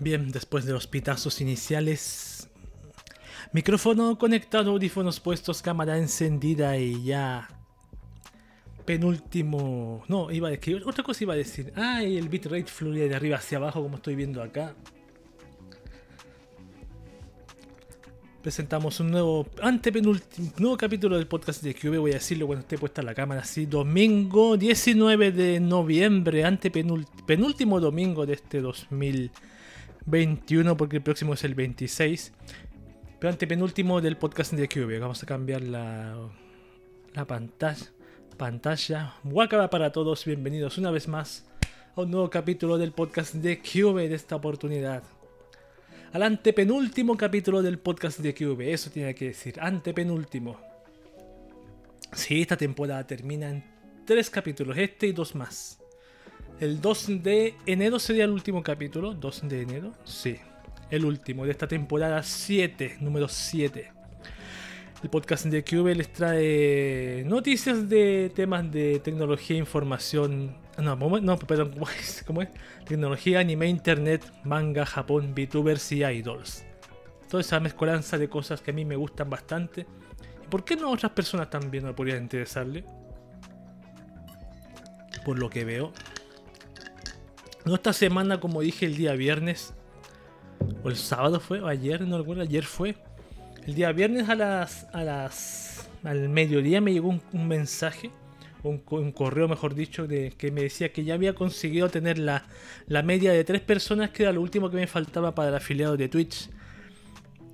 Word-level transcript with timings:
Bien, 0.00 0.30
después 0.30 0.64
de 0.64 0.72
los 0.72 0.86
pitazos 0.86 1.42
iniciales, 1.42 2.48
micrófono 3.52 4.16
conectado, 4.16 4.70
audífonos 4.70 5.20
puestos, 5.20 5.60
cámara 5.60 5.98
encendida 5.98 6.78
y 6.78 7.04
ya 7.04 7.48
penúltimo. 8.86 10.02
No, 10.08 10.30
iba 10.30 10.48
a 10.48 10.52
decir. 10.52 10.82
Otra 10.86 11.04
cosa 11.04 11.22
iba 11.24 11.34
a 11.34 11.36
decir. 11.36 11.70
Ah, 11.76 12.02
y 12.02 12.16
el 12.16 12.30
bitrate 12.30 12.64
fluye 12.64 13.10
de 13.10 13.14
arriba 13.14 13.36
hacia 13.36 13.58
abajo, 13.58 13.82
como 13.82 13.96
estoy 13.96 14.14
viendo 14.14 14.42
acá. 14.42 14.74
Presentamos 18.42 18.98
un 19.00 19.10
nuevo 19.10 19.46
antepenúltimo 19.60 20.50
nuevo 20.56 20.76
capítulo 20.78 21.18
del 21.18 21.26
podcast 21.26 21.62
de 21.62 21.74
QV. 21.74 21.98
Voy 21.98 22.12
a 22.12 22.14
decirlo 22.14 22.46
cuando 22.46 22.62
esté 22.62 22.78
puesta 22.78 23.02
la 23.02 23.14
cámara 23.14 23.42
así. 23.42 23.66
Domingo 23.66 24.56
19 24.56 25.30
de 25.30 25.60
noviembre, 25.60 26.46
antepenúltimo 26.46 27.80
domingo 27.80 28.24
de 28.24 28.32
este 28.32 28.62
2021, 30.06 30.76
porque 30.76 30.96
el 30.96 31.02
próximo 31.02 31.34
es 31.34 31.44
el 31.44 31.54
26. 31.54 32.32
Pero 33.18 33.30
antepenúltimo 33.32 34.00
del 34.00 34.16
podcast 34.16 34.52
de 34.52 34.68
QV. 34.68 35.00
Vamos 35.00 35.22
a 35.22 35.26
cambiar 35.26 35.62
la, 35.62 36.16
la 37.14 37.26
pantalla 37.26 37.90
pantalla. 38.40 39.16
Wakaba 39.22 39.68
para 39.68 39.92
todos, 39.92 40.24
bienvenidos 40.24 40.78
una 40.78 40.90
vez 40.90 41.06
más 41.08 41.44
a 41.94 42.00
un 42.00 42.10
nuevo 42.10 42.30
capítulo 42.30 42.78
del 42.78 42.92
podcast 42.92 43.34
de 43.34 43.60
Cube 43.60 44.08
de 44.08 44.14
esta 44.14 44.34
oportunidad. 44.34 45.02
Al 46.14 46.22
antepenúltimo 46.22 47.18
capítulo 47.18 47.60
del 47.60 47.78
podcast 47.78 48.18
de 48.20 48.34
Cube, 48.34 48.72
eso 48.72 48.90
tiene 48.90 49.14
que 49.14 49.26
decir, 49.26 49.60
antepenúltimo. 49.60 50.58
Sí, 52.14 52.40
esta 52.40 52.56
temporada 52.56 53.06
termina 53.06 53.50
en 53.50 53.62
tres 54.06 54.30
capítulos, 54.30 54.78
este 54.78 55.08
y 55.08 55.12
dos 55.12 55.34
más. 55.34 55.78
El 56.60 56.78
2 56.82 57.22
de 57.22 57.54
enero 57.64 57.98
sería 57.98 58.24
el 58.24 58.32
último 58.32 58.62
capítulo, 58.62 59.14
2 59.14 59.48
de 59.48 59.62
enero, 59.62 59.92
sí, 60.04 60.36
el 60.90 61.06
último 61.06 61.46
de 61.46 61.52
esta 61.52 61.66
temporada 61.66 62.22
7, 62.22 62.98
número 63.00 63.28
7. 63.28 63.90
El 65.02 65.08
podcast 65.08 65.46
de 65.46 65.64
QV 65.64 65.96
les 65.96 66.12
trae 66.12 67.24
noticias 67.26 67.88
de 67.88 68.30
temas 68.36 68.70
de 68.70 69.00
tecnología, 69.00 69.56
información. 69.56 70.54
No, 70.76 70.96
no 70.96 71.38
perdón, 71.38 71.76
¿cómo 72.26 72.42
es? 72.42 72.52
Tecnología, 72.84 73.40
anime, 73.40 73.66
internet, 73.66 74.30
manga, 74.44 74.84
Japón, 74.84 75.34
VTubers 75.34 75.92
y 75.92 76.04
idols. 76.04 76.66
Toda 77.30 77.40
esa 77.40 77.58
mezcolanza 77.58 78.18
de 78.18 78.28
cosas 78.28 78.60
que 78.60 78.72
a 78.72 78.74
mí 78.74 78.84
me 78.84 78.96
gustan 78.96 79.30
bastante. 79.30 79.86
¿Y 80.44 80.48
por 80.48 80.62
qué 80.66 80.76
no 80.76 80.88
a 80.88 80.90
otras 80.90 81.12
personas 81.12 81.48
también 81.48 81.84
no 81.84 81.94
podrían 81.94 82.22
interesarle? 82.22 82.84
Por 85.24 85.38
lo 85.38 85.48
que 85.48 85.64
veo. 85.64 85.94
No 87.64 87.74
esta 87.74 87.92
semana, 87.92 88.40
como 88.40 88.60
dije 88.62 88.86
el 88.86 88.96
día 88.96 89.12
viernes. 89.12 89.74
O 90.82 90.88
el 90.88 90.96
sábado 90.96 91.40
fue, 91.40 91.60
o 91.60 91.66
ayer, 91.66 92.02
no 92.02 92.18
recuerdo, 92.18 92.42
ayer 92.42 92.64
fue 92.64 92.96
el 93.66 93.74
día 93.74 93.92
viernes 93.92 94.28
a 94.28 94.34
las, 94.34 94.86
a 94.92 95.04
las 95.04 95.90
al 96.02 96.28
mediodía 96.28 96.80
me 96.80 96.92
llegó 96.92 97.08
un, 97.08 97.48
mensaje, 97.48 98.10
un, 98.62 98.78
correo 99.12 99.48
mejor 99.48 99.74
dicho, 99.74 100.06
de, 100.06 100.32
que 100.36 100.50
me 100.50 100.62
decía 100.62 100.92
que 100.92 101.04
ya 101.04 101.14
había 101.14 101.34
conseguido 101.34 101.88
tener 101.88 102.18
la, 102.18 102.44
media 103.04 103.32
de 103.32 103.44
tres 103.44 103.60
personas, 103.60 104.10
que 104.10 104.22
era 104.22 104.32
lo 104.32 104.40
último 104.40 104.70
que 104.70 104.76
me 104.76 104.86
faltaba 104.86 105.34
para 105.34 105.50
el 105.50 105.54
afiliado 105.54 105.96
de 105.96 106.08
Twitch. 106.08 106.48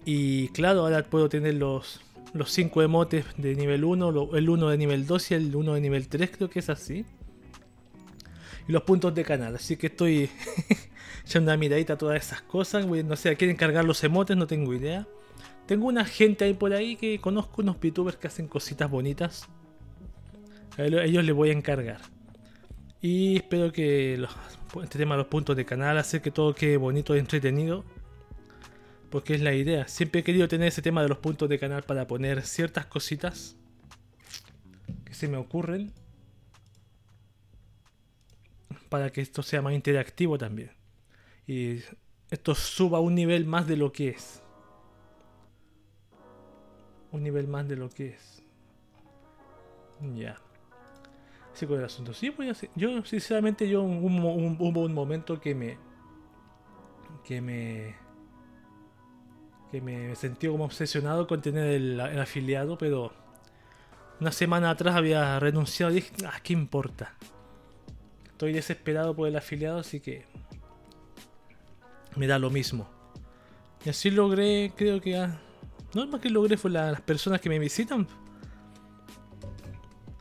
Y 0.04 0.48
claro, 0.48 0.80
ahora 0.80 1.02
puedo 1.02 1.28
tener 1.28 1.54
los, 1.54 2.00
los 2.32 2.52
cinco 2.52 2.82
emotes 2.82 3.24
de 3.36 3.56
nivel 3.56 3.84
1, 3.84 4.30
el 4.34 4.48
1 4.48 4.68
de 4.68 4.78
nivel 4.78 5.06
2 5.06 5.30
y 5.32 5.34
el 5.34 5.56
1 5.56 5.74
de 5.74 5.80
nivel 5.80 6.06
3, 6.06 6.30
creo 6.30 6.48
que 6.48 6.60
es 6.60 6.70
así. 6.70 7.04
Y 8.69 8.72
los 8.72 8.83
puntos 8.83 9.14
de 9.14 9.25
canal, 9.25 9.55
así 9.55 9.77
que 9.77 9.86
estoy 9.89 10.28
echando 11.24 11.51
una 11.51 11.57
miradita 11.57 11.92
a 11.95 11.98
todas 11.98 12.24
esas 12.24 12.42
cosas. 12.42 12.86
No 12.86 13.17
sé, 13.17 13.36
¿quieren 13.36 13.57
cargar 13.57 13.85
los 13.85 14.02
emotes? 14.02 14.36
No 14.36 14.46
tengo 14.46 14.74
idea. 14.74 15.07
Tengo 15.67 15.86
una 15.86 16.05
gente 16.05 16.45
ahí 16.45 16.55
por 16.55 16.73
ahí 16.73 16.96
que 16.96 17.20
conozco 17.20 17.63
unos 17.63 17.79
VTubers 17.80 18.17
que 18.17 18.29
hacen 18.29 18.48
cositas 18.48 18.90
bonitas. 18.90 19.48
A 20.79 20.85
ellos 20.85 21.24
les 21.24 21.35
voy 21.35 21.51
a 21.51 21.52
encargar. 21.52 22.01
Y 23.01 23.36
espero 23.36 23.73
que 23.73 24.27
este 24.83 24.98
tema 24.98 25.14
de 25.14 25.19
los 25.19 25.27
puntos 25.29 25.57
de 25.57 25.64
canal 25.64 25.98
hace 25.98 26.20
que 26.20 26.30
todo 26.30 26.55
quede 26.55 26.77
bonito 26.77 27.14
y 27.17 27.19
entretenido. 27.19 27.85
Porque 29.11 29.35
es 29.35 29.40
la 29.40 29.55
idea. 29.55 29.86
Siempre 29.89 30.20
he 30.20 30.24
querido 30.24 30.48
tener 30.48 30.69
ese 30.69 30.83
tema 30.83 31.02
de 31.02 31.08
los 31.08 31.19
puntos 31.19 31.48
de 31.48 31.58
canal 31.58 31.83
para 31.83 32.07
poner 32.07 32.42
ciertas 32.42 32.86
cositas 32.86 33.57
que 35.05 35.14
se 35.14 35.29
me 35.29 35.36
ocurren. 35.36 35.92
Para 38.89 39.11
que 39.11 39.20
esto 39.20 39.42
sea 39.42 39.63
más 39.63 39.74
interactivo 39.74 40.39
también. 40.39 40.70
Y 41.47 41.80
esto 42.30 42.55
suba 42.55 43.01
un 43.01 43.14
nivel 43.14 43.47
más 43.47 43.67
de 43.67 43.77
lo 43.77 43.92
que 43.92 44.08
es 44.11 44.42
un 47.17 47.23
nivel 47.23 47.48
más 47.48 47.67
de 47.67 47.77
lo 47.77 47.89
que 47.89 48.08
es. 48.11 48.42
Ya. 50.14 50.36
Ese 51.55 51.67
con 51.67 51.79
el 51.79 51.85
asunto. 51.85 52.13
Sí, 52.13 52.29
a 52.29 52.69
Yo, 52.75 53.05
sinceramente, 53.05 53.69
yo 53.69 53.83
hubo 53.83 54.80
un, 54.83 54.95
momento 54.95 55.41
que 55.41 55.55
me. 55.55 55.79
que 57.25 57.41
me. 57.41 57.96
que 59.70 59.80
me 59.80 60.14
sentí 60.14 60.48
como 60.48 60.64
obsesionado 60.64 61.27
con 61.27 61.41
tener 61.41 61.67
el, 61.70 62.01
afiliado, 62.01 62.77
pero. 62.79 63.13
Una 64.19 64.33
semana 64.33 64.70
atrás 64.70 64.96
había 64.96 65.39
renunciado 65.41 65.92
y 65.92 65.96
dije, 65.96 66.14
ah, 66.25 66.41
¿qué 66.42 66.55
importa? 66.55 67.14
Estoy 68.36 68.52
desesperado 68.52 69.17
por 69.17 69.27
el 69.27 69.35
afiliado, 69.35 69.79
así 69.79 69.98
que. 69.98 70.27
me 72.17 72.27
da 72.27 72.39
lo 72.39 72.51
mismo. 72.51 72.86
Y 73.83 73.89
así 73.89 74.11
logré, 74.11 74.74
creo 74.77 75.01
que. 75.01 75.17
Ah, 75.17 75.41
no, 75.95 76.07
más 76.07 76.20
que 76.20 76.29
logré 76.29 76.58
fue 76.58 76.70
las 76.70 77.01
personas 77.01 77.41
que 77.41 77.48
me 77.48 77.58
visitan. 77.58 78.07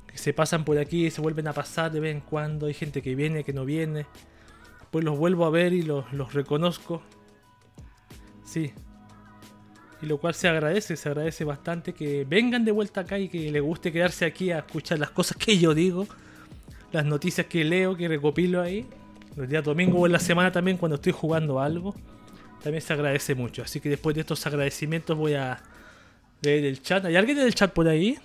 Que 0.07 0.17
se 0.17 0.31
pasan 0.31 0.63
por 0.63 0.77
aquí 0.77 1.11
se 1.11 1.19
vuelven 1.19 1.49
a 1.49 1.51
pasar 1.51 1.91
de 1.91 1.99
vez 1.99 2.15
en 2.15 2.21
cuando. 2.21 2.67
Hay 2.67 2.73
gente 2.73 3.01
que 3.01 3.15
viene, 3.15 3.43
que 3.43 3.51
no 3.51 3.65
viene. 3.65 4.05
Pues 4.91 5.03
los 5.03 5.17
vuelvo 5.17 5.45
a 5.45 5.49
ver 5.49 5.73
y 5.73 5.81
los, 5.81 6.05
reconozco. 6.33 7.03
Sí. 8.45 8.71
Y 10.01 10.05
lo 10.05 10.19
cual 10.19 10.35
se 10.35 10.47
agradece, 10.47 10.95
se 10.95 11.09
agradece 11.09 11.43
bastante 11.43 11.91
que 11.91 12.23
vengan 12.23 12.63
de 12.63 12.71
vuelta 12.71 13.01
acá 13.01 13.19
y 13.19 13.27
que 13.27 13.51
les 13.51 13.61
guste 13.61 13.91
quedarse 13.91 14.23
aquí 14.23 14.51
a 14.51 14.59
escuchar 14.59 14.99
las 14.99 15.11
cosas 15.11 15.35
que 15.35 15.57
yo 15.57 15.73
digo. 15.73 16.07
Las 16.95 17.03
noticias 17.03 17.47
que 17.47 17.65
leo, 17.65 17.97
que 17.97 18.07
recopilo 18.07 18.61
ahí. 18.61 18.85
Los 19.35 19.49
días 19.49 19.65
domingo 19.65 19.99
o 19.99 20.05
en 20.05 20.13
la 20.13 20.19
semana 20.19 20.49
también 20.49 20.77
cuando 20.77 20.95
estoy 20.95 21.11
jugando 21.11 21.59
algo 21.59 21.93
también 22.63 22.81
se 22.81 22.93
agradece 22.93 23.35
mucho. 23.35 23.63
Así 23.63 23.81
que 23.81 23.89
después 23.89 24.15
de 24.15 24.21
estos 24.21 24.47
agradecimientos 24.47 25.17
voy 25.17 25.33
a 25.33 25.61
leer 26.41 26.63
el 26.63 26.81
chat. 26.81 27.03
¿Hay 27.03 27.17
alguien 27.17 27.37
en 27.39 27.47
el 27.47 27.53
chat 27.53 27.73
por 27.73 27.89
ahí? 27.89 28.17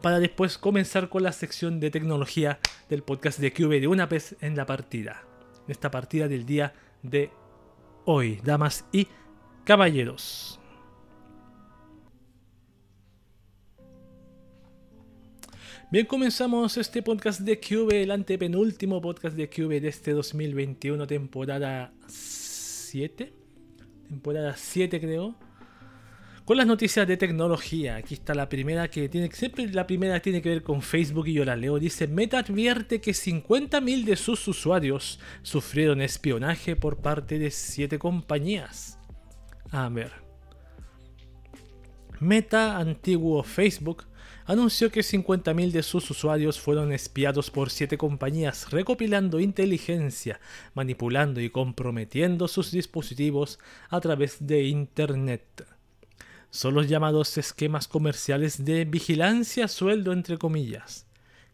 Para 0.00 0.20
después 0.20 0.56
comenzar 0.56 1.10
con 1.10 1.22
la 1.22 1.32
sección 1.32 1.80
de 1.80 1.90
tecnología 1.90 2.60
del 2.88 3.02
podcast 3.02 3.38
de 3.40 3.52
QV 3.52 3.78
de 3.78 3.88
una 3.88 4.06
vez 4.06 4.36
en 4.40 4.56
la 4.56 4.64
partida. 4.64 5.22
En 5.66 5.72
esta 5.72 5.90
partida 5.90 6.28
del 6.28 6.46
día 6.46 6.72
de 7.02 7.30
hoy, 8.06 8.40
damas 8.42 8.86
y 8.90 9.06
caballeros. 9.64 10.59
Bien, 15.92 16.06
comenzamos 16.06 16.76
este 16.76 17.02
podcast 17.02 17.40
de 17.40 17.58
QV, 17.58 17.90
el 18.02 18.12
antepenúltimo 18.12 19.00
podcast 19.00 19.36
de 19.36 19.50
QV 19.50 19.80
de 19.80 19.88
este 19.88 20.12
2021, 20.12 21.04
temporada 21.04 21.92
7, 22.06 23.32
temporada 24.06 24.54
7 24.56 25.00
creo, 25.00 25.34
con 26.44 26.58
las 26.58 26.68
noticias 26.68 27.08
de 27.08 27.16
tecnología. 27.16 27.96
Aquí 27.96 28.14
está 28.14 28.36
la 28.36 28.48
primera 28.48 28.88
que 28.88 29.08
tiene, 29.08 29.32
siempre 29.32 29.66
la 29.66 29.88
primera 29.88 30.20
tiene 30.20 30.40
que 30.40 30.50
ver 30.50 30.62
con 30.62 30.80
Facebook 30.80 31.26
y 31.26 31.32
yo 31.32 31.44
la 31.44 31.56
leo. 31.56 31.80
Dice, 31.80 32.06
Meta 32.06 32.38
advierte 32.38 33.00
que 33.00 33.10
50.000 33.10 34.04
de 34.04 34.14
sus 34.14 34.46
usuarios 34.46 35.18
sufrieron 35.42 36.00
espionaje 36.02 36.76
por 36.76 36.98
parte 36.98 37.40
de 37.40 37.50
7 37.50 37.98
compañías. 37.98 38.96
A 39.72 39.88
ver. 39.88 40.12
Meta, 42.20 42.76
antiguo 42.78 43.42
Facebook, 43.42 44.04
anunció 44.50 44.90
que 44.90 45.02
50.000 45.02 45.70
de 45.70 45.84
sus 45.84 46.10
usuarios 46.10 46.58
fueron 46.58 46.92
espiados 46.92 47.52
por 47.52 47.70
siete 47.70 47.96
compañías 47.96 48.72
recopilando 48.72 49.38
inteligencia, 49.38 50.40
manipulando 50.74 51.40
y 51.40 51.50
comprometiendo 51.50 52.48
sus 52.48 52.72
dispositivos 52.72 53.60
a 53.90 54.00
través 54.00 54.44
de 54.44 54.64
Internet. 54.64 55.68
Son 56.50 56.74
los 56.74 56.88
llamados 56.88 57.38
esquemas 57.38 57.86
comerciales 57.86 58.64
de 58.64 58.84
vigilancia 58.86 59.68
sueldo 59.68 60.12
entre 60.12 60.36
comillas, 60.36 61.06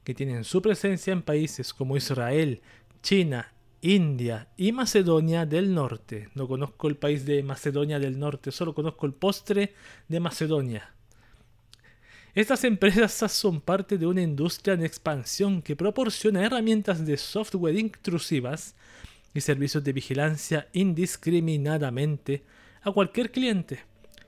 que 0.03 0.15
tienen 0.15 0.45
su 0.45 0.63
presencia 0.63 1.13
en 1.13 1.21
países 1.21 1.75
como 1.75 1.99
Israel, 1.99 2.63
China, 3.03 3.53
India 3.83 4.49
y 4.57 4.73
Macedonia 4.73 5.45
del 5.45 5.75
Norte. 5.75 6.31
No 6.35 6.49
conozco 6.49 6.89
el 6.89 6.97
país 6.97 7.27
de 7.27 7.43
Macedonia 7.43 7.99
del 7.99 8.19
Norte, 8.19 8.53
solo 8.53 8.75
conozco 8.75 9.05
el 9.05 9.13
postre 9.13 9.75
de 10.09 10.19
Macedonia. 10.19 10.96
Estas 12.37 12.65
empresas 12.65 13.33
son 13.33 13.63
parte 13.63 13.97
de 13.97 14.07
una 14.07 14.21
industria 14.21 14.75
en 14.75 14.85
expansión 14.85 15.63
que 15.63 15.75
proporciona 15.75 16.45
herramientas 16.45 17.07
de 17.07 17.17
software 17.17 17.79
intrusivas 17.79 18.75
y 19.33 19.41
servicios 19.41 19.83
de 19.83 19.95
vigilancia 19.95 20.69
indiscriminadamente 20.75 22.45
a 22.83 22.93
cualquier 22.93 23.33
cliente, 23.33 23.79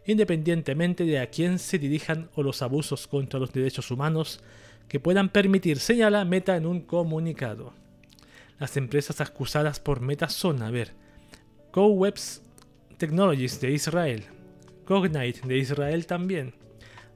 independientemente 0.06 1.04
de 1.04 1.18
a 1.18 1.28
quién 1.28 1.58
se 1.58 1.78
dirijan 1.78 2.30
o 2.34 2.42
los 2.42 2.62
abusos 2.62 3.06
contra 3.06 3.38
los 3.38 3.52
derechos 3.52 3.90
humanos 3.90 4.40
que 4.88 5.00
puedan 5.00 5.28
permitir, 5.28 5.78
señala 5.78 6.24
Meta 6.24 6.56
en 6.56 6.64
un 6.64 6.80
comunicado. 6.80 7.74
Las 8.58 8.78
empresas 8.78 9.20
acusadas 9.20 9.80
por 9.80 10.00
Meta 10.00 10.30
son, 10.30 10.62
a 10.62 10.70
ver, 10.70 10.94
CoWebs 11.72 12.40
Technologies 12.96 13.60
de 13.60 13.70
Israel, 13.72 14.24
Cognite 14.86 15.46
de 15.46 15.58
Israel 15.58 16.06
también, 16.06 16.54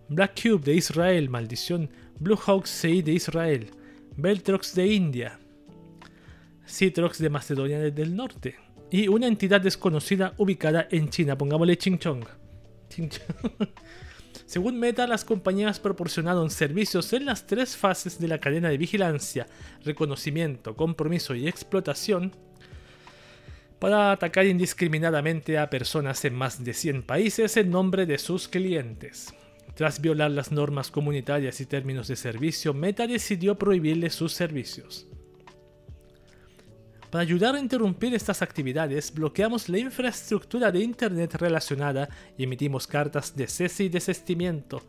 Black 0.09 0.41
Cube 0.43 0.65
de 0.65 0.75
Israel, 0.75 1.29
maldición, 1.29 1.91
Bluehawk 2.19 2.67
CI 2.67 3.03
de 3.03 3.13
Israel, 3.13 3.71
Beltrox 4.17 4.75
de 4.75 4.87
India, 4.87 5.39
Citrox 6.67 7.19
de 7.19 7.31
Macedonia 7.31 7.79
del 7.79 8.17
Norte. 8.17 8.57
Y 8.91 9.09
una 9.09 9.27
entidad 9.27 9.61
desconocida 9.61 10.35
ubicada 10.37 10.87
en 10.91 11.09
China, 11.09 11.37
pongámosle 11.37 11.79
Ching 11.79 11.99
Chong. 11.99 12.25
Según 14.47 14.79
Meta, 14.79 15.07
las 15.07 15.25
compañías 15.25 15.81
proporcionaron 15.81 16.51
servicios 16.51 17.13
en 17.15 17.25
las 17.25 17.47
tres 17.47 17.75
fases 17.75 18.19
de 18.19 18.29
la 18.29 18.39
cadena 18.39 18.69
de 18.69 18.77
vigilancia, 18.77 19.47
reconocimiento, 19.83 20.77
compromiso 20.77 21.35
y 21.35 21.49
explotación 21.49 22.33
para 23.79 24.13
atacar 24.13 24.47
indiscriminadamente 24.47 25.59
a 25.59 25.71
personas 25.71 26.25
en 26.25 26.35
más 26.35 26.63
de 26.63 26.75
100 26.75 27.03
países 27.03 27.57
en 27.57 27.71
nombre 27.71 28.07
de 28.07 28.19
sus 28.19 28.47
clientes. 28.47 29.35
Tras 29.75 30.01
violar 30.01 30.31
las 30.31 30.53
normas 30.53 30.91
comunitarias 30.91 31.61
y 31.61 31.67
términos 31.67 32.09
de 32.09 32.17
servicio, 32.17 32.75
Meta 32.75 33.07
decidió 33.07 33.57
prohibirle 33.57 34.11
sus 34.11 34.33
servicios. 34.33 35.07
Para 37.11 37.23
ayudar 37.23 37.55
a 37.55 37.61
interrumpir 37.61 38.15
estas 38.15 38.41
actividades, 38.41 39.13
bloqueamos 39.13 39.69
la 39.69 39.79
infraestructura 39.79 40.73
de 40.73 40.81
Internet 40.81 41.35
relacionada 41.35 42.09
y 42.39 42.45
emitimos 42.45 42.87
cartas 42.87 43.37
de 43.37 43.47
cese 43.47 43.85
y 43.85 43.89
desestimiento, 43.91 44.83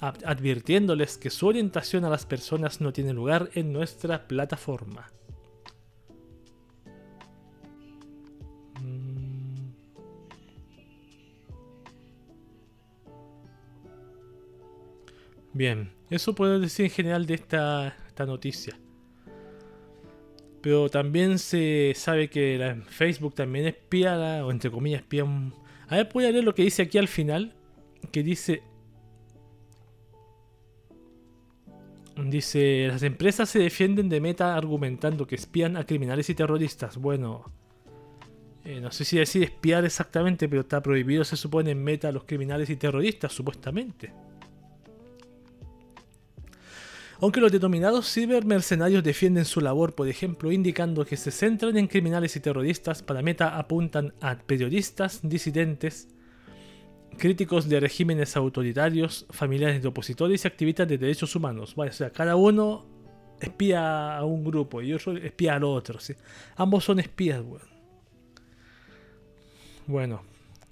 advirtiéndoles 0.00 1.16
que 1.16 1.30
su 1.30 1.46
orientación 1.46 2.04
a 2.04 2.10
las 2.10 2.26
personas 2.26 2.82
no 2.82 2.92
tiene 2.92 3.14
lugar 3.14 3.50
en 3.54 3.72
nuestra 3.72 4.26
plataforma. 4.26 5.10
Bien, 15.52 15.92
eso 16.10 16.34
puedo 16.34 16.60
decir 16.60 16.86
en 16.86 16.90
general 16.90 17.26
de 17.26 17.34
esta, 17.34 17.96
esta 18.06 18.26
noticia. 18.26 18.78
Pero 20.60 20.88
también 20.88 21.38
se 21.38 21.92
sabe 21.96 22.28
que 22.28 22.82
Facebook 22.88 23.34
también 23.34 23.66
espía, 23.66 24.44
o 24.44 24.50
entre 24.50 24.70
comillas, 24.70 25.00
espía 25.00 25.24
un... 25.24 25.54
A 25.88 25.96
ver, 25.96 26.08
voy 26.12 26.26
a 26.26 26.30
leer 26.30 26.44
lo 26.44 26.54
que 26.54 26.62
dice 26.62 26.82
aquí 26.82 26.98
al 26.98 27.08
final, 27.08 27.54
que 28.12 28.22
dice... 28.22 28.62
Dice, 32.22 32.88
las 32.88 33.02
empresas 33.02 33.48
se 33.48 33.60
defienden 33.60 34.10
de 34.10 34.20
Meta 34.20 34.54
argumentando 34.54 35.26
que 35.26 35.36
espían 35.36 35.78
a 35.78 35.86
criminales 35.86 36.28
y 36.28 36.34
terroristas. 36.34 36.98
Bueno, 36.98 37.50
eh, 38.62 38.78
no 38.78 38.92
sé 38.92 39.06
si 39.06 39.16
decir 39.16 39.42
espiar 39.42 39.86
exactamente, 39.86 40.46
pero 40.46 40.60
está 40.60 40.82
prohibido, 40.82 41.24
se 41.24 41.36
supone, 41.36 41.70
en 41.70 41.82
Meta 41.82 42.08
a 42.08 42.12
los 42.12 42.24
criminales 42.24 42.68
y 42.68 42.76
terroristas, 42.76 43.32
supuestamente. 43.32 44.12
Aunque 47.22 47.40
los 47.40 47.52
denominados 47.52 48.10
cibermercenarios 48.10 49.04
defienden 49.04 49.44
su 49.44 49.60
labor, 49.60 49.94
por 49.94 50.08
ejemplo, 50.08 50.50
indicando 50.50 51.04
que 51.04 51.18
se 51.18 51.30
centran 51.30 51.76
en 51.76 51.86
criminales 51.86 52.34
y 52.36 52.40
terroristas, 52.40 53.02
para 53.02 53.20
meta 53.20 53.58
apuntan 53.58 54.14
a 54.22 54.38
periodistas, 54.38 55.20
disidentes, 55.22 56.08
críticos 57.18 57.68
de 57.68 57.78
regímenes 57.78 58.36
autoritarios, 58.36 59.26
familiares 59.28 59.82
de 59.82 59.88
opositores 59.88 60.44
y 60.44 60.48
activistas 60.48 60.88
de 60.88 60.96
derechos 60.96 61.36
humanos. 61.36 61.74
o 61.76 61.92
sea, 61.92 62.10
cada 62.10 62.36
uno 62.36 62.86
espía 63.38 64.16
a 64.16 64.24
un 64.24 64.42
grupo 64.42 64.80
y 64.80 64.94
otro 64.94 65.14
espía 65.18 65.56
al 65.56 65.64
otro. 65.64 65.98
Ambos 66.56 66.84
son 66.84 67.00
espías, 67.00 67.42
bueno. 67.42 67.66
bueno, 69.86 70.22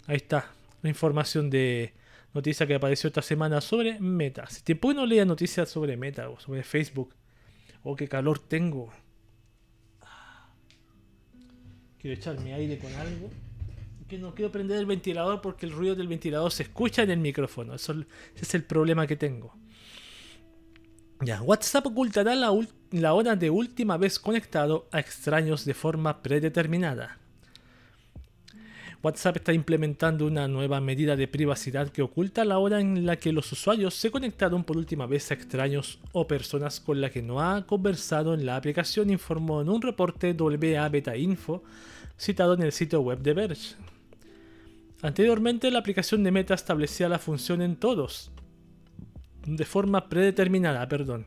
ahí 0.06 0.17
está 0.17 0.50
la 0.83 0.89
información 0.89 1.50
de 1.50 1.93
noticia 2.34 2.66
que 2.66 2.75
apareció 2.75 3.08
esta 3.08 3.22
semana 3.22 3.60
sobre 3.60 3.98
Meta. 4.00 4.46
Si 4.48 4.62
te 4.62 4.78
no 4.94 5.06
leer 5.06 5.26
noticias 5.26 5.69
sobre 5.69 5.96
Meta 5.96 6.28
o 6.30 6.38
sobre 6.38 6.62
Facebook, 6.62 7.14
oh, 7.82 7.96
qué 7.96 8.08
calor 8.08 8.38
tengo. 8.38 8.90
Quiero 11.98 12.16
echarme 12.16 12.54
aire 12.54 12.78
con 12.78 12.92
algo. 12.94 13.30
Que 14.08 14.19
no 14.19 14.34
quiero 14.34 14.50
prender 14.50 14.78
el 14.78 14.86
ventilador 14.86 15.42
porque 15.42 15.66
el 15.66 15.72
ruido 15.72 15.94
del 15.94 16.08
ventilador 16.08 16.50
se 16.50 16.62
escucha 16.62 17.02
en 17.02 17.10
el 17.10 17.19
micrófono. 17.19 17.75
Eso, 17.75 17.92
ese 17.92 18.06
es 18.42 18.54
el 18.54 18.64
problema 18.64 19.06
que 19.06 19.16
tengo. 19.16 19.54
WhatsApp 21.42 21.86
ocultará 21.86 22.34
la 22.34 23.12
hora 23.12 23.36
de 23.36 23.50
última 23.50 23.96
vez 23.96 24.19
conectado 24.19 24.88
a 24.92 25.00
extraños 25.00 25.64
de 25.64 25.75
forma 25.75 26.22
predeterminada. 26.22 27.19
WhatsApp 29.00 29.37
está 29.37 29.53
implementando 29.53 30.27
una 30.27 30.49
nueva 30.49 30.81
medida 30.81 31.15
de 31.15 31.29
privacidad 31.29 31.91
que 31.91 32.03
oculta 32.03 32.45
la 32.45 32.59
hora 32.59 32.81
en 32.81 33.06
la 33.06 33.15
que 33.15 33.31
los 33.31 33.53
usuarios 33.53 33.95
se 33.95 34.11
conectaron 34.11 34.65
por 34.65 34.77
última 34.77 35.06
vez 35.06 35.31
a 35.31 35.35
extraños 35.35 36.00
o 36.12 36.27
personas 36.27 36.81
con 36.81 37.00
las 37.00 37.12
que 37.12 37.23
no 37.23 37.41
ha 37.41 37.65
conversado 37.65 38.35
en 38.35 38.45
la 38.45 38.56
aplicación, 38.56 39.11
informó 39.11 39.62
en 39.62 39.69
un 39.69 39.83
reporte 39.83 40.33
WA 40.33 40.89
Beta 40.89 41.17
Info 41.17 41.62
citado 42.19 42.55
en 42.55 42.62
el 42.62 42.73
sitio 42.73 43.00
web 43.00 43.21
de 43.21 43.35
Verge. 43.35 43.77
Anteriormente, 45.00 45.71
la 45.71 45.79
aplicación 45.79 46.25
de 46.25 46.33
Meta 46.33 46.55
establecía 46.55 47.09
la 47.09 47.21
función 47.21 47.62
en 47.62 47.77
todos, 47.77 48.33
de 49.47 49.65
forma 49.65 50.09
predeterminada, 50.09 50.89
perdón, 50.89 51.27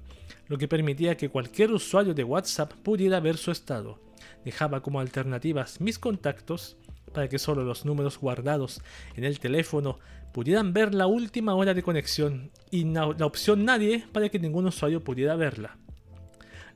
lo 0.50 0.58
que 0.58 0.68
permitía 0.68 1.16
que 1.16 1.30
cualquier 1.30 1.72
usuario 1.72 2.14
de 2.14 2.26
WhatsApp 2.26 2.74
pudiera 2.84 3.22
ver 3.22 3.38
su 3.38 3.50
estado. 3.50 3.98
Dejaba 4.44 4.82
como 4.82 5.00
alternativas 5.00 5.80
mis 5.80 5.98
contactos, 5.98 6.76
para 7.14 7.28
que 7.28 7.40
solo 7.40 7.64
los 7.64 7.86
números 7.86 8.18
guardados 8.20 8.82
en 9.16 9.24
el 9.24 9.40
teléfono 9.40 10.00
pudieran 10.32 10.74
ver 10.74 10.94
la 10.94 11.08
última 11.08 11.56
hora 11.56 11.74
de 11.74 11.84
conexión 11.84 12.52
y 12.70 12.86
la 12.86 13.06
opción 13.26 13.66
nadie 13.66 14.06
para 14.12 14.30
que 14.30 14.40
ningún 14.40 14.66
usuario 14.66 15.04
pudiera 15.04 15.36
verla. 15.36 15.78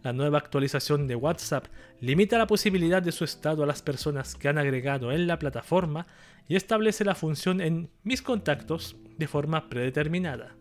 La 0.03 0.13
nueva 0.13 0.37
actualización 0.37 1.07
de 1.07 1.15
WhatsApp 1.15 1.65
limita 1.99 2.37
la 2.37 2.45
posibilidad 2.45 3.01
de 3.01 3.11
su 3.11 3.23
estado 3.23 3.63
a 3.63 3.65
las 3.65 3.81
personas 3.81 4.35
que 4.35 4.47
han 4.47 4.59
agregado 4.59 5.11
en 5.11 5.25
la 5.25 5.39
plataforma 5.39 6.05
y 6.47 6.55
establece 6.55 7.03
la 7.03 7.15
función 7.15 7.59
en 7.59 7.89
mis 8.03 8.21
contactos 8.21 8.97
de 9.17 9.27
forma 9.27 9.67
predeterminada. 9.67 10.55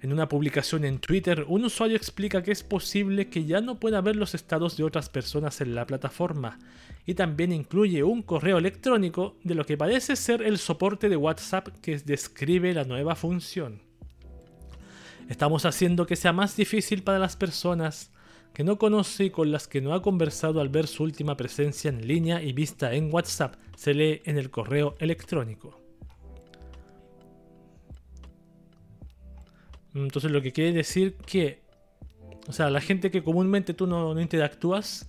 En 0.00 0.12
una 0.12 0.28
publicación 0.28 0.84
en 0.84 0.98
Twitter, 0.98 1.46
un 1.48 1.64
usuario 1.64 1.96
explica 1.96 2.42
que 2.42 2.52
es 2.52 2.62
posible 2.62 3.30
que 3.30 3.44
ya 3.44 3.60
no 3.60 3.80
pueda 3.80 4.00
ver 4.00 4.16
los 4.16 4.34
estados 4.34 4.76
de 4.76 4.84
otras 4.84 5.08
personas 5.08 5.60
en 5.60 5.74
la 5.74 5.86
plataforma, 5.86 6.58
y 7.06 7.14
también 7.14 7.52
incluye 7.52 8.02
un 8.02 8.22
correo 8.22 8.58
electrónico 8.58 9.36
de 9.44 9.54
lo 9.54 9.64
que 9.66 9.76
parece 9.76 10.16
ser 10.16 10.42
el 10.42 10.58
soporte 10.58 11.08
de 11.08 11.16
WhatsApp 11.16 11.68
que 11.80 11.98
describe 11.98 12.72
la 12.72 12.84
nueva 12.84 13.14
función. 13.14 13.82
Estamos 15.28 15.64
haciendo 15.64 16.06
que 16.06 16.16
sea 16.16 16.32
más 16.32 16.56
difícil 16.56 17.02
para 17.02 17.18
las 17.18 17.36
personas 17.36 18.10
que 18.52 18.62
no 18.62 18.78
conoce 18.78 19.24
y 19.24 19.30
con 19.30 19.50
las 19.50 19.66
que 19.66 19.80
no 19.80 19.94
ha 19.94 20.02
conversado 20.02 20.60
al 20.60 20.68
ver 20.68 20.86
su 20.86 21.02
última 21.02 21.36
presencia 21.36 21.88
en 21.88 22.06
línea 22.06 22.42
y 22.42 22.52
vista 22.52 22.94
en 22.94 23.12
WhatsApp, 23.12 23.56
se 23.76 23.94
lee 23.94 24.22
en 24.24 24.38
el 24.38 24.50
correo 24.50 24.94
electrónico. 25.00 25.80
Entonces 29.94 30.30
lo 30.30 30.42
que 30.42 30.52
quiere 30.52 30.72
decir 30.72 31.16
que, 31.26 31.62
o 32.48 32.52
sea, 32.52 32.70
la 32.70 32.80
gente 32.80 33.10
que 33.10 33.22
comúnmente 33.22 33.74
tú 33.74 33.86
no, 33.86 34.20
interactúas, 34.20 35.08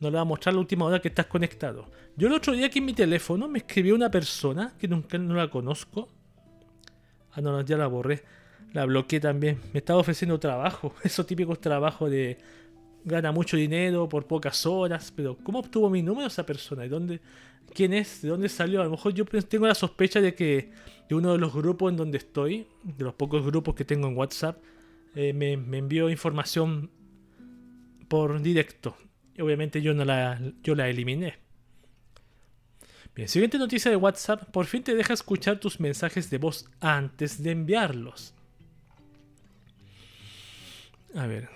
no 0.00 0.10
le 0.10 0.16
va 0.16 0.22
a 0.22 0.24
mostrar 0.24 0.54
la 0.54 0.60
última 0.60 0.84
hora 0.84 1.00
que 1.00 1.08
estás 1.08 1.26
conectado. 1.26 1.90
Yo 2.16 2.28
el 2.28 2.34
otro 2.34 2.52
día 2.52 2.66
aquí 2.66 2.78
en 2.78 2.84
mi 2.86 2.92
teléfono 2.92 3.48
me 3.48 3.58
escribió 3.58 3.94
una 3.94 4.10
persona 4.10 4.74
que 4.78 4.88
nunca 4.88 5.18
no 5.18 5.34
la 5.34 5.48
conozco. 5.48 6.08
Ah, 7.32 7.40
no, 7.40 7.60
ya 7.62 7.76
la 7.76 7.86
borré. 7.86 8.22
La 8.72 8.84
bloqueé 8.84 9.20
también. 9.20 9.60
Me 9.72 9.78
estaba 9.78 10.00
ofreciendo 10.00 10.38
trabajo. 10.38 10.94
Esos 11.02 11.26
típicos 11.26 11.60
trabajos 11.60 12.10
de 12.10 12.38
gana 13.04 13.32
mucho 13.32 13.56
dinero 13.56 14.08
por 14.08 14.26
pocas 14.26 14.66
horas. 14.66 15.12
Pero 15.14 15.36
¿cómo 15.42 15.60
obtuvo 15.60 15.90
mi 15.90 16.02
número 16.02 16.28
esa 16.28 16.46
persona? 16.46 16.84
¿Y 16.86 16.88
dónde? 16.88 17.20
¿Quién 17.72 17.92
es? 17.92 18.22
¿De 18.22 18.28
dónde 18.28 18.48
salió? 18.48 18.80
A 18.80 18.84
lo 18.84 18.90
mejor 18.90 19.12
yo 19.14 19.24
tengo 19.24 19.66
la 19.66 19.74
sospecha 19.74 20.20
de 20.20 20.34
que 20.34 20.70
de 21.08 21.14
uno 21.14 21.32
de 21.32 21.38
los 21.38 21.52
grupos 21.52 21.90
en 21.90 21.96
donde 21.96 22.18
estoy, 22.18 22.66
de 22.82 23.04
los 23.04 23.14
pocos 23.14 23.44
grupos 23.44 23.74
que 23.74 23.84
tengo 23.84 24.08
en 24.08 24.16
WhatsApp, 24.16 24.58
eh, 25.14 25.32
me, 25.32 25.52
envió 25.52 26.10
información 26.10 26.90
por 28.08 28.40
directo. 28.40 28.96
Obviamente 29.38 29.82
yo, 29.82 29.94
no 29.94 30.04
la, 30.04 30.40
yo 30.62 30.74
la 30.74 30.88
eliminé. 30.88 31.38
Bien, 33.14 33.28
siguiente 33.28 33.58
noticia 33.58 33.90
de 33.90 33.96
WhatsApp. 33.96 34.50
Por 34.50 34.66
fin 34.66 34.82
te 34.82 34.94
deja 34.94 35.12
escuchar 35.12 35.60
tus 35.60 35.80
mensajes 35.80 36.30
de 36.30 36.38
voz 36.38 36.66
antes 36.80 37.42
de 37.42 37.52
enviarlos. 37.52 38.34
A 41.14 41.26
ver. 41.26 41.48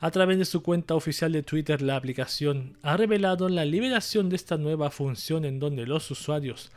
A 0.00 0.10
través 0.10 0.38
de 0.38 0.44
su 0.44 0.62
cuenta 0.62 0.94
oficial 0.94 1.32
de 1.32 1.42
Twitter, 1.42 1.80
la 1.80 1.96
aplicación 1.96 2.76
ha 2.82 2.96
revelado 2.96 3.48
la 3.48 3.64
liberación 3.64 4.28
de 4.28 4.36
esta 4.36 4.58
nueva 4.58 4.90
función 4.90 5.44
en 5.44 5.58
donde 5.58 5.86
los 5.86 6.10
usuarios 6.10 6.70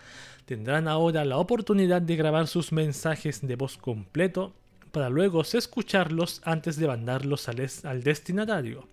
tendrán 0.45 0.87
ahora 0.87 1.25
la 1.25 1.37
oportunidad 1.37 2.01
de 2.01 2.15
grabar 2.15 2.47
sus 2.47 2.71
mensajes 2.71 3.45
de 3.45 3.55
voz 3.55 3.77
completo 3.77 4.55
para 4.91 5.09
luego 5.09 5.41
escucharlos 5.41 6.41
antes 6.43 6.77
de 6.77 6.87
mandarlos 6.87 7.47
al, 7.49 8.03
destinatario. 8.03 8.87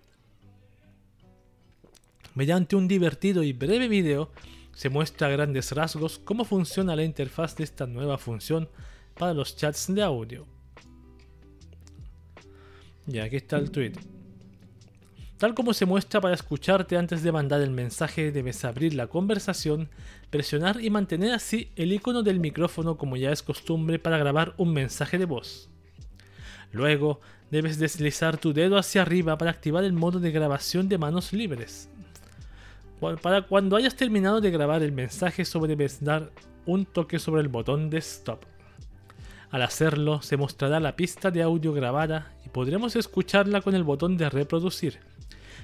Mediante 2.37 2.75
un 2.75 2.87
divertido 2.87 3.41
y 3.41 3.51
breve 3.51 3.87
video, 3.87 4.29
se 4.71 4.89
muestra 4.89 5.25
a 5.25 5.31
grandes 5.31 5.71
rasgos 5.71 6.19
cómo 6.19 6.45
funciona 6.45 6.95
la 6.95 7.03
interfaz 7.03 7.55
de 7.55 7.63
esta 7.63 7.87
nueva 7.87 8.19
función 8.19 8.69
para 9.17 9.33
los 9.33 9.55
chats 9.55 9.91
de 9.91 10.03
audio. 10.03 10.45
Y 13.07 13.17
aquí 13.17 13.37
está 13.37 13.57
el 13.57 13.71
tweet. 13.71 13.93
Tal 15.39 15.55
como 15.55 15.73
se 15.73 15.87
muestra 15.87 16.21
para 16.21 16.35
escucharte 16.35 16.95
antes 16.95 17.23
de 17.23 17.31
mandar 17.31 17.59
el 17.61 17.71
mensaje, 17.71 18.31
debes 18.31 18.63
abrir 18.65 18.93
la 18.93 19.07
conversación, 19.07 19.89
presionar 20.29 20.79
y 20.79 20.91
mantener 20.91 21.31
así 21.31 21.71
el 21.75 21.91
icono 21.91 22.21
del 22.21 22.39
micrófono 22.39 22.99
como 22.99 23.17
ya 23.17 23.31
es 23.31 23.41
costumbre 23.41 23.97
para 23.97 24.19
grabar 24.19 24.53
un 24.57 24.73
mensaje 24.73 25.17
de 25.17 25.25
voz. 25.25 25.71
Luego, 26.71 27.19
debes 27.49 27.79
deslizar 27.79 28.37
tu 28.37 28.53
dedo 28.53 28.77
hacia 28.77 29.01
arriba 29.01 29.39
para 29.39 29.49
activar 29.49 29.83
el 29.83 29.93
modo 29.93 30.19
de 30.19 30.29
grabación 30.29 30.87
de 30.87 30.99
manos 30.99 31.33
libres. 31.33 31.89
Para 32.99 33.43
cuando 33.43 33.75
hayas 33.75 33.95
terminado 33.95 34.41
de 34.41 34.49
grabar 34.49 34.81
el 34.81 34.91
mensaje, 34.91 35.43
debes 35.67 36.03
dar 36.03 36.31
un 36.65 36.85
toque 36.85 37.19
sobre 37.19 37.41
el 37.41 37.47
botón 37.47 37.89
de 37.89 37.99
stop. 37.99 38.43
Al 39.51 39.61
hacerlo, 39.61 40.21
se 40.21 40.35
mostrará 40.35 40.79
la 40.79 40.95
pista 40.95 41.31
de 41.31 41.43
audio 41.43 41.73
grabada 41.73 42.33
y 42.45 42.49
podremos 42.49 42.95
escucharla 42.95 43.61
con 43.61 43.75
el 43.75 43.83
botón 43.83 44.17
de 44.17 44.29
reproducir. 44.29 44.99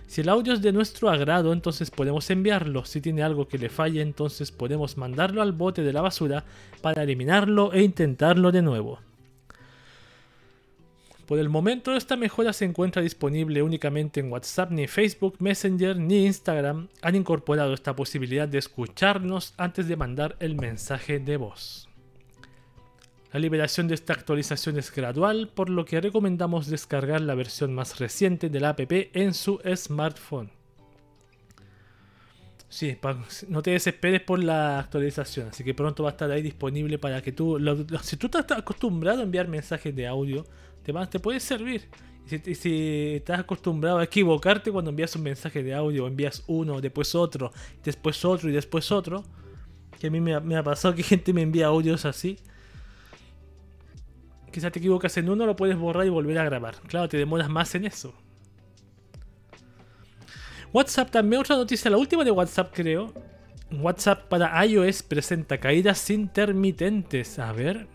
Si 0.06 0.22
el 0.22 0.30
audio 0.30 0.54
es 0.54 0.62
de 0.62 0.72
nuestro 0.72 1.10
agrado, 1.10 1.54
entonces 1.54 1.90
podemos 1.90 2.30
enviarlo. 2.30 2.86
Si 2.86 3.02
tiene 3.02 3.24
algo 3.24 3.48
que 3.48 3.58
le 3.58 3.70
falle, 3.70 4.02
entonces 4.02 4.52
podemos 4.52 4.98
mandarlo 4.98 5.42
al 5.42 5.54
bote 5.54 5.82
de 5.82 5.94
la 5.94 6.02
basura 6.02 6.44
para 6.82 7.04
eliminarlo 7.04 7.74
e 7.74 7.82
intentarlo 7.82 8.52
de 8.52 8.62
nuevo. 8.62 9.00
Por 11.26 11.40
el 11.40 11.48
momento 11.48 11.96
esta 11.96 12.18
mejora 12.18 12.52
se 12.52 12.66
encuentra 12.66 13.02
disponible 13.02 13.64
únicamente 13.64 14.20
en 14.20 14.32
WhatsApp, 14.32 14.72
ni 14.72 14.88
Facebook, 14.88 15.38
Messenger, 15.40 15.98
ni 15.98 16.26
Instagram 16.26 16.90
han 17.02 17.16
incorporado 17.16 17.74
esta 17.74 17.96
posibilidad 17.96 18.48
de 18.48 18.58
escucharnos 18.58 19.54
antes 19.58 19.88
de 19.88 19.96
mandar 19.96 20.36
el 20.40 20.56
mensaje 20.56 21.20
de 21.20 21.38
voz. 21.38 21.88
La 23.32 23.40
liberación 23.40 23.88
de 23.88 23.96
esta 23.96 24.14
actualización 24.14 24.78
es 24.78 24.94
gradual, 24.94 25.48
por 25.48 25.70
lo 25.70 25.86
que 25.86 26.02
recomendamos 26.02 26.68
descargar 26.68 27.22
la 27.22 27.36
versión 27.36 27.74
más 27.74 28.00
reciente 28.00 28.50
de 28.50 28.60
la 28.60 28.70
app 28.70 28.82
en 28.92 29.34
su 29.34 29.60
smartphone. 29.76 30.52
Sí, 32.70 32.98
no 33.50 33.62
te 33.62 33.72
desesperes 33.72 34.22
por 34.22 34.44
la 34.44 34.80
actualización, 34.80 35.50
así 35.50 35.64
que 35.64 35.74
pronto 35.74 36.04
va 36.04 36.10
a 36.10 36.14
estar 36.14 36.30
ahí 36.32 36.42
disponible 36.42 36.98
para 36.98 37.22
que 37.22 37.32
tú, 37.32 37.58
si 38.02 38.18
tú 38.18 38.28
estás 38.28 38.52
acostumbrado 38.52 39.22
a 39.22 39.24
enviar 39.24 39.48
mensajes 39.48 39.96
de 39.96 40.06
audio, 40.06 40.44
te, 40.84 40.94
te 41.08 41.20
puede 41.20 41.40
servir. 41.40 41.90
Y 42.26 42.56
si, 42.56 43.16
estás 43.16 43.42
acostumbrado 43.42 43.98
a 43.98 44.04
equivocarte 44.06 44.72
cuando 44.72 44.90
envías 44.92 45.16
un 45.16 45.24
mensaje 45.24 45.62
de 45.62 45.74
audio, 45.74 46.08
envías 46.08 46.44
uno, 46.48 46.80
después 46.80 47.16
otro, 47.16 47.52
después 47.84 48.24
otro 48.24 48.50
y 48.50 48.54
después 48.54 48.92
otro, 48.92 49.24
que 50.00 50.08
a 50.08 50.10
mí 50.10 50.22
me 50.22 50.56
ha 50.56 50.64
pasado 50.64 50.96
que 50.96 51.04
gente 51.04 51.34
me 51.34 51.42
envía 51.42 51.68
audios 51.68 52.06
así, 52.06 52.38
Quizás 54.54 54.72
te 54.72 54.78
equivocas 54.78 55.18
en 55.18 55.28
uno, 55.30 55.48
lo 55.48 55.56
puedes 55.56 55.76
borrar 55.76 56.06
y 56.06 56.10
volver 56.10 56.38
a 56.38 56.46
grabar. 56.46 56.76
Claro, 56.86 57.10
te 57.10 57.18
demoras 57.18 57.50
más 57.50 57.74
en 57.74 57.86
eso. 57.86 58.14
WhatsApp 60.72 61.10
también, 61.10 61.42
otra 61.42 61.56
noticia, 61.56 61.90
la 61.90 61.98
última 61.98 62.24
de 62.24 62.30
WhatsApp 62.30 62.72
creo. 62.72 63.12
WhatsApp 63.72 64.28
para 64.30 64.64
iOS 64.64 65.02
presenta 65.02 65.60
caídas 65.60 66.08
intermitentes. 66.12 67.40
A 67.40 67.52
ver. 67.52 67.88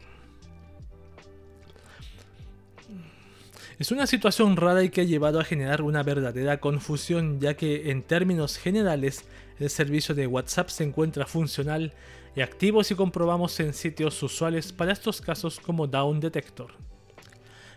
Es 3.79 3.93
una 3.93 4.09
situación 4.09 4.57
rara 4.57 4.83
y 4.83 4.89
que 4.89 5.03
ha 5.03 5.05
llevado 5.05 5.39
a 5.39 5.45
generar 5.45 5.83
una 5.83 6.03
verdadera 6.03 6.59
confusión, 6.59 7.39
ya 7.39 7.55
que 7.55 7.93
en 7.93 8.03
términos 8.03 8.59
generales 8.59 9.25
el 9.61 9.71
servicio 9.71 10.17
de 10.17 10.27
WhatsApp 10.27 10.69
se 10.69 10.83
encuentra 10.83 11.27
funcional 11.27 11.93
y 12.35 12.41
activo 12.41 12.83
si 12.83 12.97
comprobamos 12.97 13.61
en 13.61 13.73
sitios 13.73 14.21
usuales 14.21 14.73
para 14.73 14.91
estos 14.91 15.21
casos 15.21 15.61
como 15.61 15.87
Down 15.87 16.19
Detector. 16.19 16.73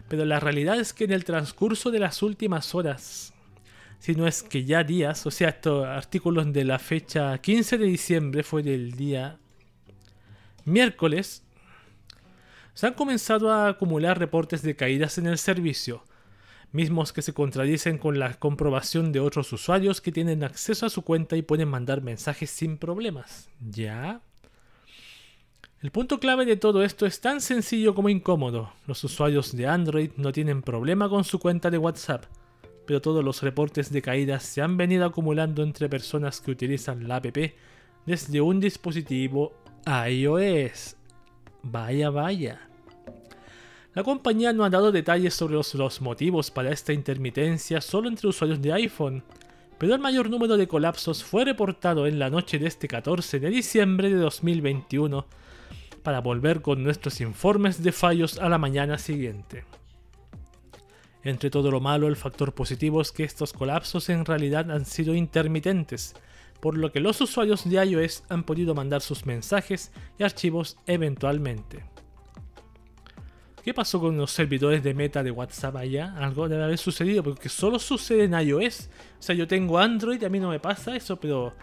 Pero 0.08 0.25
la 0.25 0.39
realidad 0.39 0.79
es 0.79 0.91
que 0.91 1.03
en 1.03 1.12
el 1.12 1.24
transcurso 1.24 1.91
de 1.91 2.00
las 2.00 2.24
últimas 2.24 2.74
horas, 2.74 3.31
si 4.00 4.15
no 4.15 4.25
es 4.25 4.41
que 4.41 4.65
ya 4.65 4.84
días, 4.84 5.27
o 5.27 5.31
sea, 5.31 5.50
estos 5.50 5.86
artículos 5.86 6.51
de 6.51 6.65
la 6.65 6.79
fecha 6.79 7.38
15 7.38 7.77
de 7.77 7.86
diciembre 7.86 8.41
fue 8.41 8.63
del 8.63 8.93
día 8.93 9.38
miércoles, 10.65 11.43
se 12.74 12.88
han 12.88 12.94
comenzado 12.94 13.51
a 13.51 13.68
acumular 13.68 14.20
reportes 14.20 14.62
de 14.62 14.75
caídas 14.75 15.18
en 15.18 15.28
el 15.28 15.38
servicio, 15.38 16.04
mismos 16.72 17.13
que 17.13 17.22
se 17.22 17.34
contradicen 17.34 17.98
con 17.98 18.20
la 18.20 18.34
comprobación 18.36 19.12
de 19.12 19.20
otros 19.20 19.51
usuarios 19.51 20.01
que 20.01 20.12
tienen 20.12 20.44
acceso 20.44 20.86
a 20.86 20.90
su 20.90 21.01
cuenta 21.04 21.36
y 21.36 21.42
pueden 21.42 21.68
mandar 21.68 22.01
mensajes 22.01 22.50
sin 22.50 22.78
problemas. 22.78 23.50
¿Ya? 23.60 24.22
El 25.82 25.90
punto 25.90 26.20
clave 26.20 26.46
de 26.46 26.58
todo 26.58 26.84
esto 26.84 27.08
es 27.08 27.22
tan 27.22 27.42
sencillo 27.42 27.96
como 27.96 28.10
incómodo. 28.10 28.72
Los 28.86 29.04
usuarios 29.04 29.56
de 29.56 29.68
Android 29.68 30.12
no 30.16 30.32
tienen 30.32 30.62
problema 30.62 31.10
con 31.10 31.24
su 31.24 31.40
cuenta 31.40 31.72
de 31.72 31.80
WhatsApp, 31.80 32.25
pero 32.86 33.01
todos 33.01 33.24
los 33.24 33.42
reportes 33.42 33.92
de 33.92 34.01
caídas 34.01 34.44
se 34.44 34.62
han 34.62 34.78
venido 34.78 35.06
acumulando 35.06 35.63
entre 35.63 35.90
personas 35.90 36.40
que 36.40 36.51
utilizan 36.51 37.08
la 37.08 37.16
app 37.16 37.36
desde 38.06 38.42
un 38.42 38.60
dispositivo 38.60 39.54
iOS. 39.88 40.98
Vaya, 41.63 42.10
vaya. 42.10 42.68
La 43.94 44.03
compañía 44.03 44.53
no 44.53 44.63
ha 44.63 44.70
dado 44.70 44.91
detalles 44.91 45.34
sobre 45.34 45.56
los, 45.56 46.01
motivos 46.01 46.50
para 46.50 46.72
esta 46.72 46.94
intermitencia 46.94 47.82
solo 47.82 48.08
entre 48.08 48.30
usuarios 48.30 48.62
de 48.62 48.72
iPhone, 48.72 49.24
pero 49.77 49.94
el 49.94 50.00
mayor 50.00 50.30
número 50.30 50.56
de 50.56 50.68
colapsos 50.68 51.24
fue 51.24 51.44
reportado 51.44 52.08
en 52.08 52.18
la 52.18 52.30
noche 52.30 52.58
de 52.58 52.68
este 52.68 52.88
14 52.88 53.39
de 53.39 53.50
diciembre 53.50 54.10
de 54.10 54.15
2021 54.15 55.25
para 56.03 56.22
volver 56.22 56.62
con 56.62 56.84
nuestros 56.84 57.20
informes 57.20 57.84
de 57.84 57.91
fallos 57.91 58.39
a 58.39 58.48
la 58.48 58.58
mañana 58.58 58.98
siguiente. 58.98 59.65
Entre 61.24 61.50
todo 61.50 61.70
lo 61.70 61.82
malo, 61.82 62.08
el 62.08 62.15
factor 62.15 62.53
positivo 62.53 63.01
es 63.01 63.12
que 63.12 63.24
estos 63.25 63.51
colapsos 63.51 64.10
en 64.10 64.25
realidad 64.25 64.72
han 64.72 64.86
sido 64.86 65.13
intermitentes, 65.13 66.15
por 66.62 66.77
lo 66.77 66.91
que 66.91 67.00
los 67.00 67.20
usuarios 67.20 67.68
de 67.70 67.84
iOS 67.84 68.24
han 68.30 68.44
podido 68.44 68.75
mandar 68.75 69.01
sus 69.01 69.25
mensajes 69.25 69.91
y 70.18 70.24
archivos 70.24 70.77
eventualmente. 70.86 71.84
¿Qué 73.63 73.74
pasó 73.74 74.00
con 74.00 74.18
los 74.18 74.32
servidores 74.32 74.84
de 74.84 74.94
meta 74.94 75.22
de 75.22 75.30
WhatsApp 75.30 75.75
allá? 75.75 76.15
Algo 76.18 76.50
debe 76.50 76.63
haber 76.63 76.77
sucedido, 76.80 77.22
porque 77.22 77.48
solo 77.48 77.77
sucede 77.77 78.24
en 78.24 78.34
iOS. 78.34 78.89
O 79.20 79.22
sea, 79.22 79.36
yo 79.36 79.48
tengo 79.48 79.77
Android 79.77 80.24
a 80.24 80.30
mí 80.30 80.39
no 80.39 80.50
me 80.50 80.60
pasa 80.60 80.96
eso, 80.96 81.20
pero 81.20 81.53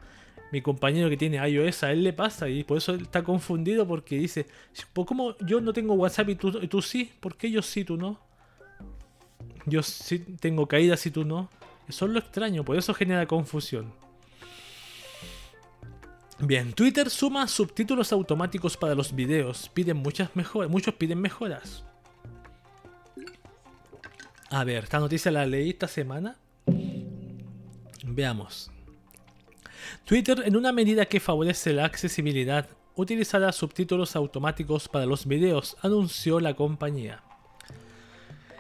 mi 0.52 0.62
compañero 0.62 1.08
que 1.08 1.16
tiene 1.16 1.36
iOS 1.48 1.82
a 1.82 1.92
él 1.92 2.04
le 2.04 2.12
pasa 2.12 2.48
y 2.48 2.64
por 2.64 2.78
eso 2.78 2.94
está 2.94 3.22
confundido 3.22 3.86
porque 3.86 4.16
dice, 4.16 4.46
¿cómo 4.94 5.36
yo 5.38 5.60
no 5.60 5.72
tengo 5.72 5.94
WhatsApp 5.94 6.28
y 6.30 6.34
tú, 6.36 6.58
y 6.62 6.68
tú 6.68 6.82
sí? 6.82 7.12
¿Por 7.20 7.36
qué 7.36 7.50
yo 7.50 7.62
sí, 7.62 7.84
tú 7.84 7.96
no? 7.96 8.20
Yo 9.66 9.82
sí 9.82 10.20
tengo 10.40 10.66
caídas 10.66 11.04
y 11.06 11.10
tú 11.10 11.24
no. 11.24 11.50
Eso 11.88 12.06
es 12.06 12.12
lo 12.12 12.18
extraño, 12.18 12.64
por 12.64 12.76
eso 12.76 12.94
genera 12.94 13.26
confusión. 13.26 13.92
Bien, 16.40 16.72
Twitter 16.72 17.10
suma 17.10 17.48
subtítulos 17.48 18.12
automáticos 18.12 18.76
para 18.76 18.94
los 18.94 19.12
videos. 19.14 19.68
Piden 19.74 19.96
muchas 19.96 20.36
mejoras, 20.36 20.70
muchos 20.70 20.94
piden 20.94 21.20
mejoras. 21.20 21.84
A 24.50 24.62
ver, 24.62 24.84
esta 24.84 25.00
noticia 25.00 25.32
la 25.32 25.46
leí 25.46 25.70
esta 25.70 25.88
semana. 25.88 26.36
Veamos. 28.04 28.70
Twitter, 30.04 30.42
en 30.44 30.56
una 30.56 30.72
medida 30.72 31.06
que 31.06 31.18
favorece 31.18 31.72
la 31.72 31.84
accesibilidad, 31.84 32.68
utilizará 32.94 33.50
subtítulos 33.52 34.14
automáticos 34.14 34.88
para 34.88 35.06
los 35.06 35.26
videos, 35.26 35.76
anunció 35.82 36.38
la 36.38 36.54
compañía. 36.54 37.22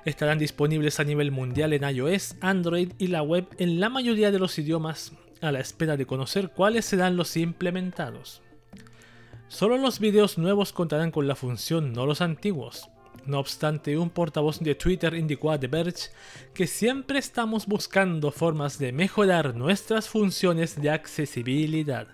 Estarán 0.04 0.38
disponibles 0.38 0.98
a 0.98 1.04
nivel 1.04 1.30
mundial 1.30 1.72
en 1.72 1.88
iOS, 1.88 2.36
Android 2.40 2.92
y 2.98 3.06
la 3.06 3.22
web 3.22 3.46
en 3.58 3.78
la 3.78 3.88
mayoría 3.88 4.30
de 4.30 4.38
los 4.38 4.58
idiomas 4.58 5.12
a 5.40 5.52
la 5.52 5.60
espera 5.60 5.96
de 5.96 6.06
conocer 6.06 6.50
cuáles 6.50 6.84
serán 6.84 7.16
los 7.16 7.36
implementados. 7.36 8.42
Solo 9.48 9.78
los 9.78 9.98
videos 9.98 10.36
nuevos 10.36 10.72
contarán 10.72 11.10
con 11.10 11.26
la 11.26 11.34
función, 11.34 11.92
no 11.92 12.06
los 12.06 12.20
antiguos. 12.20 12.90
No 13.24 13.40
obstante, 13.40 13.98
un 13.98 14.10
portavoz 14.10 14.60
de 14.60 14.74
Twitter 14.74 15.14
indicó 15.14 15.50
a 15.50 15.58
The 15.58 15.68
Verge 15.68 16.10
que 16.54 16.66
siempre 16.66 17.18
estamos 17.18 17.66
buscando 17.66 18.30
formas 18.30 18.78
de 18.78 18.92
mejorar 18.92 19.54
nuestras 19.54 20.08
funciones 20.08 20.80
de 20.80 20.90
accesibilidad. 20.90 22.08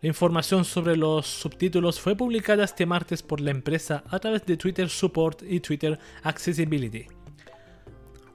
La 0.00 0.08
información 0.08 0.64
sobre 0.64 0.96
los 0.96 1.26
subtítulos 1.26 1.98
fue 1.98 2.14
publicada 2.14 2.64
este 2.64 2.84
martes 2.84 3.22
por 3.22 3.40
la 3.40 3.52
empresa 3.52 4.04
a 4.10 4.18
través 4.18 4.44
de 4.44 4.56
Twitter 4.56 4.88
Support 4.88 5.42
y 5.48 5.60
Twitter 5.60 5.98
Accessibility. 6.22 7.06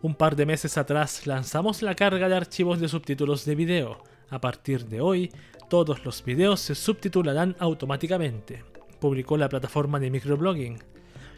Un 0.01 0.15
par 0.15 0.37
de 0.37 0.45
meses 0.45 0.77
atrás 0.77 1.27
lanzamos 1.27 1.81
la 1.81 1.93
carga 1.93 2.29
de 2.29 2.35
archivos 2.35 2.79
de 2.79 2.87
subtítulos 2.87 3.43
de 3.43 3.55
video. 3.55 4.01
A 4.29 4.39
partir 4.39 4.85
de 4.85 5.01
hoy, 5.01 5.29
todos 5.69 6.05
los 6.05 6.23
videos 6.23 6.61
se 6.61 6.73
subtitularán 6.73 7.57
automáticamente, 7.59 8.63
publicó 9.01 9.35
la 9.35 9.49
plataforma 9.49 9.99
de 9.99 10.09
microblogging. 10.09 10.79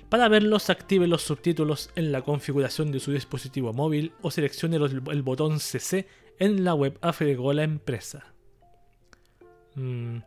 Para 0.10 0.28
verlos, 0.28 0.70
active 0.70 1.08
los 1.08 1.24
subtítulos 1.24 1.90
en 1.96 2.12
la 2.12 2.22
configuración 2.22 2.92
de 2.92 3.00
su 3.00 3.12
dispositivo 3.12 3.74
móvil 3.74 4.14
o 4.22 4.30
seleccione 4.30 4.78
el 4.78 5.22
botón 5.24 5.60
CC 5.60 6.06
en 6.38 6.64
la 6.64 6.76
web 6.76 7.00
afegó 7.02 7.54
la 7.54 7.64
empresa. 7.64 8.34
Mm, 9.74 10.18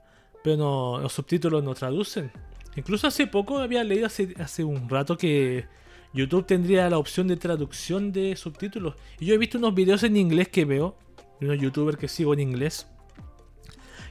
pero 0.42 0.98
los 1.00 1.12
subtítulos 1.12 1.62
no 1.62 1.74
traducen. 1.74 2.32
Incluso 2.74 3.06
hace 3.06 3.28
poco 3.28 3.58
había 3.58 3.84
leído 3.84 4.06
hace 4.06 4.64
un 4.64 4.88
rato 4.88 5.16
que 5.16 5.66
YouTube 6.14 6.46
tendría 6.46 6.88
la 6.88 6.98
opción 6.98 7.26
de 7.26 7.36
traducción 7.36 8.12
de 8.12 8.36
subtítulos. 8.36 8.94
Y 9.18 9.26
yo 9.26 9.34
he 9.34 9.38
visto 9.38 9.58
unos 9.58 9.74
videos 9.74 10.04
en 10.04 10.16
inglés 10.16 10.48
que 10.48 10.64
veo, 10.64 10.96
de 11.40 11.46
unos 11.46 11.60
youtubers 11.60 11.98
que 11.98 12.06
sigo 12.06 12.32
en 12.32 12.40
inglés. 12.40 12.86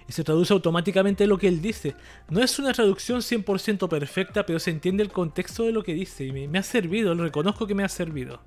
Y 0.09 0.11
se 0.11 0.25
traduce 0.25 0.51
automáticamente 0.51 1.25
lo 1.25 1.37
que 1.37 1.47
él 1.47 1.61
dice. 1.61 1.95
No 2.29 2.43
es 2.43 2.59
una 2.59 2.73
traducción 2.73 3.21
100% 3.21 3.87
perfecta, 3.87 4.45
pero 4.45 4.59
se 4.59 4.69
entiende 4.69 5.01
el 5.01 5.11
contexto 5.11 5.63
de 5.63 5.71
lo 5.71 5.81
que 5.81 5.93
dice. 5.93 6.25
Y 6.25 6.47
me, 6.47 6.59
ha 6.59 6.63
servido, 6.63 7.15
lo 7.15 7.23
reconozco 7.23 7.65
que 7.65 7.73
me 7.73 7.85
ha 7.85 7.89
servido. 7.89 8.41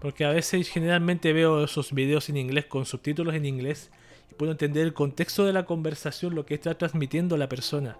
Porque 0.00 0.24
a 0.24 0.30
veces 0.30 0.68
generalmente 0.68 1.32
veo 1.32 1.62
esos 1.62 1.92
videos 1.92 2.28
en 2.28 2.38
inglés 2.38 2.66
con 2.66 2.86
subtítulos 2.86 3.36
en 3.36 3.46
inglés 3.46 3.92
y 4.32 4.34
puedo 4.34 4.50
entender 4.50 4.84
el 4.84 4.94
contexto 4.94 5.44
de 5.44 5.52
la 5.52 5.64
conversación, 5.64 6.34
lo 6.34 6.44
que 6.44 6.54
está 6.54 6.76
transmitiendo 6.76 7.36
la 7.36 7.48
persona 7.48 7.98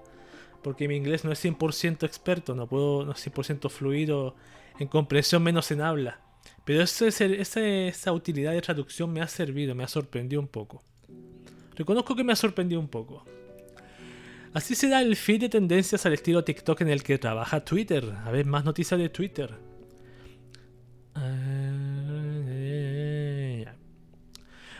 porque 0.62 0.88
mi 0.88 0.96
inglés 0.96 1.24
no 1.24 1.32
es 1.32 1.44
100% 1.44 2.04
experto, 2.04 2.54
no 2.54 2.66
puedo, 2.66 3.10
es 3.10 3.26
100% 3.26 3.68
fluido 3.70 4.34
en 4.78 4.88
comprensión, 4.88 5.42
menos 5.42 5.70
en 5.70 5.80
habla. 5.80 6.20
Pero 6.64 6.82
esa 6.82 8.12
utilidad 8.12 8.52
de 8.52 8.62
traducción 8.62 9.12
me 9.12 9.20
ha 9.20 9.28
servido, 9.28 9.74
me 9.74 9.84
ha 9.84 9.88
sorprendido 9.88 10.40
un 10.40 10.48
poco. 10.48 10.82
Reconozco 11.76 12.14
que 12.14 12.24
me 12.24 12.32
ha 12.32 12.36
sorprendido 12.36 12.80
un 12.80 12.88
poco. 12.88 13.24
Así 14.54 14.74
se 14.74 14.88
da 14.88 15.00
el 15.00 15.16
feed 15.16 15.40
de 15.40 15.48
tendencias 15.48 16.04
al 16.04 16.12
estilo 16.12 16.44
TikTok 16.44 16.82
en 16.82 16.88
el 16.88 17.02
que 17.02 17.18
trabaja 17.18 17.64
Twitter. 17.64 18.04
A 18.24 18.30
ver, 18.30 18.44
más 18.46 18.64
noticias 18.64 19.00
de 19.00 19.08
Twitter. 19.08 19.54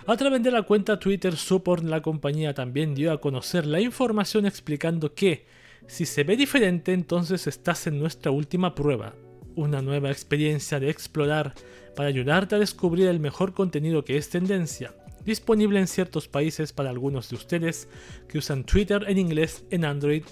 A 0.06 0.16
través 0.16 0.42
de 0.42 0.50
la 0.50 0.62
cuenta 0.62 0.98
Twitter 0.98 1.36
Support, 1.36 1.84
la 1.84 2.02
compañía 2.02 2.52
también 2.52 2.94
dio 2.94 3.12
a 3.12 3.20
conocer 3.20 3.66
la 3.66 3.80
información 3.80 4.46
explicando 4.46 5.14
que 5.14 5.46
si 5.86 6.06
se 6.06 6.24
ve 6.24 6.36
diferente, 6.36 6.92
entonces 6.92 7.46
estás 7.46 7.86
en 7.86 7.98
nuestra 7.98 8.30
última 8.30 8.74
prueba, 8.74 9.14
una 9.56 9.82
nueva 9.82 10.10
experiencia 10.10 10.80
de 10.80 10.90
explorar 10.90 11.54
para 11.94 12.08
ayudarte 12.08 12.54
a 12.54 12.58
descubrir 12.58 13.08
el 13.08 13.20
mejor 13.20 13.52
contenido 13.52 14.04
que 14.04 14.16
es 14.16 14.30
tendencia, 14.30 14.94
disponible 15.24 15.78
en 15.78 15.86
ciertos 15.86 16.28
países 16.28 16.72
para 16.72 16.90
algunos 16.90 17.28
de 17.28 17.36
ustedes 17.36 17.88
que 18.28 18.38
usan 18.38 18.64
Twitter 18.64 19.04
en 19.06 19.18
inglés 19.18 19.64
en 19.70 19.84
Android 19.84 20.24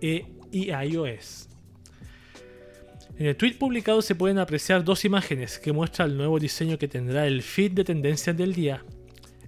e 0.00 0.26
iOS. 0.52 1.48
En 3.16 3.26
el 3.26 3.36
tweet 3.36 3.54
publicado 3.54 4.02
se 4.02 4.16
pueden 4.16 4.38
apreciar 4.38 4.82
dos 4.82 5.04
imágenes 5.04 5.60
que 5.60 5.72
muestran 5.72 6.10
el 6.10 6.16
nuevo 6.16 6.40
diseño 6.40 6.78
que 6.78 6.88
tendrá 6.88 7.28
el 7.28 7.42
feed 7.42 7.72
de 7.72 7.84
tendencias 7.84 8.36
del 8.36 8.54
día. 8.54 8.84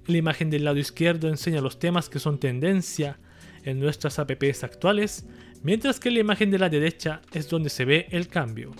La 0.06 0.16
imagen 0.16 0.50
del 0.50 0.64
lado 0.64 0.78
izquierdo 0.78 1.28
enseña 1.28 1.60
los 1.60 1.80
temas 1.80 2.08
que 2.08 2.20
son 2.20 2.38
tendencia 2.38 3.18
en 3.64 3.80
nuestras 3.80 4.20
apps 4.20 4.62
actuales 4.62 5.26
mientras 5.62 6.00
que 6.00 6.10
la 6.10 6.20
imagen 6.20 6.50
de 6.50 6.58
la 6.58 6.68
derecha 6.68 7.22
es 7.32 7.48
donde 7.48 7.70
se 7.70 7.84
ve 7.84 8.06
el 8.10 8.28
cambio. 8.28 8.72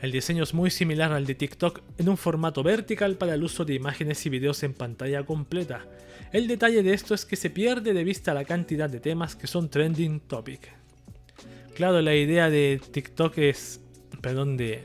El 0.00 0.12
diseño 0.12 0.42
es 0.42 0.52
muy 0.52 0.70
similar 0.70 1.12
al 1.12 1.26
de 1.26 1.34
TikTok 1.34 1.80
en 1.98 2.08
un 2.08 2.16
formato 2.16 2.62
vertical 2.62 3.16
para 3.16 3.34
el 3.34 3.42
uso 3.42 3.64
de 3.64 3.74
imágenes 3.74 4.24
y 4.26 4.30
videos 4.30 4.62
en 4.62 4.74
pantalla 4.74 5.24
completa. 5.24 5.86
El 6.32 6.48
detalle 6.48 6.82
de 6.82 6.92
esto 6.92 7.14
es 7.14 7.24
que 7.24 7.36
se 7.36 7.50
pierde 7.50 7.94
de 7.94 8.04
vista 8.04 8.34
la 8.34 8.44
cantidad 8.44 8.90
de 8.90 9.00
temas 9.00 9.36
que 9.36 9.46
son 9.46 9.70
trending 9.70 10.20
topic. 10.20 10.70
Claro, 11.74 12.00
la 12.02 12.14
idea 12.14 12.50
de 12.50 12.80
TikTok 12.90 13.38
es, 13.38 13.80
perdón, 14.20 14.56
de, 14.56 14.84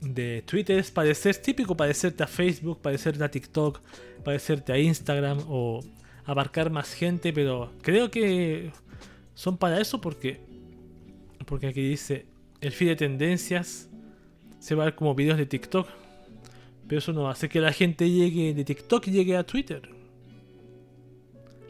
de 0.00 0.42
Twitter 0.46 0.78
es 0.78 0.90
parecer 0.90 1.36
típico, 1.36 1.76
parecerte 1.76 2.22
a 2.22 2.26
Facebook, 2.26 2.80
parecerte 2.80 3.24
a 3.24 3.30
TikTok, 3.30 3.80
parecerte 4.24 4.72
a 4.72 4.78
Instagram 4.78 5.38
o 5.48 5.80
abarcar 6.24 6.70
más 6.70 6.92
gente, 6.94 7.32
pero 7.32 7.72
creo 7.82 8.10
que 8.10 8.72
son 9.34 9.58
para 9.58 9.80
eso 9.80 10.00
porque 10.00 10.40
porque 11.46 11.66
aquí 11.66 11.82
dice 11.82 12.26
el 12.60 12.72
feed 12.72 12.88
de 12.88 12.96
tendencias 12.96 13.88
se 14.58 14.74
va 14.74 14.84
a 14.84 14.86
ver 14.86 14.94
como 14.94 15.14
videos 15.14 15.36
de 15.36 15.46
TikTok. 15.46 15.86
Pero 16.88 16.98
eso 16.98 17.12
no 17.12 17.28
hace 17.28 17.48
que 17.48 17.60
la 17.60 17.72
gente 17.72 18.10
llegue 18.10 18.54
de 18.54 18.64
TikTok 18.64 19.04
llegue 19.06 19.36
a 19.36 19.44
Twitter. 19.44 19.90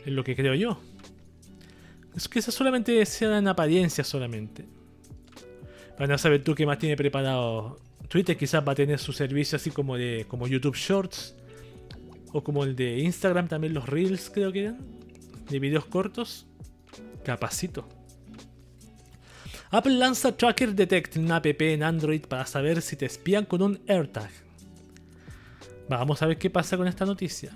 Es 0.05 0.13
lo 0.13 0.23
que 0.23 0.37
creo 0.37 0.55
yo. 0.55 0.79
Es 2.15 2.29
que 2.29 2.39
eso 2.39 2.53
solamente 2.53 3.05
sea 3.07 3.39
en 3.39 3.49
apariencia 3.49 4.05
solamente. 4.05 4.65
Van 5.99 6.13
a 6.13 6.19
saber 6.19 6.45
tú 6.45 6.55
qué 6.55 6.67
más 6.67 6.79
tiene 6.79 6.97
preparado 6.97 7.79
Twitter. 8.09 8.37
Quizás 8.37 8.67
va 8.67 8.73
a 8.73 8.75
tener 8.77 8.99
su 8.99 9.13
servicio 9.13 9.57
así 9.57 9.71
como 9.71 9.97
de 9.97 10.27
como 10.29 10.47
YouTube 10.47 10.77
Shorts. 10.77 11.35
O 12.33 12.43
como 12.43 12.65
el 12.65 12.77
de 12.77 13.01
Instagram 13.01 13.49
también 13.49 13.75
los 13.75 13.89
Reels 13.89 14.31
creo 14.31 14.53
que 14.53 14.61
eran. 14.61 14.79
De 15.49 15.59
videos 15.59 15.87
cortos. 15.87 16.47
Capacito. 17.25 17.89
Apple 19.71 19.95
lanza 19.95 20.37
Tracker 20.37 20.73
Detect, 20.73 21.17
una 21.17 21.37
app 21.37 21.47
en 21.61 21.83
Android 21.83 22.23
para 22.27 22.47
saber 22.47 22.81
si 22.81 22.95
te 22.95 23.07
espían 23.07 23.45
con 23.45 23.61
un 23.61 23.81
AirTag. 23.89 24.31
Vamos 25.89 26.23
a 26.23 26.27
ver 26.27 26.39
qué 26.39 26.49
pasa 26.49 26.77
con 26.77 26.87
esta 26.87 27.05
noticia. 27.05 27.53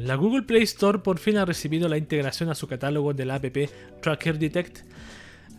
la 0.00 0.14
Google 0.14 0.42
Play 0.42 0.62
Store 0.62 1.00
por 1.00 1.18
fin 1.18 1.36
ha 1.36 1.44
recibido 1.44 1.88
la 1.88 1.98
integración 1.98 2.48
a 2.48 2.54
su 2.54 2.66
catálogo 2.66 3.12
de 3.12 3.26
la 3.26 3.34
app 3.34 3.56
Tracker 4.00 4.38
Detect, 4.38 4.78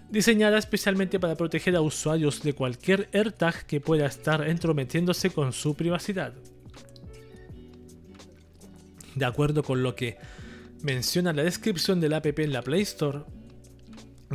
diseñada 0.09 0.57
especialmente 0.57 1.19
para 1.19 1.35
proteger 1.35 1.75
a 1.75 1.81
usuarios 1.81 2.41
de 2.41 2.53
cualquier 2.53 3.09
AirTag 3.13 3.65
que 3.65 3.79
pueda 3.79 4.05
estar 4.05 4.47
entrometiéndose 4.47 5.29
con 5.29 5.53
su 5.53 5.75
privacidad. 5.75 6.33
De 9.15 9.25
acuerdo 9.25 9.63
con 9.63 9.83
lo 9.83 9.95
que 9.95 10.17
menciona 10.81 11.33
la 11.33 11.43
descripción 11.43 11.99
del 11.99 12.13
app 12.13 12.25
en 12.39 12.53
la 12.53 12.61
Play 12.61 12.81
Store, 12.81 13.23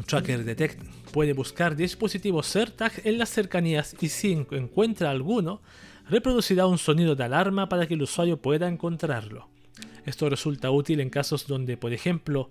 Tracker 0.06 0.44
Detect 0.44 0.82
puede 1.12 1.32
buscar 1.32 1.76
dispositivos 1.76 2.54
AirTag 2.54 2.92
en 3.04 3.18
las 3.18 3.30
cercanías 3.30 3.96
y 4.00 4.08
si 4.08 4.32
encuentra 4.32 5.10
alguno, 5.10 5.60
reproducirá 6.08 6.66
un 6.66 6.78
sonido 6.78 7.14
de 7.14 7.24
alarma 7.24 7.68
para 7.68 7.86
que 7.86 7.94
el 7.94 8.02
usuario 8.02 8.40
pueda 8.40 8.68
encontrarlo. 8.68 9.48
Esto 10.04 10.28
resulta 10.30 10.70
útil 10.70 11.00
en 11.00 11.10
casos 11.10 11.46
donde, 11.46 11.76
por 11.76 11.92
ejemplo, 11.92 12.50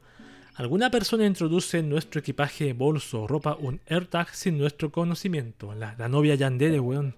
alguna 0.55 0.91
persona 0.91 1.25
introduce 1.25 1.79
en 1.79 1.89
nuestro 1.89 2.19
equipaje, 2.19 2.73
bolso 2.73 3.23
o 3.23 3.27
ropa 3.27 3.57
un 3.59 3.81
AirTag 3.87 4.29
sin 4.35 4.57
nuestro 4.57 4.91
conocimiento. 4.91 5.73
La, 5.73 5.95
novia 6.07 6.35
Yandere, 6.35 6.79
weón. 6.79 7.15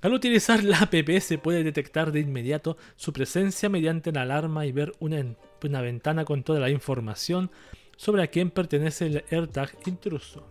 Al 0.00 0.12
utilizar 0.12 0.62
la 0.62 0.78
app 0.78 0.94
se 1.20 1.38
puede 1.38 1.64
detectar 1.64 2.12
de 2.12 2.20
inmediato 2.20 2.76
su 2.96 3.12
presencia 3.12 3.68
mediante 3.68 4.12
la 4.12 4.22
alarma 4.22 4.64
y 4.64 4.70
ver 4.70 4.92
una, 5.00 5.80
ventana 5.80 6.24
con 6.24 6.44
toda 6.44 6.60
la 6.60 6.70
información 6.70 7.50
sobre 7.96 8.22
a 8.22 8.28
quién 8.28 8.50
pertenece 8.50 9.06
el 9.06 9.24
AirTag 9.30 9.76
intruso. 9.86 10.46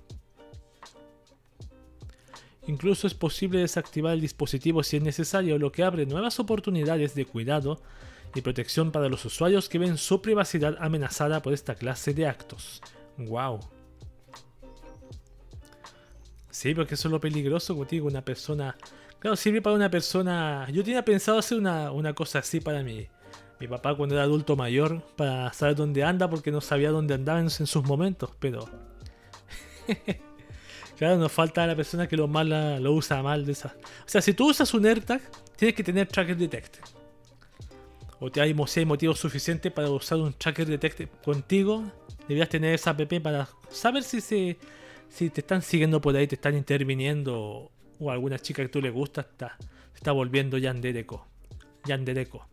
Incluso 2.67 3.07
es 3.07 3.13
posible 3.13 3.59
desactivar 3.59 4.13
el 4.13 4.19
dispositivo 4.19 4.83
si 4.83 4.97
es 4.97 5.03
necesario, 5.03 5.57
lo 5.57 5.71
que 5.71 5.83
abre 5.83 6.05
nuevas 6.05 6.41
oportunidades 6.41 7.15
de 7.15 7.23
cuidado 7.25 7.81
y 8.35 8.41
protección 8.41 8.91
para 8.91 9.07
los 9.07 9.23
usuarios 9.23 9.69
que 9.69 9.79
ven 9.79 9.97
su 9.97 10.21
privacidad 10.21 10.75
amenazada 10.81 11.41
por 11.41 11.53
esta 11.53 11.75
clase 11.75 12.13
de 12.13 12.27
actos. 12.27 12.81
¡Wow! 13.17 13.61
Sí, 16.51 16.75
porque 16.75 16.95
eso 16.95 17.07
es 17.07 17.11
lo 17.13 17.21
peligroso, 17.21 17.77
contigo, 17.77 18.07
una 18.07 18.25
persona 18.25 18.75
Claro, 19.27 19.35
sirve 19.35 19.61
para 19.61 19.75
una 19.75 19.91
persona. 19.91 20.65
Yo 20.71 20.85
tenía 20.85 21.03
pensado 21.03 21.37
hacer 21.37 21.57
una, 21.57 22.13
cosa 22.13 22.39
así 22.39 22.61
para 22.61 22.81
mi, 22.81 23.09
mi 23.59 23.67
papá 23.67 23.93
cuando 23.93 24.15
era 24.15 24.23
adulto 24.23 24.55
mayor, 24.55 25.01
para 25.17 25.51
saber 25.51 25.75
dónde 25.75 26.01
anda, 26.01 26.29
porque 26.29 26.49
no 26.49 26.61
sabía 26.61 26.91
dónde 26.91 27.15
andaba 27.15 27.41
en, 27.41 27.49
sus 27.49 27.83
momentos, 27.83 28.31
pero. 28.39 28.69
claro, 30.97 31.17
nos 31.17 31.29
falta 31.29 31.67
la 31.67 31.75
persona 31.75 32.07
que 32.07 32.15
lo, 32.15 32.29
mala, 32.29 32.79
lo 32.79 32.93
usa 32.93 33.21
mal 33.21 33.45
de 33.45 33.51
esa. 33.51 33.75
O 34.05 34.09
sea, 34.09 34.21
si 34.21 34.31
tú 34.31 34.49
usas 34.49 34.73
un 34.73 34.85
AirTag, 34.85 35.19
tienes 35.57 35.75
que 35.75 35.83
tener 35.83 36.07
Tracker 36.07 36.37
Detect. 36.37 36.77
O 38.21 38.31
te 38.31 38.39
hay, 38.39 38.55
si 38.67 38.79
hay 38.79 38.85
motivo 38.85 39.13
suficiente 39.13 39.71
para 39.71 39.89
usar 39.89 40.19
un 40.19 40.31
Tracker 40.31 40.67
Detect 40.67 41.21
contigo, 41.21 41.83
deberías 42.29 42.47
tener 42.47 42.75
esa 42.75 42.91
app 42.91 43.01
para 43.21 43.49
saber 43.69 44.03
si 44.03 44.21
se 44.21 44.57
si 45.09 45.29
te 45.29 45.41
están 45.41 45.61
siguiendo 45.61 46.01
por 46.01 46.15
ahí, 46.15 46.27
te 46.27 46.35
están 46.35 46.55
interviniendo 46.55 47.71
o 47.99 48.11
alguna 48.11 48.39
chica 48.39 48.61
que 48.61 48.69
tú 48.69 48.81
le 48.81 48.89
gusta 48.89 49.21
está, 49.21 49.57
está 49.93 50.11
volviendo 50.11 50.57
Yandereco. 50.57 51.25
Yandereco. 51.85 52.47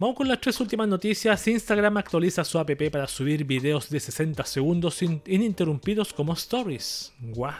Vamos 0.00 0.16
con 0.16 0.28
las 0.28 0.40
tres 0.40 0.58
últimas 0.60 0.88
noticias. 0.88 1.46
Instagram 1.46 1.98
actualiza 1.98 2.42
su 2.42 2.58
app 2.58 2.70
para 2.90 3.06
subir 3.06 3.44
videos 3.44 3.90
de 3.90 4.00
60 4.00 4.44
segundos 4.46 5.02
ininterrumpidos 5.02 6.14
como 6.14 6.32
stories. 6.32 7.12
Guau. 7.20 7.52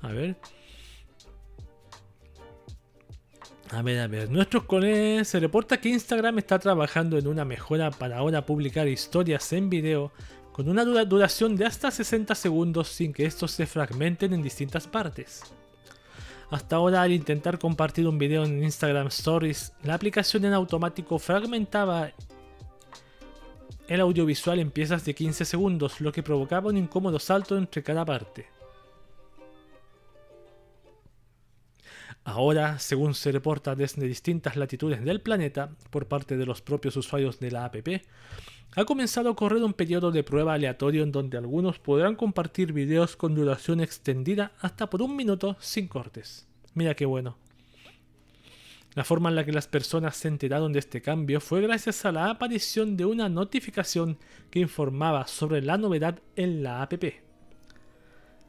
A 0.00 0.08
ver. 0.12 0.36
A 3.70 3.82
ver, 3.82 3.98
a 3.98 4.06
ver. 4.06 4.30
Nuestros 4.30 4.62
colegas 4.62 5.26
se 5.26 5.40
reporta 5.40 5.80
que 5.80 5.88
Instagram 5.88 6.38
está 6.38 6.60
trabajando 6.60 7.18
en 7.18 7.26
una 7.26 7.44
mejora 7.44 7.90
para 7.90 8.18
ahora 8.18 8.46
publicar 8.46 8.86
historias 8.86 9.52
en 9.52 9.68
video 9.68 10.12
con 10.56 10.70
una 10.70 10.86
duración 11.04 11.54
de 11.54 11.66
hasta 11.66 11.90
60 11.90 12.34
segundos 12.34 12.88
sin 12.88 13.12
que 13.12 13.26
estos 13.26 13.50
se 13.50 13.66
fragmenten 13.66 14.32
en 14.32 14.42
distintas 14.42 14.86
partes. 14.86 15.42
Hasta 16.50 16.76
ahora, 16.76 17.02
al 17.02 17.12
intentar 17.12 17.58
compartir 17.58 18.08
un 18.08 18.16
video 18.16 18.42
en 18.46 18.64
Instagram 18.64 19.08
Stories, 19.08 19.74
la 19.82 19.92
aplicación 19.92 20.46
en 20.46 20.54
automático 20.54 21.18
fragmentaba 21.18 22.10
el 23.86 24.00
audiovisual 24.00 24.58
en 24.58 24.70
piezas 24.70 25.04
de 25.04 25.14
15 25.14 25.44
segundos, 25.44 26.00
lo 26.00 26.10
que 26.10 26.22
provocaba 26.22 26.70
un 26.70 26.78
incómodo 26.78 27.18
salto 27.18 27.58
entre 27.58 27.82
cada 27.82 28.06
parte. 28.06 28.46
Ahora, 32.26 32.80
según 32.80 33.14
se 33.14 33.30
reporta 33.30 33.76
desde 33.76 34.04
distintas 34.04 34.56
latitudes 34.56 35.04
del 35.04 35.20
planeta 35.20 35.70
por 35.90 36.08
parte 36.08 36.36
de 36.36 36.44
los 36.44 36.60
propios 36.60 36.96
usuarios 36.96 37.38
de 37.38 37.52
la 37.52 37.64
app, 37.64 37.76
ha 38.74 38.84
comenzado 38.84 39.30
a 39.30 39.36
correr 39.36 39.62
un 39.62 39.72
periodo 39.72 40.10
de 40.10 40.24
prueba 40.24 40.54
aleatorio 40.54 41.04
en 41.04 41.12
donde 41.12 41.38
algunos 41.38 41.78
podrán 41.78 42.16
compartir 42.16 42.72
videos 42.72 43.14
con 43.14 43.36
duración 43.36 43.80
extendida 43.80 44.50
hasta 44.60 44.90
por 44.90 45.02
un 45.02 45.14
minuto 45.14 45.56
sin 45.60 45.86
cortes. 45.86 46.48
Mira 46.74 46.96
qué 46.96 47.06
bueno. 47.06 47.38
La 48.94 49.04
forma 49.04 49.28
en 49.28 49.36
la 49.36 49.44
que 49.44 49.52
las 49.52 49.68
personas 49.68 50.16
se 50.16 50.26
enteraron 50.26 50.72
de 50.72 50.80
este 50.80 51.00
cambio 51.00 51.40
fue 51.40 51.60
gracias 51.60 52.04
a 52.06 52.10
la 52.10 52.28
aparición 52.28 52.96
de 52.96 53.04
una 53.04 53.28
notificación 53.28 54.18
que 54.50 54.58
informaba 54.58 55.28
sobre 55.28 55.62
la 55.62 55.78
novedad 55.78 56.18
en 56.34 56.64
la 56.64 56.82
app. 56.82 57.25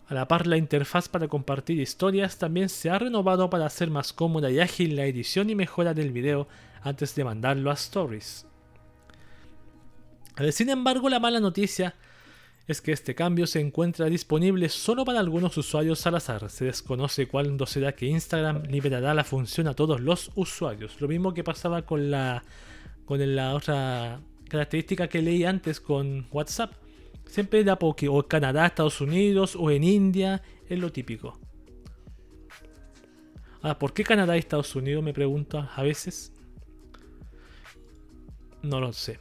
A 0.08 0.14
la 0.14 0.28
par, 0.28 0.48
la 0.48 0.58
interfaz 0.58 1.10
para 1.10 1.28
compartir 1.28 1.80
historias 1.80 2.38
también 2.38 2.70
se 2.70 2.90
ha 2.90 2.98
renovado 2.98 3.50
para 3.50 3.66
hacer 3.66 3.90
más 3.90 4.14
cómoda 4.14 4.50
y 4.50 4.60
ágil 4.60 4.96
la 4.96 5.06
edición 5.06 5.50
y 5.50 5.56
mejora 5.56 5.94
del 5.94 6.14
video 6.14 6.48
antes 6.82 7.14
de 7.16 7.26
mandarlo 7.26 7.72
a 7.72 7.74
Stories. 7.74 8.46
Sin 10.52 10.70
embargo, 10.70 11.10
la 11.10 11.20
mala 11.20 11.40
noticia 11.40 11.96
es 12.68 12.82
que 12.82 12.92
este 12.92 13.16
cambio 13.16 13.48
se 13.48 13.60
encuentra 13.60 14.06
disponible 14.08 14.70
solo 14.70 15.04
para 15.04 15.20
algunos 15.20 15.58
usuarios 15.58 16.06
al 16.06 16.16
azar. 16.16 16.50
Se 16.50 16.66
desconoce 16.66 17.28
cuándo 17.28 17.66
será 17.66 17.94
que 17.94 18.06
Instagram 18.06 18.64
liberará 18.70 19.14
la 19.14 19.24
función 19.24 19.68
a 19.68 19.74
todos 19.74 20.00
los 20.00 20.32
usuarios. 20.36 21.02
Lo 21.02 21.08
mismo 21.08 21.34
que 21.34 21.44
pasaba 21.44 21.82
con 21.82 22.12
la, 22.12 22.44
con 23.06 23.36
la 23.36 23.56
otra 23.56 24.20
característica 24.48 25.08
que 25.08 25.22
leí 25.22 25.44
antes 25.44 25.82
con 25.82 26.28
WhatsApp 26.32 26.74
Siempre 27.30 27.64
da 27.64 27.78
porque 27.78 28.08
o 28.08 28.20
en 28.20 28.28
Canadá, 28.28 28.66
Estados 28.66 29.02
Unidos 29.02 29.56
o 29.56 29.70
en 29.72 29.84
India, 29.84 30.42
es 30.68 30.80
lo 30.80 30.92
típico. 30.92 31.40
Ahora, 33.62 33.78
¿por 33.78 33.94
qué 33.94 34.04
Canadá 34.04 34.36
y 34.36 34.40
Estados 34.40 34.76
Unidos? 34.76 35.04
Me 35.04 35.14
pregunto 35.14 35.68
a 35.76 35.84
veces. 35.84 36.34
No 38.62 38.80
lo 38.80 38.94
sé. 38.94 39.20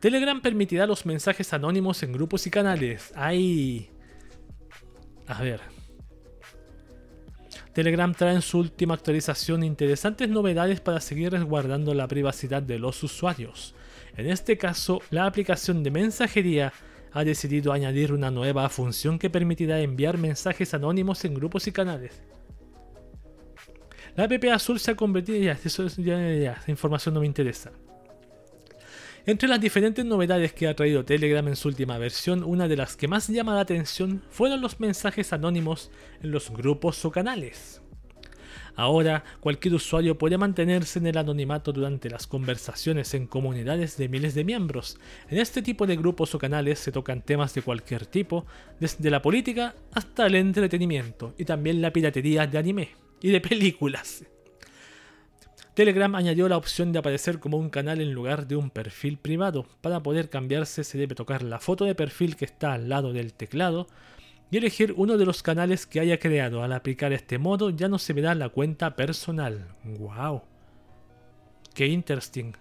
Telegram 0.00 0.40
permitirá 0.40 0.86
los 0.86 1.06
mensajes 1.06 1.52
anónimos 1.52 2.02
en 2.02 2.12
grupos 2.12 2.46
y 2.46 2.50
canales. 2.50 3.12
¡Ay! 3.16 3.90
A 5.26 5.42
ver. 5.42 5.60
Telegram 7.72 8.12
trae 8.14 8.34
en 8.34 8.42
su 8.42 8.58
última 8.58 8.94
actualización 8.94 9.62
interesantes 9.62 10.28
novedades 10.28 10.80
para 10.80 11.00
seguir 11.00 11.32
resguardando 11.32 11.94
la 11.94 12.08
privacidad 12.08 12.62
de 12.62 12.78
los 12.78 13.02
usuarios. 13.02 13.74
En 14.16 14.26
este 14.28 14.58
caso, 14.58 15.00
la 15.10 15.26
aplicación 15.26 15.82
de 15.82 15.90
mensajería 15.90 16.72
ha 17.12 17.24
decidido 17.24 17.72
añadir 17.72 18.12
una 18.12 18.30
nueva 18.30 18.68
función 18.68 19.18
que 19.18 19.30
permitirá 19.30 19.80
enviar 19.80 20.18
mensajes 20.18 20.74
anónimos 20.74 21.24
en 21.24 21.34
grupos 21.34 21.66
y 21.66 21.72
canales. 21.72 22.22
La 24.16 24.24
app 24.24 24.44
azul 24.52 24.80
se 24.80 24.90
ha 24.90 24.96
convertido 24.96 25.38
ya, 25.38 25.58
eso 25.64 25.86
ya, 25.86 26.28
esa 26.30 26.70
información 26.70 27.14
no 27.14 27.20
me 27.20 27.26
interesa. 27.26 27.70
Entre 29.26 29.48
las 29.48 29.60
diferentes 29.60 30.04
novedades 30.04 30.52
que 30.54 30.66
ha 30.66 30.74
traído 30.74 31.04
Telegram 31.04 31.46
en 31.46 31.54
su 31.54 31.68
última 31.68 31.98
versión, 31.98 32.42
una 32.42 32.66
de 32.66 32.76
las 32.76 32.96
que 32.96 33.08
más 33.08 33.28
llama 33.28 33.54
la 33.54 33.60
atención 33.60 34.22
fueron 34.30 34.60
los 34.60 34.80
mensajes 34.80 35.32
anónimos 35.32 35.90
en 36.22 36.30
los 36.30 36.50
grupos 36.50 37.04
o 37.04 37.10
canales. 37.10 37.82
Ahora, 38.78 39.24
cualquier 39.40 39.74
usuario 39.74 40.16
puede 40.18 40.38
mantenerse 40.38 41.00
en 41.00 41.08
el 41.08 41.18
anonimato 41.18 41.72
durante 41.72 42.08
las 42.08 42.28
conversaciones 42.28 43.12
en 43.12 43.26
comunidades 43.26 43.96
de 43.96 44.08
miles 44.08 44.36
de 44.36 44.44
miembros. 44.44 45.00
En 45.28 45.38
este 45.38 45.62
tipo 45.62 45.84
de 45.84 45.96
grupos 45.96 46.32
o 46.36 46.38
canales 46.38 46.78
se 46.78 46.92
tocan 46.92 47.22
temas 47.22 47.52
de 47.54 47.62
cualquier 47.62 48.06
tipo, 48.06 48.46
desde 48.78 49.10
la 49.10 49.20
política 49.20 49.74
hasta 49.92 50.26
el 50.26 50.36
entretenimiento 50.36 51.34
y 51.36 51.44
también 51.44 51.82
la 51.82 51.92
piratería 51.92 52.46
de 52.46 52.56
anime 52.56 52.90
y 53.20 53.32
de 53.32 53.40
películas. 53.40 54.22
Telegram 55.74 56.14
añadió 56.14 56.48
la 56.48 56.56
opción 56.56 56.92
de 56.92 57.00
aparecer 57.00 57.40
como 57.40 57.56
un 57.56 57.70
canal 57.70 58.00
en 58.00 58.12
lugar 58.12 58.46
de 58.46 58.54
un 58.54 58.70
perfil 58.70 59.18
privado. 59.18 59.66
Para 59.80 60.04
poder 60.04 60.30
cambiarse 60.30 60.84
se 60.84 60.98
debe 60.98 61.16
tocar 61.16 61.42
la 61.42 61.58
foto 61.58 61.84
de 61.84 61.96
perfil 61.96 62.36
que 62.36 62.44
está 62.44 62.74
al 62.74 62.88
lado 62.88 63.12
del 63.12 63.32
teclado 63.32 63.88
y 64.50 64.56
elegir 64.56 64.94
uno 64.96 65.18
de 65.18 65.26
los 65.26 65.42
canales 65.42 65.86
que 65.86 66.00
haya 66.00 66.18
creado. 66.18 66.62
Al 66.62 66.72
aplicar 66.72 67.12
este 67.12 67.38
modo 67.38 67.70
ya 67.70 67.88
no 67.88 67.98
se 67.98 68.12
verá 68.12 68.34
la 68.34 68.48
cuenta 68.48 68.96
personal. 68.96 69.68
¡Wow! 69.84 70.42
¡Qué 71.74 71.86
interesting! 71.86 72.52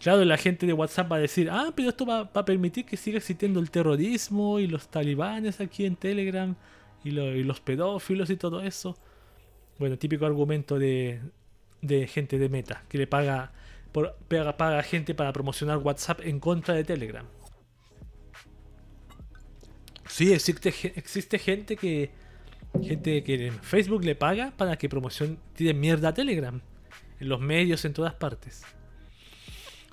Claro, 0.00 0.24
la 0.24 0.36
gente 0.36 0.64
de 0.66 0.72
WhatsApp 0.72 1.10
va 1.10 1.16
a 1.16 1.20
decir, 1.20 1.50
ah, 1.50 1.72
pero 1.74 1.88
esto 1.88 2.06
va, 2.06 2.30
a 2.32 2.44
permitir 2.44 2.84
que 2.84 2.96
siga 2.96 3.18
existiendo 3.18 3.58
el 3.58 3.70
terrorismo 3.70 4.60
y 4.60 4.68
los 4.68 4.88
talibanes 4.88 5.60
aquí 5.60 5.86
en 5.86 5.96
Telegram 5.96 6.54
y, 7.02 7.10
los 7.10 7.60
pedófilos 7.60 8.30
y 8.30 8.36
todo 8.36 8.62
eso. 8.62 8.96
Bueno, 9.78 9.98
típico 9.98 10.24
argumento 10.24 10.78
de, 10.78 11.20
de 11.82 12.06
gente 12.06 12.38
de 12.38 12.48
Meta, 12.48 12.84
que 12.88 12.98
le 12.98 13.08
paga, 13.08 13.52
por, 13.90 14.14
paga, 14.28 14.56
paga 14.56 14.82
gente 14.84 15.14
para 15.14 15.32
promocionar 15.32 15.78
WhatsApp 15.78 16.20
en 16.22 16.38
contra 16.38 16.74
de 16.74 16.84
Telegram. 16.84 17.26
Sí, 20.08 20.32
existe, 20.32 21.38
gente 21.38 21.76
que. 21.76 22.10
Gente 22.82 23.24
que 23.24 23.50
Facebook 23.62 24.04
le 24.04 24.14
paga 24.14 24.52
para 24.56 24.76
que 24.76 24.88
promoción 24.88 25.38
tire 25.54 25.72
mierda 25.72 26.08
a 26.08 26.14
Telegram. 26.14 26.60
En 27.20 27.28
los 27.28 27.40
medios, 27.40 27.84
en 27.84 27.92
todas 27.92 28.14
partes. 28.14 28.62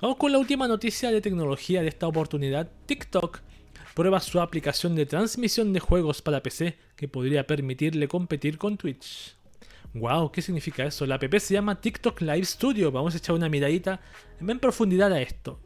Vamos 0.00 0.18
con 0.18 0.30
la 0.30 0.38
última 0.38 0.68
noticia 0.68 1.10
de 1.10 1.20
tecnología 1.20 1.82
de 1.82 1.88
esta 1.88 2.06
oportunidad. 2.06 2.70
TikTok 2.84 3.40
prueba 3.94 4.20
su 4.20 4.40
aplicación 4.40 4.94
de 4.94 5.06
transmisión 5.06 5.72
de 5.72 5.80
juegos 5.80 6.20
para 6.20 6.42
PC 6.42 6.76
que 6.96 7.08
podría 7.08 7.46
permitirle 7.46 8.08
competir 8.08 8.58
con 8.58 8.76
Twitch. 8.76 9.34
Wow, 9.94 10.30
¿qué 10.30 10.42
significa 10.42 10.84
eso? 10.84 11.06
La 11.06 11.14
app 11.14 11.38
se 11.38 11.54
llama 11.54 11.80
TikTok 11.80 12.20
Live 12.20 12.44
Studio. 12.44 12.92
Vamos 12.92 13.14
a 13.14 13.18
echar 13.18 13.34
una 13.34 13.48
miradita 13.48 14.00
en 14.38 14.58
profundidad 14.58 15.10
a 15.12 15.22
esto. 15.22 15.58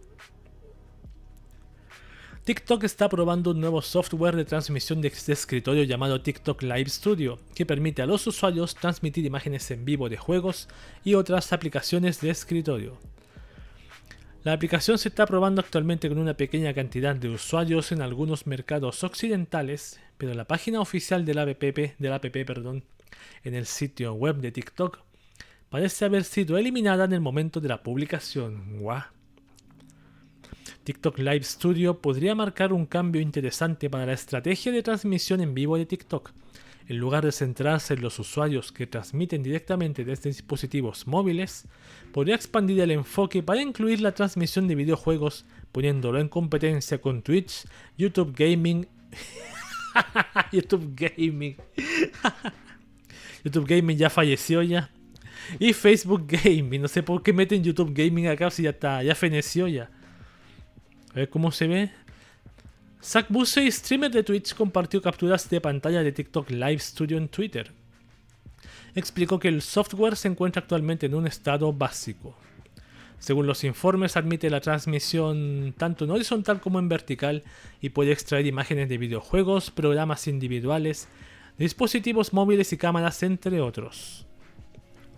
TikTok 2.42 2.85
está 2.85 3.07
probando 3.11 3.50
un 3.50 3.61
nuevo 3.61 3.83
software 3.83 4.35
de 4.35 4.46
transmisión 4.46 5.03
de 5.03 5.09
escritorio 5.09 5.83
llamado 5.85 6.22
TikTok 6.22 6.62
Live 6.62 6.88
Studio, 6.88 7.38
que 7.55 7.66
permite 7.66 8.00
a 8.00 8.07
los 8.07 8.26
usuarios 8.26 8.74
transmitir 8.74 9.26
imágenes 9.26 9.70
en 9.70 9.85
vivo 9.85 10.09
de 10.09 10.16
juegos 10.16 10.66
y 11.05 11.14
otras 11.14 11.53
aplicaciones 11.53 12.22
de 12.22 12.31
escritorio. 12.31 12.96
La 14.42 14.55
aplicación 14.55 14.96
se 14.96 15.11
está 15.11 15.26
probando 15.26 15.61
actualmente 15.61 16.09
con 16.09 16.16
una 16.16 16.33
pequeña 16.33 16.72
cantidad 16.72 17.14
de 17.14 17.29
usuarios 17.29 17.92
en 17.92 18.00
algunos 18.00 18.46
mercados 18.46 19.05
occidentales, 19.05 20.00
pero 20.16 20.33
la 20.33 20.46
página 20.46 20.81
oficial 20.81 21.26
de 21.26 21.35
la 21.35 21.42
app, 21.42 22.33
perdón, 22.46 22.85
en 23.44 23.55
el 23.55 23.66
sitio 23.66 24.14
web 24.14 24.37
de 24.37 24.50
TikTok 24.50 25.00
parece 25.68 26.07
haber 26.07 26.24
sido 26.24 26.57
eliminada 26.57 27.05
en 27.05 27.12
el 27.12 27.20
momento 27.20 27.61
de 27.61 27.68
la 27.68 27.83
publicación. 27.83 28.79
¡Guau! 28.81 29.19
TikTok 30.85 31.18
Live 31.18 31.44
Studio 31.44 32.00
podría 32.00 32.35
marcar 32.35 32.72
un 32.72 32.87
cambio 32.87 33.20
interesante 33.20 33.90
para 33.90 34.06
la 34.06 34.12
estrategia 34.12 34.72
de 34.72 34.83
transmisión 34.83 35.40
en 35.40 35.54
vivo 35.54 35.76
de 35.76 35.87
TikTok. 35.87 36.33
En 36.88 36.98
lugar 36.98 37.24
de 37.24 37.30
centrarse 37.30 37.94
en 37.94 38.02
los 38.02 38.18
usuarios 38.18 38.72
que 38.72 38.87
transmiten 38.87 39.44
directamente 39.44 40.04
desde 40.04 40.30
dispositivos 40.30 41.06
móviles, 41.06 41.66
podría 42.12 42.35
expandir 42.35 42.80
el 42.80 42.90
enfoque 42.90 43.44
para 43.44 43.62
incluir 43.62 44.00
la 44.00 44.12
transmisión 44.12 44.66
de 44.66 44.74
videojuegos, 44.74 45.44
poniéndolo 45.70 46.18
en 46.18 46.28
competencia 46.28 47.00
con 47.00 47.22
Twitch, 47.22 47.64
YouTube 47.96 48.35
Gaming. 48.37 48.88
YouTube 50.52 50.94
Gaming. 50.96 51.56
YouTube 53.44 53.66
Gaming 53.68 53.96
ya 53.96 54.11
falleció 54.11 54.62
ya. 54.62 54.90
Y 55.59 55.72
Facebook 55.72 56.26
Gaming. 56.26 56.83
No 56.83 56.88
sé 56.88 57.02
por 57.02 57.22
qué 57.22 57.33
meten 57.33 57.62
YouTube 57.62 57.92
Gaming 57.94 58.26
acá 58.26 58.50
si 58.50 58.64
ya 58.64 58.70
está, 58.70 59.02
ya 59.02 59.14
feneció 59.14 59.68
ya. 59.68 59.90
A 61.11 61.14
ver 61.14 61.29
cómo 61.29 61.51
se 61.51 61.66
ve. 61.66 61.90
Zach 63.03 63.27
Bussey, 63.29 63.70
streamer 63.70 64.11
de 64.11 64.23
Twitch, 64.23 64.55
compartió 64.55 65.01
capturas 65.01 65.49
de 65.49 65.61
pantalla 65.61 66.03
de 66.03 66.12
TikTok 66.12 66.51
Live 66.51 66.79
Studio 66.79 67.16
en 67.16 67.29
Twitter. 67.29 67.73
Explicó 68.94 69.38
que 69.38 69.49
el 69.49 69.62
software 69.62 70.16
se 70.16 70.29
encuentra 70.29 70.61
actualmente 70.61 71.07
en 71.07 71.14
un 71.14 71.27
estado 71.27 71.73
básico. 71.73 72.37
Según 73.18 73.46
los 73.46 73.64
informes, 73.64 74.16
admite 74.16 74.49
la 74.51 74.61
transmisión 74.61 75.75
tanto 75.77 76.05
en 76.05 76.11
horizontal 76.11 76.61
como 76.61 76.79
en 76.79 76.88
vertical 76.88 77.42
y 77.81 77.90
puede 77.90 78.12
extraer 78.12 78.46
imágenes 78.46 78.88
de 78.88 78.99
videojuegos, 78.99 79.70
programas 79.70 80.27
individuales, 80.27 81.09
dispositivos 81.59 82.33
móviles 82.33 82.73
y 82.73 82.79
cámaras, 82.79 83.23
entre 83.23 83.61
otros. 83.61 84.27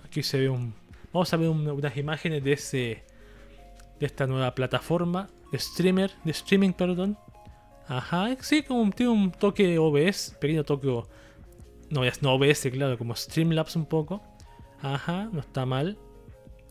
Aquí 0.05 0.23
se 0.23 0.41
ve 0.41 0.49
un. 0.49 0.75
Vamos 1.13 1.33
a 1.33 1.37
ver 1.37 1.49
unas 1.49 1.97
imágenes 1.97 2.43
de 2.43 2.53
ese. 2.53 3.12
Esta 4.07 4.27
nueva 4.27 4.55
plataforma 4.55 5.29
de 5.51 5.59
streamer, 5.59 6.13
de 6.25 6.31
streaming, 6.31 6.73
perdón. 6.73 7.19
Ajá, 7.87 8.35
sí, 8.41 8.63
como 8.63 8.91
tiene 8.91 9.13
un 9.13 9.33
toque 9.33 9.79
OBS, 9.79 10.37
pequeño 10.41 10.65
toque. 10.65 10.89
No, 11.91 12.01
no 12.21 12.35
OBS, 12.35 12.69
claro, 12.73 12.97
como 12.97 13.15
Streamlabs 13.15 13.77
un 13.77 13.87
poco. 13.87 14.23
Ajá, 14.81 15.29
no 15.31 15.41
está 15.41 15.67
mal. 15.67 15.99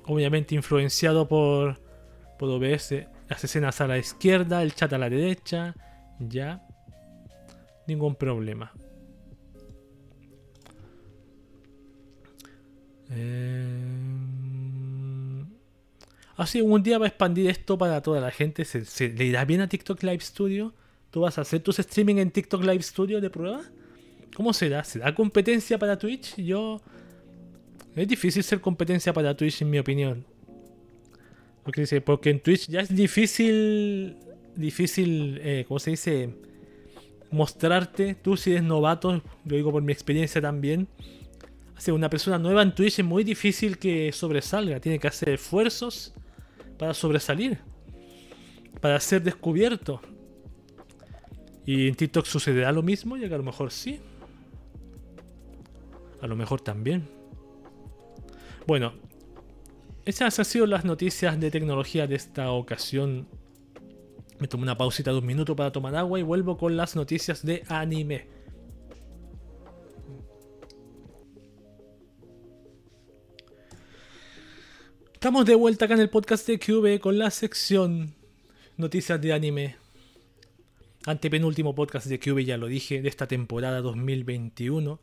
Obviamente 0.05 0.55
influenciado 0.55 1.27
por, 1.27 1.79
por 2.39 2.49
OBS. 2.49 3.05
Las 3.29 3.43
escenas 3.43 3.79
a 3.81 3.87
la 3.87 3.97
izquierda, 3.99 4.63
el 4.63 4.73
chat 4.73 4.91
a 4.93 4.97
la 4.97 5.09
derecha. 5.09 5.75
Ya. 6.19 6.65
Ningún 7.87 8.15
problema. 8.15 8.73
Eh... 13.11 14.10
Así 16.37 16.61
un 16.61 16.81
día 16.81 16.97
va 16.97 17.05
a 17.05 17.09
expandir 17.09 17.49
esto 17.49 17.77
para 17.77 18.01
toda 18.01 18.21
la 18.21 18.31
gente. 18.31 18.65
¿Se, 18.65 19.09
le 19.09 19.25
irá 19.25 19.45
bien 19.45 19.61
a 19.61 19.67
TikTok 19.67 20.01
Live 20.03 20.21
Studio? 20.21 20.73
¿Tú 21.11 21.21
vas 21.21 21.37
a 21.37 21.41
hacer 21.41 21.61
tus 21.61 21.79
streaming 21.79 22.17
en 22.17 22.31
TikTok 22.31 22.63
Live 22.63 22.83
Studio 22.83 23.19
de 23.19 23.29
prueba? 23.29 23.61
¿Cómo 24.35 24.53
será? 24.53 24.83
¿Será 24.83 25.13
competencia 25.13 25.77
para 25.77 25.97
Twitch? 25.97 26.35
Yo 26.37 26.81
es 27.95 28.07
difícil 28.07 28.43
ser 28.43 28.61
competencia 28.61 29.11
para 29.11 29.35
Twitch, 29.35 29.61
en 29.61 29.69
mi 29.69 29.79
opinión. 29.79 30.25
Porque, 31.63 32.01
porque 32.01 32.29
en 32.29 32.39
Twitch 32.39 32.67
ya 32.69 32.79
es 32.79 32.95
difícil, 32.95 34.15
difícil, 34.55 35.39
eh, 35.43 35.65
¿cómo 35.67 35.79
se 35.79 35.91
dice? 35.91 36.33
Mostrarte. 37.29 38.15
Tú 38.15 38.37
si 38.37 38.51
eres 38.51 38.63
novato, 38.63 39.21
lo 39.45 39.55
digo 39.55 39.71
por 39.71 39.83
mi 39.83 39.91
experiencia 39.91 40.41
también. 40.41 40.87
Hace 41.75 41.91
una 41.91 42.09
persona 42.09 42.37
nueva 42.37 42.61
en 42.61 42.73
Twitch 42.73 42.99
es 42.99 43.05
muy 43.05 43.23
difícil 43.23 43.77
que 43.77 44.11
sobresalga. 44.13 44.79
Tiene 44.79 44.97
que 44.99 45.07
hacer 45.07 45.29
esfuerzos 45.29 46.13
para 46.81 46.95
sobresalir. 46.95 47.59
Para 48.79 48.99
ser 48.99 49.21
descubierto. 49.21 50.01
Y 51.63 51.87
en 51.87 51.93
TikTok 51.93 52.25
sucederá 52.25 52.71
lo 52.71 52.81
mismo, 52.81 53.17
y 53.17 53.19
que 53.19 53.35
a 53.35 53.37
lo 53.37 53.43
mejor 53.43 53.69
sí. 53.69 53.99
A 56.23 56.25
lo 56.25 56.35
mejor 56.35 56.59
también. 56.61 57.07
Bueno, 58.65 58.93
esas 60.05 60.39
han 60.39 60.45
sido 60.45 60.65
las 60.65 60.83
noticias 60.83 61.39
de 61.39 61.51
tecnología 61.51 62.07
de 62.07 62.15
esta 62.15 62.49
ocasión. 62.49 63.27
Me 64.39 64.47
tomo 64.47 64.63
una 64.63 64.75
pausita 64.75 65.11
de 65.11 65.19
un 65.19 65.25
minuto 65.27 65.55
para 65.55 65.71
tomar 65.71 65.95
agua 65.95 66.19
y 66.19 66.23
vuelvo 66.23 66.57
con 66.57 66.77
las 66.77 66.95
noticias 66.95 67.45
de 67.45 67.63
anime. 67.67 68.25
Estamos 75.21 75.45
de 75.45 75.53
vuelta 75.53 75.85
acá 75.85 75.93
en 75.93 75.99
el 75.99 76.09
podcast 76.09 76.47
de 76.47 76.57
QV 76.57 76.99
con 76.99 77.19
la 77.19 77.29
sección 77.29 78.15
Noticias 78.75 79.21
de 79.21 79.33
anime. 79.33 79.75
Antepenúltimo 81.05 81.75
podcast 81.75 82.07
de 82.07 82.17
QV, 82.19 82.43
ya 82.43 82.57
lo 82.57 82.65
dije, 82.65 83.03
de 83.03 83.07
esta 83.07 83.27
temporada 83.27 83.81
2021. 83.81 84.99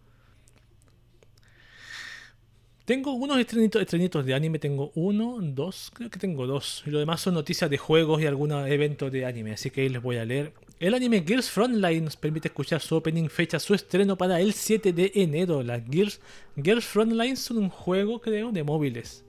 Tengo 2.85 3.13
unos 3.13 3.39
estrenitos, 3.39 4.27
de 4.27 4.35
anime, 4.35 4.59
tengo 4.59 4.91
uno, 4.97 5.39
dos, 5.41 5.93
creo 5.95 6.11
que 6.11 6.19
tengo 6.19 6.49
dos. 6.49 6.83
Y 6.85 6.91
lo 6.91 6.99
demás 6.99 7.21
son 7.21 7.35
noticias 7.35 7.71
de 7.71 7.79
juegos 7.79 8.21
y 8.21 8.27
algunos 8.27 8.69
eventos 8.69 9.13
de 9.13 9.25
anime, 9.25 9.53
así 9.53 9.71
que 9.71 9.83
ahí 9.83 9.89
les 9.89 10.03
voy 10.03 10.17
a 10.17 10.25
leer. 10.25 10.53
El 10.81 10.95
anime 10.95 11.23
Gears 11.25 11.49
Frontline 11.49 12.03
nos 12.05 12.17
permite 12.17 12.49
escuchar 12.49 12.81
su 12.81 12.97
opening 12.97 13.29
fecha, 13.29 13.61
su 13.61 13.73
estreno 13.73 14.19
para 14.19 14.41
el 14.41 14.53
7 14.53 14.93
de 14.93 15.13
enero. 15.15 15.63
Las 15.63 15.85
Gears, 15.89 16.21
Gears 16.61 16.87
Frontline 16.87 17.37
son 17.37 17.59
un 17.59 17.69
juego, 17.69 18.21
creo, 18.21 18.51
de 18.51 18.65
móviles. 18.65 19.25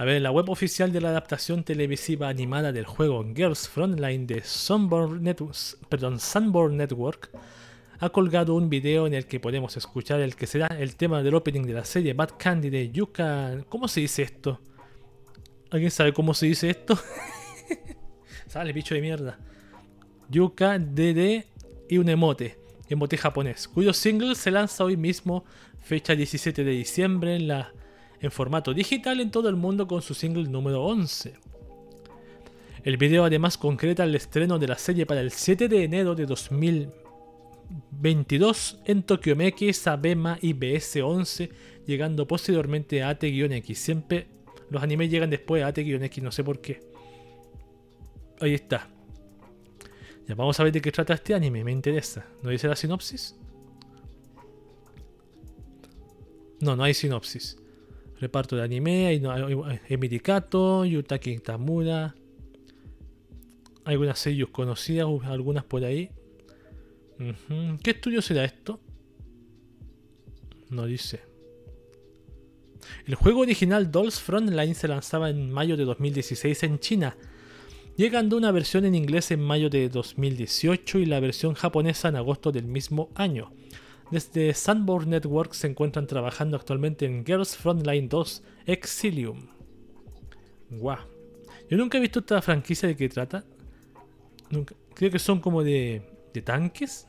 A 0.00 0.04
ver, 0.04 0.22
la 0.22 0.30
web 0.30 0.48
oficial 0.48 0.92
de 0.92 1.02
la 1.02 1.10
adaptación 1.10 1.62
televisiva 1.62 2.30
animada 2.30 2.72
del 2.72 2.86
juego 2.86 3.22
Girls 3.36 3.68
Frontline 3.68 4.26
de 4.26 4.42
Sunborn, 4.42 5.22
Network 5.22 7.30
ha 7.98 8.08
colgado 8.08 8.54
un 8.54 8.70
video 8.70 9.06
en 9.06 9.12
el 9.12 9.26
que 9.26 9.40
podemos 9.40 9.76
escuchar 9.76 10.20
el 10.20 10.36
que 10.36 10.46
será 10.46 10.68
el 10.68 10.96
tema 10.96 11.22
del 11.22 11.34
opening 11.34 11.64
de 11.64 11.74
la 11.74 11.84
serie 11.84 12.14
Bad 12.14 12.30
Candy 12.38 12.70
de 12.70 12.90
Yuka. 12.90 13.62
¿Cómo 13.68 13.88
se 13.88 14.00
dice 14.00 14.22
esto? 14.22 14.58
¿Alguien 15.70 15.90
sabe 15.90 16.14
cómo 16.14 16.32
se 16.32 16.46
dice 16.46 16.70
esto? 16.70 16.98
Sale, 18.46 18.72
bicho 18.72 18.94
de 18.94 19.02
mierda. 19.02 19.38
Yuka 20.30 20.78
DD 20.78 21.44
y 21.90 21.98
un 21.98 22.08
emote, 22.08 22.58
emote 22.88 23.18
japonés, 23.18 23.68
cuyo 23.68 23.92
single 23.92 24.34
se 24.34 24.50
lanza 24.50 24.82
hoy 24.82 24.96
mismo, 24.96 25.44
fecha 25.78 26.16
17 26.16 26.64
de 26.64 26.70
diciembre, 26.70 27.36
en, 27.36 27.48
la, 27.48 27.74
en 28.20 28.30
formato 28.30 28.74
digital 28.74 29.20
en 29.20 29.30
todo 29.30 29.48
el 29.48 29.56
mundo 29.56 29.86
con 29.86 30.02
su 30.02 30.14
single 30.14 30.48
número 30.48 30.84
11. 30.84 31.34
El 32.84 32.96
video 32.96 33.24
además 33.24 33.58
concreta 33.58 34.04
el 34.04 34.14
estreno 34.14 34.58
de 34.58 34.68
la 34.68 34.78
serie 34.78 35.06
para 35.06 35.20
el 35.20 35.32
7 35.32 35.68
de 35.68 35.84
enero 35.84 36.14
de 36.14 36.26
2000. 36.26 36.88
22 37.92 38.78
en 38.84 39.02
Tokyo 39.02 39.36
MX, 39.36 39.86
Abema 39.86 40.38
y 40.40 40.54
BS11, 40.54 41.50
llegando 41.86 42.26
posteriormente 42.26 43.02
a 43.02 43.10
AT-X. 43.10 43.78
Siempre 43.78 44.26
los 44.70 44.82
animes 44.82 45.10
llegan 45.10 45.30
después 45.30 45.62
a 45.62 45.68
AT-X, 45.68 46.22
no 46.22 46.32
sé 46.32 46.42
por 46.42 46.60
qué. 46.60 46.80
Ahí 48.40 48.54
está. 48.54 48.88
Ya 50.26 50.34
vamos 50.34 50.58
a 50.58 50.64
ver 50.64 50.72
de 50.72 50.80
qué 50.80 50.90
trata 50.90 51.14
este 51.14 51.34
anime, 51.34 51.62
me 51.62 51.72
interesa. 51.72 52.26
¿No 52.42 52.50
dice 52.50 52.68
la 52.68 52.76
sinopsis? 52.76 53.36
No, 56.60 56.76
no 56.76 56.82
hay 56.82 56.94
sinopsis. 56.94 57.59
Reparto 58.20 58.54
de 58.54 58.62
anime, 58.62 59.20
Emiri 59.88 60.20
Kato, 60.20 60.84
Yutaki 60.84 61.38
Tamura. 61.38 62.14
Algunas 63.84 64.18
sellos 64.18 64.50
conocidas, 64.50 65.06
algunas 65.24 65.64
por 65.64 65.84
ahí. 65.84 66.10
¿Qué 67.82 67.92
estudio 67.92 68.20
será 68.20 68.44
esto? 68.44 68.78
No 70.68 70.84
dice. 70.84 71.20
El 73.06 73.14
juego 73.14 73.40
original 73.40 73.90
Dolls 73.90 74.20
Frontline 74.20 74.74
se 74.74 74.88
lanzaba 74.88 75.30
en 75.30 75.50
mayo 75.50 75.76
de 75.76 75.84
2016 75.84 76.62
en 76.64 76.78
China, 76.78 77.16
llegando 77.96 78.36
una 78.36 78.52
versión 78.52 78.84
en 78.84 78.94
inglés 78.94 79.30
en 79.30 79.40
mayo 79.40 79.70
de 79.70 79.88
2018 79.88 80.98
y 80.98 81.06
la 81.06 81.20
versión 81.20 81.54
japonesa 81.54 82.08
en 82.08 82.16
agosto 82.16 82.52
del 82.52 82.64
mismo 82.64 83.10
año. 83.14 83.50
Desde 84.10 84.54
Sunborn 84.54 85.10
Network 85.10 85.54
se 85.54 85.68
encuentran 85.68 86.06
trabajando 86.06 86.56
actualmente 86.56 87.06
en 87.06 87.24
Girls 87.24 87.56
Frontline 87.56 88.08
2 88.08 88.42
Exilium. 88.66 89.46
Guau. 90.70 90.98
Yo 91.68 91.76
nunca 91.76 91.98
he 91.98 92.00
visto 92.00 92.18
esta 92.18 92.42
franquicia 92.42 92.88
de 92.88 92.96
qué 92.96 93.08
trata. 93.08 93.44
Nunca. 94.50 94.74
Creo 94.94 95.12
que 95.12 95.20
son 95.20 95.40
como 95.40 95.62
de, 95.62 96.02
de 96.34 96.42
tanques. 96.42 97.06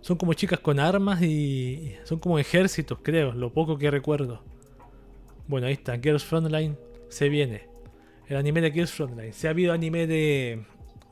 Son 0.00 0.16
como 0.16 0.32
chicas 0.34 0.60
con 0.60 0.80
armas 0.80 1.22
y 1.22 1.94
son 2.04 2.18
como 2.18 2.38
ejércitos, 2.38 2.98
creo, 3.02 3.32
lo 3.32 3.52
poco 3.52 3.78
que 3.78 3.90
recuerdo. 3.90 4.42
Bueno, 5.46 5.66
ahí 5.66 5.74
está, 5.74 5.98
Girls 5.98 6.24
Frontline 6.24 6.76
se 7.08 7.28
viene. 7.28 7.68
El 8.26 8.36
anime 8.36 8.60
de 8.60 8.70
Girls 8.70 8.92
Frontline. 8.92 9.32
Se 9.32 9.48
ha 9.48 9.50
habido 9.50 9.72
anime 9.72 10.06
de. 10.06 10.64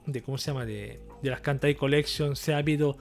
de 0.07 0.23
¿Cómo 0.23 0.39
se 0.39 0.51
llama? 0.51 0.65
De, 0.65 1.01
de 1.23 1.31
las 1.31 1.41
Kantai 1.43 1.75
Collection. 1.75 2.37
Se 2.37 2.55
ha 2.55 2.59
habido 2.59 2.97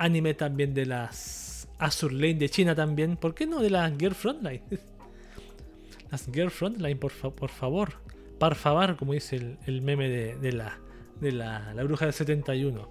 anime 0.00 0.32
también 0.34 0.72
de 0.72 0.86
las 0.86 1.68
Azur 1.78 2.12
Lane 2.12 2.34
de 2.34 2.48
China 2.48 2.74
también. 2.74 3.16
¿Por 3.16 3.34
qué 3.34 3.46
no 3.46 3.60
de 3.60 3.70
las 3.70 3.92
Girls 3.98 4.16
Frontline? 4.16 4.62
las 6.10 6.26
Girls 6.32 6.54
Frontline, 6.54 6.98
por, 6.98 7.12
por 7.12 7.50
favor. 7.50 7.92
Par 8.38 8.54
favor, 8.54 8.96
como 8.96 9.12
dice 9.12 9.58
el, 9.66 9.82
meme 9.82 10.08
de, 10.08 10.52
la, 10.52 10.78
de 11.20 11.32
la, 11.32 11.74
la 11.74 11.84
bruja 11.84 12.06
del 12.06 12.14
71. 12.14 12.88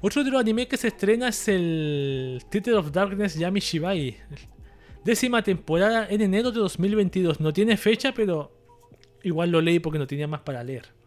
Otro 0.00 0.24
de 0.24 0.30
los 0.30 0.40
animes 0.40 0.66
que 0.66 0.78
se 0.78 0.88
estrena 0.88 1.28
es 1.28 1.48
el 1.48 2.42
Title 2.50 2.74
of 2.74 2.90
Darkness 2.90 3.34
Yami 3.34 3.60
Shibai. 3.60 4.16
Décima 5.04 5.42
temporada 5.42 6.06
en 6.08 6.22
enero 6.22 6.50
de 6.50 6.60
2022. 6.60 7.40
No 7.40 7.52
tiene 7.52 7.76
fecha, 7.76 8.12
pero 8.12 8.52
igual 9.22 9.50
lo 9.50 9.60
leí 9.60 9.78
porque 9.78 9.98
no 9.98 10.06
tenía 10.06 10.26
más 10.26 10.40
para 10.40 10.64
leer. 10.64 10.99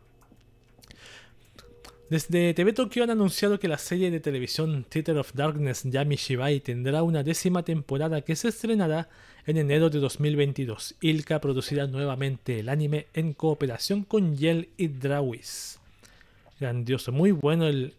Desde 2.09 2.53
TV 2.53 2.73
Tokyo 2.73 3.03
han 3.03 3.09
anunciado 3.09 3.59
que 3.59 3.67
la 3.67 3.77
serie 3.77 4.11
de 4.11 4.19
televisión 4.19 4.85
Theater 4.87 5.17
of 5.17 5.31
Darkness 5.33 5.83
Yami 5.83 6.17
Shibai 6.17 6.59
tendrá 6.59 7.01
una 7.01 7.23
décima 7.23 7.63
temporada 7.63 8.21
que 8.21 8.35
se 8.35 8.49
estrenará 8.49 9.07
en 9.47 9.57
enero 9.57 9.89
de 9.89 9.99
2022. 9.99 10.95
Ilka 11.01 11.39
producirá 11.39 11.87
nuevamente 11.87 12.59
el 12.59 12.69
anime 12.69 13.07
en 13.13 13.33
cooperación 13.33 14.03
con 14.03 14.35
Yel 14.35 14.69
y 14.77 14.89
Drawis. 14.89 15.79
Grandioso, 16.59 17.11
muy 17.11 17.31
bueno 17.31 17.67
el, 17.67 17.93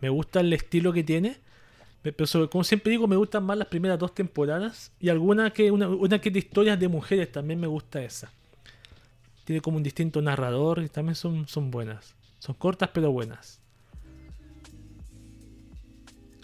me 0.00 0.08
gusta 0.08 0.40
el 0.40 0.52
estilo 0.52 0.92
que 0.92 1.02
tiene. 1.02 1.36
Pero 2.02 2.48
como 2.48 2.62
siempre 2.62 2.92
digo, 2.92 3.08
me 3.08 3.16
gustan 3.16 3.42
más 3.42 3.58
las 3.58 3.66
primeras 3.66 3.98
dos 3.98 4.14
temporadas. 4.14 4.92
Y 5.00 5.08
alguna 5.08 5.50
que 5.50 5.72
una, 5.72 5.88
una 5.88 6.20
que 6.20 6.30
de 6.30 6.38
historias 6.38 6.78
de 6.78 6.86
mujeres 6.86 7.32
también 7.32 7.58
me 7.58 7.66
gusta 7.66 8.02
esa. 8.04 8.30
Tiene 9.46 9.62
como 9.62 9.78
un 9.78 9.82
distinto 9.82 10.20
narrador 10.20 10.82
y 10.82 10.88
también 10.88 11.14
son, 11.14 11.48
son 11.48 11.70
buenas. 11.70 12.16
Son 12.40 12.54
cortas 12.56 12.90
pero 12.92 13.10
buenas. 13.12 13.62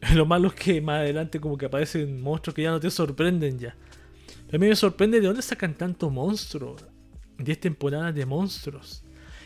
Lo 0.15 0.25
malo 0.25 0.49
es 0.49 0.55
que 0.55 0.81
más 0.81 1.01
adelante 1.01 1.41
como 1.41 1.59
que 1.59 1.67
aparecen 1.67 2.23
monstruos 2.23 2.55
que 2.55 2.63
ya 2.63 2.71
no 2.71 2.81
te 2.81 2.91
sorprenden 2.91 3.59
ya. 3.59 3.77
a 4.53 4.59
mí 4.59 4.69
me 4.69 4.77
sorprende 4.77 5.21
de 5.21 5.27
dónde 5.27 5.43
sacan 5.43 5.75
tanto 5.75 6.11
monstruo. 6.11 6.77
10 7.39 7.61
temporadas 7.61 8.15
de 8.15 8.25
monstruos. 8.25 9.03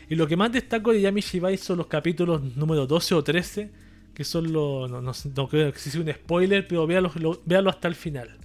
Y 0.07 0.13
lo 0.13 0.27
que 0.27 0.37
más 0.37 0.51
destaco 0.51 0.91
de 0.91 1.01
Yami 1.01 1.21
Shibai 1.21 1.57
son 1.57 1.79
los 1.79 1.87
capítulos 1.87 2.55
número 2.55 2.85
12 2.85 3.15
o 3.15 3.23
13, 3.23 3.71
que 4.13 4.23
son 4.23 4.53
los... 4.53 5.25
No, 5.25 5.49
creo 5.49 5.73
que 5.73 5.79
sea 5.79 5.99
un 5.99 6.13
spoiler, 6.13 6.67
pero 6.67 6.85
véalo, 6.85 7.11
véalo, 7.43 7.71
hasta 7.71 7.87
el 7.87 7.95
final. 7.95 8.37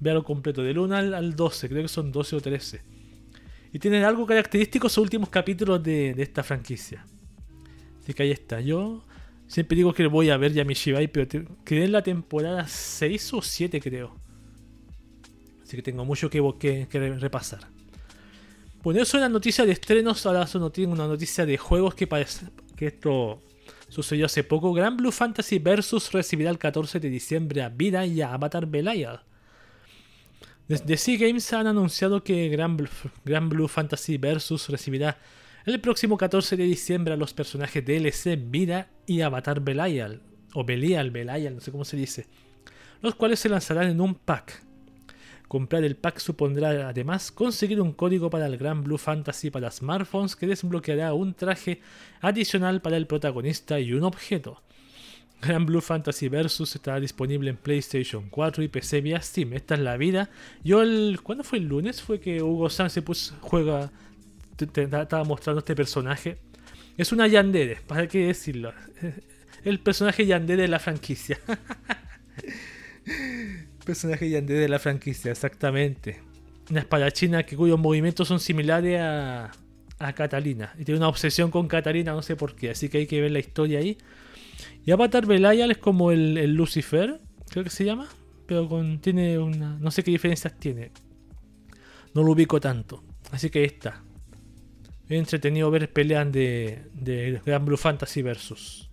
Véalo 0.00 0.24
completo, 0.24 0.62
del 0.62 0.78
1 0.78 0.96
al, 0.96 1.36
12, 1.36 1.68
creo 1.68 1.82
que 1.82 1.88
son 1.88 2.10
12 2.10 2.36
o 2.36 2.40
13. 2.40 2.93
Y 3.74 3.80
tienen 3.80 4.04
algo 4.04 4.24
característico 4.24 4.86
esos 4.86 5.02
últimos 5.02 5.28
capítulos 5.30 5.82
de, 5.82 6.14
esta 6.18 6.44
franquicia. 6.44 7.04
Así 8.00 8.14
que 8.14 8.22
ahí 8.22 8.30
está. 8.30 8.60
Yo 8.60 9.02
siempre 9.48 9.76
digo 9.76 9.92
que 9.92 10.06
voy 10.06 10.30
a 10.30 10.36
ver 10.36 10.52
Yami 10.52 10.74
Shibai, 10.74 11.08
pero 11.08 11.44
quedé 11.64 11.84
en 11.84 11.90
la 11.90 12.00
temporada 12.00 12.68
6 12.68 13.34
o 13.34 13.42
7 13.42 13.80
creo. 13.80 14.16
Así 15.64 15.76
que 15.76 15.82
tengo 15.82 16.04
mucho 16.04 16.30
que, 16.30 16.86
repasar. 17.18 17.66
Bueno, 18.84 19.02
eso 19.02 19.18
era 19.18 19.28
noticia 19.28 19.66
de 19.66 19.72
estrenos, 19.72 20.24
ahora 20.24 20.46
tengo 20.46 20.92
una 20.92 21.08
noticia 21.08 21.44
de 21.44 21.58
juegos 21.58 21.96
que 21.96 22.06
parece 22.06 22.46
que 22.76 22.86
esto 22.86 23.42
sucedió 23.88 24.26
hace 24.26 24.44
poco. 24.44 24.72
Gran 24.72 24.96
Blue 24.96 25.10
Fantasy 25.10 25.58
Versus 25.58 26.12
recibirá 26.12 26.50
el 26.50 26.58
14 26.58 27.00
de 27.00 27.10
diciembre 27.10 27.60
a 27.60 27.70
Vida 27.70 28.06
y 28.06 28.22
a 28.22 28.34
Avatar 28.34 28.66
Belial. 28.66 29.24
Desde 30.66 30.96
Sea 30.96 31.18
Games 31.18 31.52
han 31.52 31.66
anunciado 31.66 32.24
que 32.24 32.48
Gran 32.48 32.78
Blue, 32.78 33.68
Fantasy 33.68 34.16
Versus 34.16 34.70
recibirá 34.70 35.18
el 35.66 35.78
próximo 35.78 36.16
14 36.16 36.56
de 36.56 36.64
diciembre 36.64 37.12
a 37.12 37.18
los 37.18 37.34
personajes 37.34 37.84
DLC 37.84 38.38
Vida 38.50 38.88
y 39.06 39.20
Avatar 39.20 39.60
Belial, 39.60 40.22
o 40.54 40.64
Belial, 40.64 41.10
Belial, 41.10 41.56
no 41.56 41.60
sé 41.60 41.70
cómo 41.70 41.84
se 41.84 41.98
dice, 41.98 42.26
los 43.02 43.14
cuales 43.14 43.40
se 43.40 43.50
lanzarán 43.50 43.90
en 43.90 44.00
un 44.00 44.14
pack. 44.14 44.62
Comprar 45.48 45.84
el 45.84 45.96
pack 45.96 46.18
supondrá 46.18 46.88
además 46.88 47.30
conseguir 47.30 47.78
un 47.82 47.92
código 47.92 48.30
para 48.30 48.46
el 48.46 48.56
Gran 48.56 48.82
Blue 48.82 48.96
Fantasy 48.96 49.50
para 49.50 49.70
smartphones 49.70 50.34
que 50.34 50.46
desbloqueará 50.46 51.12
un 51.12 51.34
traje 51.34 51.82
adicional 52.22 52.80
para 52.80 52.96
el 52.96 53.06
protagonista 53.06 53.78
y 53.80 53.92
un 53.92 54.04
objeto. 54.04 54.62
Gran 55.42 55.66
Blue 55.66 55.80
Fantasy 55.80 56.28
Versus 56.28 56.74
estará 56.74 57.00
disponible 57.00 57.50
en 57.50 57.56
PlayStation 57.56 58.28
4 58.30 58.62
y 58.62 58.68
PC 58.68 59.00
vía 59.00 59.20
Steam. 59.20 59.52
Esta 59.52 59.74
es 59.74 59.80
la 59.80 59.96
vida. 59.96 60.30
Yo 60.62 60.82
el. 60.82 61.20
¿Cuándo 61.22 61.44
fue 61.44 61.58
el 61.58 61.68
lunes? 61.68 62.02
Fue 62.02 62.20
que 62.20 62.42
Hugo 62.42 62.70
San 62.70 62.90
se 62.90 63.02
puso. 63.02 63.34
juega. 63.40 63.90
estaba 64.58 65.24
mostrando 65.24 65.58
este 65.58 65.74
personaje. 65.74 66.38
Es 66.96 67.12
una 67.12 67.26
Yandere, 67.26 67.80
¿para 67.86 68.06
qué 68.06 68.26
decirlo? 68.26 68.72
El 69.64 69.80
personaje 69.80 70.26
Yandere 70.26 70.62
de 70.62 70.68
la 70.68 70.78
franquicia. 70.78 71.40
Personaje 73.84 74.30
Yandere 74.30 74.60
de 74.60 74.68
la 74.68 74.78
franquicia, 74.78 75.32
exactamente. 75.32 76.20
Una 76.70 76.80
espadachina 76.80 77.44
que 77.44 77.56
cuyos 77.56 77.78
movimientos 77.78 78.28
son 78.28 78.40
similares 78.40 79.00
a, 79.00 79.50
a 79.98 80.12
Catalina. 80.12 80.74
Y 80.78 80.84
tiene 80.84 80.98
una 80.98 81.08
obsesión 81.08 81.50
con 81.50 81.66
Catalina, 81.66 82.12
no 82.12 82.22
sé 82.22 82.36
por 82.36 82.54
qué. 82.54 82.70
Así 82.70 82.88
que 82.88 82.98
hay 82.98 83.06
que 83.06 83.20
ver 83.20 83.30
la 83.30 83.38
historia 83.38 83.78
ahí. 83.78 83.98
Y 84.86 84.90
Avatar 84.90 85.26
Belial 85.26 85.70
es 85.70 85.78
como 85.78 86.10
el, 86.10 86.54
Lucifer, 86.54 87.20
creo 87.48 87.64
que 87.64 87.70
se 87.70 87.84
llama. 87.84 88.08
Pero 88.46 88.68
con, 88.68 89.00
tiene 89.00 89.38
una. 89.38 89.78
No 89.78 89.90
sé 89.90 90.02
qué 90.02 90.10
diferencias 90.10 90.58
tiene. 90.58 90.92
No 92.12 92.22
lo 92.22 92.32
ubico 92.32 92.60
tanto. 92.60 93.02
Así 93.30 93.48
que 93.48 93.60
ahí 93.60 93.64
está. 93.64 94.02
Es 95.08 95.18
entretenido 95.18 95.70
ver 95.70 95.92
peleas 95.92 96.30
de, 96.30 96.82
de 96.92 97.40
Gran 97.44 97.64
Blue 97.64 97.76
Fantasy 97.76 98.22
Versus. 98.22 98.90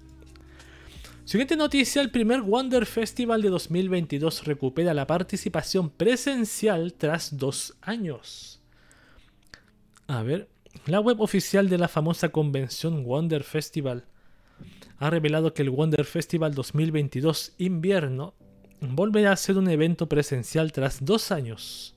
Siguiente 1.25 1.55
noticia, 1.55 2.01
el 2.01 2.11
primer 2.11 2.41
Wonder 2.41 2.85
Festival 2.85 3.41
de 3.41 3.49
2022 3.49 4.45
recupera 4.45 4.93
la 4.93 5.07
participación 5.07 5.89
presencial 5.89 6.93
tras 6.93 7.37
dos 7.37 7.77
años. 7.81 8.61
A 10.07 10.23
ver, 10.23 10.49
la 10.87 10.99
web 10.99 11.21
oficial 11.21 11.69
de 11.69 11.77
la 11.77 11.87
famosa 11.87 12.29
convención 12.29 13.05
Wonder 13.05 13.43
Festival 13.43 14.05
ha 15.01 15.09
revelado 15.09 15.55
que 15.55 15.63
el 15.63 15.71
Wonder 15.71 16.05
Festival 16.05 16.53
2022 16.53 17.53
invierno 17.57 18.35
volverá 18.81 19.31
a 19.31 19.35
ser 19.35 19.57
un 19.57 19.67
evento 19.67 20.07
presencial 20.07 20.71
tras 20.71 21.03
dos 21.03 21.31
años, 21.31 21.95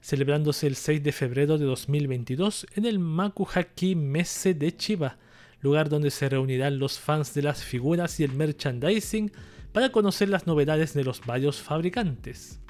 celebrándose 0.00 0.66
el 0.66 0.74
6 0.74 1.02
de 1.02 1.12
febrero 1.12 1.58
de 1.58 1.66
2022 1.66 2.66
en 2.74 2.86
el 2.86 3.00
Makuhaki 3.00 3.94
Messe 3.94 4.54
de 4.54 4.74
Chiba, 4.74 5.18
lugar 5.60 5.90
donde 5.90 6.10
se 6.10 6.26
reunirán 6.26 6.78
los 6.78 6.98
fans 6.98 7.34
de 7.34 7.42
las 7.42 7.62
figuras 7.62 8.18
y 8.18 8.24
el 8.24 8.32
merchandising 8.32 9.30
para 9.70 9.92
conocer 9.92 10.30
las 10.30 10.46
novedades 10.46 10.94
de 10.94 11.04
los 11.04 11.20
varios 11.26 11.60
fabricantes. 11.60 12.60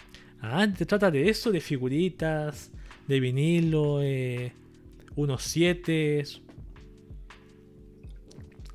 Ah, 0.40 0.66
se 0.76 0.86
trata 0.86 1.12
de 1.12 1.28
eso, 1.28 1.52
de 1.52 1.60
figuritas, 1.60 2.72
de 3.06 3.20
vinilo, 3.20 4.00
eh, 4.02 4.54
unos 5.14 5.44
7, 5.44 6.24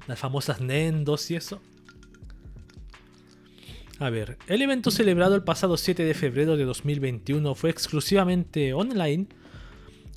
las 0.08 0.20
famosas 0.20 0.62
Nendos 0.62 1.30
y 1.32 1.36
eso. 1.36 1.62
A 4.00 4.10
ver, 4.10 4.38
el 4.48 4.62
evento 4.62 4.92
celebrado 4.92 5.36
el 5.36 5.44
pasado 5.44 5.78
7 5.78 6.04
de 6.04 6.14
febrero 6.14 6.58
de 6.58 6.66
2021 6.66 7.56
fue 7.56 7.70
exclusivamente 7.70 8.74
online 8.74 9.28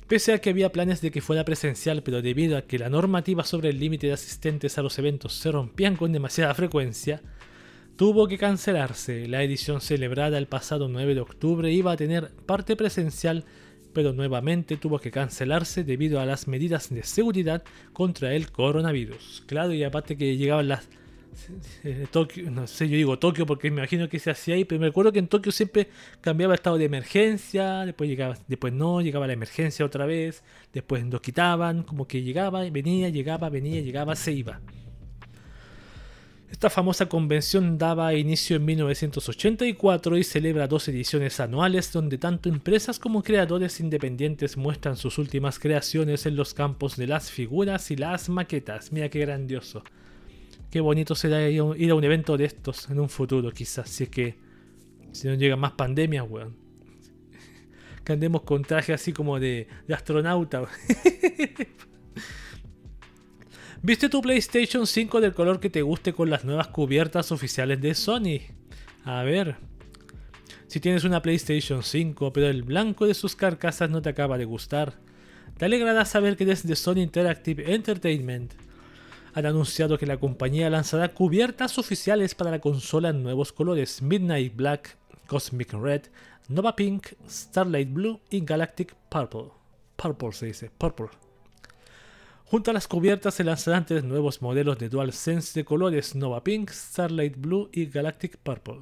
Pese 0.07 0.31
a 0.31 0.39
que 0.39 0.51
había 0.51 0.71
planes 0.71 1.01
de 1.01 1.11
que 1.11 1.19
fuera 1.19 1.43
presencial, 1.43 2.01
pero 2.01 2.21
debido 2.21 2.57
a 2.57 2.61
que 2.61 2.79
la 2.79 2.89
normativa 2.89 3.43
sobre 3.43 3.69
el 3.69 3.79
límite 3.79 4.07
de 4.07 4.13
asistentes 4.13 4.77
a 4.77 4.81
los 4.81 4.97
eventos 4.99 5.33
se 5.33 5.51
rompían 5.51 5.97
con 5.97 6.13
demasiada 6.13 6.53
frecuencia, 6.53 7.21
tuvo 7.97 8.25
que 8.29 8.37
cancelarse. 8.37 9.27
La 9.27 9.43
edición 9.43 9.81
celebrada 9.81 10.37
el 10.37 10.47
pasado 10.47 10.87
9 10.87 11.13
de 11.13 11.19
octubre 11.19 11.69
iba 11.73 11.91
a 11.91 11.97
tener 11.97 12.31
parte 12.45 12.77
presencial, 12.77 13.43
pero 13.97 14.13
nuevamente 14.13 14.77
tuvo 14.77 14.99
que 14.99 15.09
cancelarse 15.09 15.83
debido 15.83 16.19
a 16.19 16.25
las 16.27 16.47
medidas 16.47 16.93
de 16.93 17.01
seguridad 17.01 17.63
contra 17.93 18.35
el 18.35 18.51
coronavirus. 18.51 19.43
Claro, 19.47 19.73
y 19.73 19.83
aparte 19.83 20.15
que 20.15 20.37
llegaban 20.37 20.67
las 20.67 20.87
eh, 21.83 22.05
Tokio, 22.11 22.51
no 22.51 22.67
sé, 22.67 22.87
yo 22.89 22.95
digo 22.95 23.17
Tokio 23.17 23.47
porque 23.47 23.71
me 23.71 23.77
imagino 23.77 24.07
que 24.07 24.19
se 24.19 24.29
hacía 24.29 24.53
ahí, 24.53 24.65
pero 24.65 24.79
me 24.79 24.85
acuerdo 24.85 25.11
que 25.11 25.17
en 25.17 25.27
Tokio 25.27 25.51
siempre 25.51 25.89
cambiaba 26.21 26.53
estado 26.53 26.77
de 26.77 26.85
emergencia, 26.85 27.85
después 27.85 28.07
llegaba, 28.07 28.37
después 28.47 28.71
no, 28.71 29.01
llegaba 29.01 29.25
la 29.25 29.33
emergencia 29.33 29.83
otra 29.83 30.05
vez, 30.05 30.43
después 30.71 31.03
lo 31.03 31.19
quitaban, 31.19 31.81
como 31.81 32.07
que 32.07 32.21
llegaba, 32.21 32.69
venía, 32.69 33.09
llegaba, 33.09 33.49
venía, 33.49 33.81
llegaba, 33.81 34.15
se 34.15 34.31
iba. 34.31 34.61
Esta 36.49 36.69
famosa 36.69 37.07
convención 37.07 37.77
daba 37.77 38.13
inicio 38.13 38.55
en 38.55 38.65
1984 38.65 40.17
y 40.17 40.23
celebra 40.23 40.67
dos 40.67 40.87
ediciones 40.87 41.41
anuales 41.41 41.91
donde 41.91 42.17
tanto 42.17 42.47
empresas 42.47 42.99
como 42.99 43.21
creadores 43.21 43.81
independientes 43.81 44.55
muestran 44.55 44.95
sus 44.95 45.17
últimas 45.17 45.59
creaciones 45.59 46.25
en 46.25 46.37
los 46.37 46.53
campos 46.53 46.95
de 46.95 47.07
las 47.07 47.31
figuras 47.31 47.91
y 47.91 47.97
las 47.97 48.29
maquetas. 48.29 48.93
Mira 48.93 49.09
qué 49.09 49.19
grandioso. 49.19 49.83
Qué 50.71 50.79
bonito 50.79 51.15
será 51.15 51.49
ir 51.49 51.91
a 51.91 51.95
un 51.95 52.03
evento 52.03 52.37
de 52.37 52.45
estos 52.45 52.89
en 52.89 52.99
un 52.99 53.09
futuro, 53.09 53.51
quizás, 53.51 53.89
si 53.89 54.03
es 54.05 54.09
que 54.09 54.35
si 55.11 55.27
no 55.27 55.33
llegan 55.33 55.59
más 55.59 55.73
pandemias, 55.73 56.25
weón. 56.29 56.55
Que 58.05 58.13
andemos 58.13 58.43
con 58.43 58.63
traje 58.63 58.93
así 58.93 59.11
como 59.11 59.37
de, 59.39 59.67
de 59.85 59.93
astronauta. 59.93 60.63
¿Viste 63.83 64.09
tu 64.09 64.21
PlayStation 64.21 64.87
5 64.87 65.21
del 65.21 65.35
color 65.35 65.59
que 65.59 65.69
te 65.69 65.83
guste 65.83 66.11
con 66.11 66.31
las 66.31 66.43
nuevas 66.43 66.69
cubiertas 66.69 67.31
oficiales 67.31 67.79
de 67.79 67.93
Sony? 67.93 68.39
A 69.05 69.21
ver. 69.21 69.57
Si 70.65 70.79
tienes 70.79 71.03
una 71.03 71.21
PlayStation 71.21 71.83
5, 71.83 72.33
pero 72.33 72.47
el 72.47 72.63
blanco 72.63 73.05
de 73.05 73.13
sus 73.13 73.35
carcasas 73.35 73.89
no 73.91 74.01
te 74.01 74.09
acaba 74.09 74.39
de 74.39 74.45
gustar, 74.45 74.99
te 75.57 75.65
alegrará 75.65 76.05
saber 76.05 76.35
que 76.35 76.45
desde 76.45 76.75
Sony 76.75 76.97
Interactive 76.97 77.73
Entertainment 77.73 78.53
han 79.35 79.45
anunciado 79.45 79.99
que 79.99 80.07
la 80.07 80.17
compañía 80.17 80.71
lanzará 80.71 81.13
cubiertas 81.13 81.77
oficiales 81.77 82.33
para 82.33 82.49
la 82.49 82.59
consola 82.59 83.09
en 83.09 83.21
nuevos 83.21 83.53
colores 83.53 84.01
Midnight 84.01 84.55
Black, 84.55 84.97
Cosmic 85.27 85.73
Red, 85.73 86.01
Nova 86.49 86.75
Pink, 86.75 87.09
Starlight 87.29 87.93
Blue 87.93 88.19
y 88.31 88.41
Galactic 88.41 88.95
Purple. 89.09 89.51
Purple 89.95 90.31
se 90.31 90.47
dice, 90.47 90.71
Purple. 90.77 91.26
Junto 92.49 92.71
a 92.71 92.73
las 92.73 92.87
cubiertas 92.87 93.33
se 93.33 93.43
lanzarán 93.43 93.85
tres 93.85 94.05
nuevos 94.05 94.41
modelos 94.41 94.79
de 94.79 94.87
DualSense 94.87 95.59
de 95.59 95.65
colores 95.65 96.15
Nova 96.15 96.45
Pink, 96.45 96.71
Starlight 96.71 97.35
Blue 97.35 97.69
y 97.73 97.87
Galactic 97.87 98.37
Purple. 98.37 98.79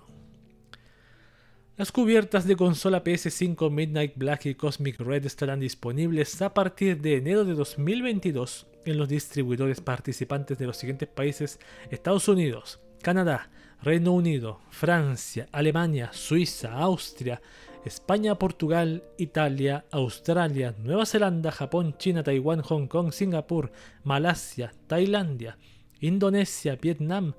Las 1.76 1.92
cubiertas 1.92 2.46
de 2.46 2.56
consola 2.56 3.04
PS5 3.04 3.72
Midnight 3.72 4.14
Black 4.18 4.46
y 4.46 4.54
Cosmic 4.54 5.00
Red 5.00 5.26
estarán 5.26 5.62
disponibles 5.62 6.40
a 6.44 6.54
partir 6.54 7.02
de 7.02 7.16
enero 7.16 7.44
de 7.44 7.56
2022 7.56 8.68
en 8.86 9.00
los 9.00 9.10
distribuidores 9.10 9.82
participantes 9.82 10.60
de 10.60 10.68
los 10.68 10.78
siguientes 10.78 11.10
países 11.10 11.60
Estados 11.90 12.28
Unidos, 12.28 12.80
Canadá, 13.02 13.50
Reino 13.82 14.14
Unido, 14.14 14.60
Francia, 14.70 15.48
Alemania, 15.52 16.12
Suiza, 16.14 16.72
Austria, 16.72 17.42
España, 17.86 18.34
Portugal, 18.36 19.04
Italia, 19.18 19.86
Australia, 19.92 20.74
Nueva 20.84 21.06
Zelanda, 21.06 21.52
Japón, 21.52 21.96
China, 22.00 22.24
Taiwán, 22.24 22.62
Hong 22.62 22.88
Kong, 22.88 23.12
Singapur, 23.12 23.72
Malasia, 24.04 24.74
Tailandia, 24.88 25.58
Indonesia, 26.00 26.78
Vietnam, 26.82 27.36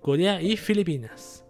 Corea 0.00 0.40
y 0.40 0.56
Filipinas. 0.56 1.44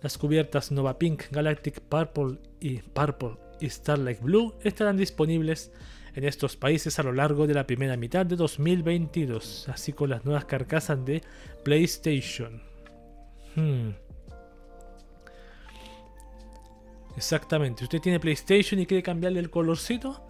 Las 0.00 0.16
cubiertas 0.16 0.70
Nova 0.70 0.96
Pink, 0.96 1.24
Galactic 1.32 1.80
Purple 1.80 2.38
y 2.60 2.78
Purple 2.78 3.36
y 3.60 3.68
Starlight 3.68 4.20
Blue 4.20 4.54
estarán 4.62 4.96
disponibles 4.96 5.72
en 6.14 6.22
estos 6.22 6.56
países 6.56 7.00
a 7.00 7.02
lo 7.02 7.12
largo 7.12 7.48
de 7.48 7.54
la 7.54 7.66
primera 7.66 7.96
mitad 7.96 8.24
de 8.24 8.36
2022, 8.36 9.68
así 9.68 9.92
con 9.92 10.10
las 10.10 10.24
nuevas 10.24 10.44
carcasas 10.44 11.04
de 11.04 11.22
PlayStation. 11.64 12.62
Hmm. 13.56 13.90
Exactamente, 17.18 17.82
usted 17.82 18.00
tiene 18.00 18.20
PlayStation 18.20 18.78
y 18.78 18.86
quiere 18.86 19.02
cambiarle 19.02 19.40
el 19.40 19.50
colorcito. 19.50 20.22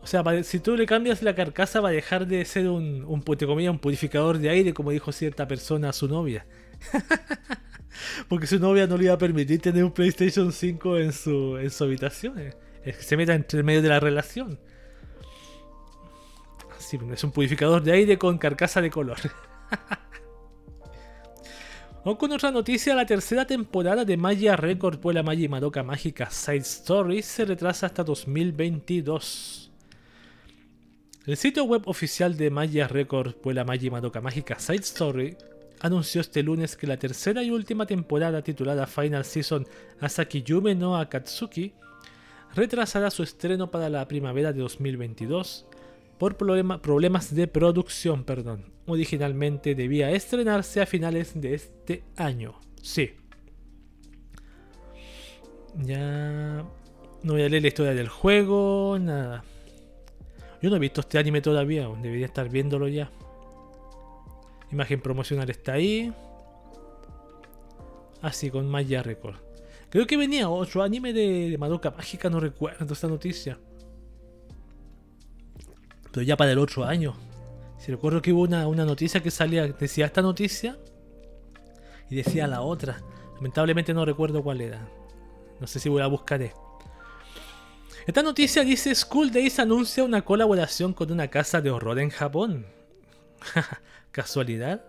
O 0.00 0.06
sea, 0.06 0.24
si 0.44 0.60
tú 0.60 0.78
le 0.78 0.86
cambias 0.86 1.22
la 1.22 1.34
carcasa 1.34 1.82
va 1.82 1.90
a 1.90 1.92
dejar 1.92 2.26
de 2.26 2.42
ser 2.46 2.68
un, 2.68 3.04
un, 3.04 3.22
un 3.22 3.78
purificador 3.78 4.38
de 4.38 4.48
aire, 4.48 4.72
como 4.72 4.92
dijo 4.92 5.12
cierta 5.12 5.46
persona 5.46 5.90
a 5.90 5.92
su 5.92 6.08
novia. 6.08 6.46
Porque 8.30 8.46
su 8.46 8.58
novia 8.58 8.86
no 8.86 8.96
le 8.96 9.04
iba 9.04 9.12
a 9.12 9.18
permitir 9.18 9.60
tener 9.60 9.84
un 9.84 9.92
PlayStation 9.92 10.50
5 10.50 10.96
en 10.96 11.12
su, 11.12 11.58
en 11.58 11.70
su 11.70 11.84
habitación. 11.84 12.38
Es 12.82 12.96
que 12.96 13.02
se 13.02 13.14
meta 13.18 13.34
entre 13.34 13.62
medio 13.62 13.82
de 13.82 13.90
la 13.90 14.00
relación. 14.00 14.58
Es 17.12 17.24
un 17.24 17.30
purificador 17.30 17.82
de 17.82 17.92
aire 17.92 18.16
con 18.16 18.38
carcasa 18.38 18.80
de 18.80 18.88
color. 18.88 19.18
Vamos 22.04 22.18
con 22.18 22.32
otra 22.32 22.50
noticia, 22.50 22.96
la 22.96 23.06
tercera 23.06 23.46
temporada 23.46 24.04
de 24.04 24.16
Maya 24.16 24.56
Record 24.56 24.98
Puela 24.98 25.22
Maya 25.22 25.44
y 25.44 25.48
Madoka 25.48 25.84
Mágica 25.84 26.32
Side 26.32 26.56
Stories 26.56 27.24
se 27.24 27.44
retrasa 27.44 27.86
hasta 27.86 28.02
2022. 28.02 29.70
El 31.26 31.36
sitio 31.36 31.62
web 31.62 31.82
oficial 31.84 32.36
de 32.36 32.50
Maya 32.50 32.88
Record 32.88 33.34
Puela 33.34 33.62
Maya 33.62 33.88
Madoka 33.88 34.20
Mágica 34.20 34.58
Side 34.58 34.80
Story 34.80 35.36
anunció 35.78 36.22
este 36.22 36.42
lunes 36.42 36.76
que 36.76 36.88
la 36.88 36.96
tercera 36.96 37.44
y 37.44 37.52
última 37.52 37.86
temporada 37.86 38.42
titulada 38.42 38.88
Final 38.88 39.24
Season 39.24 39.64
Asaki 40.00 40.42
Yume 40.42 40.74
no 40.74 40.96
Akatsuki 40.96 41.72
retrasará 42.56 43.12
su 43.12 43.22
estreno 43.22 43.70
para 43.70 43.88
la 43.88 44.08
primavera 44.08 44.52
de 44.52 44.58
2022 44.58 45.66
por 46.22 46.36
problemas 46.36 47.34
de 47.34 47.48
producción. 47.48 48.22
Perdón. 48.22 48.66
Originalmente 48.86 49.74
debía 49.74 50.12
estrenarse 50.12 50.80
a 50.80 50.86
finales 50.86 51.32
de 51.34 51.54
este 51.54 52.04
año. 52.14 52.60
Sí. 52.80 53.16
Ya 55.78 56.64
no 57.24 57.32
voy 57.32 57.42
a 57.42 57.48
leer 57.48 57.62
la 57.62 57.66
historia 57.66 57.92
del 57.92 58.06
juego, 58.06 58.98
nada. 59.00 59.42
Yo 60.62 60.70
no 60.70 60.76
he 60.76 60.78
visto 60.78 61.00
este 61.00 61.18
anime 61.18 61.40
todavía, 61.40 61.88
debería 62.00 62.26
estar 62.26 62.48
viéndolo 62.48 62.86
ya. 62.86 63.10
Imagen 64.70 65.00
promocional 65.00 65.50
está 65.50 65.72
ahí. 65.72 66.12
Así 68.20 68.48
con 68.48 68.68
Maya 68.68 69.02
Record. 69.02 69.38
Creo 69.90 70.06
que 70.06 70.16
venía 70.16 70.48
otro 70.48 70.84
anime 70.84 71.12
de, 71.12 71.56
Madoka 71.58 71.90
Mágica, 71.90 72.30
no 72.30 72.38
recuerdo 72.38 72.94
esta 72.94 73.08
noticia. 73.08 73.58
Pero 76.12 76.22
ya 76.22 76.36
para 76.36 76.52
el 76.52 76.58
otro 76.58 76.84
año. 76.84 77.14
Si 77.78 77.90
recuerdo 77.90 78.22
que 78.22 78.32
hubo 78.32 78.42
una, 78.42 78.68
una 78.68 78.84
noticia 78.84 79.22
que 79.22 79.30
salía, 79.30 79.66
decía 79.66 80.06
esta 80.06 80.22
noticia 80.22 80.78
y 82.08 82.16
decía 82.16 82.46
la 82.46 82.60
otra. 82.60 83.00
Lamentablemente 83.36 83.92
no 83.92 84.04
recuerdo 84.04 84.42
cuál 84.42 84.60
era. 84.60 84.86
No 85.58 85.66
sé 85.66 85.80
si 85.80 85.88
voy 85.88 86.02
a 86.02 86.06
buscaré. 86.06 86.52
Esta 88.06 88.22
noticia 88.22 88.64
dice 88.64 88.94
School 88.94 89.30
Days 89.30 89.58
anuncia 89.58 90.04
una 90.04 90.22
colaboración 90.22 90.92
con 90.92 91.10
una 91.10 91.28
casa 91.28 91.60
de 91.60 91.70
horror 91.70 91.98
en 91.98 92.10
Japón. 92.10 92.66
¿Casualidad? 94.12 94.84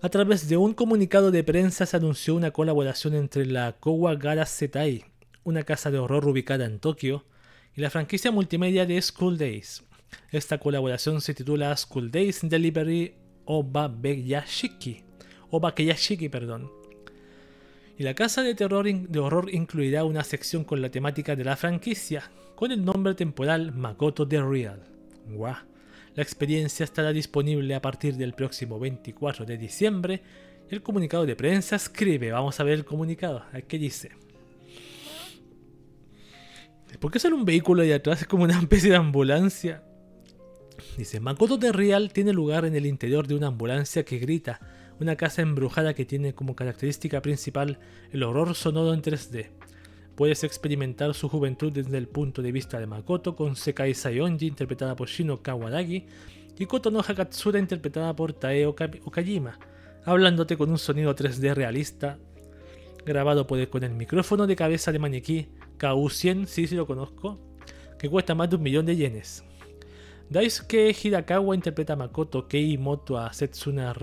A 0.00 0.08
través 0.08 0.48
de 0.48 0.56
un 0.56 0.74
comunicado 0.74 1.30
de 1.30 1.42
prensa 1.42 1.86
se 1.86 1.96
anunció 1.96 2.34
una 2.34 2.50
colaboración 2.50 3.14
entre 3.14 3.46
la 3.46 3.72
Kowagara 3.80 4.46
Setai, 4.46 5.04
una 5.44 5.62
casa 5.62 5.90
de 5.90 5.98
horror 5.98 6.26
ubicada 6.28 6.64
en 6.64 6.78
Tokio, 6.78 7.24
y 7.76 7.80
la 7.80 7.90
franquicia 7.90 8.30
multimedia 8.30 8.86
de 8.86 9.00
School 9.00 9.36
Days. 9.36 9.82
Esta 10.30 10.58
colaboración 10.58 11.20
se 11.20 11.34
titula 11.34 11.76
School 11.76 12.10
Days 12.10 12.40
Delivery 12.42 13.14
Obabeyashiki, 13.46 15.02
Obakeyashiki, 15.50 16.28
perdón. 16.28 16.70
Y 17.98 18.02
la 18.02 18.14
casa 18.14 18.42
de 18.42 18.54
terror 18.54 18.86
de 18.86 19.18
horror 19.18 19.52
incluirá 19.52 20.04
una 20.04 20.24
sección 20.24 20.64
con 20.64 20.82
la 20.82 20.90
temática 20.90 21.36
de 21.36 21.44
la 21.44 21.56
franquicia, 21.56 22.30
con 22.54 22.72
el 22.72 22.84
nombre 22.84 23.14
temporal 23.14 23.72
Makoto 23.72 24.26
The 24.26 24.42
Real. 24.42 24.82
¡Guau! 25.28 25.56
La 26.14 26.22
experiencia 26.22 26.84
estará 26.84 27.12
disponible 27.12 27.74
a 27.74 27.82
partir 27.82 28.16
del 28.16 28.34
próximo 28.34 28.78
24 28.78 29.44
de 29.44 29.58
diciembre. 29.58 30.22
El 30.70 30.80
comunicado 30.80 31.26
de 31.26 31.34
prensa 31.34 31.76
escribe, 31.76 32.30
vamos 32.30 32.58
a 32.58 32.64
ver 32.64 32.74
el 32.74 32.84
comunicado, 32.84 33.44
¿qué 33.66 33.78
dice? 33.78 34.12
¿Por 36.98 37.10
qué 37.10 37.18
sale 37.18 37.34
un 37.34 37.44
vehículo 37.44 37.82
ahí 37.82 37.92
atrás? 37.92 38.22
Es 38.22 38.26
como 38.26 38.44
una 38.44 38.58
especie 38.60 38.90
de 38.90 38.96
ambulancia. 38.96 39.82
Dice, 40.96 41.20
Makoto 41.20 41.56
de 41.56 41.72
Real 41.72 42.12
tiene 42.12 42.32
lugar 42.32 42.64
en 42.64 42.74
el 42.74 42.86
interior 42.86 43.26
de 43.26 43.34
una 43.34 43.48
ambulancia 43.48 44.04
que 44.04 44.18
grita, 44.18 44.60
una 45.00 45.16
casa 45.16 45.42
embrujada 45.42 45.94
que 45.94 46.04
tiene 46.04 46.34
como 46.34 46.56
característica 46.56 47.22
principal 47.22 47.78
el 48.12 48.22
horror 48.22 48.54
sonoro 48.54 48.92
en 48.92 49.02
3D. 49.02 49.50
Puedes 50.14 50.44
experimentar 50.44 51.14
su 51.14 51.28
juventud 51.28 51.72
desde 51.72 51.98
el 51.98 52.06
punto 52.06 52.42
de 52.42 52.52
vista 52.52 52.78
de 52.78 52.86
Makoto 52.86 53.34
con 53.34 53.56
Sekai 53.56 53.94
Sayonji 53.94 54.46
interpretada 54.46 54.94
por 54.94 55.08
Shino 55.08 55.42
Kawadagi 55.42 56.06
y 56.56 56.66
Kotono 56.66 57.00
Hakatsura 57.00 57.58
interpretada 57.58 58.14
por 58.14 58.32
Tae 58.32 58.66
Okajima, 58.66 59.58
hablándote 60.04 60.56
con 60.56 60.70
un 60.70 60.78
sonido 60.78 61.14
3D 61.14 61.54
realista 61.54 62.18
grabado 63.04 63.46
con 63.46 63.82
el 63.82 63.94
micrófono 63.94 64.46
de 64.46 64.56
cabeza 64.56 64.92
de 64.92 64.98
maniquí 64.98 65.48
KU100, 65.78 66.46
sí, 66.46 66.66
sí 66.66 66.74
lo 66.74 66.86
conozco, 66.86 67.38
que 67.98 68.08
cuesta 68.08 68.34
más 68.34 68.50
de 68.50 68.56
un 68.56 68.62
millón 68.62 68.86
de 68.86 68.96
yenes. 68.96 69.44
Daisuke 70.30 70.94
Hirakawa 71.02 71.54
interpreta 71.54 71.92
a 71.92 71.96
Makoto 71.96 72.48
Kei 72.48 72.78
Moto 72.78 73.18
a 73.18 73.32
Setsuna 73.32 73.94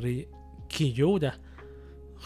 Kiyoura 0.68 1.40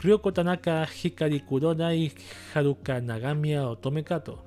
Ryoko 0.01 0.33
Tanaka, 0.33 0.85
Hikari 0.85 1.39
Kuroda 1.41 1.95
y 1.95 2.11
Haruka 2.53 2.99
Nagamia 2.99 3.67
Otome 3.67 4.03
Kato. 4.03 4.43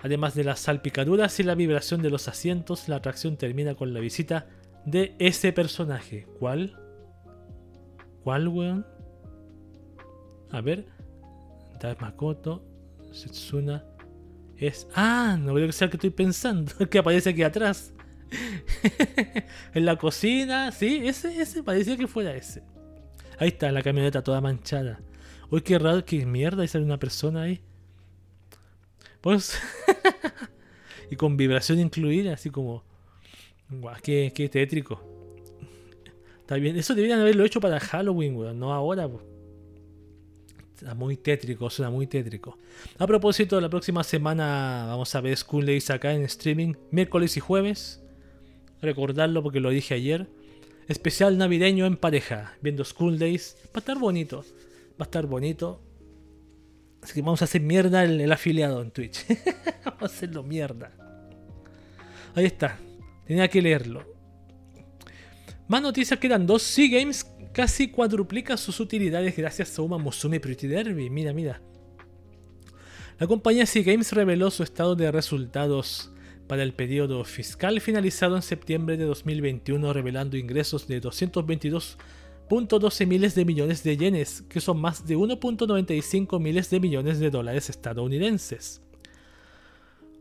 Además 0.00 0.34
de 0.34 0.44
las 0.44 0.60
salpicaduras 0.60 1.38
y 1.40 1.42
la 1.42 1.54
vibración 1.54 2.02
de 2.02 2.10
los 2.10 2.28
asientos, 2.28 2.88
la 2.88 2.96
atracción 2.96 3.36
termina 3.36 3.74
con 3.74 3.92
la 3.92 4.00
visita 4.00 4.46
de 4.84 5.14
ese 5.18 5.52
personaje. 5.52 6.26
¿Cuál? 6.38 6.78
¿Cuál, 8.22 8.48
weón? 8.48 8.86
A 10.50 10.60
ver. 10.60 10.86
Makoto, 12.00 12.62
Setsuna. 13.10 13.84
Ah, 14.94 15.36
no 15.40 15.54
veo 15.54 15.66
que 15.66 15.72
sea 15.72 15.86
el 15.86 15.90
que 15.90 15.96
estoy 15.96 16.10
pensando. 16.10 16.72
que 16.90 16.98
aparece 16.98 17.30
aquí 17.30 17.42
atrás. 17.42 17.92
en 19.74 19.84
la 19.84 19.96
cocina. 19.96 20.72
Sí, 20.72 21.02
ese, 21.06 21.40
ese. 21.40 21.62
Parecía 21.62 21.96
que 21.96 22.06
fuera 22.06 22.34
ese. 22.34 22.62
Ahí 23.38 23.48
está, 23.48 23.72
la 23.72 23.82
camioneta 23.82 24.22
toda 24.22 24.40
manchada. 24.40 25.00
Uy, 25.50 25.62
qué 25.62 25.78
raro, 25.78 26.04
qué 26.04 26.24
mierda, 26.24 26.64
y 26.64 26.68
sale 26.68 26.84
una 26.84 26.98
persona 26.98 27.42
ahí. 27.42 27.60
Pues. 29.20 29.58
y 31.10 31.16
con 31.16 31.36
vibración 31.36 31.80
incluida, 31.80 32.34
así 32.34 32.50
como. 32.50 32.84
Guau, 33.68 33.96
qué, 34.02 34.32
qué 34.34 34.48
tétrico. 34.48 35.02
Está 36.40 36.56
bien, 36.56 36.76
eso 36.76 36.94
deberían 36.94 37.20
haberlo 37.20 37.44
hecho 37.44 37.60
para 37.60 37.80
Halloween, 37.80 38.36
weón, 38.36 38.58
no 38.58 38.74
ahora, 38.74 39.08
Muy 40.96 41.16
tétrico, 41.16 41.70
suena 41.70 41.90
muy 41.90 42.06
tétrico. 42.06 42.58
A 42.98 43.06
propósito, 43.06 43.60
la 43.60 43.68
próxima 43.68 44.04
semana 44.04 44.86
vamos 44.88 45.14
a 45.14 45.20
ver 45.20 45.36
School 45.36 45.66
Days 45.66 45.90
acá 45.90 46.12
en 46.12 46.22
streaming, 46.22 46.74
miércoles 46.90 47.36
y 47.36 47.40
jueves. 47.40 48.02
Recordarlo 48.80 49.42
porque 49.42 49.60
lo 49.60 49.70
dije 49.70 49.94
ayer 49.94 50.28
especial 50.88 51.38
navideño 51.38 51.86
en 51.86 51.96
pareja, 51.96 52.56
viendo 52.60 52.84
School 52.84 53.18
Days. 53.18 53.56
Va 53.66 53.76
a 53.76 53.78
estar 53.78 53.98
bonito. 53.98 54.44
Va 54.92 55.00
a 55.00 55.04
estar 55.04 55.26
bonito. 55.26 55.82
Así 57.02 57.14
que 57.14 57.22
vamos 57.22 57.42
a 57.42 57.46
hacer 57.46 57.62
mierda 57.62 58.04
el, 58.04 58.30
afiliado 58.30 58.80
en 58.80 58.90
Twitch. 58.90 59.26
vamos 59.84 60.02
a 60.02 60.06
hacerlo 60.06 60.42
mierda. 60.42 60.92
Ahí 62.34 62.44
está. 62.44 62.78
Tenía 63.26 63.48
que 63.48 63.60
leerlo. 63.60 64.04
Más 65.68 65.82
noticias 65.82 66.18
quedan 66.20 66.46
dos. 66.46 66.62
Sea 66.62 67.00
Games 67.00 67.26
casi 67.52 67.88
cuadruplica 67.88 68.56
sus 68.56 68.80
utilidades 68.80 69.36
gracias 69.36 69.78
a 69.78 69.82
Uma 69.82 69.98
Musume 69.98 70.40
Pretty 70.40 70.66
Derby. 70.66 71.10
Mira, 71.10 71.32
mira. 71.32 71.62
La 73.18 73.26
compañía 73.26 73.66
Sea 73.66 73.82
Games 73.82 74.12
reveló 74.12 74.50
su 74.50 74.62
estado 74.62 74.96
de 74.96 75.12
resultados 75.12 76.10
para 76.48 76.62
el 76.62 76.74
periodo 76.74 77.24
fiscal 77.24 77.80
finalizado 77.80 78.36
en 78.36 78.42
septiembre 78.42 78.96
de 78.96 79.04
2021, 79.04 79.92
revelando 79.92 80.36
ingresos 80.36 80.86
de 80.88 81.00
222 81.00 81.98
1.12 82.52 83.06
miles 83.06 83.34
de 83.34 83.44
millones 83.46 83.82
de 83.82 83.96
yenes, 83.96 84.42
que 84.42 84.60
son 84.60 84.78
más 84.78 85.06
de 85.06 85.16
1.95 85.16 86.38
miles 86.38 86.68
de 86.68 86.80
millones 86.80 87.18
de 87.18 87.30
dólares 87.30 87.70
estadounidenses. 87.70 88.82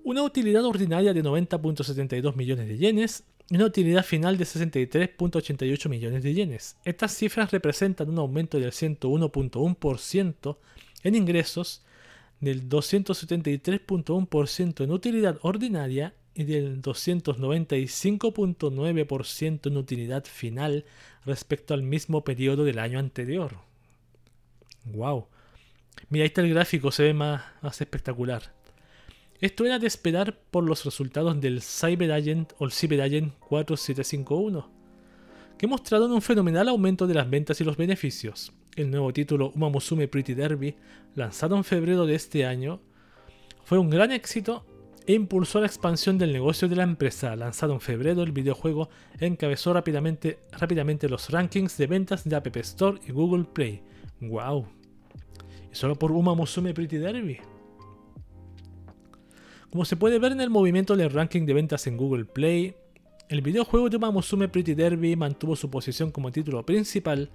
Una 0.04 0.24
utilidad 0.24 0.64
ordinaria 0.64 1.14
de 1.14 1.24
90.72 1.24 2.36
millones 2.36 2.68
de 2.70 2.78
yenes 2.78 3.26
una 3.58 3.66
utilidad 3.66 4.06
final 4.06 4.38
de 4.38 4.46
63.88 4.46 5.90
millones 5.90 6.24
de 6.24 6.34
yenes. 6.34 6.78
Estas 6.86 7.14
cifras 7.14 7.52
representan 7.52 8.10
un 8.10 8.20
aumento 8.20 8.58
del 8.60 8.72
101.1% 8.72 10.58
en 11.04 11.16
ingresos, 11.16 11.84
del 12.40 12.70
273.1% 12.70 14.84
en 14.84 14.92
utilidad 14.92 15.38
ordinaria 15.42 16.14
y 16.34 16.46
del 16.46 16.82
295.9% 16.82 19.68
en 19.68 19.78
utilidad 19.78 20.24
final 20.24 20.86
respecto 21.26 21.74
al 21.74 21.84
mismo 21.84 22.24
periodo 22.24 22.64
del 22.64 22.80
año 22.80 23.00
anterior. 23.00 23.58
¡Wow! 24.86 25.28
Mira, 26.10 26.24
ahí 26.24 26.28
está 26.28 26.40
el 26.42 26.52
gráfico, 26.52 26.90
se 26.92 27.04
ve 27.04 27.14
más, 27.14 27.44
más 27.62 27.82
espectacular. 27.82 28.54
Esto 29.42 29.66
era 29.66 29.80
de 29.80 29.88
esperar 29.88 30.38
por 30.52 30.64
los 30.64 30.86
resultados 30.86 31.42
del 31.42 31.64
CyberAgent 31.64 32.54
o 32.60 32.66
el 32.66 32.72
CyberAgent 32.72 33.34
4751, 33.40 34.70
que 35.58 35.66
mostraron 35.66 36.12
un 36.12 36.22
fenomenal 36.22 36.70
aumento 36.70 37.08
de 37.08 37.16
las 37.16 37.28
ventas 37.28 37.60
y 37.60 37.64
los 37.64 37.76
beneficios. 37.76 38.54
El 38.76 38.92
nuevo 38.92 39.12
título 39.12 39.52
Uma 39.56 39.70
Musume 39.70 40.08
Pretty 40.08 40.36
Derby, 40.36 40.76
lanzado 41.16 41.58
en 41.58 41.64
febrero 41.64 42.06
de 42.06 42.14
este 42.14 42.46
año, 42.46 42.82
fue 43.64 43.80
un 43.80 43.90
gran 43.90 44.12
éxito 44.12 44.64
e 45.08 45.14
impulsó 45.14 45.60
la 45.60 45.66
expansión 45.66 46.20
del 46.20 46.34
negocio 46.34 46.70
de 46.70 46.76
la 46.76 46.84
empresa. 46.84 47.36
Lanzado 47.36 47.74
en 47.74 47.82
febrero, 47.82 48.22
el 48.22 48.34
videojuego 48.34 48.90
encabezó 49.20 49.74
rápidamente, 49.74 50.38
rápidamente 50.52 51.10
los 51.10 51.32
rankings 51.32 51.78
de 51.80 51.88
ventas 51.88 52.30
de 52.30 52.36
App 52.36 52.56
Store 52.58 53.00
y 53.08 53.12
Google 53.12 53.46
Play. 53.46 53.82
¡Wow! 54.20 54.68
Y 55.72 55.76
solo 55.76 55.96
por 55.96 56.12
Uma 56.12 56.36
Musume 56.36 56.76
Pretty 56.76 56.98
Derby. 56.98 57.40
Como 59.72 59.86
se 59.86 59.96
puede 59.96 60.20
ver 60.20 60.34
en 60.34 60.42
el 60.42 60.50
movimiento 60.50 60.98
del 60.98 61.10
ranking 61.10 61.46
de 61.46 61.54
ventas 61.54 61.88
en 61.88 61.96
Google 61.96 62.26
Play, 62.26 62.76
el 63.30 63.42
videojuego 63.42 63.90
de 63.90 63.96
Uma 63.96 64.12
Musume 64.12 64.50
Pretty 64.50 64.74
Derby 64.74 65.16
mantuvo 65.16 65.56
su 65.56 65.70
posición 65.70 66.12
como 66.12 66.30
título 66.30 66.66
principal 66.66 67.30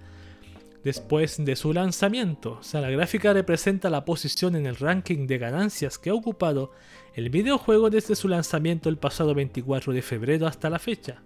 después 0.83 1.43
de 1.43 1.55
su 1.55 1.73
lanzamiento. 1.73 2.59
O 2.59 2.63
sea, 2.63 2.81
la 2.81 2.91
gráfica 2.91 3.33
representa 3.33 3.89
la 3.89 4.05
posición 4.05 4.55
en 4.55 4.67
el 4.67 4.75
ranking 4.75 5.25
de 5.25 5.39
ganancias 5.39 5.97
que 5.97 6.11
ha 6.11 6.13
ocupado 6.13 6.73
el 7.15 7.31
videojuego 7.31 7.89
desde 7.89 8.15
su 8.15 8.27
lanzamiento 8.27 8.87
el 8.87 8.97
pasado 8.97 9.33
24 9.33 9.91
de 9.91 10.03
febrero 10.03 10.45
hasta 10.45 10.69
la 10.69 10.77
fecha. 10.77 11.23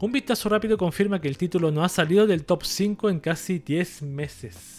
Un 0.00 0.12
vistazo 0.12 0.50
rápido 0.50 0.76
confirma 0.76 1.18
que 1.18 1.28
el 1.28 1.38
título 1.38 1.70
no 1.70 1.82
ha 1.82 1.88
salido 1.88 2.26
del 2.26 2.44
top 2.44 2.62
5 2.62 3.08
en 3.08 3.20
casi 3.20 3.58
10 3.58 4.02
meses. 4.02 4.77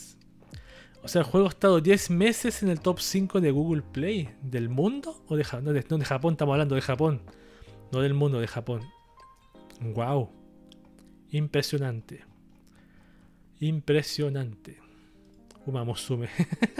O 1.01 1.07
sea, 1.07 1.21
el 1.21 1.27
juego 1.27 1.47
ha 1.47 1.49
estado 1.49 1.79
10 1.79 2.09
meses 2.09 2.61
en 2.61 2.69
el 2.69 2.81
top 2.81 2.99
5 2.99 3.39
de 3.39 3.51
Google 3.51 3.81
Play. 3.81 4.29
¿Del 4.41 4.69
mundo? 4.69 5.23
¿O 5.27 5.35
de, 5.35 5.45
no, 5.61 5.73
de, 5.73 5.85
no, 5.89 5.97
de 5.97 6.05
Japón? 6.05 6.33
Estamos 6.33 6.53
hablando 6.53 6.75
de 6.75 6.81
Japón. 6.81 7.21
No 7.91 8.01
del 8.01 8.13
mundo, 8.13 8.39
de 8.39 8.47
Japón. 8.47 8.81
¡Wow! 9.81 10.29
Impresionante. 11.31 12.25
Impresionante. 13.59 14.77
Uma 15.65 15.83
Musume. 15.83 16.29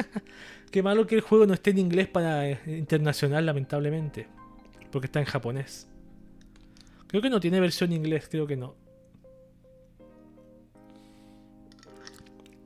Qué 0.72 0.84
malo 0.84 1.08
que 1.08 1.16
el 1.16 1.22
juego 1.22 1.46
no 1.46 1.54
esté 1.54 1.72
en 1.72 1.80
inglés 1.80 2.08
para 2.08 2.48
eh, 2.50 2.60
internacional, 2.68 3.46
lamentablemente. 3.46 4.28
Porque 4.92 5.06
está 5.08 5.20
en 5.20 5.26
japonés. 5.26 5.88
Creo 7.08 7.22
que 7.22 7.30
no 7.30 7.40
tiene 7.40 7.60
versión 7.60 7.92
en 7.92 7.98
inglés, 7.98 8.28
creo 8.30 8.46
que 8.46 8.58
no. 8.58 8.76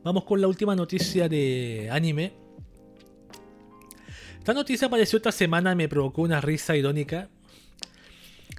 Vamos 0.04 0.26
con 0.26 0.42
la 0.42 0.50
última 0.50 0.76
noticia 0.76 1.30
de 1.30 1.88
anime. 1.90 2.34
Esta 4.38 4.54
noticia 4.54 4.88
apareció 4.88 5.16
esta 5.16 5.32
semana 5.32 5.72
y 5.72 5.76
me 5.76 5.88
provocó 5.88 6.24
una 6.24 6.42
risa 6.42 6.76
irónica. 6.76 7.30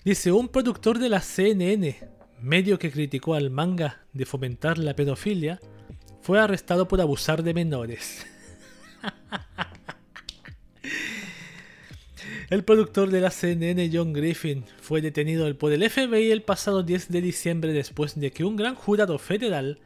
Dice, 0.07 0.32
un 0.32 0.49
productor 0.49 0.99
de 0.99 1.11
la 1.11 1.20
CNN, 1.20 1.97
medio 2.40 2.78
que 2.78 2.90
criticó 2.90 3.34
al 3.34 3.51
manga 3.51 4.07
de 4.14 4.24
fomentar 4.24 4.78
la 4.78 4.97
pedofilia, 4.97 5.61
fue 6.22 6.40
arrestado 6.40 6.88
por 6.88 7.03
abusar 7.03 7.42
de 7.42 7.53
menores. 7.53 8.24
El 12.49 12.64
productor 12.64 13.11
de 13.11 13.20
la 13.20 13.30
CNN, 13.30 13.90
John 13.92 14.14
Griffin, 14.14 14.64
fue 14.80 15.03
detenido 15.03 15.55
por 15.59 15.72
el 15.72 15.90
FBI 15.90 16.30
el 16.30 16.42
pasado 16.42 16.82
10 16.82 17.11
de 17.11 17.20
diciembre 17.20 17.72
después 17.72 18.18
de 18.18 18.30
que 18.30 18.45
un 18.45 18.57
gran 18.57 18.74
jurado 18.74 19.18
federal 19.18 19.80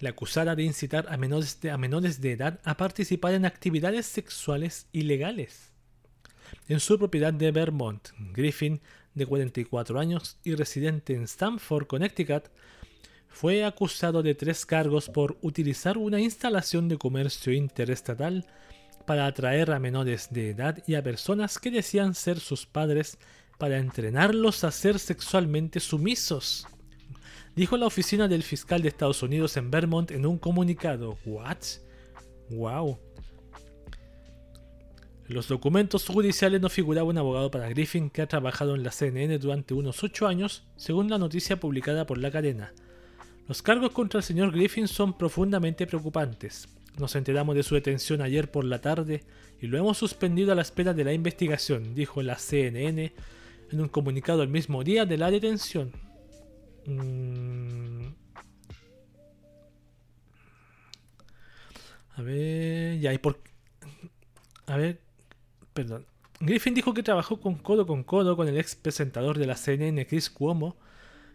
le 0.00 0.08
acusara 0.08 0.56
de 0.56 0.64
incitar 0.64 1.06
a 1.08 1.16
menores 1.16 1.60
de, 1.60 1.70
a 1.70 1.78
menores 1.78 2.20
de 2.20 2.32
edad 2.32 2.60
a 2.64 2.76
participar 2.76 3.34
en 3.34 3.46
actividades 3.46 4.06
sexuales 4.06 4.88
ilegales. 4.92 5.70
En 6.68 6.80
su 6.80 6.98
propiedad 6.98 7.32
de 7.32 7.52
Vermont, 7.52 8.08
Griffin, 8.32 8.80
de 9.14 9.26
44 9.26 9.98
años 9.98 10.38
y 10.44 10.54
residente 10.54 11.14
en 11.14 11.24
Stamford, 11.24 11.86
Connecticut, 11.86 12.48
fue 13.28 13.64
acusado 13.64 14.22
de 14.22 14.34
tres 14.34 14.66
cargos 14.66 15.08
por 15.08 15.38
utilizar 15.42 15.98
una 15.98 16.20
instalación 16.20 16.88
de 16.88 16.98
comercio 16.98 17.52
interestatal 17.52 18.46
para 19.06 19.26
atraer 19.26 19.70
a 19.70 19.78
menores 19.78 20.28
de 20.30 20.50
edad 20.50 20.82
y 20.86 20.94
a 20.94 21.02
personas 21.02 21.58
que 21.58 21.70
decían 21.70 22.14
ser 22.14 22.40
sus 22.40 22.66
padres 22.66 23.18
para 23.58 23.78
entrenarlos 23.78 24.64
a 24.64 24.70
ser 24.70 24.98
sexualmente 24.98 25.80
sumisos. 25.80 26.66
Dijo 27.56 27.76
la 27.76 27.86
oficina 27.86 28.28
del 28.28 28.42
fiscal 28.42 28.82
de 28.82 28.88
Estados 28.88 29.22
Unidos 29.22 29.56
en 29.56 29.70
Vermont 29.70 30.10
en 30.12 30.24
un 30.24 30.38
comunicado. 30.38 31.18
¿What? 31.24 31.58
Wow. 32.50 32.98
Los 35.26 35.46
documentos 35.46 36.06
judiciales 36.06 36.60
no 36.60 36.68
figuraba 36.68 37.08
un 37.08 37.18
abogado 37.18 37.50
para 37.50 37.68
Griffin 37.68 38.10
que 38.10 38.22
ha 38.22 38.26
trabajado 38.26 38.74
en 38.74 38.82
la 38.82 38.90
CNN 38.90 39.38
durante 39.38 39.74
unos 39.74 40.02
8 40.02 40.26
años, 40.26 40.64
según 40.76 41.08
la 41.08 41.18
noticia 41.18 41.60
publicada 41.60 42.06
por 42.06 42.18
la 42.18 42.32
cadena. 42.32 42.72
Los 43.46 43.62
cargos 43.62 43.90
contra 43.90 44.18
el 44.18 44.24
señor 44.24 44.52
Griffin 44.52 44.88
son 44.88 45.16
profundamente 45.16 45.86
preocupantes. 45.86 46.68
Nos 46.98 47.14
enteramos 47.14 47.54
de 47.54 47.62
su 47.62 47.74
detención 47.74 48.22
ayer 48.22 48.50
por 48.50 48.64
la 48.64 48.80
tarde 48.80 49.22
y 49.60 49.66
lo 49.66 49.78
hemos 49.78 49.98
suspendido 49.98 50.52
a 50.52 50.54
la 50.54 50.62
espera 50.62 50.94
de 50.94 51.04
la 51.04 51.12
investigación, 51.12 51.94
dijo 51.94 52.22
la 52.22 52.36
CNN 52.36 53.12
en 53.70 53.80
un 53.80 53.88
comunicado 53.88 54.42
el 54.42 54.48
mismo 54.48 54.82
día 54.82 55.06
de 55.06 55.16
la 55.16 55.30
detención. 55.30 55.92
Mm. 56.86 58.08
A 62.16 62.22
ver, 62.22 62.98
ya, 62.98 63.12
y 63.12 63.18
por... 63.18 63.40
A 64.66 64.76
ver, 64.76 65.00
perdón. 65.72 66.06
Griffin 66.40 66.74
dijo 66.74 66.94
que 66.94 67.02
trabajó 67.02 67.40
con 67.40 67.56
codo 67.56 67.86
con 67.86 68.02
codo 68.02 68.36
con 68.36 68.48
el 68.48 68.58
ex 68.58 68.74
presentador 68.74 69.38
de 69.38 69.46
la 69.46 69.56
CNN, 69.56 70.06
Chris 70.06 70.30
Cuomo, 70.30 70.76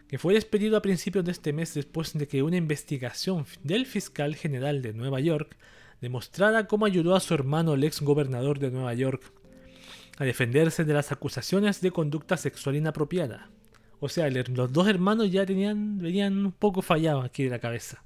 que 0.08 0.18
fue 0.18 0.34
despedido 0.34 0.76
a 0.76 0.82
principios 0.82 1.24
de 1.24 1.32
este 1.32 1.52
mes 1.52 1.74
después 1.74 2.12
de 2.12 2.28
que 2.28 2.42
una 2.42 2.56
investigación 2.56 3.46
del 3.62 3.86
fiscal 3.86 4.36
general 4.36 4.82
de 4.82 4.92
Nueva 4.92 5.20
York 5.20 5.56
demostrara 6.00 6.66
cómo 6.66 6.86
ayudó 6.86 7.14
a 7.16 7.20
su 7.20 7.34
hermano, 7.34 7.74
el 7.74 7.84
ex 7.84 8.00
gobernador 8.00 8.58
de 8.58 8.70
Nueva 8.70 8.94
York, 8.94 9.32
a 10.18 10.24
defenderse 10.24 10.84
de 10.84 10.94
las 10.94 11.12
acusaciones 11.12 11.80
de 11.80 11.90
conducta 11.90 12.36
sexual 12.36 12.76
inapropiada. 12.76 13.50
O 14.00 14.08
sea, 14.08 14.28
los 14.30 14.72
dos 14.72 14.88
hermanos 14.88 15.30
ya 15.30 15.46
tenían, 15.46 15.98
venían 15.98 16.46
un 16.46 16.52
poco 16.52 16.82
fallados 16.82 17.24
aquí 17.24 17.44
de 17.44 17.50
la 17.50 17.58
cabeza. 17.58 18.02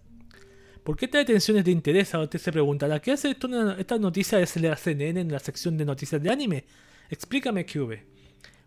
¿Por 0.85 0.97
qué 0.97 1.07
esta 1.07 1.19
detención 1.19 1.57
es 1.59 1.65
de 1.65 1.73
interés? 1.73 2.15
Ahora 2.15 2.25
usted 2.25 2.39
se 2.39 2.53
preguntará, 2.53 3.01
¿qué 3.01 3.13
hace 3.13 3.31
esto, 3.31 3.49
esta 3.73 3.99
noticia 3.99 4.39
de 4.39 4.61
la 4.61 4.77
CNN 4.77 5.21
en 5.21 5.33
la 5.33 5.39
sección 5.39 5.77
de 5.77 5.85
noticias 5.85 6.23
de 6.23 6.31
anime? 6.31 6.65
Explícame, 7.11 7.67
QV. 7.67 7.99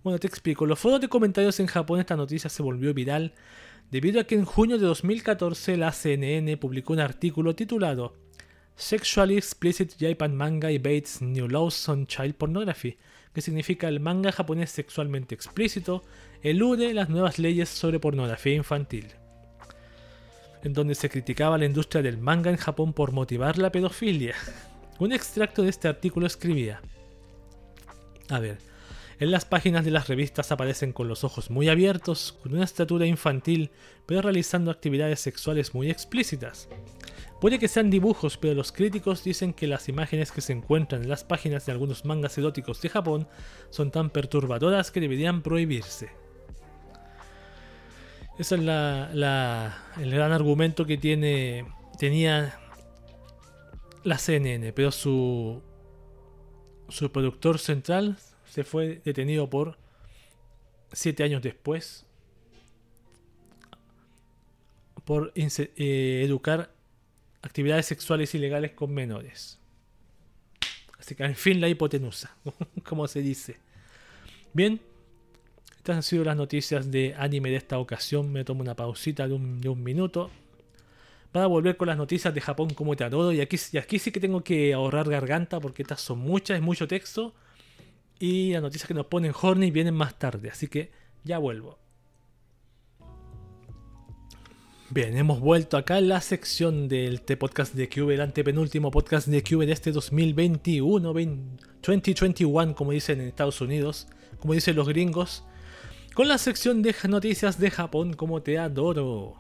Bueno, 0.04 0.20
te 0.20 0.28
explico. 0.28 0.66
Los 0.66 0.80
foros 0.80 1.00
de 1.00 1.08
comentarios 1.08 1.60
en 1.60 1.68
Japón 1.68 2.00
esta 2.00 2.16
noticia 2.16 2.50
se 2.50 2.62
volvió 2.62 2.94
viral 2.94 3.34
debido 3.90 4.20
a 4.20 4.26
que 4.26 4.36
en 4.36 4.46
junio 4.46 4.78
de 4.78 4.86
2014 4.86 5.78
la 5.78 5.92
CNN 5.92 6.58
publicó 6.58 6.94
un 6.94 7.00
artículo 7.00 7.56
titulado 7.56 8.14
Sexually 8.76 9.38
Explicit 9.38 9.94
Japan 10.00 10.36
Manga 10.36 10.72
Evades 10.72 11.22
New 11.22 11.48
Laws 11.48 11.88
on 11.90 12.06
Child 12.06 12.36
Pornography, 12.36 12.98
que 13.34 13.42
significa 13.42 13.88
el 13.88 14.00
manga 14.00 14.32
japonés 14.32 14.72
sexualmente 14.72 15.36
explícito 15.36 16.04
elude 16.44 16.94
las 16.94 17.10
nuevas 17.10 17.40
leyes 17.40 17.70
sobre 17.70 18.00
pornografía 18.00 18.54
infantil, 18.54 19.08
en 20.62 20.74
donde 20.74 20.94
se 20.94 21.10
criticaba 21.10 21.58
la 21.58 21.66
industria 21.66 22.04
del 22.04 22.18
manga 22.18 22.52
en 22.52 22.58
Japón 22.58 22.94
por 22.94 23.14
motivar 23.14 23.58
la 23.58 23.72
pedofilia. 23.72 24.36
Un 25.00 25.14
extracto 25.14 25.64
de 25.64 25.70
este 25.70 25.88
artículo 25.88 26.28
escribía, 26.28 26.82
a 28.30 28.40
ver, 28.40 28.58
en 29.20 29.32
las 29.32 29.46
páginas 29.46 29.86
de 29.86 29.92
las 29.92 30.08
revistas 30.08 30.52
aparecen 30.52 30.92
con 30.92 31.08
los 31.08 31.24
ojos 31.24 31.50
muy 31.50 31.70
abiertos, 31.70 32.38
con 32.44 32.54
una 32.54 32.64
estatura 32.64 33.06
infantil, 33.06 33.72
pero 34.06 34.22
realizando 34.22 34.70
actividades 34.70 35.20
sexuales 35.20 35.74
muy 35.74 35.90
explícitas. 35.90 36.68
Puede 37.40 37.60
que 37.60 37.68
sean 37.68 37.90
dibujos, 37.90 38.38
pero 38.38 38.54
los 38.54 38.72
críticos 38.72 39.24
dicen 39.24 39.54
que 39.54 39.68
las 39.68 39.88
imágenes 39.90 40.32
que 40.32 40.42
se 40.42 40.54
encuentran 40.54 41.04
en 41.04 41.10
las 41.10 41.24
páginas 41.24 41.66
de 41.66 41.74
algunos 41.74 42.06
mangas 42.06 42.38
eróticos 42.38 42.82
de 42.82 42.90
Japón 42.90 43.28
son 43.70 43.92
tan 43.92 44.10
perturbadoras 44.10 44.92
que 44.92 45.02
deberían 45.02 45.42
prohibirse. 45.42 46.23
Ese 48.38 48.56
es 48.56 48.62
la, 48.62 49.10
la- 49.14 49.78
el 50.00 50.12
gran 50.12 50.32
argumento 50.32 50.86
que 50.86 50.98
tiene 50.98 51.66
tenía 52.00 52.60
la 54.04 54.18
CNN, 54.18 54.74
pero 54.74 54.92
su 54.92 55.62
su 56.90 57.12
productor 57.12 57.60
central 57.60 58.18
se 58.46 58.64
fue 58.64 59.02
detenido 59.04 59.50
por 59.50 59.78
siete 60.92 61.24
años 61.24 61.42
después 61.42 62.06
por 65.06 65.34
eh, 65.36 66.22
educar 66.26 66.72
actividades 67.42 67.86
sexuales 67.86 68.34
ilegales 68.36 68.72
con 68.72 68.94
menores. 68.94 69.60
Así 71.00 71.16
que, 71.16 71.24
en 71.24 71.36
fin, 71.36 71.60
la 71.60 71.68
hipotenusa, 71.68 72.36
como 72.86 73.08
se 73.08 73.22
dice. 73.22 73.58
Bien, 74.54 74.80
estas 75.84 75.98
han 75.98 76.04
sido 76.04 76.24
las 76.24 76.38
noticias 76.38 76.90
de 76.92 77.14
anime 77.18 77.50
de 77.50 77.58
esta 77.58 77.78
ocasión. 77.78 78.32
Me 78.32 78.46
tomo 78.46 78.62
una 78.62 78.74
pausita 78.74 79.28
de 79.28 79.34
un, 79.34 79.60
de 79.60 79.68
un 79.68 79.84
minuto 79.84 80.30
para 81.34 81.46
volver 81.48 81.76
con 81.76 81.90
las 81.90 81.98
noticias 81.98 82.34
de 82.34 82.40
Japón 82.40 82.70
como 82.70 82.96
te 82.96 83.04
adoro. 83.04 83.34
Y 83.34 83.42
aquí, 83.42 83.58
y 83.74 83.78
aquí 83.78 84.00
sí 84.00 84.10
que 84.10 84.22
tengo 84.22 84.46
que 84.46 84.74
ahorrar 84.74 85.10
garganta 85.10 85.60
porque 85.60 85.82
estas 85.82 86.00
son 86.00 86.20
muchas, 86.20 86.56
es 86.56 86.64
mucho 86.64 86.88
texto. 86.88 87.34
Y 88.18 88.54
las 88.54 88.62
noticias 88.62 88.88
que 88.88 88.94
nos 88.94 89.08
ponen 89.08 89.34
Horny 89.40 89.72
vienen 89.72 89.94
más 89.94 90.18
tarde. 90.18 90.50
Así 90.50 90.70
que 90.70 90.90
ya 91.26 91.38
vuelvo. 91.38 91.78
Bien, 94.90 95.18
hemos 95.18 95.42
vuelto 95.42 95.76
acá 95.76 95.98
en 95.98 96.08
la 96.08 96.22
sección 96.22 96.88
del 96.88 97.20
podcast 97.38 97.74
de 97.74 97.90
Cube, 97.90 98.14
el 98.14 98.22
antepenúltimo 98.22 98.90
podcast 98.90 99.28
de 99.28 99.44
Cube 99.44 99.66
de 99.66 99.74
este 99.74 99.92
2021, 99.92 101.14
20 101.14 101.44
2021, 101.86 102.74
como 102.74 102.92
dicen 102.92 103.20
en 103.20 103.28
Estados 103.28 103.60
Unidos, 103.60 104.08
como 104.40 104.54
dicen 104.54 104.78
los 104.78 104.88
gringos, 104.88 105.44
con 106.14 106.28
la 106.28 106.38
sección 106.38 106.82
de 106.82 106.96
noticias 107.10 107.60
de 107.60 107.72
Japón, 107.72 108.14
como 108.14 108.42
te 108.42 108.58
adoro. 108.58 109.38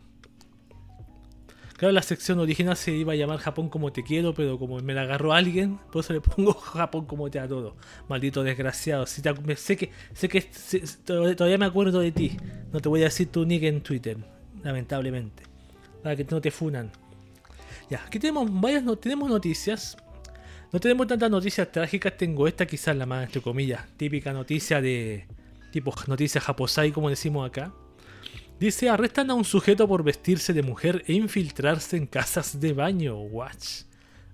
Claro, 1.77 1.91
la 1.91 2.01
sección 2.03 2.39
original 2.39 2.77
se 2.77 2.91
iba 2.91 3.13
a 3.13 3.15
llamar 3.15 3.39
Japón 3.39 3.67
como 3.67 3.91
te 3.91 4.03
quiero, 4.03 4.33
pero 4.33 4.57
como 4.57 4.79
me 4.79 4.93
la 4.93 5.01
agarró 5.01 5.33
alguien, 5.33 5.79
por 5.91 6.03
eso 6.03 6.13
le 6.13 6.21
pongo 6.21 6.53
Japón 6.53 7.05
como 7.05 7.29
te 7.29 7.39
adoro. 7.39 7.75
Maldito 8.07 8.43
desgraciado. 8.43 9.05
Si 9.05 9.21
te- 9.21 9.55
sé 9.55 9.75
que, 9.75 9.91
sé 10.13 10.29
que 10.29 10.41
todavía 11.05 11.57
me 11.57 11.65
acuerdo 11.65 11.99
de 11.99 12.11
ti. 12.11 12.37
No 12.71 12.79
te 12.79 12.89
voy 12.89 13.01
a 13.01 13.05
decir 13.05 13.27
tu 13.31 13.45
nick 13.45 13.63
en 13.63 13.81
Twitter, 13.81 14.17
lamentablemente. 14.63 15.43
Para 16.01 16.15
que 16.15 16.23
no 16.25 16.39
te 16.39 16.51
funan. 16.51 16.91
Ya, 17.89 18.03
aquí 18.05 18.17
tenemos 18.19 18.49
varias 18.61 18.83
no- 18.83 18.95
tenemos 18.95 19.29
noticias. 19.29 19.97
No 20.71 20.79
tenemos 20.79 21.07
tantas 21.07 21.29
noticias 21.29 21.71
trágicas. 21.71 22.15
Tengo 22.17 22.47
esta 22.47 22.65
quizás 22.65 22.95
la 22.95 23.05
más, 23.05 23.25
entre 23.25 23.41
comillas, 23.41 23.85
típica 23.97 24.31
noticia 24.31 24.79
de 24.79 25.27
tipo 25.73 25.91
noticia 26.05 26.39
japosai, 26.39 26.91
como 26.91 27.09
decimos 27.09 27.47
acá. 27.49 27.73
Dice, 28.59 28.89
arrestan 28.89 29.31
a 29.31 29.33
un 29.33 29.43
sujeto 29.43 29.87
por 29.87 30.03
vestirse 30.03 30.53
de 30.53 30.61
mujer 30.61 31.03
e 31.07 31.13
infiltrarse 31.13 31.97
en 31.97 32.05
casas 32.05 32.59
de 32.59 32.73
baño. 32.73 33.19
Watch. 33.19 33.85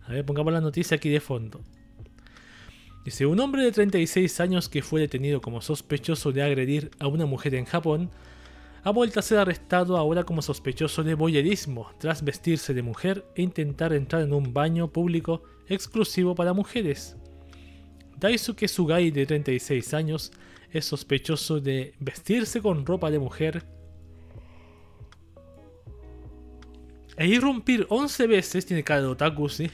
A 0.05 0.11
ver, 0.11 0.25
pongamos 0.25 0.51
la 0.51 0.59
noticia 0.59 0.97
aquí 0.97 1.09
de 1.09 1.21
fondo. 1.21 1.61
Dice, 3.05 3.25
un 3.25 3.39
hombre 3.39 3.63
de 3.63 3.71
36 3.71 4.41
años 4.41 4.67
que 4.67 4.81
fue 4.81 4.99
detenido 4.99 5.39
como 5.39 5.61
sospechoso 5.61 6.33
de 6.33 6.43
agredir 6.43 6.91
a 6.99 7.07
una 7.07 7.25
mujer 7.25 7.55
en 7.55 7.63
Japón, 7.63 8.11
ha 8.83 8.91
vuelto 8.91 9.19
a 9.19 9.23
ser 9.23 9.37
arrestado 9.37 9.95
ahora 9.95 10.25
como 10.25 10.41
sospechoso 10.41 11.03
de 11.03 11.13
boyerismo, 11.15 11.89
tras 11.99 12.21
vestirse 12.21 12.73
de 12.73 12.81
mujer 12.81 13.25
e 13.35 13.41
intentar 13.43 13.93
entrar 13.93 14.23
en 14.23 14.33
un 14.33 14.53
baño 14.53 14.91
público 14.91 15.43
exclusivo 15.67 16.35
para 16.35 16.53
mujeres. 16.53 17.15
Daisuke 18.17 18.67
Sugai, 18.67 19.11
de 19.11 19.25
36 19.25 19.93
años, 19.93 20.31
es 20.71 20.85
sospechoso 20.85 21.59
de 21.59 21.93
vestirse 21.99 22.61
con 22.61 22.85
ropa 22.85 23.11
de 23.11 23.19
mujer 23.19 23.65
e 27.19 27.27
irrumpir 27.27 27.85
11 27.89 28.27
veces, 28.27 28.65
tiene 28.65 28.83
cara 28.83 29.01
de 29.01 29.07
otaku, 29.07 29.49
¿sí? 29.49 29.69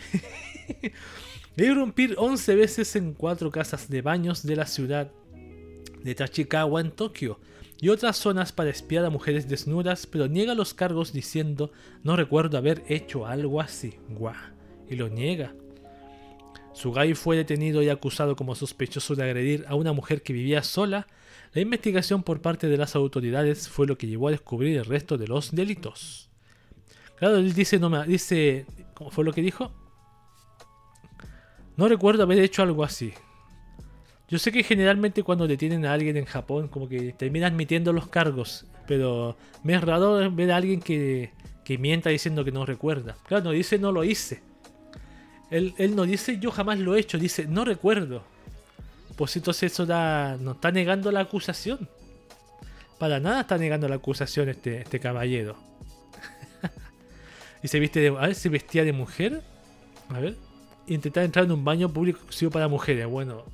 e 1.57 1.63
irrumpir 1.63 2.15
11 2.17 2.55
veces 2.55 2.95
en 2.95 3.13
cuatro 3.13 3.51
casas 3.51 3.87
de 3.87 4.01
baños 4.01 4.41
de 4.41 4.55
la 4.55 4.65
ciudad 4.65 5.11
de 6.03 6.15
Tachikawa 6.15 6.81
en 6.81 6.89
Tokio 6.89 7.39
y 7.79 7.89
otras 7.89 8.17
zonas 8.17 8.51
para 8.51 8.71
espiar 8.71 9.05
a 9.05 9.11
mujeres 9.11 9.47
desnudas, 9.47 10.07
pero 10.07 10.27
niega 10.27 10.55
los 10.55 10.73
cargos 10.73 11.13
diciendo 11.13 11.71
no 12.03 12.15
recuerdo 12.15 12.57
haber 12.57 12.83
hecho 12.87 13.27
algo 13.27 13.61
así. 13.61 13.99
Guau. 14.09 14.33
Y 14.89 14.95
lo 14.95 15.09
niega. 15.09 15.53
Sugai 16.75 17.13
fue 17.13 17.37
detenido 17.37 17.81
y 17.81 17.89
acusado 17.89 18.35
como 18.35 18.53
sospechoso 18.53 19.15
de 19.15 19.23
agredir 19.23 19.65
a 19.67 19.75
una 19.75 19.93
mujer 19.93 20.21
que 20.21 20.33
vivía 20.33 20.61
sola. 20.61 21.07
La 21.53 21.61
investigación 21.61 22.21
por 22.21 22.41
parte 22.41 22.67
de 22.67 22.75
las 22.75 22.97
autoridades 22.97 23.69
fue 23.69 23.87
lo 23.87 23.97
que 23.97 24.07
llevó 24.07 24.27
a 24.27 24.31
descubrir 24.31 24.77
el 24.77 24.85
resto 24.85 25.17
de 25.17 25.27
los 25.27 25.55
delitos. 25.55 26.29
Claro, 27.17 27.37
él 27.37 27.53
dice, 27.53 27.79
no 27.79 27.89
me, 27.89 28.05
dice, 28.05 28.65
¿cómo 28.93 29.09
fue 29.09 29.23
lo 29.23 29.31
que 29.31 29.41
dijo? 29.41 29.71
No 31.77 31.87
recuerdo 31.87 32.23
haber 32.23 32.39
hecho 32.39 32.61
algo 32.61 32.83
así. 32.83 33.13
Yo 34.27 34.37
sé 34.37 34.51
que 34.51 34.63
generalmente 34.63 35.23
cuando 35.23 35.47
detienen 35.47 35.85
a 35.85 35.93
alguien 35.93 36.17
en 36.17 36.25
Japón, 36.25 36.67
como 36.67 36.89
que 36.89 37.13
terminan 37.13 37.53
admitiendo 37.53 37.93
los 37.93 38.09
cargos, 38.09 38.65
pero 38.85 39.37
me 39.63 39.75
es 39.75 39.81
raro 39.81 40.29
ver 40.31 40.51
a 40.51 40.57
alguien 40.57 40.81
que, 40.81 41.31
que 41.63 41.77
mienta 41.77 42.09
diciendo 42.09 42.43
que 42.43 42.51
no 42.51 42.65
recuerda. 42.65 43.15
Claro, 43.27 43.45
no 43.45 43.51
dice 43.51 43.79
no 43.79 43.93
lo 43.93 44.03
hice. 44.03 44.41
Él, 45.51 45.73
él 45.77 45.95
no 45.95 46.03
dice 46.03 46.39
yo 46.39 46.51
jamás 46.51 46.79
lo 46.79 46.95
he 46.95 46.99
hecho, 46.99 47.17
dice 47.17 47.45
no 47.45 47.65
recuerdo. 47.65 48.23
Pues 49.15 49.35
entonces 49.35 49.71
eso 49.71 49.85
da, 49.85 50.37
no 50.37 50.53
está 50.53 50.71
negando 50.71 51.11
la 51.11 51.21
acusación. 51.21 51.87
Para 52.99 53.19
nada 53.19 53.41
está 53.41 53.57
negando 53.57 53.87
la 53.87 53.95
acusación 53.95 54.49
este, 54.49 54.81
este 54.81 54.99
caballero. 54.99 55.55
y 57.63 57.67
se 57.67 57.79
viste 57.79 57.99
de, 57.99 58.07
a 58.09 58.27
ver, 58.27 58.35
se 58.35 58.49
vestía 58.49 58.83
de 58.83 58.93
mujer. 58.93 59.41
A 60.09 60.19
ver. 60.19 60.37
Intentar 60.87 61.23
entrar 61.23 61.45
en 61.45 61.51
un 61.51 61.63
baño 61.63 61.91
público 61.91 62.17
exclusivo 62.19 62.51
para 62.51 62.67
mujeres. 62.67 63.07
Bueno, 63.07 63.45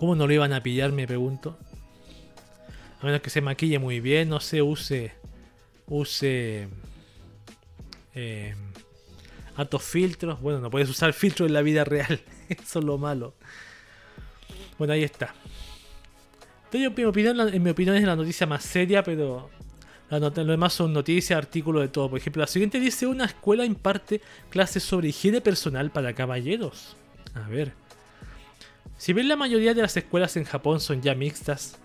¿Cómo 0.00 0.16
no 0.16 0.26
lo 0.26 0.32
iban 0.32 0.54
a 0.54 0.62
pillar? 0.62 0.92
Me 0.92 1.06
pregunto. 1.06 1.58
A 3.02 3.04
menos 3.04 3.20
que 3.20 3.28
se 3.28 3.42
maquille 3.42 3.78
muy 3.78 4.00
bien, 4.00 4.30
no 4.30 4.40
sé, 4.40 4.62
use. 4.62 5.12
Use. 5.86 6.68
Eh, 8.14 8.54
altos 9.56 9.82
filtros. 9.82 10.40
Bueno, 10.40 10.60
no 10.60 10.70
puedes 10.70 10.88
usar 10.88 11.12
filtros 11.12 11.48
en 11.48 11.54
la 11.54 11.62
vida 11.62 11.84
real. 11.84 12.20
Eso 12.48 12.78
es 12.78 12.84
lo 12.84 12.98
malo. 12.98 13.34
Bueno, 14.78 14.92
ahí 14.92 15.04
está. 15.04 15.34
Entonces, 16.66 16.88
en 16.88 16.94
mi 16.94 17.04
opinión, 17.04 17.54
en 17.54 17.62
mi 17.62 17.70
opinión 17.70 17.96
es 17.96 18.04
la 18.04 18.16
noticia 18.16 18.46
más 18.46 18.62
seria, 18.62 19.02
pero 19.02 19.50
lo 20.10 20.30
demás 20.30 20.72
son 20.72 20.92
noticias, 20.92 21.36
artículos 21.36 21.82
de 21.82 21.88
todo. 21.88 22.10
Por 22.10 22.18
ejemplo, 22.18 22.40
la 22.40 22.46
siguiente 22.46 22.80
dice: 22.80 23.06
Una 23.06 23.26
escuela 23.26 23.64
imparte 23.64 24.20
clases 24.48 24.82
sobre 24.82 25.08
higiene 25.08 25.40
personal 25.40 25.90
para 25.90 26.14
caballeros. 26.14 26.96
A 27.34 27.48
ver. 27.48 27.72
Si 28.96 29.12
bien 29.12 29.28
la 29.28 29.36
mayoría 29.36 29.72
de 29.72 29.82
las 29.82 29.96
escuelas 29.96 30.36
en 30.36 30.44
Japón 30.44 30.78
son 30.78 31.00
ya 31.00 31.14
mixtas, 31.14 31.78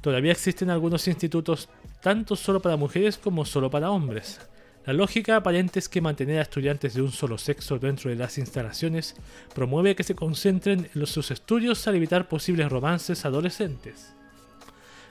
todavía 0.00 0.32
existen 0.32 0.70
algunos 0.70 1.06
institutos 1.06 1.68
tanto 2.00 2.34
solo 2.34 2.62
para 2.62 2.76
mujeres 2.76 3.18
como 3.18 3.44
solo 3.44 3.70
para 3.70 3.90
hombres. 3.90 4.40
La 4.86 4.92
lógica 4.92 5.34
aparente 5.34 5.80
es 5.80 5.88
que 5.88 6.00
mantener 6.00 6.38
a 6.38 6.42
estudiantes 6.42 6.94
de 6.94 7.02
un 7.02 7.10
solo 7.10 7.38
sexo 7.38 7.76
dentro 7.80 8.08
de 8.08 8.14
las 8.14 8.38
instalaciones 8.38 9.16
promueve 9.52 9.96
que 9.96 10.04
se 10.04 10.14
concentren 10.14 10.88
en 10.94 11.06
sus 11.08 11.32
estudios 11.32 11.84
al 11.88 11.96
evitar 11.96 12.28
posibles 12.28 12.70
romances 12.70 13.24
adolescentes. 13.24 14.12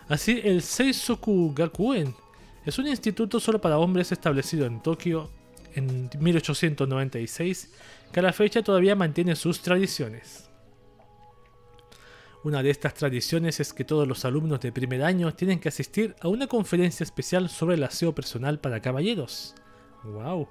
Así, 0.08 0.40
el 0.46 0.62
Seisoku 0.62 1.54
Gakuen 1.54 2.16
es 2.66 2.80
un 2.80 2.88
instituto 2.88 3.42
solo 3.42 3.60
para 3.60 3.78
hombres 3.78 4.14
establecido 4.14 4.66
en 4.66 4.82
Tokio 4.82 5.30
en 5.74 6.10
1896 6.20 7.72
que 8.14 8.20
a 8.22 8.24
la 8.24 8.32
fecha 8.32 8.64
todavía 8.64 8.96
mantiene 8.96 9.36
sus 9.36 9.60
tradiciones. 9.60 10.50
Una 12.46 12.64
de 12.64 12.70
estas 12.70 12.94
tradiciones 12.94 13.60
es 13.60 13.74
que 13.74 13.84
todos 13.84 14.08
los 14.08 14.24
alumnos 14.24 14.62
de 14.62 14.72
primer 14.72 15.04
año 15.04 15.34
tienen 15.34 15.60
que 15.60 15.68
asistir 15.68 16.16
a 16.22 16.30
una 16.30 16.48
conferencia 16.48 17.04
especial 17.04 17.50
sobre 17.50 17.76
el 17.76 17.84
aseo 17.84 18.16
personal 18.16 18.60
para 18.60 18.82
caballeros. 18.82 19.54
¡Wow! 20.06 20.48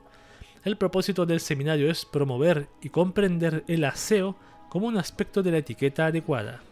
El 0.65 0.77
propósito 0.77 1.27
del 1.27 1.41
seminario 1.41 1.91
es 1.91 2.05
promover 2.05 2.69
y 2.83 2.89
comprender 2.89 3.65
el 3.69 3.85
aseo 3.85 4.37
como 4.69 4.87
un 4.87 4.97
aspecto 4.97 5.43
de 5.43 5.53
la 5.53 5.59
etiqueta 5.59 6.07
adecuada. 6.07 6.63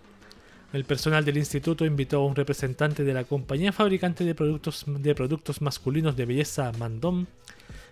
El 0.72 0.84
personal 0.84 1.24
del 1.24 1.36
instituto 1.36 1.84
invitó 1.84 2.16
a 2.16 2.26
un 2.26 2.34
representante 2.34 3.04
de 3.04 3.12
la 3.12 3.24
compañía 3.24 3.72
fabricante 3.72 4.24
de 4.24 4.34
productos, 4.34 4.84
de 4.86 5.14
productos 5.14 5.60
masculinos 5.60 6.16
de 6.16 6.24
belleza 6.24 6.72
Mandom 6.78 7.26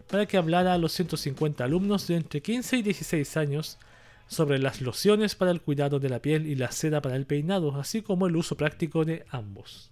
para 0.08 0.26
que 0.26 0.38
hablara 0.38 0.72
a 0.72 0.78
los 0.78 0.92
150 0.92 1.62
alumnos 1.62 2.06
de 2.06 2.16
entre 2.16 2.40
15 2.40 2.78
y 2.78 2.82
16 2.82 3.36
años 3.36 3.78
sobre 4.26 4.58
las 4.58 4.80
lociones 4.80 5.34
para 5.34 5.50
el 5.50 5.60
cuidado 5.60 6.00
de 6.00 6.08
la 6.08 6.20
piel 6.20 6.46
y 6.46 6.54
la 6.54 6.72
seda 6.72 7.02
para 7.02 7.16
el 7.16 7.26
peinado, 7.26 7.76
así 7.76 8.00
como 8.00 8.26
el 8.26 8.36
uso 8.36 8.56
práctico 8.56 9.04
de 9.04 9.24
ambos. 9.30 9.90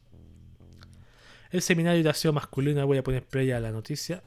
El 1.50 1.60
seminario 1.62 2.02
de 2.02 2.10
aseo 2.10 2.32
masculino, 2.32 2.86
voy 2.86 2.98
a 2.98 3.04
poner 3.04 3.24
play 3.24 3.50
a 3.50 3.60
la 3.60 3.70
noticia. 3.70 4.22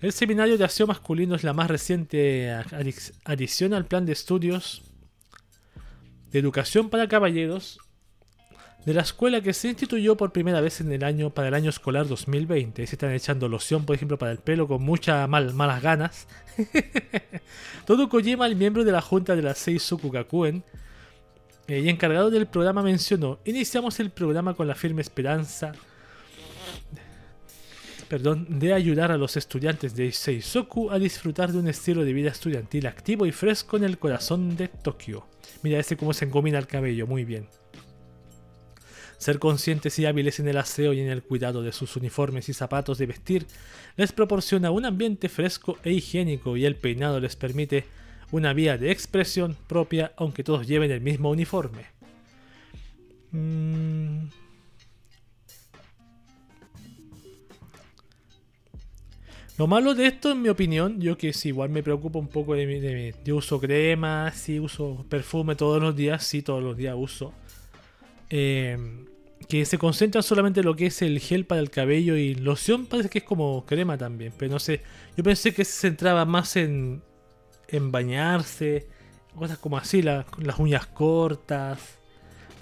El 0.00 0.12
seminario 0.12 0.56
de 0.56 0.64
aseo 0.64 0.86
masculino 0.86 1.34
es 1.34 1.42
la 1.42 1.52
más 1.52 1.68
reciente 1.68 2.52
adic- 2.52 3.12
adición 3.24 3.74
al 3.74 3.84
plan 3.86 4.06
de 4.06 4.12
estudios 4.12 4.82
de 6.30 6.38
educación 6.38 6.88
para 6.88 7.08
caballeros 7.08 7.80
de 8.86 8.94
la 8.94 9.02
escuela 9.02 9.40
que 9.40 9.52
se 9.52 9.68
instituyó 9.68 10.16
por 10.16 10.30
primera 10.32 10.60
vez 10.60 10.80
en 10.80 10.92
el 10.92 11.02
año 11.02 11.30
para 11.30 11.48
el 11.48 11.54
año 11.54 11.68
escolar 11.68 12.06
2020. 12.06 12.86
Se 12.86 12.94
están 12.94 13.12
echando 13.12 13.48
loción, 13.48 13.84
por 13.84 13.96
ejemplo, 13.96 14.18
para 14.18 14.30
el 14.30 14.38
pelo 14.38 14.68
con 14.68 14.82
muchas 14.82 15.28
malas 15.28 15.82
ganas. 15.82 16.28
Todo 17.86 18.08
Kojima, 18.08 18.46
el 18.46 18.56
miembro 18.56 18.84
de 18.84 18.92
la 18.92 19.02
junta 19.02 19.34
de 19.34 19.42
la 19.42 19.54
Seisoku 19.54 20.10
Gakuen 20.10 20.62
eh, 21.66 21.80
y 21.80 21.88
encargado 21.88 22.30
del 22.30 22.46
programa, 22.46 22.82
mencionó: 22.82 23.40
Iniciamos 23.44 23.98
el 24.00 24.10
programa 24.10 24.54
con 24.54 24.68
la 24.68 24.74
firme 24.76 25.02
esperanza 25.02 25.72
perdón, 28.08 28.58
de 28.58 28.72
ayudar 28.72 29.12
a 29.12 29.18
los 29.18 29.36
estudiantes 29.36 29.94
de 29.94 30.10
Seisoku 30.12 30.90
a 30.90 30.98
disfrutar 30.98 31.52
de 31.52 31.58
un 31.58 31.68
estilo 31.68 32.04
de 32.04 32.12
vida 32.12 32.30
estudiantil 32.30 32.86
activo 32.86 33.26
y 33.26 33.32
fresco 33.32 33.76
en 33.76 33.84
el 33.84 33.98
corazón 33.98 34.56
de 34.56 34.68
Tokio. 34.68 35.26
Mira 35.62 35.78
ese 35.78 35.96
cómo 35.96 36.14
se 36.14 36.24
encomina 36.24 36.58
el 36.58 36.66
cabello, 36.66 37.06
muy 37.06 37.24
bien. 37.24 37.46
Ser 39.18 39.38
conscientes 39.38 39.98
y 39.98 40.06
hábiles 40.06 40.40
en 40.40 40.48
el 40.48 40.56
aseo 40.56 40.92
y 40.92 41.00
en 41.00 41.08
el 41.08 41.22
cuidado 41.22 41.62
de 41.62 41.72
sus 41.72 41.96
uniformes 41.96 42.48
y 42.48 42.54
zapatos 42.54 42.98
de 42.98 43.06
vestir 43.06 43.46
les 43.96 44.12
proporciona 44.12 44.70
un 44.70 44.86
ambiente 44.86 45.28
fresco 45.28 45.76
e 45.82 45.92
higiénico 45.92 46.56
y 46.56 46.64
el 46.64 46.76
peinado 46.76 47.20
les 47.20 47.36
permite 47.36 47.84
una 48.30 48.52
vía 48.52 48.78
de 48.78 48.90
expresión 48.90 49.56
propia 49.66 50.12
aunque 50.16 50.44
todos 50.44 50.66
lleven 50.66 50.92
el 50.92 51.00
mismo 51.00 51.30
uniforme. 51.30 51.86
Mm, 53.32 54.28
Lo 59.58 59.66
malo 59.66 59.92
de 59.96 60.06
esto, 60.06 60.30
en 60.30 60.40
mi 60.40 60.48
opinión, 60.48 61.00
yo 61.00 61.18
que 61.18 61.32
sí, 61.32 61.48
igual 61.48 61.70
me 61.70 61.82
preocupa 61.82 62.20
un 62.20 62.28
poco 62.28 62.54
de 62.54 62.64
mi, 62.64 62.78
de 62.78 63.12
Yo 63.24 63.36
uso 63.36 63.58
crema, 63.58 64.30
sí 64.30 64.60
uso 64.60 65.04
perfume 65.08 65.56
todos 65.56 65.82
los 65.82 65.96
días, 65.96 66.24
sí 66.24 66.42
todos 66.42 66.62
los 66.62 66.76
días 66.76 66.94
uso. 66.96 67.32
Em, 68.30 69.06
que 69.48 69.64
se 69.64 69.76
concentra 69.76 70.22
solamente 70.22 70.60
en 70.60 70.66
lo 70.66 70.76
que 70.76 70.86
es 70.86 71.02
el 71.02 71.18
gel 71.18 71.44
para 71.44 71.60
el 71.60 71.70
cabello 71.70 72.16
y 72.16 72.36
loción 72.36 72.86
parece 72.86 73.08
que 73.08 73.18
es 73.18 73.24
como 73.24 73.66
crema 73.66 73.98
también, 73.98 74.32
pero 74.38 74.52
no 74.52 74.60
sé. 74.60 74.80
Yo 75.16 75.24
pensé 75.24 75.52
que 75.52 75.64
se 75.64 75.88
centraba 75.88 76.24
más 76.24 76.54
en, 76.54 77.02
en 77.66 77.90
bañarse, 77.90 78.86
cosas 79.34 79.58
como 79.58 79.76
así, 79.76 80.02
las 80.02 80.24
uñas 80.58 80.86
cortas, 80.86 81.98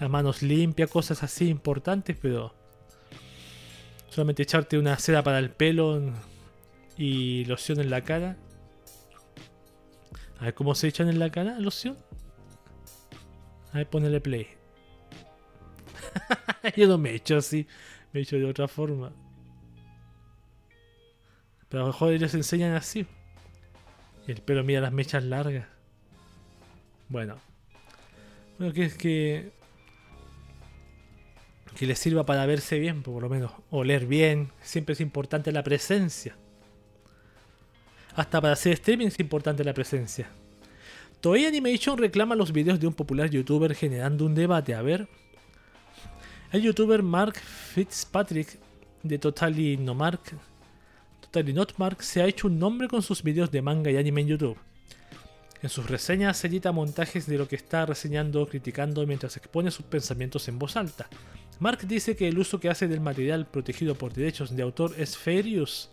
las 0.01 0.09
manos 0.09 0.41
limpias, 0.41 0.89
cosas 0.91 1.23
así 1.23 1.49
importantes, 1.49 2.17
pero 2.19 2.55
solamente 4.09 4.45
echarte 4.45 4.79
una 4.79 4.99
seda 4.99 5.23
para 5.23 5.39
el 5.41 5.51
pelo 5.51 6.01
y 6.97 7.45
loción 7.45 7.81
en 7.81 7.91
la 7.91 8.03
cara. 8.03 8.37
A 10.39 10.45
ver 10.47 10.55
cómo 10.55 10.75
se 10.75 10.89
echan 10.89 11.09
en 11.09 11.19
la 11.19 11.31
cara 11.31 11.59
loción. 11.61 11.97
A 13.73 13.79
ver, 13.79 13.89
ponele 13.89 14.21
play. 14.21 14.49
Yo 16.77 16.89
no 16.89 16.99
me 16.99 17.15
echo 17.15 17.37
así, 17.37 17.67
me 18.13 18.21
echo 18.21 18.37
de 18.37 18.45
otra 18.45 18.69
forma. 18.69 19.13
Pero 21.69 21.83
a 21.83 21.87
lo 21.87 21.93
mejor 21.93 22.13
ellos 22.13 22.33
enseñan 22.35 22.75
así. 22.75 23.07
Y 24.27 24.33
el 24.33 24.41
pelo 24.41 24.65
mira 24.65 24.81
las 24.81 24.93
mechas 24.93 25.23
largas. 25.25 25.67
Bueno. 27.09 27.37
Bueno, 28.59 28.73
que 28.73 28.85
es 28.85 28.95
que. 28.95 29.53
Que 31.77 31.87
les 31.87 31.99
sirva 31.99 32.25
para 32.25 32.47
verse 32.47 32.79
bien, 32.79 33.03
por 33.03 33.23
lo 33.23 33.29
menos. 33.29 33.53
Oler 33.71 34.07
bien. 34.07 34.53
Siempre 34.63 34.95
es 34.95 35.01
importante 35.01 35.53
la 35.53 35.63
presencia. 35.63 36.37
Hasta 38.17 38.41
para 38.41 38.55
hacer 38.55 38.73
streaming 38.73 39.09
es 39.09 39.21
importante 39.21 39.63
la 39.63 39.75
presencia. 39.75 40.27
Toei 41.21 41.45
Animation 41.45 41.99
reclama 41.99 42.35
los 42.35 42.51
videos 42.51 42.81
de 42.81 42.87
un 42.87 42.95
popular 42.95 43.29
youtuber 43.29 43.75
generando 43.75 44.25
un 44.25 44.35
debate. 44.35 44.75
A 44.75 44.81
ver. 44.81 45.07
El 46.51 46.63
youtuber 46.63 47.03
Mark 47.03 47.37
Fitzpatrick 47.37 48.59
de 49.03 49.19
Totally 49.19 49.77
No 49.77 49.95
Mark, 49.95 50.21
Totally 51.21 51.53
Not 51.53 51.75
Mark 51.77 52.03
se 52.03 52.23
ha 52.23 52.27
hecho 52.27 52.47
un 52.47 52.59
nombre 52.59 52.89
con 52.89 53.03
sus 53.03 53.23
videos 53.23 53.51
de 53.51 53.61
manga 53.61 53.91
y 53.91 53.99
anime 53.99 54.23
en 54.23 54.29
YouTube. 54.29 54.57
En 55.63 55.69
sus 55.69 55.89
reseñas 55.89 56.39
se 56.39 56.47
edita 56.47 56.73
montajes 56.73 57.27
de 57.27 57.37
lo 57.37 57.47
que 57.47 57.57
está 57.57 57.85
reseñando 57.85 58.47
criticando 58.47 59.07
mientras 59.07 59.37
expone 59.37 59.71
sus 59.71 59.85
pensamientos 59.85 60.49
en 60.49 60.59
voz 60.59 60.77
alta. 60.77 61.09
Mark 61.61 61.87
dice 61.87 62.17
que 62.17 62.29
el 62.29 62.39
uso 62.39 62.61
que 62.61 62.71
hace 62.71 62.89
del 62.89 63.01
material 63.01 63.47
protegido 63.47 63.95
por 63.95 64.15
derechos 64.15 64.57
de 64.57 64.63
autor 64.63 64.95
es 64.97 65.19
fair 65.19 65.61
use 65.61 65.89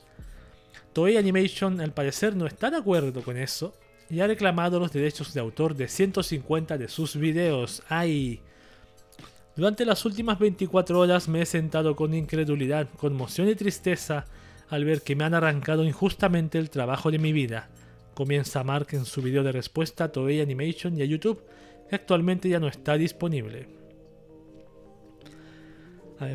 Toei 0.93 1.17
Animation 1.17 1.81
al 1.81 1.91
parecer 1.91 2.35
no 2.35 2.45
está 2.45 2.69
de 2.69 2.77
acuerdo 2.77 3.23
con 3.23 3.35
eso 3.35 3.73
y 4.11 4.19
ha 4.19 4.27
reclamado 4.27 4.79
los 4.79 4.93
derechos 4.93 5.33
de 5.33 5.39
autor 5.39 5.75
de 5.75 5.87
150 5.87 6.77
de 6.77 6.87
sus 6.87 7.15
videos. 7.15 7.81
¡Ay! 7.89 8.39
Durante 9.55 9.85
las 9.85 10.05
últimas 10.05 10.37
24 10.37 10.99
horas 10.99 11.27
me 11.27 11.41
he 11.41 11.45
sentado 11.47 11.95
con 11.95 12.13
incredulidad, 12.13 12.87
conmoción 12.97 13.49
y 13.49 13.55
tristeza 13.55 14.25
al 14.69 14.85
ver 14.85 15.01
que 15.01 15.15
me 15.15 15.23
han 15.23 15.33
arrancado 15.33 15.83
injustamente 15.83 16.59
el 16.59 16.69
trabajo 16.69 17.09
de 17.09 17.19
mi 17.19 17.33
vida. 17.33 17.69
Comienza 18.13 18.63
Mark 18.63 18.89
en 18.91 19.05
su 19.05 19.23
video 19.23 19.43
de 19.43 19.51
respuesta 19.51 20.05
a 20.05 20.11
Toei 20.11 20.41
Animation 20.41 20.95
y 20.97 21.01
a 21.01 21.05
YouTube, 21.05 21.43
que 21.89 21.95
actualmente 21.95 22.49
ya 22.49 22.59
no 22.59 22.67
está 22.67 22.97
disponible 22.97 23.82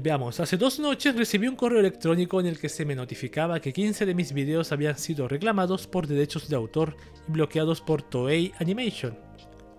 veamos, 0.02 0.40
hace 0.40 0.56
dos 0.56 0.78
noches 0.78 1.14
recibí 1.16 1.48
un 1.48 1.56
correo 1.56 1.80
electrónico 1.80 2.40
en 2.40 2.46
el 2.46 2.58
que 2.58 2.68
se 2.68 2.84
me 2.84 2.94
notificaba 2.94 3.60
que 3.60 3.72
15 3.72 4.06
de 4.06 4.14
mis 4.14 4.32
videos 4.32 4.72
habían 4.72 4.98
sido 4.98 5.28
reclamados 5.28 5.86
por 5.86 6.06
derechos 6.06 6.48
de 6.48 6.56
autor 6.56 6.96
y 7.28 7.32
bloqueados 7.32 7.80
por 7.80 8.02
Toei 8.02 8.52
Animation. 8.58 9.18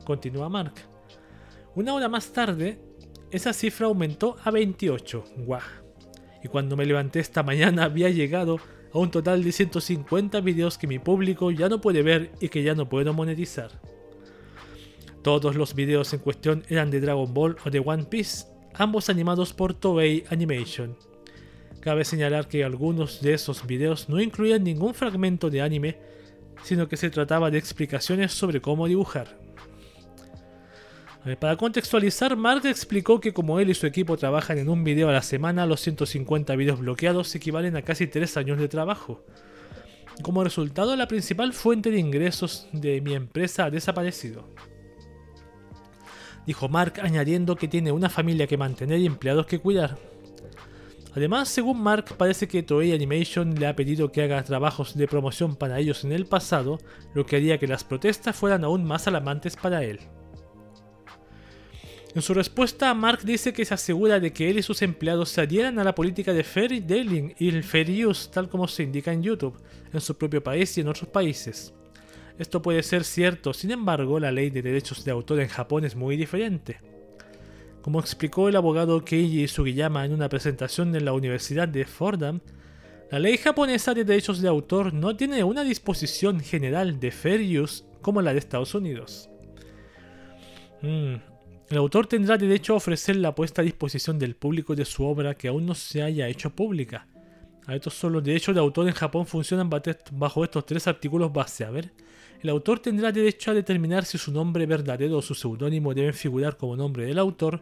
Continúa 0.04 0.50
Mark. 0.50 0.74
Una 1.76 1.94
hora 1.94 2.10
más 2.10 2.32
tarde, 2.34 2.80
esa 3.32 3.54
cifra 3.54 3.88
aumentó 3.88 4.36
a 4.44 4.52
28. 4.52 5.24
¡Guau! 5.38 5.62
Y 6.44 6.48
cuando 6.48 6.76
me 6.76 6.86
levanté 6.86 7.20
esta 7.20 7.44
mañana 7.44 7.86
había 7.86 8.10
llegado 8.10 8.58
a 8.94 8.98
un 8.98 9.12
total 9.12 9.44
de 9.44 9.52
150 9.52 10.42
videos 10.42 10.78
que 10.78 10.88
mi 10.88 11.00
público 11.00 11.52
ya 11.52 11.70
no 11.70 11.82
puede 11.82 12.02
ver 12.02 12.32
y 12.40 12.50
que 12.50 12.64
ya 12.64 12.76
no 12.76 12.90
puedo 12.90 13.14
monetizar. 13.14 13.72
Todos 15.22 15.56
los 15.56 15.76
videos 15.76 16.14
en 16.14 16.20
cuestión 16.20 16.64
eran 16.70 16.90
de 16.92 17.02
Dragon 17.02 17.34
Ball 17.34 17.58
o 17.66 17.70
de 17.70 17.80
One 17.80 18.06
Piece, 18.06 18.46
ambos 18.76 19.10
animados 19.10 19.54
por 19.54 19.74
Toei 19.74 20.24
Animation. 20.30 20.96
Cabe 21.82 22.04
señalar 22.04 22.48
que 22.48 22.64
algunos 22.64 23.22
de 23.22 23.34
esos 23.34 23.66
videos 23.66 24.10
no 24.10 24.20
incluían 24.20 24.64
ningún 24.64 24.94
fragmento 24.94 25.50
de 25.50 25.62
anime, 25.62 25.98
sino 26.64 26.88
que 26.88 26.98
se 26.98 27.10
trataba 27.10 27.50
de 27.52 27.58
explicaciones 27.58 28.34
sobre 28.34 28.62
cómo 28.62 28.88
dibujar. 28.88 29.40
Para 31.40 31.58
contextualizar, 31.58 32.36
Mark 32.36 32.66
explicó 32.66 33.20
que 33.20 33.34
como 33.34 33.60
él 33.60 33.70
y 33.70 33.74
su 33.74 33.86
equipo 33.86 34.18
trabajan 34.18 34.58
en 34.58 34.70
un 34.70 34.84
video 34.84 35.10
a 35.10 35.14
la 35.14 35.22
semana, 35.22 35.66
los 35.66 35.82
150 35.82 36.56
videos 36.56 36.80
bloqueados 36.80 37.34
equivalen 37.36 37.76
a 37.76 37.82
casi 37.82 38.08
3 38.08 38.38
años 38.38 38.58
de 38.58 38.68
trabajo. 38.68 39.24
Como 40.22 40.44
resultado, 40.44 40.96
la 40.96 41.08
principal 41.08 41.54
fuente 41.54 41.92
de 41.92 42.00
ingresos 42.00 42.68
de 42.72 43.02
mi 43.02 43.14
empresa 43.14 43.66
ha 43.66 43.70
desaparecido 43.70 44.46
dijo 46.46 46.70
Mark 46.70 47.00
añadiendo 47.02 47.56
que 47.56 47.68
tiene 47.68 47.92
una 47.92 48.10
familia 48.10 48.48
que 48.48 48.58
mantener 48.58 49.00
y 49.00 49.06
empleados 49.06 49.46
que 49.46 49.60
cuidar. 49.60 49.98
Además, 51.16 51.50
según 51.50 51.82
Mark, 51.82 52.16
parece 52.18 52.48
que 52.48 52.62
Toei 52.62 52.94
Animation 52.94 53.56
le 53.56 53.68
ha 53.68 53.76
pedido 53.76 54.12
que 54.12 54.22
haga 54.22 54.44
trabajos 54.44 54.96
de 54.96 55.08
promoción 55.08 55.56
para 55.56 55.80
ellos 55.80 56.04
en 56.04 56.12
el 56.12 56.26
pasado, 56.26 56.80
lo 57.16 57.26
que 57.26 57.36
haría 57.36 57.58
que 57.58 57.68
las 57.68 57.84
protestas 57.84 58.36
fueran 58.36 58.64
aún 58.64 58.86
más 58.86 59.08
alarmantes 59.08 59.56
para 59.56 59.84
él. 59.84 60.00
En 62.16 62.22
su 62.22 62.34
respuesta, 62.34 62.94
Mark 62.94 63.22
dice 63.24 63.54
que 63.54 63.66
se 63.66 63.74
asegura 63.74 64.20
de 64.20 64.34
que 64.34 64.50
él 64.50 64.60
y 64.60 64.64
sus 64.64 64.82
empleados 64.82 65.30
se 65.30 65.42
adhieran 65.42 65.78
a 65.78 65.84
la 65.84 65.94
política 65.94 66.34
de 66.34 66.44
fair 66.44 66.84
dealing 66.84 67.36
y 67.38 67.50
el 67.50 67.64
fair 67.64 68.08
use, 68.08 68.30
tal 68.32 68.50
como 68.50 68.68
se 68.68 68.84
indica 68.84 69.12
en 69.12 69.22
YouTube, 69.22 69.60
en 69.94 70.02
su 70.02 70.18
propio 70.18 70.44
país 70.44 70.76
y 70.78 70.82
en 70.82 70.88
otros 70.88 71.10
países. 71.10 71.74
Esto 72.40 72.62
puede 72.62 72.84
ser 72.84 73.04
cierto, 73.04 73.54
sin 73.54 73.72
embargo, 73.72 74.18
la 74.18 74.32
ley 74.32 74.50
de 74.50 74.62
derechos 74.62 75.04
de 75.04 75.12
autor 75.12 75.42
en 75.42 75.50
Japón 75.50 75.84
es 75.84 75.98
muy 75.98 76.16
diferente. 76.16 76.80
Como 77.82 78.00
explicó 78.00 78.48
el 78.48 78.56
abogado 78.56 79.04
Keiji 79.04 79.50
Sugiyama 79.50 80.06
en 80.06 80.14
una 80.14 80.30
presentación 80.30 80.96
en 80.96 81.04
la 81.04 81.12
Universidad 81.12 81.68
de 81.68 81.84
Fordham, 81.84 82.40
la 83.12 83.20
ley 83.20 83.38
japonesa 83.38 83.94
de 83.94 84.06
derechos 84.06 84.42
de 84.42 84.48
autor 84.48 84.94
no 84.94 85.18
tiene 85.18 85.44
una 85.44 85.64
disposición 85.66 86.40
general 86.40 87.00
de 87.00 87.12
fair 87.12 87.60
use 87.60 87.84
como 88.02 88.22
la 88.22 88.32
de 88.32 88.40
Estados 88.40 88.74
Unidos. 88.74 89.30
Mm. 90.82 91.16
El 91.70 91.78
autor 91.78 92.08
tendrá 92.08 92.38
derecho 92.38 92.74
a 92.74 92.78
ofrecer 92.78 93.18
la 93.18 93.36
puesta 93.36 93.62
a 93.62 93.66
disposición 93.66 94.18
del 94.18 94.36
público 94.36 94.76
de 94.76 94.86
su 94.86 95.04
obra 95.04 95.36
que 95.36 95.50
aún 95.50 95.66
no 95.66 95.76
se 95.76 96.02
haya 96.02 96.30
hecho 96.30 96.52
pública. 96.52 97.06
A 97.68 97.76
estos 97.76 97.94
son 97.96 98.14
los 98.14 98.24
derechos 98.24 98.56
de 98.56 98.62
autor 98.62 98.88
en 98.88 98.94
Japón 98.94 99.28
funcionan 99.28 99.70
bajo 99.70 100.44
estos 100.44 100.66
tres 100.66 100.88
artículos 100.88 101.34
base. 101.34 101.66
A 101.66 101.70
ver, 101.70 101.92
el 102.42 102.50
autor 102.50 102.80
tendrá 102.80 103.12
derecho 103.12 103.52
a 103.52 103.54
determinar 103.54 104.06
si 104.06 104.18
su 104.18 104.32
nombre 104.32 104.66
verdadero 104.66 105.18
o 105.18 105.22
su 105.22 105.36
seudónimo 105.36 105.94
deben 105.94 106.14
figurar 106.14 106.58
como 106.58 106.76
nombre 106.76 107.06
del 107.06 107.20
autor, 107.20 107.62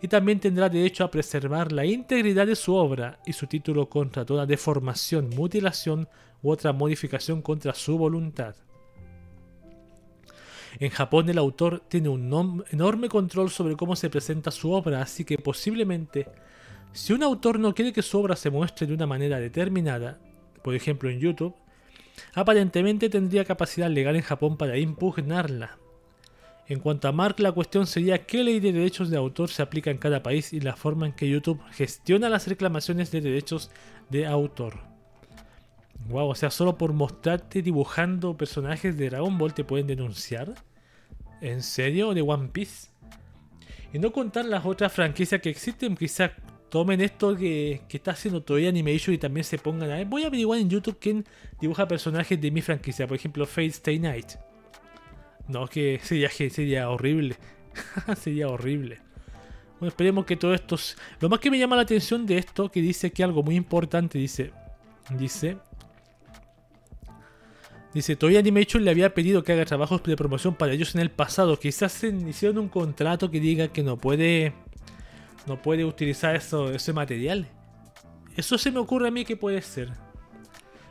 y 0.00 0.08
también 0.08 0.40
tendrá 0.40 0.68
derecho 0.68 1.04
a 1.04 1.10
preservar 1.10 1.70
la 1.70 1.86
integridad 1.86 2.46
de 2.46 2.56
su 2.56 2.74
obra 2.74 3.20
y 3.24 3.32
su 3.32 3.46
título 3.46 3.88
contra 3.88 4.24
toda 4.24 4.46
deformación, 4.46 5.30
mutilación 5.30 6.08
u 6.42 6.50
otra 6.50 6.72
modificación 6.72 7.40
contra 7.40 7.72
su 7.72 7.96
voluntad. 7.96 8.56
En 10.80 10.90
Japón 10.90 11.28
el 11.28 11.38
autor 11.38 11.82
tiene 11.88 12.08
un 12.08 12.64
enorme 12.70 13.08
control 13.08 13.50
sobre 13.50 13.76
cómo 13.76 13.94
se 13.94 14.10
presenta 14.10 14.50
su 14.50 14.72
obra, 14.72 15.02
así 15.02 15.24
que 15.24 15.38
posiblemente 15.38 16.26
si 16.92 17.12
un 17.12 17.22
autor 17.22 17.60
no 17.60 17.74
quiere 17.74 17.92
que 17.92 18.02
su 18.02 18.18
obra 18.18 18.34
se 18.34 18.50
muestre 18.50 18.86
de 18.86 18.94
una 18.94 19.06
manera 19.06 19.38
determinada, 19.38 20.18
por 20.64 20.74
ejemplo 20.74 21.10
en 21.10 21.20
YouTube, 21.20 21.54
aparentemente 22.34 23.08
tendría 23.08 23.44
capacidad 23.44 23.90
legal 23.90 24.16
en 24.16 24.22
Japón 24.22 24.56
para 24.56 24.78
impugnarla. 24.78 25.78
En 26.68 26.80
cuanto 26.80 27.08
a 27.08 27.12
Mark, 27.12 27.36
la 27.40 27.52
cuestión 27.52 27.86
sería 27.86 28.24
qué 28.24 28.44
ley 28.44 28.60
de 28.60 28.72
derechos 28.72 29.10
de 29.10 29.16
autor 29.16 29.50
se 29.50 29.62
aplica 29.62 29.90
en 29.90 29.98
cada 29.98 30.22
país 30.22 30.52
y 30.52 30.60
la 30.60 30.76
forma 30.76 31.06
en 31.06 31.12
que 31.12 31.28
YouTube 31.28 31.60
gestiona 31.72 32.28
las 32.28 32.46
reclamaciones 32.46 33.10
de 33.10 33.20
derechos 33.20 33.70
de 34.10 34.26
autor. 34.26 34.78
Wow, 36.08 36.30
o 36.30 36.34
sea, 36.34 36.50
solo 36.50 36.78
por 36.78 36.92
mostrarte 36.92 37.62
dibujando 37.62 38.36
personajes 38.36 38.96
de 38.96 39.10
Dragon 39.10 39.36
Ball 39.38 39.54
te 39.54 39.64
pueden 39.64 39.86
denunciar. 39.86 40.54
¿En 41.40 41.62
serio? 41.62 42.14
¿De 42.14 42.22
One 42.22 42.48
Piece? 42.48 42.88
Y 43.92 43.98
no 43.98 44.12
contar 44.12 44.44
las 44.46 44.64
otras 44.64 44.92
franquicias 44.92 45.40
que 45.40 45.50
existen, 45.50 45.96
quizás 45.96 46.30
tomen 46.72 47.02
esto 47.02 47.36
que, 47.36 47.82
está 47.90 48.12
haciendo 48.12 48.42
Toei 48.42 48.66
Animation 48.66 49.14
y 49.14 49.18
también 49.18 49.44
se 49.44 49.58
pongan 49.58 49.90
a 49.90 49.96
ver. 49.96 50.06
Voy 50.06 50.24
a 50.24 50.28
averiguar 50.28 50.58
en 50.58 50.70
YouTube 50.70 50.96
quién 50.98 51.22
dibuja 51.60 51.86
personajes 51.86 52.40
de 52.40 52.50
mi 52.50 52.62
franquicia, 52.62 53.06
por 53.06 53.14
ejemplo, 53.14 53.44
Fate 53.44 53.66
Stay 53.66 53.98
Night. 53.98 54.36
No, 55.48 55.68
que 55.68 56.00
sería, 56.02 56.30
sería 56.50 56.88
horrible. 56.88 57.36
sería 58.18 58.48
horrible. 58.48 59.00
Bueno, 59.78 59.88
esperemos 59.88 60.24
que 60.24 60.36
todo 60.36 60.54
esto. 60.54 60.78
Lo 61.20 61.28
más 61.28 61.40
que 61.40 61.50
me 61.50 61.58
llama 61.58 61.76
la 61.76 61.82
atención 61.82 62.24
de 62.24 62.38
esto, 62.38 62.70
que 62.70 62.80
dice 62.80 63.10
que 63.10 63.22
algo 63.22 63.42
muy 63.42 63.56
importante, 63.56 64.16
dice. 64.16 64.50
Dice. 65.10 65.58
Dice, 67.92 68.16
Toy 68.16 68.38
Animation 68.38 68.82
le 68.82 68.90
había 68.90 69.12
pedido 69.12 69.44
que 69.44 69.52
haga 69.52 69.66
trabajos 69.66 70.02
de 70.04 70.16
promoción 70.16 70.54
para 70.54 70.72
ellos 70.72 70.94
en 70.94 71.02
el 71.02 71.10
pasado. 71.10 71.58
Quizás 71.58 72.02
hicieron 72.02 72.56
un 72.56 72.68
contrato 72.70 73.30
que 73.30 73.40
diga 73.40 73.68
que 73.68 73.82
no 73.82 73.98
puede. 73.98 74.54
No 75.46 75.60
puede 75.60 75.84
utilizar 75.84 76.36
eso, 76.36 76.70
ese 76.72 76.92
material. 76.92 77.48
Eso 78.36 78.56
se 78.58 78.70
me 78.70 78.78
ocurre 78.78 79.08
a 79.08 79.10
mí 79.10 79.24
que 79.24 79.36
puede 79.36 79.60
ser. 79.62 79.90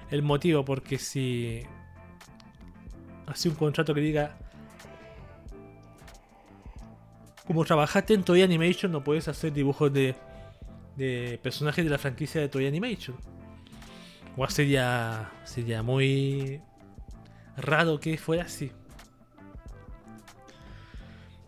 El 0.10 0.22
motivo, 0.24 0.66
porque 0.66 0.98
si 0.98 1.62
así 3.28 3.48
un 3.48 3.56
contrato 3.56 3.94
que 3.94 4.02
diga 4.02 4.38
como 7.48 7.64
trabajaste 7.64 8.14
en 8.14 8.24
Toy 8.24 8.42
Animation 8.42 8.92
no 8.92 9.04
puedes 9.04 9.28
hacer 9.28 9.54
dibujos 9.54 9.92
de, 9.92 10.16
de 10.96 11.40
personajes 11.42 11.84
de 11.84 11.92
la 11.92 11.98
franquicia 11.98 12.42
de 12.42 12.50
Toy 12.50 12.68
Animation. 12.68 13.18
O 14.38 14.48
sería, 14.48 15.32
sería 15.44 15.84
muy 15.84 16.62
raro 17.58 18.00
que 18.00 18.18
fuera 18.18 18.44
así. 18.44 18.72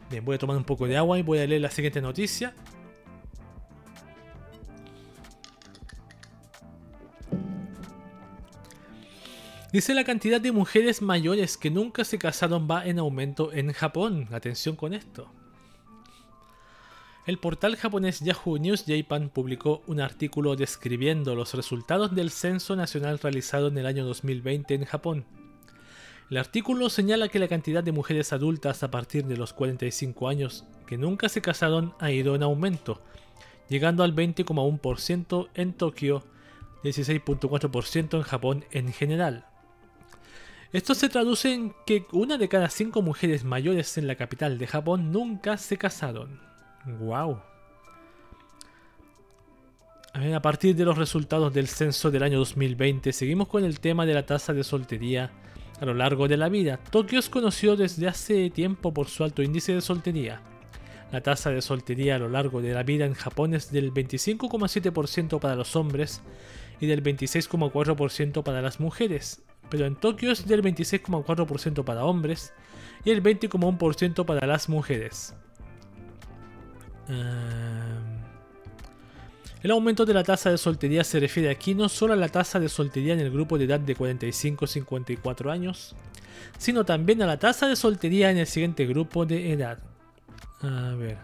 Bien, 0.09 0.23
voy 0.25 0.35
a 0.35 0.37
tomar 0.37 0.57
un 0.57 0.65
poco 0.65 0.87
de 0.87 0.97
agua 0.97 1.17
y 1.17 1.21
voy 1.21 1.39
a 1.39 1.47
leer 1.47 1.61
la 1.61 1.71
siguiente 1.71 2.01
noticia. 2.01 2.53
Dice 9.73 9.95
la 9.95 10.03
cantidad 10.03 10.39
de 10.39 10.51
mujeres 10.51 11.01
mayores 11.01 11.57
que 11.57 11.71
nunca 11.71 12.05
se 12.05 12.19
casaron 12.19 12.67
va 12.69 12.85
en 12.85 12.99
aumento 12.99 13.51
en 13.51 13.73
Japón. 13.73 14.27
Atención 14.31 14.75
con 14.75 14.93
esto. 14.93 15.31
El 17.25 17.39
portal 17.39 17.75
japonés 17.75 18.19
Yahoo 18.19 18.59
News 18.59 18.85
Japan 18.85 19.31
publicó 19.33 19.81
un 19.87 19.99
artículo 19.99 20.55
describiendo 20.55 21.33
los 21.33 21.55
resultados 21.55 22.13
del 22.13 22.29
censo 22.29 22.75
nacional 22.75 23.17
realizado 23.17 23.69
en 23.69 23.79
el 23.79 23.87
año 23.87 24.05
2020 24.05 24.75
en 24.75 24.85
Japón. 24.85 25.25
El 26.29 26.37
artículo 26.37 26.91
señala 26.91 27.27
que 27.27 27.39
la 27.39 27.47
cantidad 27.47 27.83
de 27.83 27.93
mujeres 27.93 28.31
adultas 28.31 28.83
a 28.83 28.91
partir 28.91 29.25
de 29.25 29.37
los 29.37 29.53
45 29.53 30.27
años 30.27 30.65
que 30.85 30.99
nunca 30.99 31.29
se 31.29 31.41
casaron 31.41 31.95
ha 31.97 32.11
ido 32.11 32.35
en 32.35 32.43
aumento, 32.43 33.01
llegando 33.69 34.03
al 34.03 34.13
20,1% 34.13 35.49
en 35.55 35.73
Tokio, 35.73 36.23
16.4% 36.83 38.17
en 38.17 38.21
Japón 38.21 38.65
en 38.69 38.93
general. 38.93 39.47
Esto 40.73 40.95
se 40.95 41.07
traduce 41.07 41.53
en 41.53 41.71
que 41.85 42.07
una 42.11 42.39
de 42.39 42.49
cada 42.49 42.67
cinco 42.67 43.03
mujeres 43.03 43.43
mayores 43.43 43.95
en 43.99 44.07
la 44.07 44.15
capital 44.15 44.57
de 44.57 44.65
Japón 44.65 45.11
nunca 45.11 45.55
se 45.57 45.77
casaron. 45.77 46.41
¡Wow! 46.99 47.39
A, 50.13 50.41
partir 50.41 50.75
de 50.75 50.83
los 50.83 50.97
resultados 50.97 51.53
del 51.53 51.67
censo 51.67 52.09
del 52.09 52.23
año 52.23 52.39
2020, 52.39 53.13
seguimos 53.13 53.49
con 53.49 53.63
el 53.63 53.79
tema 53.79 54.07
de 54.07 54.15
la 54.15 54.25
tasa 54.25 54.51
de 54.51 54.63
soltería 54.63 55.31
a 55.79 55.85
lo 55.85 55.93
largo 55.93 56.27
de 56.27 56.37
la 56.37 56.49
vida. 56.49 56.79
Tokio 56.89 57.19
es 57.19 57.29
conocido 57.29 57.75
desde 57.75 58.07
hace 58.07 58.49
tiempo 58.49 58.91
por 58.91 59.09
su 59.09 59.23
alto 59.23 59.43
índice 59.43 59.75
de 59.75 59.81
soltería. 59.81 60.41
La 61.13 61.21
tasa 61.21 61.51
de 61.51 61.61
soltería 61.61 62.15
a 62.15 62.17
lo 62.17 62.27
largo 62.27 62.59
de 62.59 62.73
la 62.73 62.81
vida 62.81 63.05
en 63.05 63.13
Japón 63.13 63.53
es 63.53 63.71
del 63.71 63.93
25,7% 63.93 65.39
para 65.39 65.55
los 65.55 65.75
hombres 65.75 66.23
y 66.79 66.87
del 66.87 67.03
26,4% 67.03 68.41
para 68.41 68.63
las 68.63 68.79
mujeres, 68.79 69.43
pero 69.69 69.85
en 69.85 69.95
Tokio 69.95 70.31
es 70.31 70.47
del 70.47 70.63
26,4% 70.63 71.83
para 71.83 72.03
hombres 72.03 72.51
y 73.05 73.11
el 73.11 73.21
20,1% 73.21 74.25
para 74.25 74.47
las 74.47 74.69
mujeres. 74.69 75.35
Em, 77.07 78.23
el 79.61 79.69
aumento 79.69 80.05
de 80.05 80.15
la 80.15 80.23
tasa 80.23 80.49
de 80.49 80.57
soltería 80.57 81.03
se 81.03 81.19
refiere 81.19 81.51
aquí 81.51 81.75
no 81.75 81.89
solo 81.89 82.13
a 82.13 82.17
la 82.17 82.29
tasa 82.29 82.59
de 82.59 82.69
soltería 82.69 83.13
en 83.13 83.19
el 83.19 83.29
grupo 83.29 83.59
de 83.59 83.65
edad 83.65 83.79
de 83.79 83.95
45-54 83.95 85.51
años, 85.51 85.95
sino 86.57 86.85
también 86.85 87.21
a 87.21 87.27
la 87.27 87.37
tasa 87.37 87.67
de 87.67 87.75
soltería 87.75 88.31
en 88.31 88.39
el 88.39 88.47
siguiente 88.47 88.87
grupo 88.87 89.27
de 89.27 89.53
edad. 89.53 89.92
A 90.63 90.95
ver. 90.95 91.17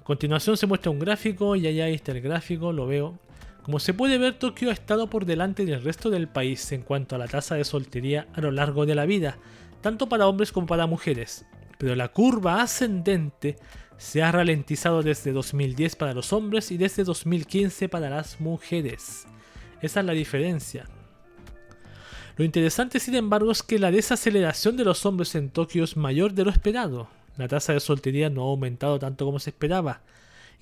A 0.00 0.04
continuación 0.04 0.56
se 0.56 0.66
muestra 0.66 0.92
un 0.92 1.00
gráfico 1.00 1.56
y 1.56 1.66
allá 1.66 1.88
está 1.88 2.12
el 2.12 2.20
gráfico, 2.20 2.72
lo 2.72 2.86
veo. 2.86 3.18
Como 3.62 3.80
se 3.80 3.92
puede 3.92 4.18
ver, 4.18 4.38
Tokio 4.38 4.70
ha 4.70 4.72
estado 4.72 5.10
por 5.10 5.26
delante 5.26 5.66
del 5.66 5.82
resto 5.82 6.08
del 6.10 6.28
país 6.28 6.70
en 6.70 6.82
cuanto 6.82 7.16
a 7.16 7.18
la 7.18 7.26
tasa 7.26 7.56
de 7.56 7.64
soltería 7.64 8.28
a 8.34 8.40
lo 8.40 8.52
largo 8.52 8.86
de 8.86 8.94
la 8.94 9.06
vida, 9.06 9.38
tanto 9.80 10.08
para 10.08 10.28
hombres 10.28 10.52
como 10.52 10.68
para 10.68 10.86
mujeres. 10.86 11.44
Pero 11.76 11.96
la 11.96 12.08
curva 12.08 12.62
ascendente 12.62 13.56
se 13.96 14.22
ha 14.22 14.30
ralentizado 14.30 15.02
desde 15.02 15.32
2010 15.32 15.96
para 15.96 16.14
los 16.14 16.32
hombres 16.32 16.70
y 16.70 16.76
desde 16.76 17.02
2015 17.02 17.88
para 17.88 18.08
las 18.08 18.40
mujeres. 18.40 19.26
Esa 19.82 20.00
es 20.00 20.06
la 20.06 20.12
diferencia. 20.12 20.84
Lo 22.36 22.44
interesante, 22.44 23.00
sin 23.00 23.16
embargo, 23.16 23.50
es 23.50 23.64
que 23.64 23.80
la 23.80 23.90
desaceleración 23.90 24.76
de 24.76 24.84
los 24.84 25.04
hombres 25.04 25.34
en 25.34 25.50
Tokio 25.50 25.82
es 25.82 25.96
mayor 25.96 26.34
de 26.34 26.44
lo 26.44 26.50
esperado. 26.50 27.08
La 27.36 27.48
tasa 27.48 27.72
de 27.72 27.80
soltería 27.80 28.30
no 28.30 28.42
ha 28.42 28.46
aumentado 28.46 28.98
tanto 28.98 29.26
como 29.26 29.38
se 29.38 29.50
esperaba, 29.50 30.02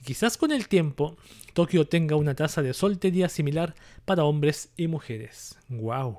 quizás 0.05 0.37
con 0.37 0.53
el 0.53 0.68
tiempo 0.68 1.16
Tokio 1.55 1.87
tenga 1.87 2.16
una 2.16 2.35
tasa 2.35 2.62
de 2.62 2.75
soltería 2.75 3.29
similar 3.29 3.75
para 4.05 4.25
hombres 4.25 4.70
y 4.77 4.89
mujeres. 4.89 5.59
¡Wow! 5.68 6.18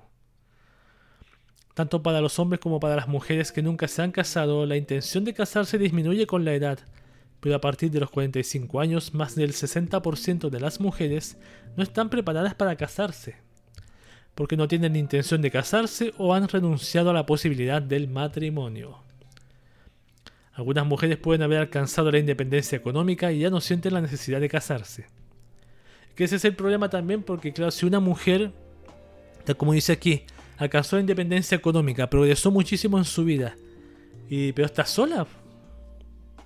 Tanto 1.74 2.01
para 2.01 2.22
los 2.22 2.39
hombres 2.39 2.62
como 2.62 2.80
para 2.80 2.95
las 2.95 3.10
mujeres 3.10 3.51
que 3.51 3.62
nunca 3.62 3.89
se 3.89 4.01
han 4.01 4.14
casado, 4.14 4.66
la 4.66 4.78
intención 4.78 5.26
de 5.26 5.34
casarse 5.34 5.78
disminuye 5.78 6.26
con 6.26 6.45
la 6.45 6.53
edad, 6.53 6.80
pero 7.41 7.56
a 7.56 7.62
partir 7.62 7.91
de 7.91 7.99
los 7.99 8.10
45 8.12 8.80
años 8.80 9.14
más 9.14 9.36
del 9.36 9.51
60% 9.51 10.49
de 10.49 10.60
las 10.62 10.80
mujeres 10.80 11.38
no 11.76 11.84
están 11.84 12.10
preparadas 12.10 12.56
para 12.56 12.78
casarse, 12.78 13.36
porque 14.36 14.56
no 14.56 14.70
tienen 14.70 14.95
intención 14.95 15.41
de 15.41 15.51
casarse 15.51 16.14
o 16.18 16.34
han 16.34 16.47
renunciado 16.47 17.10
a 17.10 17.14
la 17.14 17.26
posibilidad 17.26 17.82
del 17.82 18.08
matrimonio. 18.08 19.05
Algunas 20.56 20.86
mujeres 20.86 21.18
pueden 21.18 21.41
haber 21.41 21.60
alcanzado 21.60 22.10
la 22.12 22.18
independencia 22.18 22.78
económica 22.78 23.32
y 23.32 23.39
ya 23.39 23.49
no 23.49 23.60
sienten 23.60 23.93
la 23.93 24.01
necesidad 24.01 24.39
de 24.39 24.47
casarse. 24.47 25.06
Que 26.16 26.24
ese 26.24 26.38
es 26.38 26.45
el 26.45 26.56
problema 26.56 26.89
también 26.89 27.24
porque, 27.24 27.51
claro, 27.51 27.72
si 27.72 27.86
una 27.86 27.99
mujer, 27.99 28.53
como 29.58 29.74
dice 29.74 29.91
aquí, 29.91 30.24
alcanzó 30.58 30.95
la 30.95 31.01
independencia 31.01 31.58
económica, 31.58 32.10
progresó 32.10 32.51
muchísimo 32.51 32.97
en 32.97 33.03
su 33.03 33.26
vida, 33.26 33.58
y, 34.30 34.53
pero 34.53 34.66
está 34.66 34.86
sola. 34.86 35.28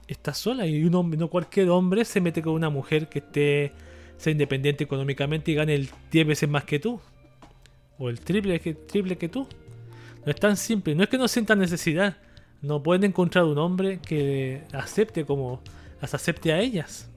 Está 0.07 0.33
sola 0.33 0.65
y 0.65 0.83
un 0.83 0.95
hombre, 0.95 1.19
no 1.19 1.27
cualquier 1.27 1.69
hombre 1.69 2.03
se 2.03 2.19
mete 2.19 2.41
con 2.41 2.53
una 2.53 2.71
mujer 2.71 3.09
que 3.09 3.19
esté 3.19 3.71
sea 4.17 4.31
independiente 4.31 4.83
económicamente 4.83 5.51
y 5.51 5.55
gane 5.55 5.75
el 5.75 5.89
10 6.11 6.27
veces 6.27 6.49
más 6.49 6.65
que 6.65 6.79
tú. 6.79 6.99
O 7.99 8.09
el 8.09 8.19
triple 8.19 8.59
que, 8.59 8.73
triple 8.73 9.17
que 9.17 9.29
tú. 9.29 9.47
No 10.25 10.31
es 10.31 10.35
tan 10.35 10.57
simple. 10.57 10.93
No 10.95 11.03
es 11.03 11.09
que 11.09 11.17
no 11.17 11.27
sientan 11.27 11.59
necesidad 11.59 12.17
no 12.61 12.83
pueden 12.83 13.05
encontrar 13.05 13.45
un 13.45 13.57
hombre 13.57 13.99
que 13.99 14.63
acepte 14.73 15.25
como 15.25 15.61
las 16.01 16.13
acepte 16.13 16.51
a 16.51 16.59
ellas. 16.59 17.09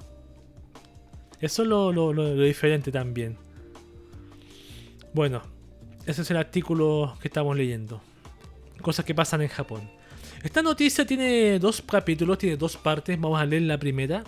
Eso 1.40 1.62
es 1.62 1.68
lo, 1.68 2.34
diferente 2.45 2.93
también. 2.93 3.36
Bueno, 5.12 5.43
ese 6.07 6.22
es 6.22 6.30
el 6.30 6.36
artículo 6.36 7.16
que 7.20 7.28
estamos 7.28 7.57
leyendo. 7.57 8.01
Cosas 8.80 9.05
que 9.05 9.14
pasan 9.14 9.43
en 9.43 9.49
Japón. 9.49 9.90
Esta 10.43 10.62
noticia 10.62 11.05
tiene 11.05 11.59
dos 11.59 11.82
capítulos, 11.82 12.38
tiene 12.38 12.57
dos 12.57 12.76
partes. 12.76 13.20
Vamos 13.20 13.40
a 13.40 13.45
leer 13.45 13.62
la 13.62 13.78
primera. 13.78 14.22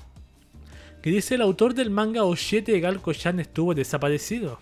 Que 1.03 1.11
dice 1.11 1.37
el 1.37 1.43
autor 1.43 1.75
del 1.75 1.91
manga 1.91 2.25
Oshiete 2.25 2.81
Galko-chan 2.81 3.39
estuvo 3.39 3.75
desaparecido. 3.75 4.59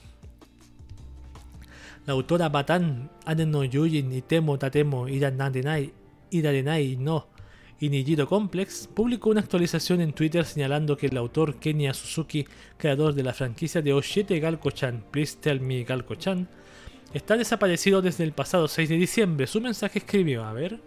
La 2.05 2.15
autora 2.15 2.49
Batan, 2.49 3.11
Ane 3.25 3.47
no 3.47 3.65
Yujin 3.65 4.13
y 4.13 4.23
Temo 4.23 4.59
Tatemo 4.59 5.09
Iran 5.09 5.37
Nandenai 5.37 5.93
Irarenai 6.33 6.97
no 6.97 7.29
Inijiro 7.83 8.29
Complex, 8.29 8.89
publicó 8.95 9.31
una 9.31 9.41
actualización 9.41 10.01
en 10.01 10.13
Twitter 10.13 10.45
señalando 10.45 10.97
que 10.97 11.09
el 11.09 11.17
autor 11.17 11.57
Kenya 11.57 11.93
Suzuki, 11.93 12.47
creador 12.77 13.13
de 13.13 13.25
la 13.25 13.35
franquicia 13.35 13.83
de 13.83 13.93
Oshete 13.93 14.39
Galko-chan, 14.39 15.03
Please 15.11 15.37
Galko-chan, 15.43 16.49
está 17.13 17.37
desaparecido 17.37 18.01
desde 18.01 18.23
el 18.23 18.31
pasado 18.31 18.69
6 18.69 18.89
de 18.89 18.97
diciembre. 18.97 19.49
Su 19.49 19.61
mensaje 19.61 19.99
escribió, 19.99 20.45
a 20.45 20.53
ver... 20.53 20.81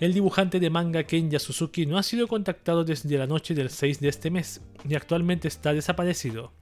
El 0.00 0.14
dibujante 0.14 0.60
de 0.60 0.70
manga 0.70 1.04
Kenya 1.04 1.38
Suzuki 1.38 1.84
no 1.84 1.98
ha 1.98 2.02
sido 2.02 2.26
contactado 2.26 2.84
desde 2.84 3.18
la 3.18 3.26
noche 3.26 3.54
del 3.54 3.68
6 3.68 4.00
de 4.00 4.08
este 4.08 4.30
mes 4.30 4.62
y 4.86 4.94
actualmente 4.94 5.48
está 5.48 5.74
desaparecido. 5.74 6.52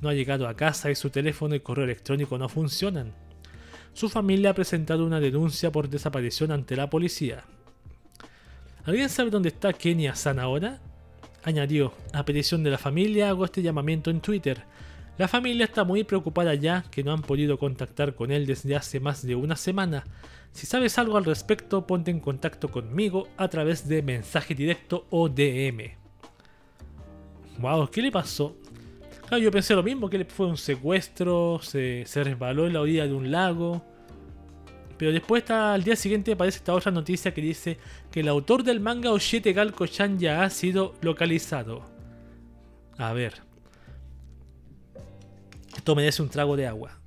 No 0.00 0.08
ha 0.08 0.14
llegado 0.14 0.46
a 0.46 0.54
casa 0.54 0.92
y 0.92 0.94
su 0.94 1.10
teléfono 1.10 1.56
y 1.56 1.60
correo 1.60 1.84
electrónico 1.84 2.38
no 2.38 2.48
funcionan. 2.48 3.14
Su 3.92 4.08
familia 4.08 4.50
ha 4.50 4.54
presentado 4.54 5.04
una 5.04 5.20
denuncia 5.20 5.70
por 5.70 5.88
desaparición 5.88 6.52
ante 6.52 6.76
la 6.76 6.88
policía. 6.88 7.44
¿Alguien 8.84 9.08
sabe 9.08 9.30
dónde 9.30 9.50
está 9.50 9.72
Kenya 9.72 10.14
San 10.14 10.38
ahora? 10.38 10.80
Añadió, 11.42 11.92
a 12.12 12.24
petición 12.24 12.62
de 12.62 12.70
la 12.70 12.78
familia 12.78 13.30
hago 13.30 13.44
este 13.44 13.62
llamamiento 13.62 14.10
en 14.10 14.20
Twitter. 14.20 14.62
La 15.18 15.28
familia 15.28 15.64
está 15.64 15.84
muy 15.84 16.04
preocupada 16.04 16.54
ya 16.54 16.84
que 16.90 17.04
no 17.04 17.12
han 17.12 17.22
podido 17.22 17.58
contactar 17.58 18.14
con 18.14 18.30
él 18.30 18.46
desde 18.46 18.76
hace 18.76 19.00
más 19.00 19.26
de 19.26 19.34
una 19.34 19.56
semana. 19.56 20.04
Si 20.52 20.66
sabes 20.66 20.98
algo 20.98 21.16
al 21.16 21.24
respecto, 21.24 21.86
ponte 21.86 22.10
en 22.10 22.20
contacto 22.20 22.70
conmigo 22.70 23.28
a 23.36 23.48
través 23.48 23.86
de 23.86 24.02
mensaje 24.02 24.54
directo 24.54 25.06
o 25.10 25.28
DM. 25.28 25.96
Wow, 27.58 27.90
¿qué 27.90 28.00
le 28.00 28.10
pasó? 28.10 28.56
Claro, 29.30 29.44
yo 29.44 29.52
pensé 29.52 29.76
lo 29.76 29.84
mismo, 29.84 30.10
que 30.10 30.24
fue 30.24 30.46
un 30.46 30.56
secuestro, 30.56 31.60
se, 31.62 32.04
resbaló 32.16 32.66
en 32.66 32.72
la 32.72 32.80
orilla 32.80 33.06
de 33.06 33.14
un 33.14 33.30
lago. 33.30 33.80
Pero 34.98 35.12
después 35.12 35.48
al 35.48 35.84
día 35.84 35.94
siguiente 35.94 36.32
aparece 36.32 36.58
esta 36.58 36.74
otra 36.74 36.90
noticia 36.90 37.32
que 37.32 37.40
dice 37.40 37.78
que 38.10 38.20
el 38.20 38.28
autor 38.28 38.64
del 38.64 38.80
manga 38.80 39.12
Oshete 39.12 39.52
Galko-chan 39.52 40.18
ya 40.18 40.42
ha 40.42 40.50
sido 40.50 40.96
localizado. 41.00 41.84
A 42.98 43.12
ver. 43.12 43.34
Esto 45.76 45.94
merece 45.94 46.22
un 46.22 46.28
trago 46.28 46.56
de 46.56 46.66
agua. 46.66 46.98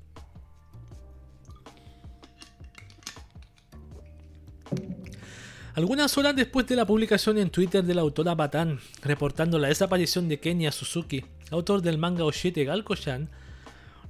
Algunas 5.76 6.17
horas 6.17 6.38
después 6.38 6.67
de 6.67 6.78
la 6.78 6.86
publicación 6.86 7.38
en 7.38 7.49
Twitter 7.49 7.84
de 7.84 7.95
la 7.95 8.01
autora 8.01 8.34
Batan, 8.34 8.80
reportando 9.01 9.59
la 9.59 9.67
desaparición 9.67 10.30
de 10.30 10.39
Kenya 10.39 10.71
Suzuki, 10.71 11.26
autor 11.53 11.81
del 11.81 11.97
manga 11.97 12.25
Oshite 12.25 12.65
Galko-chan, 12.65 13.29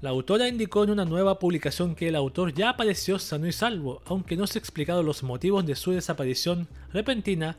la 0.01 0.09
autora 0.09 0.47
indicó 0.47 0.83
en 0.83 0.89
una 0.89 1.05
nueva 1.05 1.39
publicación 1.39 1.95
que 1.95 2.09
el 2.09 2.15
autor 2.15 2.53
ya 2.53 2.69
apareció 2.69 3.19
sano 3.19 3.47
y 3.47 3.53
salvo, 3.53 4.01
aunque 4.05 4.35
no 4.35 4.47
se 4.47 4.59
han 4.59 4.63
explicado 4.63 5.01
los 5.03 5.23
motivos 5.23 5.65
de 5.65 5.75
su 5.75 5.91
desaparición 5.91 6.67
repentina, 6.91 7.55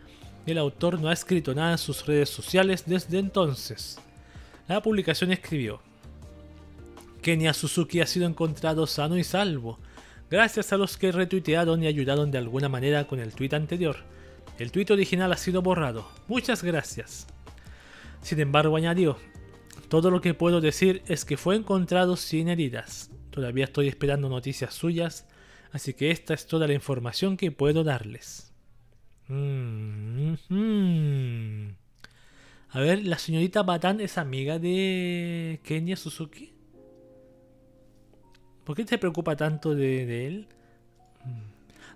el 0.46 0.58
autor 0.58 1.00
no 1.00 1.08
ha 1.08 1.12
escrito 1.14 1.54
nada 1.54 1.72
en 1.72 1.78
sus 1.78 2.04
redes 2.04 2.28
sociales 2.28 2.84
desde 2.86 3.18
entonces. 3.18 3.98
La 4.68 4.82
publicación 4.82 5.32
escribió, 5.32 5.80
Kenya 7.22 7.54
Suzuki 7.54 8.00
ha 8.02 8.06
sido 8.06 8.26
encontrado 8.26 8.86
sano 8.86 9.16
y 9.16 9.24
salvo, 9.24 9.78
gracias 10.30 10.72
a 10.72 10.76
los 10.76 10.98
que 10.98 11.12
retuitearon 11.12 11.82
y 11.82 11.86
ayudaron 11.86 12.30
de 12.30 12.38
alguna 12.38 12.68
manera 12.68 13.06
con 13.06 13.20
el 13.20 13.32
tweet 13.32 13.54
anterior. 13.54 13.96
El 14.58 14.70
tweet 14.70 14.86
original 14.90 15.32
ha 15.32 15.36
sido 15.38 15.62
borrado. 15.62 16.06
Muchas 16.28 16.62
gracias. 16.62 17.26
Sin 18.20 18.38
embargo, 18.40 18.76
añadió, 18.76 19.16
todo 19.88 20.10
lo 20.10 20.20
que 20.20 20.34
puedo 20.34 20.60
decir 20.60 21.02
es 21.06 21.24
que 21.24 21.36
fue 21.36 21.56
encontrado 21.56 22.16
sin 22.16 22.48
heridas. 22.48 23.10
Todavía 23.30 23.64
estoy 23.64 23.88
esperando 23.88 24.28
noticias 24.28 24.74
suyas, 24.74 25.26
así 25.72 25.94
que 25.94 26.10
esta 26.10 26.34
es 26.34 26.46
toda 26.46 26.66
la 26.66 26.74
información 26.74 27.36
que 27.36 27.50
puedo 27.50 27.84
darles. 27.84 28.52
Mm, 29.28 30.34
mm. 30.48 31.76
A 32.70 32.80
ver, 32.80 33.04
la 33.04 33.18
señorita 33.18 33.62
Batán 33.62 34.00
es 34.00 34.18
amiga 34.18 34.58
de 34.58 35.60
Kenya 35.62 35.96
Suzuki. 35.96 36.52
¿Por 38.64 38.74
qué 38.76 38.84
te 38.84 38.98
preocupa 38.98 39.36
tanto 39.36 39.74
de, 39.74 40.26
él? 40.26 40.48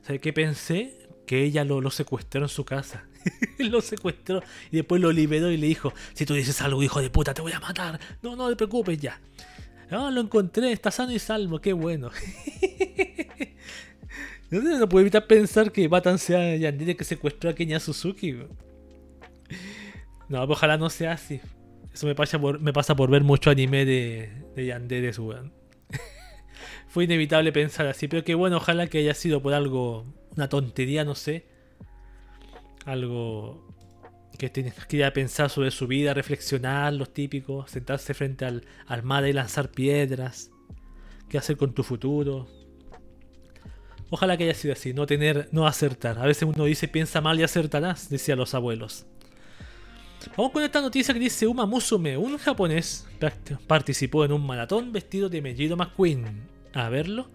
O 0.02 0.04
sea, 0.04 0.18
que 0.18 0.32
pensé 0.32 1.08
que 1.26 1.42
ella 1.42 1.64
lo, 1.64 1.80
lo 1.80 1.90
secuestró 1.90 2.42
en 2.42 2.48
su 2.48 2.64
casa. 2.64 3.06
lo 3.58 3.80
secuestró 3.80 4.42
y 4.70 4.76
después 4.76 5.00
lo 5.00 5.12
liberó 5.12 5.50
y 5.50 5.56
le 5.56 5.66
dijo, 5.66 5.92
si 6.14 6.26
tú 6.26 6.34
dices 6.34 6.60
algo, 6.62 6.82
hijo 6.82 7.00
de 7.00 7.10
puta, 7.10 7.34
te 7.34 7.42
voy 7.42 7.52
a 7.52 7.60
matar. 7.60 7.98
No, 8.22 8.36
no 8.36 8.48
te 8.48 8.56
preocupes 8.56 8.98
ya. 8.98 9.20
Ah, 9.90 10.10
lo 10.12 10.20
encontré, 10.20 10.70
está 10.72 10.90
sano 10.90 11.12
y 11.12 11.18
salvo, 11.18 11.60
qué 11.60 11.72
bueno. 11.72 12.10
no, 14.50 14.60
no 14.60 14.88
puedo 14.88 15.00
evitar 15.00 15.26
pensar 15.26 15.72
que 15.72 15.88
Batan 15.88 16.18
sea 16.18 16.56
Yandere 16.56 16.96
que 16.96 17.04
secuestró 17.04 17.50
a 17.50 17.54
Kenya 17.54 17.80
Suzuki. 17.80 18.36
No, 20.28 20.42
ojalá 20.42 20.76
no 20.76 20.90
sea 20.90 21.12
así. 21.12 21.40
Eso 21.92 22.06
me 22.06 22.14
pasa 22.14 22.38
por, 22.38 22.60
me 22.60 22.72
pasa 22.72 22.94
por 22.94 23.10
ver 23.10 23.24
mucho 23.24 23.50
anime 23.50 23.84
de, 23.86 24.30
de 24.54 24.66
Yandere, 24.66 25.10
weón 25.18 25.52
fue 26.88 27.04
inevitable 27.04 27.50
pensar 27.50 27.86
así. 27.86 28.08
Pero 28.08 28.24
que 28.24 28.34
bueno, 28.34 28.58
ojalá 28.58 28.88
que 28.88 28.98
haya 28.98 29.14
sido 29.14 29.40
por 29.40 29.54
algo, 29.54 30.04
una 30.36 30.50
tontería, 30.50 31.04
no 31.04 31.14
sé. 31.14 31.46
Algo 32.88 33.68
que 34.38 34.48
tienes 34.48 34.72
que 34.86 34.96
ir 34.96 35.04
a 35.04 35.12
pensar 35.12 35.50
sobre 35.50 35.70
su 35.70 35.86
vida, 35.86 36.14
reflexionar, 36.14 36.94
los 36.94 37.12
típicos, 37.12 37.70
sentarse 37.70 38.14
frente 38.14 38.46
al, 38.46 38.64
al 38.86 39.02
mar 39.02 39.26
y 39.26 39.34
lanzar 39.34 39.70
piedras. 39.70 40.50
¿Qué 41.28 41.36
hacer 41.36 41.58
con 41.58 41.74
tu 41.74 41.82
futuro? 41.82 42.48
Ojalá 44.08 44.38
que 44.38 44.44
haya 44.44 44.54
sido 44.54 44.72
así, 44.72 44.94
no 44.94 45.04
tener, 45.04 45.50
no 45.52 45.66
acertar. 45.66 46.18
A 46.18 46.24
veces 46.24 46.44
uno 46.44 46.64
dice 46.64 46.88
piensa 46.88 47.20
mal 47.20 47.38
y 47.38 47.42
acertarás, 47.42 48.08
decían 48.08 48.38
los 48.38 48.54
abuelos. 48.54 49.04
Vamos 50.34 50.52
con 50.52 50.62
esta 50.62 50.80
noticia 50.80 51.12
que 51.12 51.20
dice 51.20 51.46
Uma 51.46 51.66
Musume, 51.66 52.16
un 52.16 52.38
japonés, 52.38 53.06
participó 53.66 54.24
en 54.24 54.32
un 54.32 54.46
maratón 54.46 54.92
vestido 54.92 55.28
de 55.28 55.42
Mellido 55.42 55.76
McQueen 55.76 56.48
a 56.72 56.88
verlo. 56.88 57.30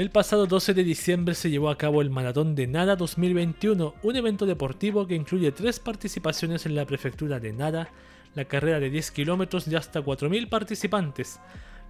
El 0.00 0.08
pasado 0.08 0.46
12 0.46 0.72
de 0.72 0.82
diciembre 0.82 1.34
se 1.34 1.50
llevó 1.50 1.68
a 1.68 1.76
cabo 1.76 2.00
el 2.00 2.08
Maratón 2.08 2.54
de 2.54 2.66
Nada 2.66 2.96
2021, 2.96 3.96
un 4.02 4.16
evento 4.16 4.46
deportivo 4.46 5.06
que 5.06 5.14
incluye 5.14 5.52
tres 5.52 5.78
participaciones 5.78 6.64
en 6.64 6.74
la 6.74 6.86
prefectura 6.86 7.38
de 7.38 7.52
Nada, 7.52 7.90
la 8.34 8.46
carrera 8.46 8.80
de 8.80 8.88
10 8.88 9.10
kilómetros 9.10 9.68
de 9.68 9.76
hasta 9.76 10.00
4.000 10.00 10.48
participantes, 10.48 11.38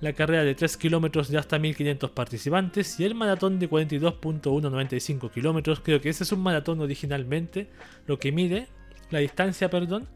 la 0.00 0.12
carrera 0.12 0.42
de 0.42 0.56
3 0.56 0.76
kilómetros 0.76 1.28
de 1.28 1.38
hasta 1.38 1.56
1.500 1.56 2.10
participantes 2.10 2.98
y 2.98 3.04
el 3.04 3.14
maratón 3.14 3.60
de 3.60 3.70
42.195 3.70 5.30
kilómetros. 5.30 5.78
Creo 5.78 6.00
que 6.00 6.08
ese 6.08 6.24
es 6.24 6.32
un 6.32 6.40
maratón 6.40 6.80
originalmente, 6.80 7.70
lo 8.08 8.18
que 8.18 8.32
mide 8.32 8.66
la 9.10 9.20
distancia, 9.20 9.70
perdón, 9.70 10.08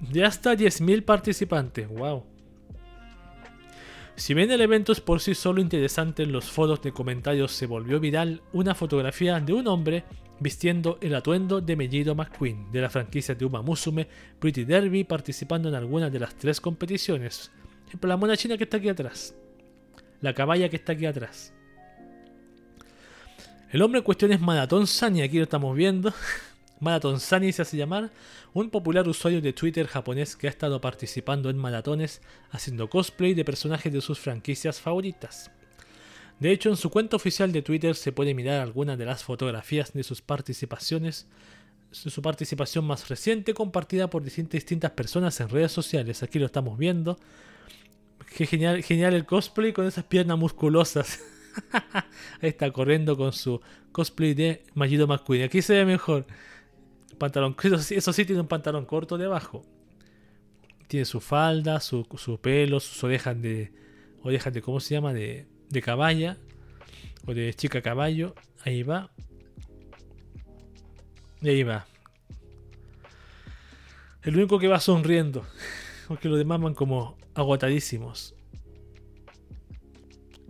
de 0.00 0.24
hasta 0.24 0.54
10.000 0.54 1.04
participantes. 1.04 1.88
¡Wow! 1.88 2.33
Si 4.16 4.32
bien 4.32 4.50
el 4.52 4.60
evento 4.60 4.92
es 4.92 5.00
por 5.00 5.20
sí 5.20 5.34
solo 5.34 5.60
interesante 5.60 6.22
en 6.22 6.30
los 6.30 6.50
foros 6.50 6.80
de 6.82 6.92
comentarios 6.92 7.50
se 7.50 7.66
volvió 7.66 7.98
viral 7.98 8.42
una 8.52 8.74
fotografía 8.74 9.40
de 9.40 9.52
un 9.52 9.66
hombre 9.66 10.04
vistiendo 10.38 10.98
el 11.00 11.14
atuendo 11.16 11.60
de 11.60 11.74
Mellido 11.74 12.14
McQueen 12.14 12.70
de 12.70 12.80
la 12.80 12.90
franquicia 12.90 13.34
de 13.34 13.44
Uma 13.44 13.62
Musume 13.62 14.06
Pretty 14.38 14.64
Derby 14.64 15.02
participando 15.02 15.68
en 15.68 15.74
alguna 15.74 16.10
de 16.10 16.20
las 16.20 16.36
tres 16.36 16.60
competiciones. 16.60 17.50
La 18.02 18.16
mona 18.16 18.36
china 18.36 18.56
que 18.56 18.64
está 18.64 18.76
aquí 18.76 18.88
atrás. 18.88 19.34
La 20.20 20.32
caballa 20.32 20.68
que 20.68 20.76
está 20.76 20.92
aquí 20.92 21.06
atrás. 21.06 21.52
El 23.70 23.82
hombre 23.82 23.98
en 23.98 24.04
cuestión 24.04 24.30
es 24.32 24.40
Marathon 24.40 24.86
Sani, 24.86 25.22
aquí 25.22 25.38
lo 25.38 25.44
estamos 25.44 25.76
viendo. 25.76 26.12
Marathon 26.80 27.20
Sunny 27.20 27.52
se 27.52 27.62
hace 27.62 27.76
llamar, 27.76 28.10
un 28.52 28.70
popular 28.70 29.08
usuario 29.08 29.40
de 29.40 29.52
Twitter 29.52 29.86
japonés 29.86 30.36
que 30.36 30.46
ha 30.46 30.50
estado 30.50 30.80
participando 30.80 31.50
en 31.50 31.56
maratones 31.56 32.20
haciendo 32.50 32.90
cosplay 32.90 33.34
de 33.34 33.44
personajes 33.44 33.92
de 33.92 34.00
sus 34.00 34.18
franquicias 34.18 34.80
favoritas. 34.80 35.50
De 36.40 36.50
hecho, 36.50 36.68
en 36.68 36.76
su 36.76 36.90
cuenta 36.90 37.16
oficial 37.16 37.52
de 37.52 37.62
Twitter 37.62 37.94
se 37.94 38.12
puede 38.12 38.34
mirar 38.34 38.60
algunas 38.60 38.98
de 38.98 39.04
las 39.04 39.22
fotografías 39.22 39.92
de 39.92 40.02
sus 40.02 40.20
participaciones, 40.20 41.28
su 41.92 42.22
participación 42.22 42.84
más 42.84 43.08
reciente 43.08 43.54
compartida 43.54 44.10
por 44.10 44.24
distintas 44.24 44.90
personas 44.90 45.38
en 45.40 45.48
redes 45.48 45.70
sociales. 45.70 46.22
Aquí 46.22 46.40
lo 46.40 46.46
estamos 46.46 46.76
viendo. 46.76 47.18
Qué 48.36 48.46
genial, 48.46 48.82
genial 48.82 49.14
el 49.14 49.26
cosplay 49.26 49.72
con 49.72 49.86
esas 49.86 50.04
piernas 50.04 50.36
musculosas. 50.36 51.20
Ahí 52.42 52.48
está 52.48 52.70
corriendo 52.72 53.16
con 53.16 53.32
su 53.32 53.60
cosplay 53.92 54.34
de 54.34 54.64
Majido 54.74 55.06
McQueen. 55.06 55.44
Aquí 55.44 55.62
se 55.62 55.74
ve 55.74 55.84
mejor. 55.84 56.26
Pantalón, 57.18 57.56
eso, 57.90 58.12
sí, 58.12 58.24
tiene 58.24 58.40
un 58.40 58.48
pantalón 58.48 58.84
corto 58.86 59.18
debajo. 59.18 59.64
Tiene 60.86 61.04
su 61.04 61.20
falda, 61.20 61.80
su, 61.80 62.06
pelo, 62.40 62.80
sus 62.80 63.02
orejas 63.04 63.40
de. 63.40 63.72
Orejas 64.22 64.52
de. 64.52 64.62
¿Cómo 64.62 64.80
se 64.80 64.94
llama? 64.94 65.12
De, 65.12 65.46
de 65.70 65.82
caballa. 65.82 66.36
O 67.26 67.34
de 67.34 67.54
chica 67.54 67.80
caballo. 67.82 68.34
Ahí 68.64 68.82
va. 68.82 69.10
Y 71.40 71.48
ahí 71.48 71.62
va. 71.62 71.86
El 74.22 74.36
único 74.36 74.58
que 74.58 74.68
va 74.68 74.80
sonriendo. 74.80 75.44
Porque 76.08 76.28
los 76.28 76.38
demás 76.38 76.60
van 76.60 76.74
como 76.74 77.16
agotadísimos. 77.34 78.34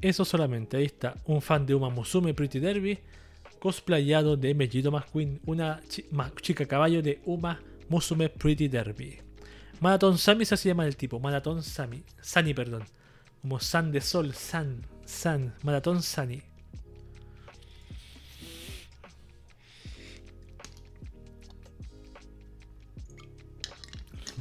Eso 0.01 0.25
solamente. 0.25 0.77
Ahí 0.77 0.85
está. 0.85 1.15
Un 1.25 1.41
fan 1.41 1.65
de 1.65 1.75
Uma 1.75 1.91
Musume 1.91 2.35
Pretty 2.35 2.59
Derby 2.59 2.99
cosplayado 3.65 4.37
de 4.37 4.53
Mellido 4.53 4.93
McQueen, 4.93 5.41
una 5.47 5.81
chica 6.43 6.67
caballo 6.67 7.01
de 7.01 7.23
Uma 7.25 7.63
Musume 7.89 8.29
Pretty 8.29 8.69
Derby. 8.69 9.19
Marathon 9.81 10.19
Sami 10.19 10.45
se 10.45 10.55
llama 10.69 10.87
el 10.87 10.99
tipo, 10.99 11.19
Marathon 11.19 11.63
Sami, 11.63 12.05
Sani, 12.21 12.53
perdón. 12.53 12.85
Como 13.41 13.59
San 13.61 13.91
de 13.91 14.03
Sol, 14.03 14.35
San, 14.35 14.87
San, 15.07 15.55
Maratón 15.63 16.03
Sani. 16.03 16.43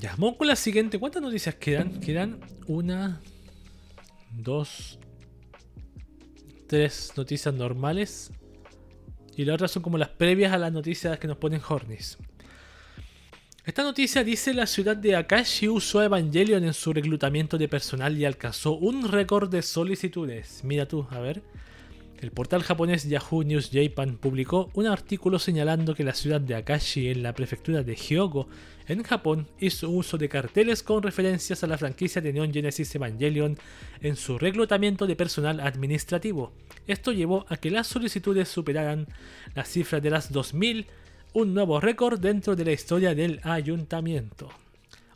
Ya, 0.02 0.12
vamos 0.18 0.36
con 0.36 0.48
la 0.48 0.58
siguiente. 0.58 1.00
¿Cuántas 1.00 1.22
noticias 1.22 1.56
quedan? 1.56 2.02
Quedan 2.02 2.42
una, 2.68 3.22
dos, 4.34 5.00
tres 6.68 7.14
noticias 7.16 7.54
normales. 7.54 8.30
Y 9.36 9.46
las 9.46 9.56
otras 9.56 9.72
son 9.72 9.84
como 9.84 9.98
las 9.98 10.10
previas 10.10 10.54
a 10.54 10.58
las 10.58 10.72
noticias 10.72 11.18
que 11.20 11.28
nos 11.28 11.38
ponen 11.38 11.62
Hornis. 11.68 12.18
Esta 13.66 13.84
noticia 13.84 14.24
dice 14.24 14.54
la 14.54 14.68
ciudad 14.68 14.98
de 14.98 15.16
Akashi 15.16 15.70
usó 15.70 16.04
Evangelion 16.04 16.66
en 16.66 16.74
su 16.74 16.92
reclutamiento 16.92 17.58
de 17.58 17.70
personal 17.70 18.18
y 18.18 18.26
alcanzó 18.26 18.74
un 18.74 19.10
récord 19.10 19.50
de 19.50 19.62
solicitudes. 19.62 20.62
Mira 20.64 20.86
tú, 20.86 21.08
a 21.10 21.20
ver. 21.20 21.42
El 22.24 22.32
portal 22.32 22.64
japonés 22.64 23.04
Yahoo 23.04 23.44
News 23.44 23.70
Japan 23.74 24.16
publicó 24.16 24.72
un 24.76 24.88
artículo 24.88 25.40
señalando 25.40 25.94
que 25.94 26.06
la 26.06 26.14
ciudad 26.14 26.40
de 26.40 26.56
Akashi 26.56 27.10
en 27.10 27.22
la 27.22 27.34
prefectura 27.34 27.84
de 27.84 27.98
Hyogo, 27.98 28.48
en 28.88 29.04
Japón, 29.04 29.50
hizo 29.60 29.90
uso 29.90 30.18
de 30.18 30.30
carteles 30.30 30.84
con 30.84 31.04
referencias 31.04 31.66
a 31.66 31.68
la 31.68 31.78
franquicia 31.78 32.22
de 32.22 32.32
Neon 32.32 32.54
Genesis 32.54 32.96
Evangelion 32.96 33.58
en 34.00 34.16
su 34.16 34.38
reclutamiento 34.38 35.06
de 35.06 35.18
personal 35.18 35.60
administrativo. 35.60 36.54
Esto 36.88 37.12
llevó 37.12 37.46
a 37.50 37.58
que 37.58 37.72
las 37.72 37.88
solicitudes 37.88 38.48
superaran 38.48 39.06
la 39.54 39.66
cifra 39.66 40.00
de 40.00 40.10
las 40.10 40.32
2000 40.32 40.88
un 41.34 41.54
nuevo 41.54 41.82
récord 41.82 42.22
dentro 42.22 42.56
de 42.56 42.64
la 42.64 42.72
historia 42.72 43.14
del 43.14 43.42
ayuntamiento. 43.44 44.48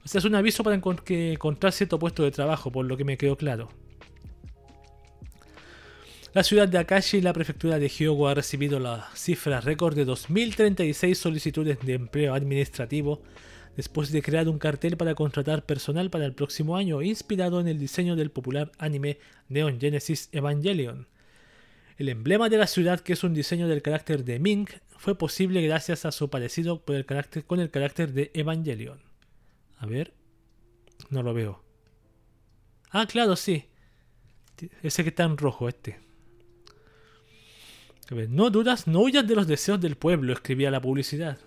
O 0.04 0.10
sea, 0.10 0.20
es 0.20 0.26
un 0.26 0.36
aviso 0.36 0.62
para 0.62 0.76
encontrar 0.76 1.72
cierto 1.72 2.00
puesto 2.00 2.24
de 2.24 2.32
trabajo, 2.32 2.70
por 2.70 2.86
lo 2.86 2.98
que 2.98 3.06
me 3.06 3.18
quedó 3.18 3.38
claro. 3.38 3.70
La 6.38 6.44
ciudad 6.44 6.68
de 6.68 6.78
Akashi 6.78 7.18
y 7.18 7.22
la 7.22 7.34
prefectura 7.34 7.80
de 7.80 7.90
Hyogo 7.90 8.28
ha 8.28 8.36
recibido 8.36 8.80
la 8.80 9.10
cifra 9.16 9.60
récord 9.60 9.96
de 9.96 10.06
2.036 10.06 11.16
solicitudes 11.16 11.80
de 11.80 11.96
empleo 11.96 12.36
administrativo 12.36 13.24
después 13.76 14.12
de 14.12 14.22
crear 14.22 14.48
un 14.48 14.60
cartel 14.60 14.98
para 14.98 15.16
contratar 15.16 15.66
personal 15.66 16.12
para 16.12 16.26
el 16.26 16.36
próximo 16.36 16.78
año 16.78 17.02
inspirado 17.02 17.60
en 17.60 17.68
el 17.68 17.80
diseño 17.80 18.16
del 18.16 18.30
popular 18.30 18.72
anime 18.78 19.18
Neon 19.50 19.80
Genesis 19.80 20.30
Evangelion. 20.32 21.08
El 21.98 22.08
emblema 22.08 22.50
de 22.50 22.58
la 22.58 22.68
ciudad, 22.68 23.00
que 23.00 23.14
es 23.14 23.24
un 23.24 23.34
diseño 23.34 23.68
del 23.68 23.82
carácter 23.82 24.24
de 24.24 24.38
Ming, 24.38 24.68
fue 24.96 25.18
posible 25.18 25.64
gracias 25.64 26.06
a 26.06 26.12
su 26.12 26.30
parecido 26.30 26.84
con 27.48 27.60
el 27.60 27.72
carácter 27.72 28.14
de 28.14 28.30
Evangelion. 28.36 29.00
A 29.80 29.88
ver. 29.88 30.14
No 31.10 31.24
lo 31.24 31.34
veo. 31.34 31.64
Ah, 32.92 33.08
claro, 33.08 33.36
sí. 33.36 33.66
Ese 34.84 35.02
que 35.02 35.10
está 35.10 35.24
en 35.24 35.38
rojo, 35.38 35.68
este. 35.68 36.06
No 38.10 38.50
dudas, 38.50 38.88
no 38.88 39.02
huyas 39.02 39.28
de 39.28 39.36
los 39.36 39.48
deseos 39.48 39.82
del 39.82 39.98
pueblo, 39.98 40.32
escribía 40.32 40.72
la 40.72 40.82
publicidad. 40.82 41.38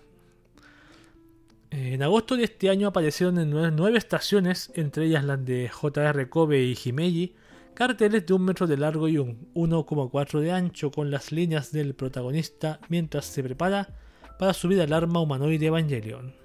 En 1.71 2.03
agosto 2.03 2.35
de 2.35 2.43
este 2.43 2.69
año 2.69 2.89
aparecieron 2.89 3.39
en 3.39 3.49
nueve, 3.49 3.97
estaciones, 3.97 4.71
entre 4.75 5.05
ellas 5.05 5.23
las 5.23 5.43
de 5.43 5.69
JR 5.69 6.29
Kobe 6.29 6.61
y 6.61 6.75
Himeji, 6.75 7.33
carteles 7.73 8.25
de 8.25 8.33
un 8.33 8.43
metro 8.43 8.67
de 8.67 8.77
largo 8.77 9.07
y 9.07 9.17
un 9.17 9.47
1,4 9.55 10.39
de 10.39 10.51
ancho 10.51 10.91
con 10.91 11.09
las 11.09 11.31
líneas 11.31 11.71
del 11.71 11.95
protagonista 11.95 12.79
mientras 12.89 13.25
se 13.25 13.41
prepara 13.41 13.95
para 14.37 14.53
subir 14.53 14.81
al 14.81 14.93
arma 14.93 15.21
humanoide 15.21 15.67
Evangelion. 15.67 16.35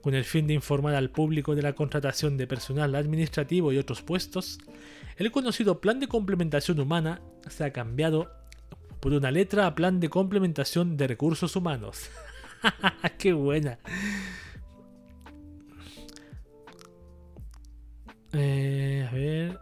Con 0.00 0.14
el 0.14 0.24
fin 0.24 0.46
de 0.46 0.54
informar 0.54 0.94
al 0.94 1.10
público 1.10 1.54
de 1.54 1.62
la 1.62 1.74
contratación 1.74 2.36
de 2.36 2.46
personal 2.46 2.94
administrativo 2.94 3.72
y 3.72 3.78
otros 3.78 4.02
puestos, 4.02 4.58
el 5.16 5.32
conocido 5.32 5.80
plan 5.80 5.98
de 6.00 6.06
complementación 6.06 6.78
humana 6.78 7.20
se 7.48 7.64
ha 7.64 7.72
cambiado 7.72 8.30
por 9.00 9.12
una 9.12 9.30
letra 9.30 9.66
a 9.66 9.74
plan 9.74 10.00
de 10.00 10.08
complementación 10.08 10.96
de 10.96 11.06
recursos 11.06 11.56
humanos. 11.56 12.10
¡Qué 13.18 13.32
buena! 13.32 13.78
Eh, 18.32 19.06
a 19.08 19.14
ver. 19.14 19.58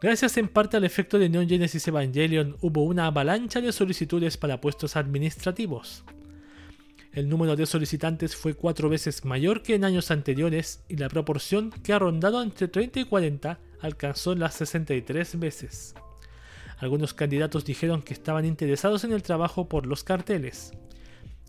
Gracias 0.00 0.36
en 0.38 0.48
parte 0.48 0.76
al 0.76 0.84
efecto 0.84 1.18
de 1.18 1.28
Neon 1.28 1.48
Genesis 1.48 1.86
Evangelion, 1.86 2.56
hubo 2.62 2.84
una 2.84 3.06
avalancha 3.06 3.60
de 3.60 3.70
solicitudes 3.70 4.36
para 4.36 4.60
puestos 4.60 4.96
administrativos. 4.96 6.04
El 7.12 7.28
número 7.28 7.56
de 7.56 7.66
solicitantes 7.66 8.36
fue 8.36 8.54
cuatro 8.54 8.88
veces 8.88 9.24
mayor 9.24 9.62
que 9.62 9.74
en 9.74 9.84
años 9.84 10.10
anteriores 10.10 10.84
y 10.88 10.96
la 10.96 11.08
proporción 11.08 11.70
que 11.70 11.92
ha 11.92 11.98
rondado 11.98 12.40
entre 12.40 12.68
30 12.68 13.00
y 13.00 13.04
40 13.04 13.58
alcanzó 13.80 14.34
las 14.34 14.54
63 14.54 15.38
veces. 15.38 15.94
Algunos 16.80 17.12
candidatos 17.12 17.66
dijeron 17.66 18.00
que 18.00 18.14
estaban 18.14 18.46
interesados 18.46 19.04
en 19.04 19.12
el 19.12 19.22
trabajo 19.22 19.68
por 19.68 19.86
los 19.86 20.02
carteles. 20.02 20.72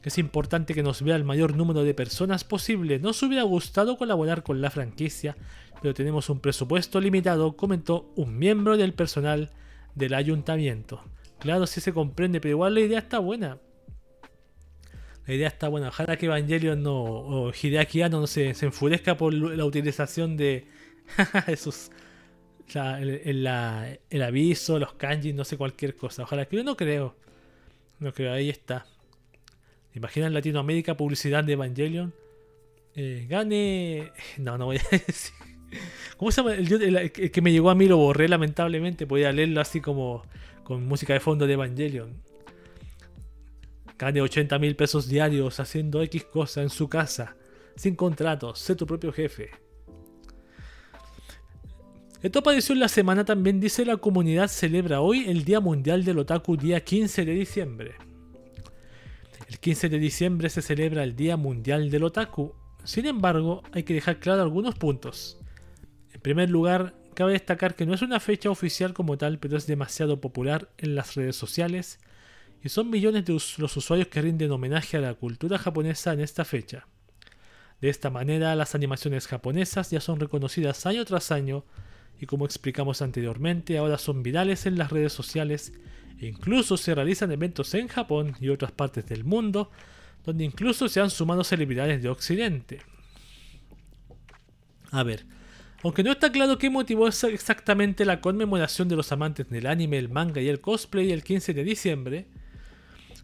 Es 0.04 0.18
importante 0.18 0.74
que 0.74 0.84
nos 0.84 1.02
vea 1.02 1.16
el 1.16 1.24
mayor 1.24 1.56
número 1.56 1.84
de 1.84 1.94
personas 1.94 2.44
posible. 2.44 3.00
Nos 3.00 3.24
hubiera 3.24 3.44
gustado 3.44 3.98
colaborar 3.98 4.44
con 4.44 4.60
la 4.60 4.70
franquicia, 4.70 5.38
pero 5.82 5.94
tenemos 5.94 6.30
un 6.30 6.42
presupuesto 6.42 7.00
limitado, 7.00 7.56
comentó 7.56 8.12
un 8.16 8.38
miembro 8.38 8.76
del 8.76 8.94
personal 8.94 9.52
del 9.96 10.16
ayuntamiento. 10.16 11.02
Claro, 11.40 11.66
sí 11.66 11.80
se 11.80 11.94
comprende, 11.94 12.42
pero 12.42 12.52
igual 12.52 12.74
la 12.74 12.82
idea 12.82 13.00
está 13.00 13.20
buena. 13.20 13.58
La 15.28 15.34
idea 15.34 15.48
está 15.48 15.70
buena. 15.70 15.90
Ojalá 15.90 16.18
que 16.18 16.26
Evangelion 16.26 16.84
no, 16.84 17.04
o 17.04 17.54
Hideaki 17.54 18.02
no 18.10 18.28
se, 18.28 18.54
se 18.54 18.66
enfurezca 18.66 19.16
por 19.16 19.34
la 19.34 19.64
utilización 19.64 20.36
de 20.36 20.66
esos. 21.48 21.90
El, 22.76 23.48
el, 24.10 24.22
aviso, 24.22 24.80
los 24.80 24.94
kanji, 24.94 25.34
no 25.34 25.44
sé, 25.44 25.58
cualquier 25.58 25.96
cosa. 25.96 26.24
Ojalá 26.24 26.46
que 26.46 26.58
yo 26.58 26.64
no 26.64 26.76
creo. 26.76 27.16
No 28.00 28.14
creo, 28.14 28.34
ahí 28.34 28.50
está. 28.50 28.86
Imagina 29.94 30.28
en 30.28 30.34
Latinoamérica 30.34 30.96
publicidad 30.96 31.44
de 31.44 31.54
Evangelion. 31.54 32.14
Eh, 32.96 33.26
gane. 33.30 34.12
No, 34.38 34.58
no 34.58 34.66
voy 34.66 34.78
a 34.78 34.98
decir. 35.06 35.34
¿Cómo 36.18 36.32
se 36.32 36.42
llama? 36.42 36.54
El, 36.56 37.12
que 37.12 37.42
me 37.42 37.52
llegó 37.52 37.70
a 37.70 37.76
mí 37.76 37.88
lo 37.88 37.98
borré 37.98 38.28
lamentablemente. 38.28 39.08
Podía 39.08 39.32
leerlo 39.32 39.62
así 39.62 39.82
como 39.82 40.24
con 40.64 40.86
música 40.86 41.14
de 41.14 41.20
fondo 41.20 41.48
de 41.48 41.54
Evangelion. 41.54 42.22
Gane 43.98 44.22
80 44.22 44.58
mil 44.60 44.76
pesos 44.76 45.08
diarios 45.08 45.60
haciendo 45.60 46.02
X 46.02 46.24
cosa 46.26 46.62
en 46.62 46.70
su 46.70 46.90
casa. 46.90 47.36
Sin 47.76 47.96
contratos. 47.96 48.60
Sé 48.60 48.76
tu 48.76 48.86
propio 48.86 49.14
jefe. 49.14 49.52
Esto 52.22 52.38
apareció 52.38 52.74
en 52.74 52.80
la 52.82 52.88
semana 52.88 53.26
también, 53.26 53.60
dice 53.60 53.84
la 53.84 53.98
comunidad 53.98 54.48
celebra 54.48 55.02
hoy 55.02 55.28
el 55.28 55.44
Día 55.44 55.60
Mundial 55.60 56.06
del 56.06 56.20
Otaku 56.20 56.56
día 56.56 56.84
15 56.84 57.26
de 57.26 57.34
diciembre. 57.34 57.96
El 59.48 59.58
15 59.58 59.90
de 59.90 59.98
diciembre 59.98 60.50
se 60.52 60.62
celebra 60.62 61.02
el 61.02 61.16
Día 61.16 61.36
Mundial 61.36 61.90
del 61.90 62.04
Otaku. 62.04 62.54
Sin 62.84 63.08
embargo, 63.08 63.64
hay 63.72 63.82
que 63.82 63.96
dejar 63.96 64.20
claro 64.20 64.44
algunos 64.44 64.76
puntos. 64.76 65.40
En 66.14 66.22
primer 66.22 66.52
lugar, 66.52 66.94
cabe 67.16 67.32
destacar 67.32 67.76
que 67.76 67.88
no 67.88 67.96
es 67.96 68.04
una 68.04 68.20
fecha 68.20 68.52
oficial 68.52 68.94
como 68.94 69.18
tal, 69.18 69.40
pero 69.40 69.58
es 69.58 69.66
demasiado 69.66 70.22
popular 70.22 70.70
en 70.78 70.94
las 70.94 71.16
redes 71.16 71.36
sociales 71.36 72.00
y 72.64 72.70
son 72.70 72.92
millones 72.92 73.26
de 73.26 73.34
los 73.34 73.78
usuarios 73.78 74.10
que 74.10 74.22
rinden 74.22 74.52
homenaje 74.52 74.96
a 74.96 75.02
la 75.02 75.16
cultura 75.16 75.58
japonesa 75.58 76.14
en 76.14 76.20
esta 76.20 76.46
fecha. 76.46 76.86
De 77.82 77.90
esta 77.90 78.12
manera, 78.12 78.56
las 78.56 78.76
animaciones 78.76 79.26
japonesas 79.26 79.90
ya 79.90 80.00
son 80.00 80.20
reconocidas 80.20 80.86
año 80.86 81.04
tras 81.04 81.32
año 81.32 81.66
y 82.20 82.26
como 82.26 82.46
explicamos 82.46 83.02
anteriormente, 83.02 83.78
ahora 83.78 83.98
son 83.98 84.24
virales 84.24 84.66
en 84.66 84.78
las 84.78 84.92
redes 84.92 85.14
sociales 85.14 85.74
Incluso 86.22 86.78
se 86.78 86.94
realizan 86.94 87.32
eventos 87.32 87.74
en 87.74 87.88
Japón 87.88 88.36
y 88.40 88.50
otras 88.50 88.72
partes 88.72 89.08
del 89.08 89.24
mundo, 89.24 89.72
donde 90.24 90.44
incluso 90.44 90.88
se 90.88 91.02
han 91.02 91.10
sumado 91.10 91.44
celebridades 91.44 92.02
de 92.02 92.10
Occidente. 92.10 92.80
A 94.92 95.02
ver, 95.02 95.26
aunque 95.84 96.04
no 96.04 96.12
está 96.12 96.32
claro 96.32 96.60
qué 96.60 96.70
motivó 96.70 97.08
exactamente 97.08 98.06
la 98.06 98.22
conmemoración 98.22 98.88
de 98.88 98.96
los 98.96 99.12
amantes 99.12 99.50
del 99.50 99.66
anime, 99.66 99.98
el 99.98 100.10
manga 100.10 100.42
y 100.42 100.48
el 100.48 100.62
cosplay 100.62 101.12
el 101.12 101.24
15 101.24 101.56
de 101.56 101.64
diciembre, 101.64 102.28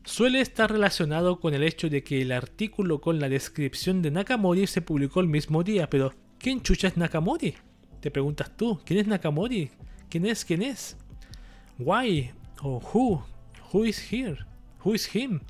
suele 0.04 0.42
estar 0.42 0.72
relacionado 0.72 1.40
con 1.40 1.54
el 1.54 1.64
hecho 1.64 1.90
de 1.90 2.04
que 2.04 2.24
el 2.24 2.32
artículo 2.32 3.00
con 3.00 3.20
la 3.20 3.30
descripción 3.30 4.02
de 4.02 4.10
Nakamori 4.10 4.66
se 4.66 4.82
publicó 4.82 5.20
el 5.20 5.28
mismo 5.28 5.64
día, 5.64 5.88
pero 5.88 6.16
¿quién 6.40 6.64
chucha 6.64 6.88
es 6.88 6.98
Nakamori? 6.98 7.54
Te 8.00 8.12
preguntas 8.12 8.56
tú, 8.56 8.80
¿quién 8.86 9.00
es 9.00 9.08
Nakamori? 9.08 9.72
¿Quién 10.10 10.26
es? 10.26 10.46
¿Quién 10.46 10.62
es? 10.62 10.96
Why? 11.80 12.32
o 12.62 12.82
Who, 12.94 13.24
Who 13.74 13.86
is 13.86 14.12
here? 14.12 14.38
Who 14.84 14.96
is 14.96 15.14
him? 15.14 15.42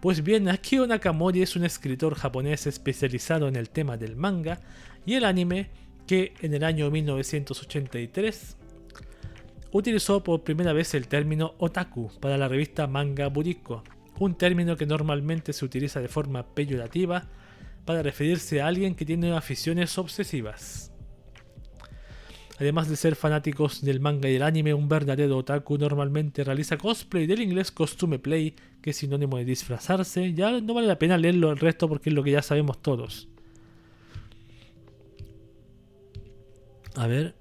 Pues 0.00 0.22
bien, 0.22 0.48
Akio 0.48 0.86
Nakamori 0.86 1.42
es 1.42 1.56
un 1.56 1.64
escritor 1.64 2.14
japonés 2.14 2.66
especializado 2.66 3.48
en 3.48 3.56
el 3.56 3.70
tema 3.70 3.96
del 3.96 4.16
manga 4.16 4.60
y 5.06 5.14
el 5.14 5.24
anime 5.24 5.70
que 6.06 6.34
en 6.40 6.54
el 6.54 6.64
año 6.64 6.90
1983 6.90 8.56
utilizó 9.72 10.22
por 10.22 10.44
primera 10.44 10.72
vez 10.72 10.94
el 10.94 11.08
término 11.08 11.54
otaku 11.58 12.10
para 12.20 12.38
la 12.38 12.48
revista 12.48 12.86
Manga 12.86 13.28
Buriko, 13.28 13.82
un 14.18 14.36
término 14.36 14.76
que 14.76 14.86
normalmente 14.86 15.52
se 15.52 15.64
utiliza 15.64 16.00
de 16.00 16.08
forma 16.08 16.46
peyorativa 16.46 17.26
para 17.84 18.02
referirse 18.02 18.60
a 18.60 18.66
alguien 18.66 18.94
que 18.94 19.04
tiene 19.04 19.32
aficiones 19.36 19.96
obsesivas. 19.98 20.92
Además 22.60 22.88
de 22.88 22.96
ser 22.96 23.14
fanáticos 23.14 23.82
del 23.82 24.00
manga 24.00 24.28
y 24.28 24.32
del 24.32 24.42
anime, 24.42 24.74
un 24.74 24.88
verdadero 24.88 25.36
otaku 25.36 25.78
normalmente 25.78 26.42
realiza 26.42 26.76
cosplay 26.76 27.26
del 27.26 27.40
inglés 27.40 27.70
costume 27.70 28.18
play, 28.18 28.56
que 28.82 28.90
es 28.90 28.96
sinónimo 28.96 29.36
de 29.36 29.44
disfrazarse. 29.44 30.34
Ya 30.34 30.60
no 30.60 30.74
vale 30.74 30.88
la 30.88 30.98
pena 30.98 31.16
leerlo 31.16 31.52
el 31.52 31.58
resto 31.58 31.88
porque 31.88 32.10
es 32.10 32.16
lo 32.16 32.24
que 32.24 32.32
ya 32.32 32.42
sabemos 32.42 32.82
todos. 32.82 33.28
A 36.96 37.06
ver. 37.06 37.36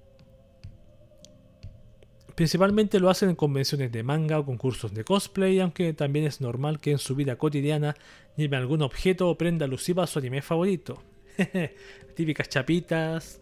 Principalmente 2.36 3.00
lo 3.00 3.10
hacen 3.10 3.30
en 3.30 3.36
convenciones 3.36 3.92
de 3.92 4.04
manga 4.04 4.38
o 4.38 4.46
concursos 4.46 4.94
de 4.94 5.04
cosplay, 5.04 5.60
aunque 5.60 5.94
también 5.94 6.26
es 6.26 6.42
normal 6.42 6.80
que 6.80 6.92
en 6.92 7.00
su 7.00 7.16
vida 7.16 7.40
cotidiana 7.40 7.96
lleve 8.36 8.58
algún 8.58 8.84
objeto 8.84 9.28
o 9.28 9.36
prenda 9.36 9.66
alusiva 9.66 10.04
a 10.04 10.08
su 10.08 10.20
anime 10.20 10.44
favorito. 10.44 11.02
Típicas 12.16 12.50
chapitas, 12.50 13.42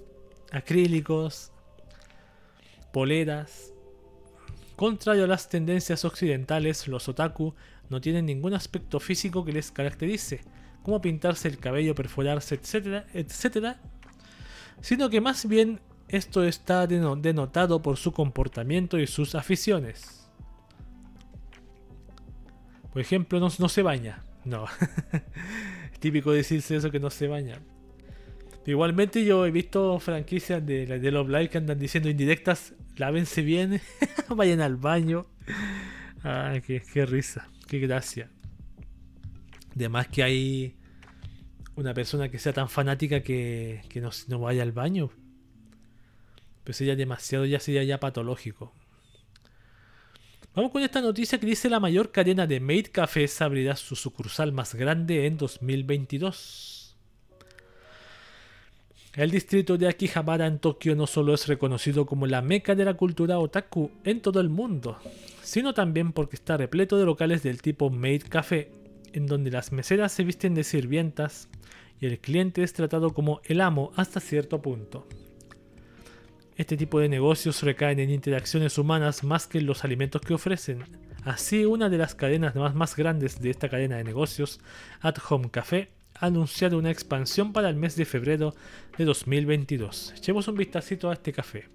acrílicos, 0.51 1.51
poleras. 2.95 3.73
Contrario 4.77 5.25
a 5.25 5.27
las 5.27 5.49
tendencias 5.49 6.05
occidentales, 6.05 6.87
los 6.87 7.09
otaku 7.09 7.53
no 7.89 7.99
tienen 7.99 8.25
ningún 8.25 8.53
aspecto 8.53 9.01
físico 9.01 9.43
que 9.43 9.51
les 9.51 9.69
caracterice, 9.69 10.39
como 10.81 11.01
pintarse 11.01 11.49
el 11.49 11.57
cabello, 11.57 11.93
perforarse, 11.93 12.55
etcétera, 12.55 13.05
etcétera, 13.13 13.81
sino 14.79 15.09
que 15.09 15.19
más 15.19 15.45
bien 15.45 15.81
esto 16.07 16.45
está 16.45 16.87
denotado 16.87 17.81
por 17.81 17.97
su 17.97 18.13
comportamiento 18.13 18.97
y 18.97 19.07
sus 19.07 19.35
aficiones. 19.35 20.29
Por 22.93 23.01
ejemplo, 23.01 23.41
no, 23.41 23.49
se 23.49 23.81
baña. 23.81 24.23
No. 24.45 24.67
Típico 25.99 26.31
decirse 26.31 26.77
eso 26.77 26.91
que 26.91 27.01
no 27.01 27.09
se 27.09 27.27
baña. 27.27 27.59
Igualmente 28.65 29.23
yo 29.23 29.45
he 29.45 29.51
visto 29.51 29.99
franquicias 29.99 30.65
de, 30.65 30.87
de 30.87 31.11
Love 31.11 31.29
Live 31.29 31.49
que 31.49 31.57
andan 31.59 31.77
diciendo 31.77 32.09
indirectas, 32.09 32.73
lávense 32.97 33.43
bien, 33.43 33.79
vayan 34.29 34.61
al 34.61 34.75
baño. 34.75 35.27
Ay, 36.23 36.61
qué, 36.61 37.05
risa, 37.05 37.47
qué 37.67 37.77
gracia. 37.79 38.31
Además 39.75 40.07
que 40.07 40.23
hay 40.23 40.75
una 41.75 41.93
persona 41.93 42.29
que 42.29 42.39
sea 42.39 42.53
tan 42.53 42.67
fanática 42.67 43.21
que, 43.21 43.81
no, 44.01 44.09
no, 44.29 44.39
vaya 44.39 44.63
al 44.63 44.71
baño. 44.71 45.11
Pues 46.63 46.77
sería 46.77 46.95
demasiado, 46.95 47.45
ya 47.45 47.59
sería 47.59 47.83
ya 47.83 47.99
patológico. 47.99 48.73
Vamos 50.55 50.71
con 50.71 50.81
esta 50.81 51.01
noticia 51.01 51.39
que 51.39 51.45
dice 51.45 51.69
la 51.69 51.79
mayor 51.79 52.11
cadena 52.11 52.47
de 52.47 52.59
Made 52.59 52.89
Cafés 52.91 53.41
abrirá 53.41 53.75
su 53.75 53.95
sucursal 53.95 54.53
más 54.53 54.73
grande 54.73 55.27
en 55.27 55.37
2022. 55.37 56.74
El 59.15 59.31
distrito 59.31 59.77
de 59.77 59.87
Akihabara 59.87 60.45
en 60.45 60.59
Tokio 60.59 60.93
no 60.93 61.07
solo 61.07 61.33
es 61.33 61.47
reconocido 61.47 62.05
como 62.05 62.27
la 62.27 62.41
meca 62.41 62.75
de 62.75 62.83
la 62.83 62.95
cultura 62.95 63.39
otaku 63.39 63.89
en 64.03 64.19
todo 64.19 64.41
el 64.41 64.49
mundo, 64.49 64.97
sino 65.41 65.73
también 65.73 66.11
porque 66.11 66.35
está 66.35 66.57
repleto 66.57 66.97
de 66.97 67.05
locales 67.05 67.41
del 67.41 67.61
tipo 67.61 67.89
Maid 67.89 68.23
Café, 68.27 68.73
en 69.13 69.25
donde 69.25 69.51
las 69.51 69.71
meseras 69.71 70.11
se 70.11 70.25
visten 70.25 70.53
de 70.53 70.65
sirvientas 70.65 71.47
y 72.01 72.07
el 72.07 72.19
cliente 72.19 72.61
es 72.61 72.73
tratado 72.73 73.13
como 73.13 73.39
el 73.45 73.61
amo 73.61 73.93
hasta 73.95 74.19
cierto 74.19 74.61
punto. 74.61 75.07
Este 76.57 76.75
tipo 76.75 76.99
de 76.99 77.07
negocios 77.07 77.63
recaen 77.63 77.99
en 77.99 78.09
interacciones 78.09 78.77
humanas 78.77 79.23
más 79.23 79.47
que 79.47 79.59
en 79.59 79.65
los 79.65 79.85
alimentos 79.85 80.21
que 80.21 80.33
ofrecen. 80.33 80.83
Así, 81.23 81.63
una 81.63 81.87
de 81.87 81.99
las 81.99 82.15
cadenas 82.15 82.53
más, 82.55 82.75
más 82.75 82.97
grandes 82.97 83.39
de 83.39 83.49
esta 83.49 83.69
cadena 83.69 83.95
de 83.95 84.03
negocios, 84.03 84.59
At 84.99 85.15
Home 85.29 85.51
Café, 85.51 85.87
anunciado 86.19 86.77
una 86.77 86.91
expansión 86.91 87.53
para 87.53 87.69
el 87.69 87.75
mes 87.75 87.95
de 87.95 88.05
febrero 88.05 88.55
de 88.97 89.05
2022. 89.05 90.13
Echemos 90.17 90.47
un 90.47 90.55
vistacito 90.55 91.09
a 91.09 91.13
este 91.13 91.33
café. 91.33 91.69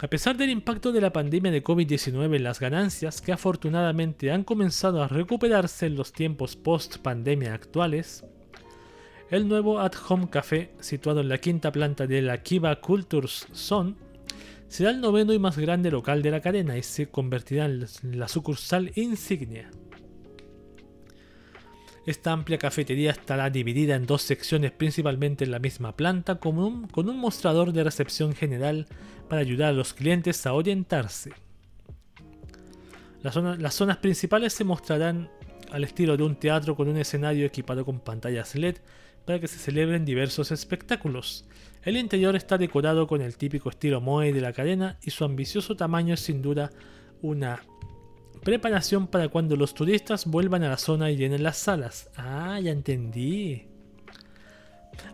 A 0.00 0.08
pesar 0.08 0.36
del 0.36 0.50
impacto 0.50 0.92
de 0.92 1.00
la 1.00 1.12
pandemia 1.12 1.52
de 1.52 1.62
COVID-19 1.62 2.36
en 2.36 2.42
las 2.42 2.58
ganancias, 2.58 3.22
que 3.22 3.32
afortunadamente 3.32 4.32
han 4.32 4.42
comenzado 4.42 5.02
a 5.02 5.08
recuperarse 5.08 5.86
en 5.86 5.94
los 5.94 6.12
tiempos 6.12 6.56
post-pandemia 6.56 7.54
actuales, 7.54 8.24
el 9.30 9.48
nuevo 9.48 9.80
At 9.80 9.94
Home 10.08 10.28
Café, 10.28 10.72
situado 10.80 11.20
en 11.20 11.28
la 11.28 11.38
quinta 11.38 11.72
planta 11.72 12.06
de 12.06 12.22
la 12.22 12.42
Kiva 12.42 12.80
Cultures 12.80 13.46
Zone, 13.54 13.94
será 14.68 14.90
el 14.90 15.00
noveno 15.00 15.32
y 15.32 15.38
más 15.38 15.56
grande 15.56 15.90
local 15.90 16.22
de 16.22 16.32
la 16.32 16.40
cadena 16.40 16.76
y 16.76 16.82
se 16.82 17.08
convertirá 17.08 17.66
en 17.66 17.86
la 18.02 18.28
sucursal 18.28 18.90
insignia. 18.96 19.70
Esta 22.06 22.32
amplia 22.32 22.58
cafetería 22.58 23.12
estará 23.12 23.48
dividida 23.48 23.94
en 23.94 24.04
dos 24.04 24.22
secciones 24.22 24.72
principalmente 24.72 25.44
en 25.44 25.50
la 25.50 25.58
misma 25.58 25.96
planta 25.96 26.34
con 26.36 26.58
un, 26.58 26.86
con 26.86 27.08
un 27.08 27.18
mostrador 27.18 27.72
de 27.72 27.82
recepción 27.82 28.34
general 28.34 28.86
para 29.28 29.40
ayudar 29.40 29.70
a 29.70 29.72
los 29.72 29.94
clientes 29.94 30.46
a 30.46 30.52
orientarse. 30.52 31.32
Las, 33.22 33.36
las 33.36 33.74
zonas 33.74 33.96
principales 33.98 34.52
se 34.52 34.64
mostrarán 34.64 35.30
al 35.72 35.82
estilo 35.82 36.18
de 36.18 36.24
un 36.24 36.36
teatro 36.36 36.76
con 36.76 36.88
un 36.88 36.98
escenario 36.98 37.46
equipado 37.46 37.86
con 37.86 38.00
pantallas 38.00 38.54
LED 38.54 38.76
para 39.24 39.40
que 39.40 39.48
se 39.48 39.58
celebren 39.58 40.04
diversos 40.04 40.52
espectáculos. 40.52 41.46
El 41.82 41.96
interior 41.96 42.36
está 42.36 42.58
decorado 42.58 43.06
con 43.06 43.22
el 43.22 43.38
típico 43.38 43.70
estilo 43.70 44.02
Moe 44.02 44.32
de 44.32 44.40
la 44.42 44.52
cadena 44.52 44.98
y 45.02 45.10
su 45.10 45.24
ambicioso 45.24 45.74
tamaño 45.74 46.14
es 46.14 46.20
sin 46.20 46.42
duda 46.42 46.70
una 47.22 47.62
Preparación 48.44 49.06
para 49.06 49.28
cuando 49.28 49.56
los 49.56 49.72
turistas 49.72 50.26
vuelvan 50.26 50.62
a 50.64 50.68
la 50.68 50.76
zona 50.76 51.10
y 51.10 51.16
llenen 51.16 51.42
las 51.42 51.56
salas. 51.56 52.10
Ah, 52.14 52.60
ya 52.60 52.72
entendí. 52.72 53.66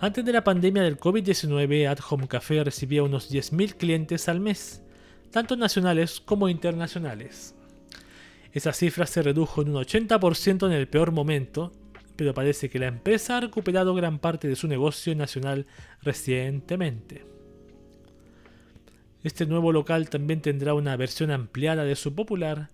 Antes 0.01 0.25
de 0.25 0.33
la 0.33 0.43
pandemia 0.43 0.83
del 0.83 0.99
COVID-19, 0.99 1.89
At 1.89 2.01
Home 2.11 2.27
Café 2.27 2.65
recibía 2.65 3.05
unos 3.05 3.31
10.000 3.31 3.77
clientes 3.77 4.29
al 4.29 4.41
mes, 4.41 4.83
tanto 5.31 5.55
nacionales 5.57 6.21
como 6.21 6.49
internacionales. 6.49 7.55
Esa 8.53 8.73
cifra 8.73 9.07
se 9.07 9.23
redujo 9.23 9.63
en 9.63 9.69
un 9.69 9.85
80% 9.85 10.67
en 10.67 10.73
el 10.73 10.89
peor 10.89 11.13
momento, 11.13 11.71
pero 12.17 12.35
parece 12.35 12.69
que 12.69 12.81
la 12.81 12.89
empresa 12.89 13.37
ha 13.37 13.43
recuperado 13.43 13.95
gran 13.95 14.19
parte 14.19 14.49
de 14.49 14.57
su 14.57 14.67
negocio 14.67 15.15
nacional 15.15 15.67
recientemente. 16.03 17.25
Este 19.23 19.47
nuevo 19.47 19.71
local 19.71 20.11
también 20.11 20.43
tendrá 20.43 20.75
una 20.75 20.97
versión 20.97 21.31
ampliada 21.31 21.85
de 21.85 21.95
su 21.95 22.13
popular 22.13 22.71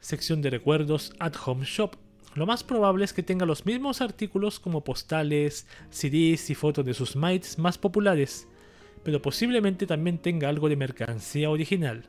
sección 0.00 0.42
de 0.42 0.50
recuerdos 0.50 1.12
at 1.18 1.34
home 1.44 1.64
shop. 1.64 1.96
Lo 2.34 2.46
más 2.46 2.64
probable 2.64 3.04
es 3.04 3.12
que 3.12 3.22
tenga 3.22 3.46
los 3.46 3.66
mismos 3.66 4.00
artículos 4.00 4.60
como 4.60 4.84
postales, 4.84 5.66
CDs 5.90 6.50
y 6.50 6.54
fotos 6.54 6.84
de 6.84 6.94
sus 6.94 7.16
mates 7.16 7.58
más 7.58 7.78
populares, 7.78 8.46
pero 9.02 9.20
posiblemente 9.20 9.86
también 9.86 10.18
tenga 10.18 10.48
algo 10.48 10.68
de 10.68 10.76
mercancía 10.76 11.50
original. 11.50 12.08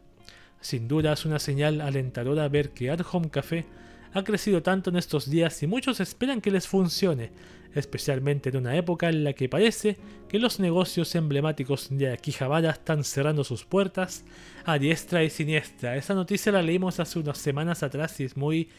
Sin 0.59 0.87
duda 0.87 1.13
es 1.13 1.25
una 1.25 1.39
señal 1.39 1.81
alentadora 1.81 2.47
ver 2.47 2.69
que 2.69 2.91
At 2.91 3.01
Home 3.11 3.31
Café 3.31 3.65
ha 4.13 4.23
crecido 4.23 4.61
tanto 4.61 4.89
en 4.89 4.97
estos 4.97 5.29
días 5.29 5.61
y 5.63 5.67
muchos 5.67 5.99
esperan 5.99 6.41
que 6.41 6.51
les 6.51 6.67
funcione, 6.67 7.31
especialmente 7.73 8.49
en 8.49 8.57
una 8.57 8.75
época 8.75 9.09
en 9.09 9.23
la 9.23 9.33
que 9.33 9.47
parece 9.47 9.97
que 10.27 10.39
los 10.39 10.59
negocios 10.59 11.15
emblemáticos 11.15 11.87
de 11.89 12.11
Akihabara 12.11 12.71
están 12.71 13.03
cerrando 13.03 13.43
sus 13.43 13.63
puertas 13.63 14.25
a 14.65 14.77
diestra 14.77 15.23
y 15.23 15.29
siniestra. 15.29 15.95
Esa 15.95 16.13
noticia 16.13 16.51
la 16.51 16.61
leímos 16.61 16.99
hace 16.99 17.19
unas 17.19 17.37
semanas 17.37 17.83
atrás 17.83 18.19
y 18.19 18.25
es 18.25 18.35
muy 18.35 18.69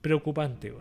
preocupante. 0.00 0.74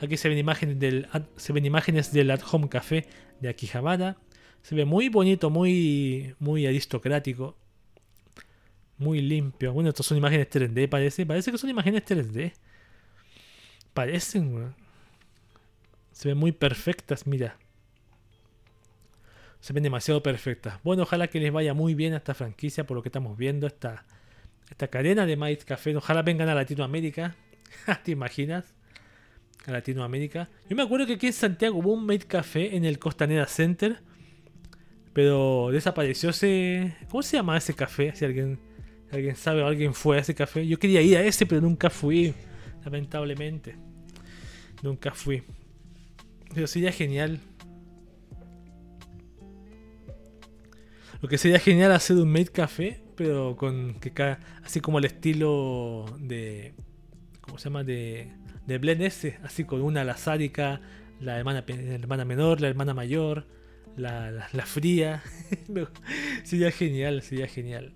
Aquí 0.00 0.16
se 0.16 0.28
ven 0.28 0.38
imágenes 0.38 0.78
del, 0.78 1.06
se 1.36 1.52
ven 1.52 1.64
imágenes 1.64 2.12
del 2.12 2.30
At 2.30 2.42
Home 2.50 2.68
Café 2.68 3.06
de 3.40 3.48
Akihabara. 3.48 4.16
Se 4.62 4.74
ve 4.74 4.84
muy 4.84 5.08
bonito, 5.08 5.48
muy, 5.48 6.34
muy 6.38 6.66
aristocrático. 6.66 7.56
Muy 8.98 9.22
limpio. 9.22 9.72
Bueno, 9.72 9.88
estas 9.88 10.04
son 10.04 10.18
imágenes 10.18 10.48
3D, 10.50 10.88
parece. 10.88 11.24
Parece 11.24 11.50
que 11.50 11.58
son 11.58 11.70
imágenes 11.70 12.04
3D. 12.04 12.52
Se 16.12 16.28
ven 16.28 16.38
muy 16.38 16.52
perfectas, 16.52 17.26
mira. 17.26 17.56
Se 19.60 19.72
ven 19.72 19.82
demasiado 19.82 20.22
perfectas. 20.22 20.78
Bueno, 20.82 21.02
ojalá 21.02 21.28
que 21.28 21.40
les 21.40 21.52
vaya 21.52 21.74
muy 21.74 21.94
bien 21.94 22.14
a 22.14 22.18
esta 22.18 22.34
franquicia 22.34 22.86
por 22.86 22.96
lo 22.96 23.02
que 23.02 23.08
estamos 23.08 23.36
viendo. 23.36 23.66
Esta, 23.66 24.04
esta 24.70 24.88
cadena 24.88 25.26
de 25.26 25.36
Might 25.36 25.64
Café. 25.64 25.96
Ojalá 25.96 26.22
vengan 26.22 26.48
a 26.48 26.54
Latinoamérica. 26.54 27.36
¿Te 28.04 28.12
imaginas? 28.12 28.74
A 29.66 29.72
Latinoamérica. 29.72 30.48
Yo 30.68 30.76
me 30.76 30.82
acuerdo 30.82 31.06
que 31.06 31.14
aquí 31.14 31.26
en 31.26 31.32
Santiago 31.32 31.78
hubo 31.78 31.92
un 31.92 32.06
Made 32.06 32.26
Café 32.26 32.76
en 32.76 32.84
el 32.84 32.98
Costanera 32.98 33.46
Center. 33.46 34.00
Pero 35.12 35.70
desapareció 35.72 36.30
ese. 36.30 36.96
¿Cómo 37.10 37.22
se 37.22 37.36
llama 37.36 37.56
ese 37.56 37.74
café? 37.74 38.14
Si 38.14 38.24
alguien, 38.24 38.58
alguien 39.10 39.36
sabe 39.36 39.62
o 39.62 39.66
alguien 39.66 39.92
fue 39.92 40.18
a 40.18 40.20
ese 40.20 40.34
café. 40.34 40.66
Yo 40.66 40.78
quería 40.78 41.02
ir 41.02 41.16
a 41.16 41.22
ese, 41.22 41.46
pero 41.46 41.60
nunca 41.60 41.90
fui 41.90 42.34
lamentablemente. 42.84 43.89
Nunca 44.82 45.12
fui. 45.12 45.42
Pero 46.54 46.66
sería 46.66 46.92
genial. 46.92 47.40
Lo 51.20 51.28
que 51.28 51.38
sería 51.38 51.58
genial 51.58 51.92
hacer 51.92 52.16
un 52.16 52.32
made 52.32 52.46
café, 52.46 53.02
pero 53.14 53.56
con 53.56 53.94
que 53.94 54.12
así 54.64 54.80
como 54.80 54.98
el 54.98 55.04
estilo 55.04 56.06
de 56.18 56.74
¿cómo 57.42 57.58
se 57.58 57.64
llama? 57.64 57.84
de 57.84 58.32
de 58.66 58.78
Blend 58.78 59.02
S, 59.02 59.38
así 59.42 59.64
con 59.64 59.82
una 59.82 60.04
la 60.04 60.16
sádica, 60.16 60.80
la 61.20 61.38
hermana 61.38 61.64
la 61.66 61.94
hermana 61.94 62.24
menor, 62.24 62.60
la 62.60 62.68
hermana 62.68 62.94
mayor, 62.94 63.46
la, 63.96 64.30
la, 64.30 64.66
fría. 64.66 65.22
Sería 66.44 66.70
genial, 66.70 67.22
sería 67.22 67.46
genial. 67.48 67.92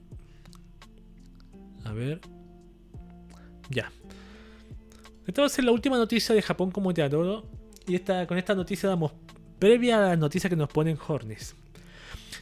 A 1.85 1.93
ver. 1.93 2.21
Ya. 3.71 3.91
Ser 5.49 5.65
la 5.65 5.73
última 5.73 5.97
noticia 5.97 6.35
de 6.35 6.43
Japón 6.43 6.71
como 6.71 6.93
te 6.93 7.03
adoro. 7.03 7.45
Y 7.87 7.95
esta, 7.95 8.27
con 8.27 8.39
esta 8.39 8.55
noticia 8.55 8.89
damos 8.89 9.13
previa 9.59 9.99
a 9.99 10.09
la 10.09 10.17
noticia 10.17 10.51
que 10.51 10.57
nos 10.57 10.69
ponen 10.69 10.99
Hornis. 11.07 11.55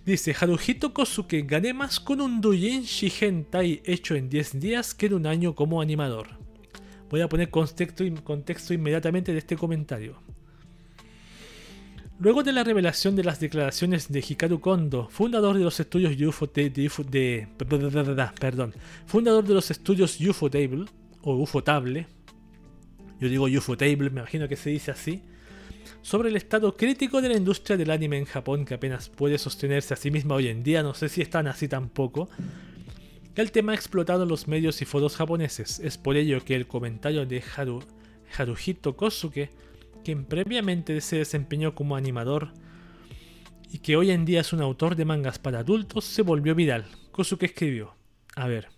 Dice, 0.04 0.34
Haruhito 0.38 0.92
Kosuke 0.92 1.42
gané 1.42 1.72
más 1.72 2.00
con 2.00 2.20
un 2.20 2.40
doujinshi 2.40 3.12
hentai 3.20 3.82
hecho 3.84 4.16
en 4.16 4.28
10 4.28 4.58
días 4.58 4.94
que 4.94 5.06
en 5.06 5.14
un 5.14 5.26
año 5.26 5.54
como 5.54 5.80
animador. 5.80 6.28
Voy 7.08 7.20
a 7.20 7.28
poner 7.28 7.50
contexto, 7.50 8.74
inmediatamente 8.74 9.32
de 9.32 9.38
este 9.38 9.56
comentario. 9.56 10.16
Luego 12.18 12.42
de 12.42 12.52
la 12.52 12.64
revelación 12.64 13.14
de 13.14 13.22
las 13.22 13.38
declaraciones 13.38 14.10
de 14.10 14.24
Hikaru 14.26 14.60
Kondo, 14.60 15.08
fundador 15.08 15.58
de 15.58 15.64
los 15.64 15.78
estudios 15.78 16.20
UFO 16.20 16.46
de, 16.46 16.70
de, 16.70 16.86
UFO 16.86 17.04
fundador 19.06 19.44
de 19.44 19.54
los 19.54 19.70
estudios 19.70 20.20
Ufotable 20.20 20.86
o 21.22 21.36
Ufotable, 21.36 22.06
yo 23.22 23.28
digo 23.28 23.44
Ufotable, 23.44 24.10
me 24.10 24.20
imagino 24.20 24.48
que 24.48 24.56
se 24.56 24.70
dice 24.70 24.90
así, 24.90 25.22
sobre 26.02 26.28
el 26.28 26.34
estado 26.34 26.76
crítico 26.76 27.22
de 27.22 27.28
la 27.28 27.36
industria 27.36 27.76
del 27.76 27.92
anime 27.92 28.18
en 28.18 28.24
Japón 28.24 28.64
que 28.64 28.74
apenas 28.74 29.10
puede 29.10 29.38
sostenerse 29.38 29.94
a 29.94 29.96
sí 29.96 30.10
misma 30.10 30.34
hoy 30.34 30.48
en 30.48 30.64
día, 30.64 30.82
no 30.82 30.92
sé 30.92 31.08
si 31.08 31.22
están 31.22 31.46
así 31.46 31.68
tampoco. 31.68 32.28
El 33.36 33.52
tema 33.52 33.72
ha 33.72 33.74
explotado 33.76 34.24
en 34.24 34.28
los 34.28 34.48
medios 34.48 34.82
y 34.82 34.86
foros 34.86 35.14
japoneses, 35.14 35.78
es 35.78 35.98
por 35.98 36.16
ello 36.16 36.44
que 36.44 36.56
el 36.56 36.66
comentario 36.66 37.24
de 37.24 37.44
Haru, 37.56 37.84
Haruhito 38.36 38.96
Kosuke, 38.96 39.50
quien 40.02 40.24
previamente 40.24 41.00
se 41.00 41.18
desempeñó 41.18 41.76
como 41.76 41.94
animador 41.94 42.48
y 43.70 43.78
que 43.78 43.96
hoy 43.96 44.10
en 44.10 44.24
día 44.24 44.40
es 44.40 44.52
un 44.52 44.62
autor 44.62 44.96
de 44.96 45.04
mangas 45.04 45.38
para 45.38 45.60
adultos, 45.60 46.04
se 46.06 46.22
volvió 46.22 46.56
viral. 46.56 46.86
Kosuke 47.12 47.44
escribió, 47.44 47.94
a 48.34 48.48
ver, 48.48 48.71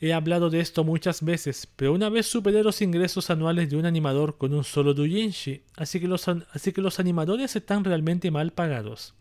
he 0.00 0.12
hablado 0.12 0.50
de 0.50 0.60
esto 0.60 0.84
muchas 0.84 1.22
veces, 1.22 1.66
pero 1.76 1.92
una 1.92 2.08
vez 2.08 2.26
superé 2.26 2.62
los 2.62 2.82
ingresos 2.82 3.30
anuales 3.30 3.70
de 3.70 3.76
un 3.76 3.86
animador 3.86 4.36
con 4.36 4.52
un 4.52 4.64
solo 4.64 4.92
doujinshi, 4.92 5.62
así 5.76 6.00
que 6.00 6.06
los, 6.08 6.98
animadores 6.98 7.56
están 7.56 7.84
realmente 7.84 8.30
mal 8.30 8.52
pagados. 8.52 9.14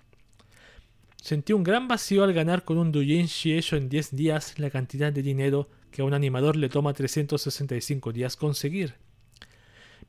Sentí 1.22 1.54
un 1.54 1.64
gran 1.64 1.88
vacío 1.88 2.24
al 2.24 2.34
ganar 2.34 2.66
con 2.66 2.78
un 2.78 2.92
doujinshi 2.92 3.54
hecho 3.54 3.78
en 3.78 3.90
10 3.90 4.16
días 4.16 4.60
la 4.60 4.70
cantidad 4.70 5.12
de 5.12 5.24
dinero 5.24 5.70
que 5.92 6.02
a 6.02 6.06
un 6.06 6.14
animador 6.14 6.56
le 6.58 6.70
toma 6.70 6.94
365 6.94 8.12
días 8.12 8.36
conseguir. 8.36 8.96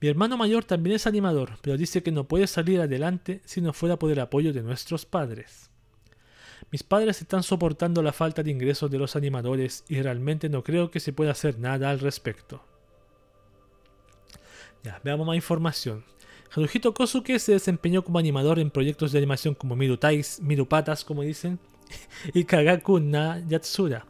Mi 0.01 0.09
hermano 0.09 0.36
mayor 0.36 0.64
también 0.64 0.97
es 0.97 1.06
animador, 1.06 1.59
pero 1.62 1.78
dice 1.78 2.02
que 2.02 2.12
no 2.12 2.24
puede 2.24 2.47
salir 2.47 2.80
adelante 2.80 3.40
si 3.44 3.62
no 3.62 3.72
fuera 3.72 3.98
por 3.98 4.10
el 4.10 4.18
apoyo 4.20 4.52
de 4.52 4.62
nuestros 4.62 5.06
padres. 5.06 5.70
Mis 6.70 6.82
padres 6.82 7.20
están 7.20 7.42
soportando 7.42 8.02
la 8.02 8.12
falta 8.12 8.42
de 8.42 8.50
ingresos 8.50 8.90
de 8.90 8.98
los 8.98 9.16
animadores 9.16 9.84
y 9.88 10.00
realmente 10.02 10.48
no 10.48 10.62
creo 10.62 10.90
que 10.90 11.00
se 11.00 11.12
pueda 11.12 11.32
hacer 11.32 11.58
nada 11.58 11.90
al 11.90 12.00
respecto. 12.00 12.62
Veamos 15.02 15.26
más 15.26 15.36
información. 15.36 16.04
Haruhito 16.54 16.94
Kosuke 16.94 17.38
se 17.38 17.52
desempeñó 17.52 18.02
como 18.02 18.18
animador 18.18 18.58
en 18.58 18.70
proyectos 18.70 19.12
de 19.12 19.18
animación 19.18 19.54
como 19.54 19.76
Mirutais, 19.76 20.40
Mirupatas, 20.40 21.04
como 21.04 21.22
dicen, 21.22 21.58
y 22.34 22.44
Kagaku 22.44 23.00
na 23.00 23.42
Yatsura, 23.48 24.06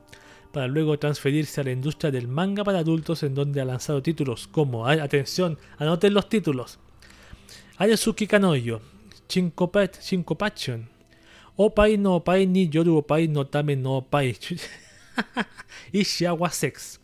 para 0.52 0.66
luego 0.68 0.98
transferirse 0.98 1.60
a 1.60 1.64
la 1.64 1.72
industria 1.72 2.10
del 2.10 2.28
manga 2.28 2.62
para 2.62 2.80
adultos 2.80 3.22
en 3.22 3.34
donde 3.34 3.60
ha 3.60 3.64
lanzado 3.64 4.02
títulos 4.02 4.46
como, 4.48 4.86
atención, 4.86 5.58
anoten 5.78 6.12
los 6.14 6.28
títulos, 6.28 6.78
Ayazuki 7.78 8.26
Kanoyo, 8.26 8.80
Chinkopet, 11.56 11.96
Chinkopation, 11.96 11.96
Opai 11.96 11.96
no 11.98 12.16
Opai 12.16 12.46
ni 12.46 12.68
Yoru 12.68 12.96
Opai 12.98 13.28
no 13.28 13.46
Tame 13.46 13.76
no 13.76 13.98
Opai, 13.98 14.36
y 15.92 16.02
Shiawa 16.02 16.50
Sex, 16.50 17.00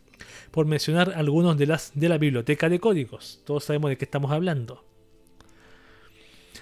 por 0.51 0.65
mencionar 0.65 1.13
algunos 1.15 1.57
de 1.57 1.65
las 1.65 1.91
de 1.95 2.09
la 2.09 2.17
biblioteca 2.17 2.69
de 2.69 2.79
códigos. 2.79 3.41
Todos 3.45 3.63
sabemos 3.63 3.89
de 3.89 3.97
qué 3.97 4.05
estamos 4.05 4.31
hablando. 4.31 4.83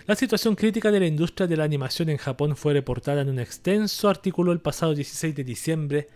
La 0.07 0.15
situación 0.15 0.55
crítica 0.55 0.91
de 0.91 0.99
la 0.99 1.05
industria 1.05 1.47
de 1.47 1.57
la 1.57 1.63
animación 1.63 2.09
en 2.09 2.17
Japón 2.17 2.55
fue 2.55 2.73
reportada 2.73 3.21
en 3.21 3.29
un 3.29 3.39
extenso 3.39 4.09
artículo 4.09 4.51
el 4.51 4.59
pasado 4.59 4.95
16 4.95 5.35
de 5.35 5.43
diciembre. 5.43 6.07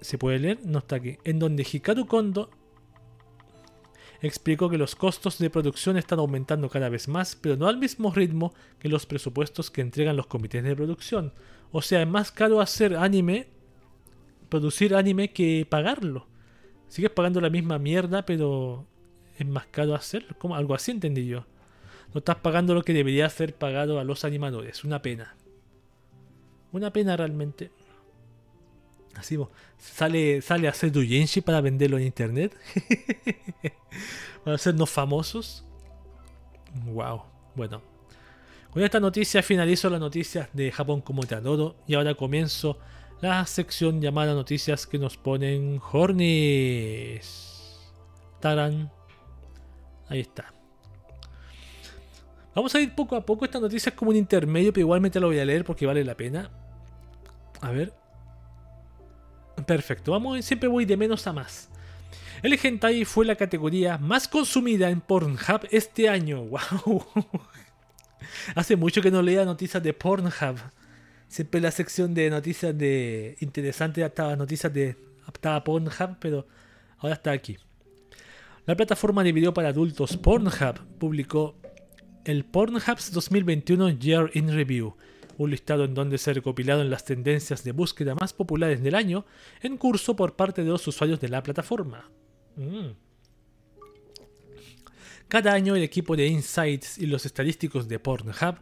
¿Se 0.00 0.18
puede 0.18 0.38
leer? 0.38 0.58
No 0.64 0.78
está 0.78 0.96
aquí. 0.96 1.18
En 1.24 1.40
donde 1.40 1.66
Hikaru 1.70 2.06
Kondo 2.06 2.50
explicó 4.20 4.68
que 4.68 4.78
los 4.78 4.96
costos 4.96 5.38
de 5.38 5.50
producción 5.50 5.96
están 5.96 6.18
aumentando 6.18 6.68
cada 6.68 6.88
vez 6.88 7.08
más, 7.08 7.36
pero 7.36 7.56
no 7.56 7.68
al 7.68 7.78
mismo 7.78 8.10
ritmo 8.10 8.52
que 8.78 8.88
los 8.88 9.06
presupuestos 9.06 9.70
que 9.70 9.80
entregan 9.80 10.16
los 10.16 10.26
comités 10.26 10.64
de 10.64 10.74
producción. 10.74 11.32
O 11.70 11.82
sea, 11.82 12.02
es 12.02 12.08
más 12.08 12.32
caro 12.32 12.60
hacer 12.60 12.96
anime, 12.96 13.48
producir 14.48 14.94
anime 14.94 15.32
que 15.32 15.66
pagarlo. 15.68 16.26
Sigues 16.88 17.10
pagando 17.10 17.40
la 17.40 17.50
misma 17.50 17.78
mierda, 17.78 18.24
pero 18.24 18.86
es 19.38 19.46
más 19.46 19.66
caro 19.66 19.94
hacerlo. 19.94 20.34
Como 20.38 20.56
algo 20.56 20.74
así 20.74 20.90
entendí 20.90 21.26
yo. 21.26 21.44
No 22.14 22.18
estás 22.18 22.36
pagando 22.36 22.74
lo 22.74 22.82
que 22.82 22.94
debería 22.94 23.28
ser 23.28 23.54
pagado 23.54 24.00
a 24.00 24.04
los 24.04 24.24
animadores. 24.24 24.84
Una 24.84 25.02
pena. 25.02 25.36
Una 26.72 26.92
pena 26.92 27.16
realmente. 27.16 27.70
Así, 29.18 29.38
sale, 29.78 30.40
sale 30.42 30.68
a 30.68 30.70
hacer 30.70 30.92
doujinshi 30.92 31.40
para 31.40 31.60
venderlo 31.60 31.98
en 31.98 32.04
internet. 32.04 32.56
para 34.44 34.56
hacernos 34.56 34.88
famosos. 34.90 35.64
Wow. 36.86 37.22
Bueno. 37.54 37.82
Con 38.70 38.82
esta 38.82 39.00
noticia 39.00 39.42
finalizo 39.42 39.90
las 39.90 40.00
noticias 40.00 40.48
de 40.52 40.70
Japón 40.70 41.00
como 41.00 41.24
te 41.24 41.34
adoro. 41.34 41.76
Y 41.86 41.94
ahora 41.94 42.14
comienzo 42.14 42.78
la 43.20 43.44
sección 43.46 44.00
llamada 44.00 44.34
noticias 44.34 44.86
que 44.86 44.98
nos 44.98 45.16
ponen 45.16 45.80
Hornis. 45.92 47.76
Taran. 48.40 48.90
Ahí 50.08 50.20
está. 50.20 50.52
Vamos 52.54 52.74
a 52.74 52.80
ir 52.80 52.94
poco 52.94 53.16
a 53.16 53.24
poco. 53.24 53.44
Esta 53.44 53.58
noticia 53.58 53.90
es 53.90 53.96
como 53.96 54.10
un 54.10 54.16
intermedio, 54.16 54.72
pero 54.72 54.82
igualmente 54.84 55.18
lo 55.18 55.28
voy 55.28 55.38
a 55.38 55.44
leer 55.44 55.64
porque 55.64 55.86
vale 55.86 56.04
la 56.04 56.16
pena. 56.16 56.50
A 57.60 57.70
ver. 57.70 57.92
Perfecto. 59.66 60.12
Vamos, 60.12 60.44
siempre 60.44 60.68
voy 60.68 60.84
de 60.84 60.96
menos 60.96 61.26
a 61.26 61.32
más. 61.32 61.68
El 62.42 62.58
hentai 62.62 63.04
fue 63.04 63.24
la 63.24 63.36
categoría 63.36 63.98
más 63.98 64.28
consumida 64.28 64.90
en 64.90 65.00
Pornhub 65.00 65.66
este 65.70 66.08
año. 66.08 66.42
¡Wow! 66.44 67.04
Hace 68.54 68.76
mucho 68.76 69.02
que 69.02 69.10
no 69.10 69.22
leía 69.22 69.44
noticias 69.44 69.82
de 69.82 69.92
Pornhub. 69.92 70.58
Siempre 71.28 71.60
la 71.60 71.70
sección 71.70 72.14
de 72.14 72.30
noticias 72.30 72.76
de 72.76 73.36
interesantes 73.40 74.04
estaba 74.04 74.36
noticias 74.36 74.72
de 74.72 74.96
Pornhub, 75.64 76.16
pero 76.20 76.46
ahora 76.98 77.14
está 77.14 77.32
aquí. 77.32 77.58
La 78.66 78.76
plataforma 78.76 79.24
de 79.24 79.32
video 79.32 79.52
para 79.52 79.68
adultos 79.68 80.16
Pornhub 80.16 80.80
publicó 80.98 81.56
el 82.24 82.44
Pornhub's 82.44 83.12
2021 83.12 83.90
Year 83.98 84.30
in 84.34 84.52
Review, 84.52 84.94
un 85.38 85.50
listado 85.50 85.84
en 85.84 85.94
donde 85.94 86.18
se 86.18 86.34
recopilaron 86.34 86.90
las 86.90 87.04
tendencias 87.04 87.64
de 87.64 87.72
búsqueda 87.72 88.14
más 88.14 88.34
populares 88.34 88.82
del 88.82 88.94
año 88.94 89.24
en 89.62 89.78
curso 89.78 90.14
por 90.14 90.36
parte 90.36 90.62
de 90.62 90.68
los 90.68 90.86
usuarios 90.86 91.20
de 91.20 91.28
la 91.28 91.42
plataforma. 91.42 92.10
Mm. 92.56 92.88
Cada 95.28 95.52
año 95.52 95.76
el 95.76 95.82
equipo 95.82 96.16
de 96.16 96.26
Insights 96.26 96.98
y 96.98 97.06
los 97.06 97.26
estadísticos 97.26 97.86
de 97.86 97.98
Pornhub 97.98 98.56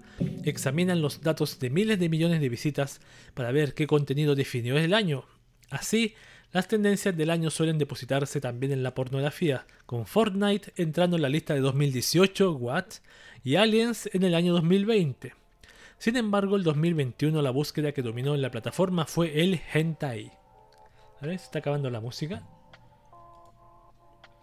examinan 0.45 1.01
los 1.01 1.23
datos 1.23 1.59
de 1.61 1.71
miles 1.71 1.99
de 1.99 2.09
millones 2.09 2.41
de 2.41 2.49
visitas 2.49 3.01
para 3.35 3.53
ver 3.53 3.73
qué 3.73 3.87
contenido 3.87 4.35
definió 4.35 4.77
el 4.77 4.93
año. 4.93 5.25
Así, 5.71 6.15
las 6.53 6.67
tendencias 6.69 7.17
del 7.17 7.31
año 7.31 7.51
suelen 7.51 7.79
depositarse 7.79 8.41
también 8.41 8.73
en 8.73 8.83
la 8.83 8.95
pornografía, 8.95 9.65
con 9.87 10.07
Fortnite 10.07 10.73
entrando 10.77 11.17
en 11.17 11.23
la 11.23 11.29
lista 11.29 11.55
de 11.55 11.61
2018, 11.61 12.53
What, 12.53 12.87
y 13.45 13.55
Aliens 13.55 14.11
en 14.13 14.25
el 14.25 14.35
año 14.35 14.53
2020. 14.53 15.46
Sin 15.99 16.17
embargo, 16.17 16.57
el 16.57 16.63
2021 16.63 17.41
la 17.41 17.51
búsqueda 17.51 17.93
que 17.93 18.03
dominó 18.03 18.35
en 18.35 18.43
la 18.43 18.51
plataforma 18.51 19.07
fue 19.07 19.43
el 19.43 19.61
hentai. 19.73 20.31
A 21.21 21.27
ver, 21.27 21.39
se 21.39 21.47
está 21.47 21.61
acabando 21.61 21.91
la 21.91 22.01
música. 22.01 22.47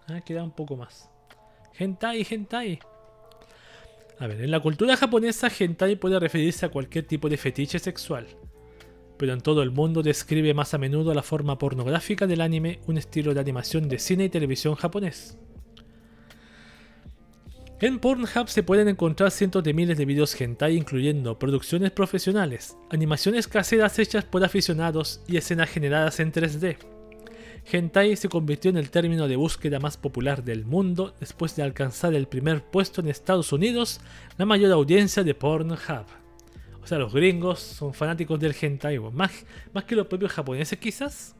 Ah, 0.07 0.21
queda 0.21 0.43
un 0.43 0.51
poco 0.51 0.75
más. 0.75 1.09
Hentai, 1.77 2.25
hentai. 2.29 2.79
A 4.19 4.27
ver, 4.27 4.41
en 4.41 4.51
la 4.51 4.59
cultura 4.59 4.97
japonesa, 4.97 5.49
hentai 5.57 5.95
puede 5.95 6.19
referirse 6.19 6.65
a 6.65 6.69
cualquier 6.69 7.05
tipo 7.05 7.29
de 7.29 7.37
fetiche 7.37 7.79
sexual. 7.79 8.27
Pero 9.17 9.33
en 9.33 9.41
todo 9.41 9.61
el 9.61 9.71
mundo 9.71 10.01
describe 10.01 10.53
más 10.53 10.73
a 10.73 10.79
menudo 10.79 11.13
la 11.13 11.23
forma 11.23 11.57
pornográfica 11.57 12.25
del 12.25 12.41
anime, 12.41 12.79
un 12.87 12.97
estilo 12.97 13.33
de 13.33 13.39
animación 13.39 13.87
de 13.87 13.99
cine 13.99 14.25
y 14.25 14.29
televisión 14.29 14.75
japonés. 14.75 15.37
En 17.81 17.99
Pornhub 17.99 18.47
se 18.47 18.63
pueden 18.63 18.87
encontrar 18.87 19.31
cientos 19.31 19.63
de 19.63 19.73
miles 19.73 19.97
de 19.97 20.05
videos 20.05 20.39
hentai 20.39 20.77
incluyendo 20.77 21.37
producciones 21.37 21.91
profesionales, 21.91 22.77
animaciones 22.89 23.47
caseras 23.47 23.99
hechas 23.99 24.23
por 24.23 24.43
aficionados 24.43 25.21
y 25.27 25.37
escenas 25.37 25.69
generadas 25.69 26.19
en 26.19 26.31
3D. 26.31 26.77
Hentai 27.69 28.15
se 28.15 28.29
convirtió 28.29 28.69
en 28.69 28.77
el 28.77 28.89
término 28.89 29.27
de 29.27 29.35
búsqueda 29.35 29.79
más 29.79 29.97
popular 29.97 30.43
del 30.43 30.65
mundo 30.65 31.13
después 31.19 31.55
de 31.55 31.63
alcanzar 31.63 32.13
el 32.13 32.27
primer 32.27 32.63
puesto 32.63 33.01
en 33.01 33.09
Estados 33.09 33.51
Unidos, 33.51 33.99
la 34.37 34.45
mayor 34.45 34.71
audiencia 34.71 35.23
de 35.23 35.33
Pornhub. 35.33 36.05
O 36.81 36.87
sea, 36.87 36.99
los 36.99 37.13
gringos 37.13 37.59
son 37.59 37.93
fanáticos 37.93 38.39
del 38.39 38.55
hentai, 38.59 38.99
más, 38.99 39.31
más 39.73 39.83
que 39.85 39.95
los 39.95 40.07
propios 40.07 40.31
japoneses 40.31 40.77
quizás. 40.79 41.35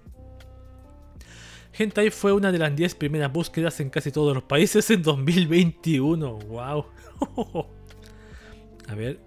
Hentai 1.76 2.12
fue 2.12 2.32
una 2.34 2.52
de 2.52 2.60
las 2.60 2.76
10 2.76 2.96
primeras 2.96 3.34
búsquedas 3.34 3.80
en 3.80 3.90
casi 3.90 4.12
todos 4.12 4.34
los 4.36 4.44
países 4.44 4.90
en 4.92 5.02
2021. 5.02 6.38
¡Wow! 6.40 6.86
A 8.88 8.96
ver. 8.96 9.20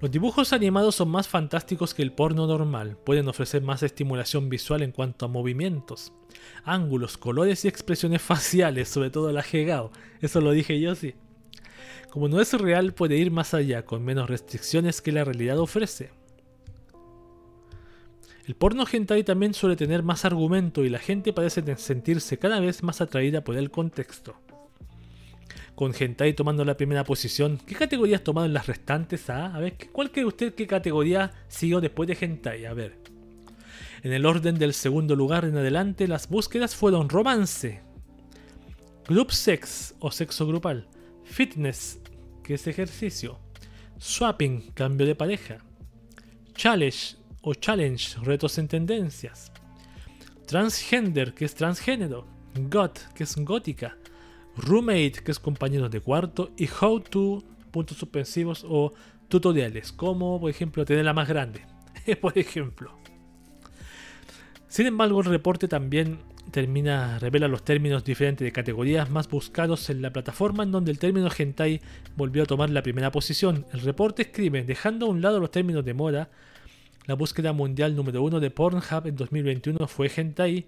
Los 0.00 0.10
dibujos 0.10 0.52
animados 0.52 0.94
son 0.94 1.08
más 1.08 1.26
fantásticos 1.28 1.92
que 1.94 2.02
el 2.02 2.12
porno 2.12 2.46
normal. 2.46 2.96
Pueden 3.04 3.28
ofrecer 3.28 3.62
más 3.62 3.82
estimulación 3.82 4.48
visual 4.48 4.82
en 4.82 4.92
cuanto 4.92 5.26
a 5.26 5.28
movimientos, 5.28 6.12
ángulos, 6.64 7.18
colores 7.18 7.64
y 7.64 7.68
expresiones 7.68 8.22
faciales, 8.22 8.88
sobre 8.88 9.10
todo 9.10 9.32
la 9.32 9.44
Hegao. 9.44 9.92
Eso 10.20 10.40
lo 10.40 10.52
dije 10.52 10.80
yo, 10.80 10.94
sí. 10.94 11.14
Como 12.10 12.28
no 12.28 12.40
es 12.40 12.52
real, 12.54 12.94
puede 12.94 13.16
ir 13.16 13.30
más 13.30 13.54
allá, 13.54 13.84
con 13.84 14.04
menos 14.04 14.30
restricciones 14.30 15.00
que 15.00 15.12
la 15.12 15.24
realidad 15.24 15.58
ofrece. 15.58 16.10
El 18.48 18.56
porno 18.56 18.86
hentai 18.90 19.24
también 19.24 19.52
suele 19.52 19.76
tener 19.76 20.02
más 20.02 20.24
argumento 20.24 20.82
y 20.82 20.88
la 20.88 20.98
gente 20.98 21.34
parece 21.34 21.76
sentirse 21.76 22.38
cada 22.38 22.60
vez 22.60 22.82
más 22.82 23.02
atraída 23.02 23.44
por 23.44 23.58
el 23.58 23.70
contexto. 23.70 24.40
Con 25.74 25.92
hentai 25.94 26.32
tomando 26.32 26.64
la 26.64 26.74
primera 26.74 27.04
posición, 27.04 27.58
¿qué 27.66 27.74
categorías 27.74 28.24
tomado 28.24 28.46
en 28.46 28.54
las 28.54 28.66
restantes? 28.66 29.28
Ah, 29.28 29.54
a 29.54 29.60
ver, 29.60 29.76
¿cuál 29.92 30.10
cree 30.10 30.24
usted 30.24 30.54
qué 30.54 30.66
categoría 30.66 31.30
siguió 31.46 31.82
después 31.82 32.06
de 32.06 32.16
hentai? 32.18 32.64
A 32.64 32.72
ver. 32.72 32.96
En 34.02 34.14
el 34.14 34.24
orden 34.24 34.58
del 34.58 34.72
segundo 34.72 35.14
lugar 35.14 35.44
en 35.44 35.58
adelante, 35.58 36.08
las 36.08 36.30
búsquedas 36.30 36.74
fueron 36.74 37.10
romance, 37.10 37.82
group 39.06 39.30
sex 39.30 39.94
o 39.98 40.10
sexo 40.10 40.46
grupal, 40.46 40.88
fitness, 41.22 42.00
que 42.42 42.54
es 42.54 42.66
ejercicio, 42.66 43.40
swapping, 43.98 44.70
cambio 44.72 45.06
de 45.06 45.14
pareja, 45.14 45.58
challenge, 46.54 47.17
o 47.48 47.54
challenge, 47.54 48.18
retos 48.22 48.58
en 48.58 48.68
tendencias. 48.68 49.50
Transgender, 50.46 51.32
que 51.32 51.46
es 51.46 51.54
transgénero. 51.54 52.26
Got, 52.54 52.98
que 53.14 53.24
es 53.24 53.36
gótica. 53.36 53.96
Roommate, 54.56 55.22
que 55.24 55.30
es 55.30 55.38
compañero 55.38 55.88
de 55.88 56.00
cuarto. 56.00 56.50
Y 56.58 56.68
how 56.68 57.00
to, 57.00 57.42
puntos 57.70 57.96
suspensivos 57.96 58.66
o 58.68 58.92
tutoriales, 59.28 59.92
como 59.92 60.38
por 60.38 60.50
ejemplo 60.50 60.84
tener 60.84 61.06
la 61.06 61.14
más 61.14 61.26
grande. 61.26 61.62
por 62.20 62.36
ejemplo. 62.36 62.92
Sin 64.68 64.86
embargo, 64.86 65.20
el 65.20 65.26
reporte 65.26 65.68
también 65.68 66.18
termina, 66.50 67.18
revela 67.18 67.48
los 67.48 67.64
términos 67.64 68.04
diferentes 68.04 68.44
de 68.44 68.52
categorías 68.52 69.08
más 69.08 69.28
buscados 69.28 69.88
en 69.88 70.02
la 70.02 70.12
plataforma 70.12 70.64
en 70.64 70.72
donde 70.72 70.90
el 70.90 70.98
término 70.98 71.30
hentai 71.36 71.80
volvió 72.14 72.42
a 72.42 72.46
tomar 72.46 72.68
la 72.68 72.82
primera 72.82 73.10
posición. 73.10 73.64
El 73.72 73.80
reporte 73.80 74.20
escribe, 74.20 74.64
dejando 74.64 75.06
a 75.06 75.08
un 75.08 75.22
lado 75.22 75.40
los 75.40 75.50
términos 75.50 75.82
de 75.86 75.94
moda, 75.94 76.28
la 77.08 77.14
búsqueda 77.14 77.54
mundial 77.54 77.96
número 77.96 78.22
uno 78.22 78.38
de 78.38 78.50
Pornhub 78.50 79.06
en 79.06 79.16
2021 79.16 79.88
fue 79.88 80.12
Hentai, 80.14 80.66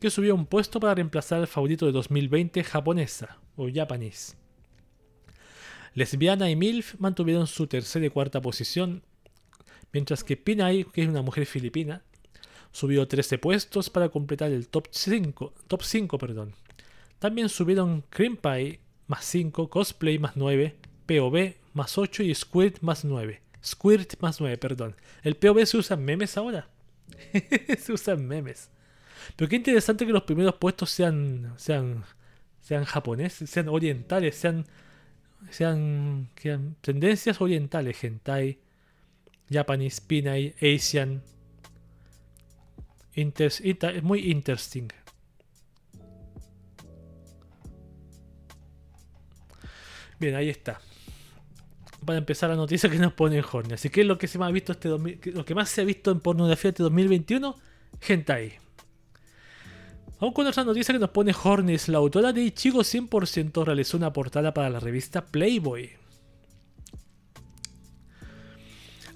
que 0.00 0.10
subió 0.10 0.34
un 0.34 0.44
puesto 0.44 0.80
para 0.80 0.96
reemplazar 0.96 1.38
al 1.38 1.46
favorito 1.46 1.86
de 1.86 1.92
2020 1.92 2.64
japonesa 2.64 3.38
o 3.54 3.68
Japanese. 3.72 4.34
Lesbiana 5.94 6.50
y 6.50 6.56
MILF 6.56 6.96
mantuvieron 6.98 7.46
su 7.46 7.68
tercera 7.68 8.04
y 8.04 8.10
cuarta 8.10 8.40
posición, 8.40 9.04
mientras 9.92 10.24
que 10.24 10.36
Pinay, 10.36 10.82
que 10.92 11.02
es 11.02 11.08
una 11.08 11.22
mujer 11.22 11.46
filipina, 11.46 12.02
subió 12.72 13.06
13 13.06 13.38
puestos 13.38 13.90
para 13.90 14.08
completar 14.08 14.50
el 14.50 14.66
top 14.66 14.88
5. 14.90 15.54
Top 15.68 15.82
5 15.84 16.18
perdón. 16.18 16.52
También 17.20 17.48
subieron 17.48 18.02
Cream 18.10 18.38
más 19.06 19.24
5, 19.24 19.70
Cosplay 19.70 20.18
más 20.18 20.32
9, 20.34 20.74
POV 21.06 21.54
más 21.74 21.96
8 21.96 22.24
y 22.24 22.34
Squirt 22.34 22.80
más 22.80 23.04
9. 23.04 23.49
Squirt 23.62 24.20
más 24.20 24.40
9, 24.40 24.56
perdón. 24.58 24.96
El 25.22 25.36
POV 25.36 25.66
se 25.66 25.76
usa 25.76 25.96
memes 25.96 26.36
ahora. 26.36 26.68
se 27.78 27.92
usan 27.92 28.26
memes. 28.26 28.70
Pero 29.36 29.48
qué 29.48 29.56
interesante 29.56 30.06
que 30.06 30.12
los 30.12 30.22
primeros 30.22 30.54
puestos 30.54 30.90
sean 30.90 31.52
sean 31.56 32.04
sean 32.60 32.84
japoneses, 32.84 33.50
sean 33.50 33.68
orientales, 33.68 34.36
sean 34.36 34.66
sean, 35.50 36.30
sean 36.36 36.76
tendencias 36.80 37.40
orientales, 37.40 38.02
hentai, 38.02 38.58
Japanese, 39.50 40.00
Pinay, 40.06 40.54
Asian. 40.60 41.22
es 43.14 44.02
muy 44.02 44.30
interesting. 44.30 44.88
Bien, 50.18 50.34
ahí 50.34 50.50
está 50.50 50.80
para 52.04 52.18
empezar 52.18 52.50
la 52.50 52.56
noticia 52.56 52.90
que 52.90 52.98
nos 52.98 53.12
pone 53.12 53.42
Horny. 53.42 53.74
Así 53.74 53.90
que 53.90 54.04
lo 54.04 54.18
que, 54.18 54.26
se 54.26 54.38
más 54.38 54.48
ha 54.48 54.52
visto 54.52 54.72
este 54.72 54.88
lo 54.88 55.44
que 55.44 55.54
más 55.54 55.68
se 55.68 55.82
ha 55.82 55.84
visto 55.84 56.10
en 56.10 56.20
pornografía 56.20 56.70
este 56.70 56.82
2021, 56.82 57.56
hentai. 58.06 58.52
Vamos 60.20 60.34
con 60.34 60.46
otra 60.46 60.64
noticia 60.64 60.92
que 60.92 60.98
nos 60.98 61.10
pone 61.10 61.34
Hornis. 61.42 61.88
La 61.88 61.98
autora 61.98 62.32
de 62.32 62.42
Ichigo 62.42 62.80
100% 62.80 63.64
realizó 63.64 63.96
una 63.96 64.12
portada 64.12 64.52
para 64.52 64.68
la 64.68 64.78
revista 64.78 65.24
Playboy. 65.24 65.90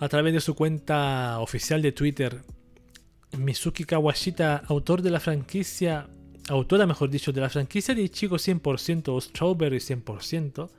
A 0.01 0.09
través 0.09 0.33
de 0.33 0.41
su 0.41 0.55
cuenta 0.55 1.39
oficial 1.41 1.83
de 1.83 1.93
Twitter, 1.93 2.43
Mizuki 3.37 3.85
Kawashita, 3.85 4.63
autor 4.67 5.03
de 5.03 5.11
la 5.11 5.21
franquicia, 5.21 6.09
autora 6.49 6.87
mejor 6.87 7.11
dicho, 7.11 7.33
de 7.33 7.41
la 7.41 7.51
franquicia 7.51 7.95
de 7.95 8.03
Ichigo 8.03 8.37
100% 8.37 9.09
o 9.09 9.21
Strawberry 9.21 9.79
100%, 9.79 10.71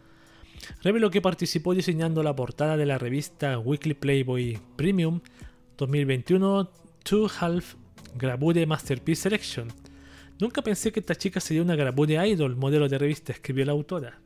reveló 0.82 1.10
que 1.10 1.22
participó 1.22 1.74
diseñando 1.74 2.24
la 2.24 2.36
portada 2.36 2.78
de 2.78 2.86
la 2.86 2.98
revista 2.98 3.60
Weekly 3.60 3.94
Playboy 3.94 4.60
Premium 4.76 5.22
2021 5.78 6.70
Two 7.04 7.28
Half 7.40 7.76
Grabure 8.16 8.66
Masterpiece 8.66 9.24
Selection. 9.24 9.68
Nunca 10.40 10.62
pensé 10.62 10.92
que 10.92 11.00
esta 11.00 11.16
chica 11.16 11.40
sería 11.40 11.64
una 11.64 11.76
Grabure 11.76 12.28
Idol, 12.28 12.56
modelo 12.56 12.90
de 12.90 12.98
revista, 12.98 13.32
escribió 13.32 13.66
la 13.66 13.72
autora. 13.72 14.20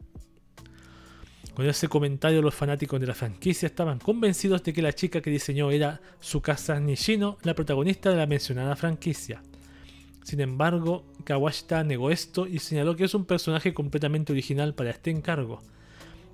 Con 1.54 1.68
ese 1.68 1.90
comentario 1.90 2.42
los 2.42 2.56
fanáticos 2.56 3.02
de 3.02 3.08
la 3.08 3.14
franquicia 3.14 3.68
estaban 3.68 4.00
convencidos 4.00 4.64
de 4.64 4.72
que 4.72 4.82
la 4.82 4.94
chica 4.94 5.22
que 5.22 5.30
diseñó 5.30 5.72
era 5.72 6.00
Tsukasa 6.22 6.80
Nishino, 6.80 7.38
la 7.44 7.54
protagonista 7.54 8.10
de 8.10 8.16
la 8.16 8.28
mencionada 8.28 8.76
franquicia. 8.76 9.44
Sin 10.24 10.40
embargo, 10.40 11.06
Kawashita 11.26 11.84
negó 11.84 12.12
esto 12.12 12.48
y 12.48 12.60
señaló 12.60 12.96
que 12.96 13.04
es 13.04 13.14
un 13.14 13.26
personaje 13.26 13.74
completamente 13.74 14.32
original 14.32 14.74
para 14.74 14.92
este 14.92 15.12
encargo. 15.12 15.62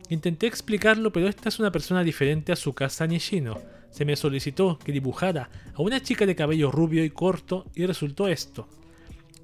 Intenté 0.10 0.46
explicarlo, 0.46 1.12
pero 1.12 1.28
esta 1.28 1.50
es 1.50 1.60
una 1.60 1.72
persona 1.72 2.04
diferente 2.04 2.52
a 2.52 2.56
su 2.56 2.74
casa 2.74 3.08
Nishino. 3.08 3.58
Se 3.90 4.06
me 4.06 4.16
solicitó 4.16 4.78
que 4.78 4.92
dibujara 4.92 5.50
a 5.74 5.82
una 5.82 6.02
chica 6.02 6.26
de 6.26 6.36
cabello 6.36 6.70
rubio 6.72 7.04
y 7.04 7.10
corto 7.10 7.66
y 7.74 7.86
resultó 7.86 8.28
esto. 8.28 8.68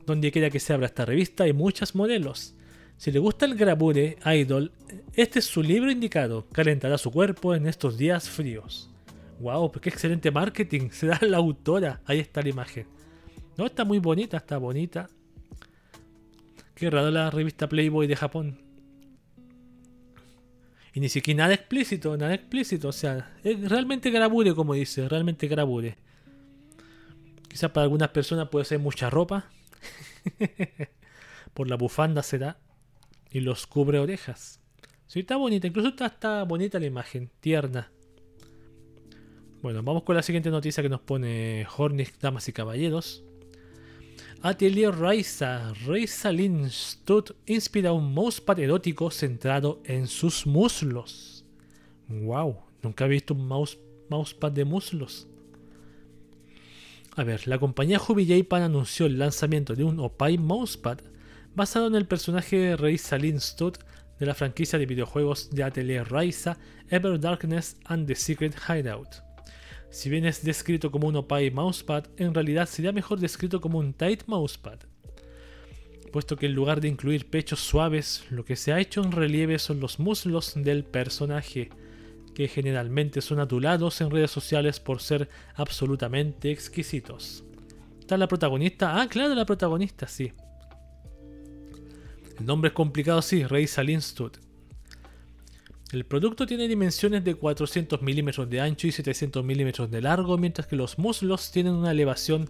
Donde 0.05 0.31
quiera 0.31 0.49
que 0.49 0.59
se 0.59 0.73
abra 0.73 0.87
esta 0.87 1.05
revista 1.05 1.45
hay 1.45 1.53
muchos 1.53 1.95
modelos. 1.95 2.53
Si 2.97 3.11
le 3.11 3.19
gusta 3.19 3.45
el 3.45 3.55
Grabure 3.55 4.17
Idol, 4.25 4.71
este 5.15 5.39
es 5.39 5.45
su 5.45 5.63
libro 5.63 5.89
indicado. 5.89 6.47
Calentará 6.51 6.99
su 6.99 7.09
cuerpo 7.11 7.55
en 7.55 7.65
estos 7.65 7.97
días 7.97 8.29
fríos. 8.29 8.91
¡Wow! 9.39 9.71
Pues 9.71 9.81
qué 9.81 9.89
excelente 9.89 10.29
marketing. 10.29 10.89
Se 10.91 11.07
da 11.07 11.19
la 11.21 11.37
autora. 11.37 12.01
Ahí 12.05 12.19
está 12.19 12.43
la 12.43 12.49
imagen. 12.49 12.85
No, 13.57 13.65
está 13.65 13.85
muy 13.85 13.97
bonita, 13.97 14.37
está 14.37 14.57
bonita. 14.57 15.09
Qué 16.75 16.89
raro 16.89 17.09
la 17.09 17.31
revista 17.31 17.67
Playboy 17.67 18.05
de 18.05 18.15
Japón. 18.15 18.70
Y 20.93 20.99
ni 20.99 21.09
siquiera 21.09 21.43
nada 21.43 21.53
explícito, 21.53 22.17
nada 22.17 22.33
explícito. 22.33 22.89
O 22.89 22.91
sea, 22.91 23.35
es 23.43 23.69
realmente 23.69 24.09
grabure, 24.11 24.53
como 24.53 24.73
dice, 24.73 25.07
realmente 25.07 25.47
grabure. 25.47 25.95
Quizás 27.47 27.71
para 27.71 27.83
algunas 27.83 28.09
personas 28.09 28.49
puede 28.49 28.65
ser 28.65 28.79
mucha 28.79 29.09
ropa. 29.09 29.49
Por 31.53 31.69
la 31.69 31.75
bufanda 31.75 32.23
será. 32.23 32.57
Y 33.31 33.39
los 33.39 33.67
cubre 33.67 33.99
orejas. 33.99 34.59
Sí, 35.07 35.21
está 35.21 35.37
bonita. 35.37 35.67
Incluso 35.67 35.89
está, 35.89 36.07
está 36.07 36.43
bonita 36.43 36.79
la 36.79 36.85
imagen. 36.85 37.29
Tierna. 37.39 37.91
Bueno, 39.61 39.83
vamos 39.83 40.03
con 40.03 40.15
la 40.15 40.23
siguiente 40.23 40.49
noticia 40.49 40.81
que 40.81 40.89
nos 40.89 41.01
pone 41.01 41.67
Hornick, 41.77 42.19
damas 42.19 42.47
y 42.49 42.53
caballeros. 42.53 43.23
Atelier 44.43 44.89
Raisa, 44.89 45.71
Raisa 45.85 46.31
Stud 46.69 47.35
inspira 47.45 47.93
un 47.93 48.11
mousepad 48.11 48.57
erótico 48.57 49.11
centrado 49.11 49.83
en 49.85 50.07
sus 50.07 50.47
muslos. 50.47 51.45
¡Wow! 52.07 52.57
Nunca 52.81 53.05
he 53.05 53.09
visto 53.09 53.35
un 53.35 53.47
mouse, 53.47 53.77
mousepad 54.09 54.51
de 54.51 54.65
muslos. 54.65 55.27
A 57.15 57.23
ver, 57.23 57.47
la 57.47 57.59
compañía 57.59 58.01
Hubi 58.01 58.25
Japan 58.25 58.63
anunció 58.63 59.05
el 59.05 59.19
lanzamiento 59.19 59.75
de 59.75 59.83
un 59.83 59.99
Opay 59.99 60.39
Mousepad 60.39 60.97
basado 61.53 61.85
en 61.85 61.93
el 61.93 62.07
personaje 62.07 62.75
Reisa 62.75 63.19
Stud 63.37 63.75
de 64.19 64.25
la 64.25 64.33
franquicia 64.33 64.79
de 64.79 64.87
videojuegos 64.87 65.51
de 65.51 65.63
Atelier 65.63 66.09
Raisa, 66.09 66.57
Ever 66.89 67.19
Darkness 67.19 67.77
and 67.85 68.07
the 68.07 68.15
Secret 68.15 68.55
Hideout. 68.67 69.30
Si 69.91 70.09
bien 70.09 70.25
es 70.25 70.41
descrito 70.43 70.89
como 70.89 71.09
un 71.09 71.17
Opie 71.17 71.51
Mousepad, 71.51 72.05
en 72.15 72.33
realidad 72.33 72.67
sería 72.67 72.93
mejor 72.93 73.19
descrito 73.19 73.59
como 73.59 73.77
un 73.77 73.93
Tight 73.93 74.23
Mousepad, 74.25 74.79
puesto 76.13 76.37
que 76.37 76.45
en 76.45 76.55
lugar 76.55 76.79
de 76.79 76.87
incluir 76.87 77.29
pechos 77.29 77.59
suaves, 77.59 78.23
lo 78.29 78.45
que 78.45 78.55
se 78.55 78.71
ha 78.71 78.79
hecho 78.79 79.03
en 79.03 79.11
relieve 79.11 79.59
son 79.59 79.81
los 79.81 79.99
muslos 79.99 80.53
del 80.55 80.85
personaje, 80.85 81.69
que 82.33 82.47
generalmente 82.47 83.19
son 83.19 83.41
adulados 83.41 83.99
en 83.99 84.11
redes 84.11 84.31
sociales 84.31 84.79
por 84.79 85.01
ser 85.01 85.27
absolutamente 85.55 86.51
exquisitos. 86.51 87.43
¿Está 87.99 88.15
la 88.15 88.29
protagonista? 88.29 89.01
Ah, 89.01 89.09
claro, 89.09 89.35
la 89.35 89.45
protagonista, 89.45 90.07
sí. 90.07 90.31
El 92.39 92.45
nombre 92.45 92.69
es 92.69 92.73
complicado, 92.73 93.21
sí, 93.21 93.43
Rey 93.43 93.67
Stud. 93.67 94.31
El 95.91 96.05
producto 96.05 96.45
tiene 96.45 96.69
dimensiones 96.69 97.23
de 97.25 97.35
400 97.35 98.01
milímetros 98.01 98.49
de 98.49 98.61
ancho 98.61 98.87
y 98.87 98.93
700 98.93 99.43
milímetros 99.43 99.91
de 99.91 100.01
largo, 100.01 100.37
mientras 100.37 100.65
que 100.65 100.77
los 100.77 100.97
muslos 100.97 101.51
tienen 101.51 101.73
una 101.73 101.91
elevación 101.91 102.49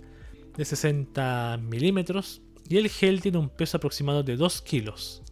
de 0.56 0.64
60 0.64 1.60
milímetros 1.64 2.42
y 2.70 2.78
el 2.78 2.88
gel 2.90 3.20
tiene 3.20 3.40
un 3.40 3.50
peso 3.50 3.78
aproximado 3.78 4.22
de 4.22 4.36
2 4.36 4.62
kilos. 4.62 5.24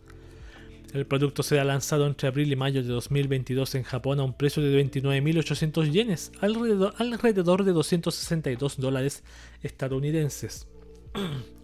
El 0.92 1.06
producto 1.06 1.44
será 1.44 1.64
lanzado 1.64 2.08
entre 2.08 2.28
abril 2.28 2.52
y 2.52 2.56
mayo 2.56 2.82
de 2.82 2.90
2022 2.90 3.76
en 3.76 3.84
Japón 3.84 4.20
a 4.20 4.24
un 4.24 4.36
precio 4.36 4.64
de 4.64 4.84
29.800 4.84 5.92
yenes, 5.92 6.32
alrededor, 6.42 7.64
de 7.64 7.74
262 7.74 8.78
dólares 8.78 9.24
estadounidenses. 9.62 10.68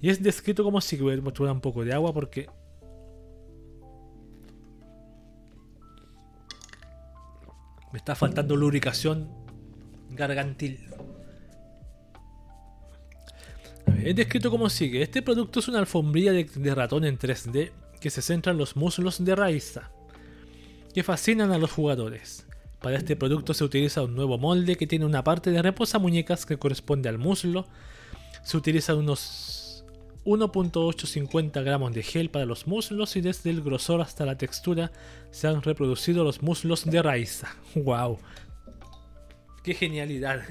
Y 0.00 0.10
es 0.10 0.22
descrito 0.22 0.62
como 0.62 0.80
si 0.80 0.94
hubiera 1.02 1.52
un 1.52 1.60
poco 1.60 1.84
de 1.84 1.92
agua 1.92 2.14
porque... 2.14 2.48
Me 7.92 7.98
está 7.98 8.14
faltando 8.14 8.56
lubricación 8.56 9.28
gargantil. 10.10 10.88
es 14.04 14.16
descrito 14.16 14.50
como 14.50 14.70
sigue. 14.70 15.02
Este 15.02 15.22
producto 15.22 15.60
es 15.60 15.68
una 15.68 15.78
alfombrilla 15.78 16.32
de, 16.32 16.44
de, 16.44 16.74
ratón 16.74 17.04
en 17.04 17.18
3D 17.18 17.72
que 18.00 18.10
se 18.10 18.22
centra 18.22 18.52
en 18.52 18.58
los 18.58 18.76
muslos 18.76 19.24
de 19.24 19.34
Raiza, 19.34 19.90
que 20.94 21.02
fascinan 21.02 21.52
a 21.52 21.58
los 21.58 21.72
jugadores. 21.72 22.46
Para 22.80 22.96
este 22.96 23.16
producto 23.16 23.54
se 23.54 23.64
utiliza 23.64 24.02
un 24.02 24.14
nuevo 24.14 24.38
molde 24.38 24.76
que 24.76 24.86
tiene 24.86 25.04
una 25.04 25.24
parte 25.24 25.50
de 25.50 25.62
reposa 25.62 25.98
muñecas 25.98 26.46
que 26.46 26.58
corresponde 26.58 27.08
al 27.08 27.18
muslo. 27.18 27.66
Se 28.44 28.56
utilizan 28.56 28.98
unos 28.98 29.57
1.850 30.28 31.64
gramos 31.64 31.94
de 31.94 32.02
gel 32.02 32.28
para 32.28 32.44
los 32.44 32.66
muslos 32.66 33.16
y 33.16 33.22
desde 33.22 33.48
el 33.48 33.62
grosor 33.62 34.02
hasta 34.02 34.26
la 34.26 34.36
textura 34.36 34.92
se 35.30 35.46
han 35.46 35.62
reproducido 35.62 36.22
los 36.22 36.42
muslos 36.42 36.84
de 36.84 37.00
Raiza. 37.00 37.56
¡Wow! 37.74 38.18
¡Qué 39.64 39.72
genialidad! 39.72 40.42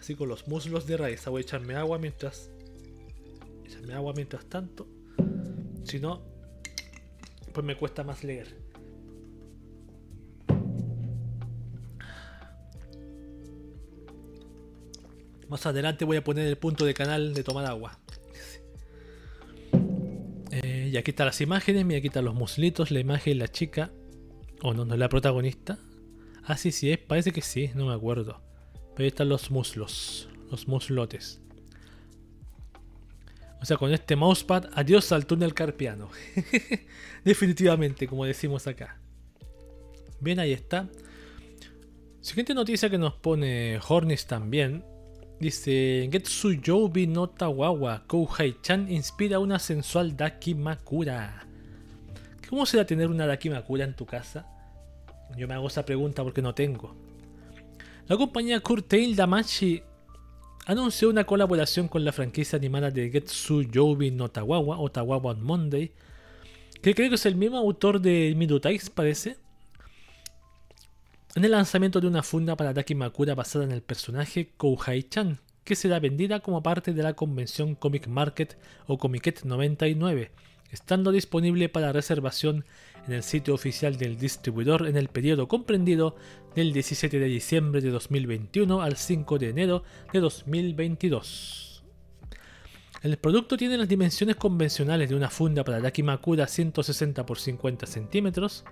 Así 0.00 0.14
con 0.14 0.30
los 0.30 0.48
muslos 0.48 0.86
de 0.86 0.96
Raiza. 0.96 1.28
Voy 1.28 1.42
a 1.42 1.42
echarme 1.42 1.74
agua 1.74 1.98
mientras. 1.98 2.50
Echarme 3.66 3.92
agua 3.92 4.14
mientras 4.16 4.46
tanto. 4.46 4.86
Si 5.84 6.00
no, 6.00 6.22
pues 7.52 7.66
me 7.66 7.76
cuesta 7.76 8.02
más 8.02 8.24
leer. 8.24 8.56
Más 15.48 15.64
adelante 15.64 16.04
voy 16.04 16.18
a 16.18 16.24
poner 16.24 16.46
el 16.46 16.58
punto 16.58 16.84
de 16.84 16.94
canal 16.94 17.32
de 17.32 17.42
tomar 17.42 17.64
agua. 17.64 17.98
Eh, 20.50 20.90
y 20.92 20.96
aquí 20.96 21.10
están 21.10 21.26
las 21.26 21.40
imágenes. 21.40 21.84
Mira, 21.84 21.98
aquí 21.98 22.08
están 22.08 22.26
los 22.26 22.34
muslitos, 22.34 22.90
la 22.90 23.00
imagen, 23.00 23.38
la 23.38 23.48
chica. 23.48 23.90
O 24.62 24.74
no, 24.74 24.84
no 24.84 24.94
es 24.94 25.00
la 25.00 25.08
protagonista. 25.08 25.78
Ah, 26.44 26.56
sí, 26.56 26.70
sí 26.70 26.90
es. 26.90 26.98
Parece 26.98 27.32
que 27.32 27.40
sí, 27.40 27.70
no 27.74 27.86
me 27.86 27.94
acuerdo. 27.94 28.42
Pero 28.94 29.04
ahí 29.04 29.08
están 29.08 29.28
los 29.30 29.50
muslos. 29.50 30.28
Los 30.50 30.68
muslotes. 30.68 31.40
O 33.60 33.64
sea, 33.64 33.76
con 33.76 33.92
este 33.92 34.16
mousepad, 34.16 34.66
adiós 34.74 35.10
al 35.12 35.26
túnel 35.26 35.54
carpiano. 35.54 36.10
Definitivamente, 37.24 38.06
como 38.06 38.24
decimos 38.24 38.66
acá. 38.66 39.00
Bien, 40.20 40.38
ahí 40.38 40.52
está. 40.52 40.88
Siguiente 42.20 42.54
noticia 42.54 42.90
que 42.90 42.98
nos 42.98 43.14
pone 43.14 43.80
Hornis 43.88 44.26
también 44.26 44.84
Dice, 45.40 46.08
Getsu 46.10 46.60
Youbi 46.60 47.06
no 47.06 47.28
Tawawa, 47.28 48.02
Kouhai-chan 48.08 48.90
inspira 48.90 49.38
una 49.38 49.60
sensual 49.60 50.16
Dakimakura. 50.16 51.46
¿Cómo 52.50 52.66
será 52.66 52.84
tener 52.84 53.08
una 53.08 53.24
Dakimakura 53.24 53.84
en 53.84 53.94
tu 53.94 54.04
casa? 54.04 54.46
Yo 55.36 55.46
me 55.46 55.54
hago 55.54 55.68
esa 55.68 55.84
pregunta 55.84 56.24
porque 56.24 56.42
no 56.42 56.54
tengo. 56.54 56.96
La 58.08 58.16
compañía 58.16 58.58
Curtail 58.58 59.14
Damachi 59.14 59.80
anunció 60.66 61.08
una 61.08 61.24
colaboración 61.24 61.86
con 61.86 62.04
la 62.04 62.12
franquicia 62.12 62.56
animada 62.56 62.90
de 62.90 63.08
Getsu 63.08 63.62
Youbi 63.62 64.10
no 64.10 64.28
Tawawa 64.30 64.80
o 64.80 64.90
Tawawa 64.90 65.32
on 65.32 65.42
Monday, 65.42 65.92
que 66.82 66.94
creo 66.96 67.10
que 67.10 67.14
es 67.14 67.26
el 67.26 67.36
mismo 67.36 67.58
autor 67.58 68.00
de 68.00 68.34
Midutais, 68.36 68.90
parece 68.90 69.36
en 71.38 71.44
el 71.44 71.52
lanzamiento 71.52 72.00
de 72.00 72.08
una 72.08 72.24
funda 72.24 72.56
para 72.56 72.72
Dakimakura 72.72 73.36
basada 73.36 73.64
en 73.64 73.70
el 73.70 73.80
personaje 73.80 74.50
Kouhai-chan, 74.56 75.38
que 75.62 75.76
será 75.76 76.00
vendida 76.00 76.40
como 76.40 76.64
parte 76.64 76.92
de 76.92 77.02
la 77.04 77.14
convención 77.14 77.76
Comic 77.76 78.08
Market 78.08 78.58
o 78.88 78.98
Comiket 78.98 79.44
99, 79.44 80.32
estando 80.72 81.12
disponible 81.12 81.68
para 81.68 81.92
reservación 81.92 82.64
en 83.06 83.12
el 83.12 83.22
sitio 83.22 83.54
oficial 83.54 83.98
del 83.98 84.18
distribuidor 84.18 84.88
en 84.88 84.96
el 84.96 85.06
periodo 85.10 85.46
comprendido 85.46 86.16
del 86.56 86.72
17 86.72 87.20
de 87.20 87.26
diciembre 87.26 87.82
de 87.82 87.90
2021 87.90 88.82
al 88.82 88.96
5 88.96 89.38
de 89.38 89.50
enero 89.50 89.84
de 90.12 90.18
2022. 90.18 91.84
El 93.04 93.16
producto 93.16 93.56
tiene 93.56 93.76
las 93.76 93.86
dimensiones 93.86 94.34
convencionales 94.34 95.08
de 95.08 95.14
una 95.14 95.30
funda 95.30 95.62
para 95.62 95.78
Dakimakura 95.78 96.48
160 96.48 97.22
x 97.22 97.40
50 97.42 97.86
centímetros, 97.86 98.64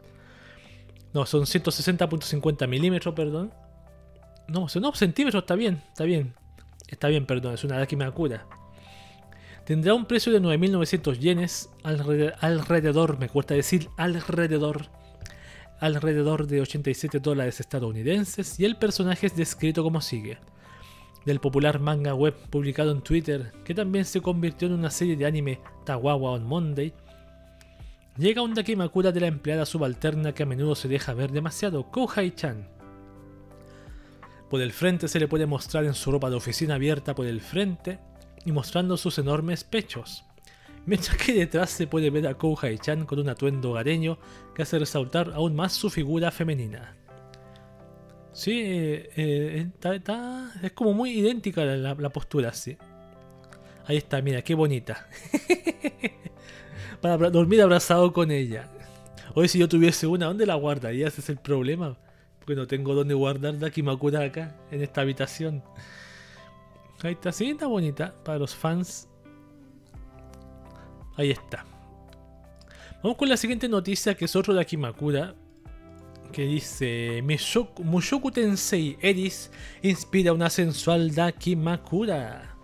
no, 1.13 1.27
son 1.27 1.43
160.50 1.43 2.69
milímetros, 2.69 3.15
perdón. 3.15 3.53
No, 4.49 4.67
no, 4.81 4.95
centímetros, 4.95 5.43
está 5.43 5.55
bien, 5.55 5.83
está 5.89 6.05
bien. 6.05 6.35
Está 6.89 7.09
bien, 7.09 7.27
perdón, 7.27 7.55
es 7.55 7.65
una 7.65 7.79
Dakimakura. 7.79 8.47
Tendrá 9.65 9.95
un 9.95 10.05
precio 10.05 10.33
de 10.33 10.41
9.900 10.41 11.19
yenes, 11.19 11.71
alrededor, 11.83 13.19
me 13.19 13.29
cuesta 13.29 13.55
decir 13.55 13.89
alrededor, 13.97 14.87
alrededor 15.81 16.47
de 16.47 16.61
87 16.61 17.19
dólares 17.19 17.59
estadounidenses, 17.59 18.61
y 18.61 18.65
el 18.65 18.77
personaje 18.77 19.27
es 19.27 19.35
descrito 19.35 19.83
como 19.83 20.01
sigue. 20.01 20.39
Del 21.25 21.41
popular 21.41 21.81
manga 21.81 22.15
web 22.15 22.35
publicado 22.51 22.93
en 22.93 23.01
Twitter, 23.01 23.53
que 23.65 23.75
también 23.75 24.05
se 24.05 24.21
convirtió 24.21 24.69
en 24.69 24.75
una 24.75 24.91
serie 24.91 25.17
de 25.17 25.27
anime 25.27 25.59
Tawawa 25.85 26.31
on 26.31 26.47
Monday, 26.47 26.95
Llega 28.19 28.41
un 28.41 28.55
Dakimakura 28.55 29.13
de 29.13 29.21
la 29.21 29.27
empleada 29.27 29.67
subalterna 29.67 30.33
que 30.33 30.43
a 30.43 30.47
menudo 30.47 30.75
se 30.75 30.89
deja 30.89 31.13
ver 31.13 31.33
demasiado, 31.33 31.91
Kohai-chan. 31.91 32.67
Por 34.49 34.63
el 34.63 34.73
frente 34.73 35.07
se 35.09 35.21
le 35.21 35.29
puede 35.29 35.45
mostrar 35.45 35.85
en 35.85 35.93
su 35.93 36.11
ropa 36.11 36.31
de 36.31 36.37
oficina 36.37 36.77
abierta 36.77 37.15
por 37.15 37.27
el 37.27 37.43
frente 37.43 37.99
y 38.47 38.53
mostrando 38.53 38.97
sus 38.97 39.19
enormes 39.19 39.65
pechos. 39.65 40.25
Mientras 40.87 41.17
que 41.19 41.35
detrás 41.35 41.71
se 41.71 41.87
puede 41.87 42.09
ver 42.11 42.27
a 42.27 42.39
Kohai-chan 42.39 43.05
con 43.05 43.19
un 43.19 43.29
atuendo 43.29 43.73
hogareño 43.73 44.19
que 44.55 44.63
hace 44.63 44.79
resaltar 44.79 45.33
aún 45.35 45.55
más 45.55 45.75
su 45.75 45.91
figura 45.91 46.31
femenina. 46.31 46.97
Sí, 48.33 48.63
eh, 48.65 49.11
eh, 49.17 49.69
es 50.63 50.73
como 50.73 50.95
muy 50.95 51.11
idéntica 51.19 51.65
la, 51.65 51.95
la 51.95 52.11
postura, 52.11 52.53
sí. 52.55 52.79
Ahí 53.85 53.99
está, 53.99 54.23
mira, 54.23 54.43
qué 54.43 54.55
bonita. 54.55 55.07
para 56.97 57.31
dormir 57.31 57.63
abrazado 57.63 58.13
con 58.13 58.31
ella. 58.31 58.69
Hoy 59.35 59.49
si 59.49 59.59
yo 59.59 59.69
tuviese 59.69 60.07
una, 60.07 60.27
¿dónde 60.27 60.47
la 60.47 60.55
guardaría? 60.55 61.09
Ese 61.09 61.21
es 61.21 61.29
el 61.29 61.37
problema. 61.37 61.97
Porque 62.39 62.55
no 62.55 62.67
tengo 62.67 62.95
dónde 62.95 63.15
guardar 63.15 63.59
Dakimakura 63.59 64.23
acá, 64.23 64.57
en 64.71 64.83
esta 64.83 65.03
habitación. 65.03 65.63
Ahí 67.03 67.13
está, 67.13 67.33
sí, 67.33 67.51
está 67.51 67.67
bonita 67.67 68.15
para 68.25 68.39
los 68.39 68.55
fans. 68.55 69.09
Ahí 71.17 71.31
está. 71.31 71.65
Vamos 73.03 73.19
con 73.19 73.29
la 73.29 73.37
siguiente 73.37 73.69
noticia 73.69 74.15
que 74.15 74.25
es 74.25 74.37
otro 74.37 74.55
Dakimakura. 74.55 75.35
Que 76.33 76.43
dice: 76.43 77.23
Mushoku 77.79 78.31
Tensei 78.31 78.97
Eris 79.01 79.51
inspira 79.83 80.33
una 80.33 80.51
sensual 80.51 81.15
Dakimakura. 81.15 82.56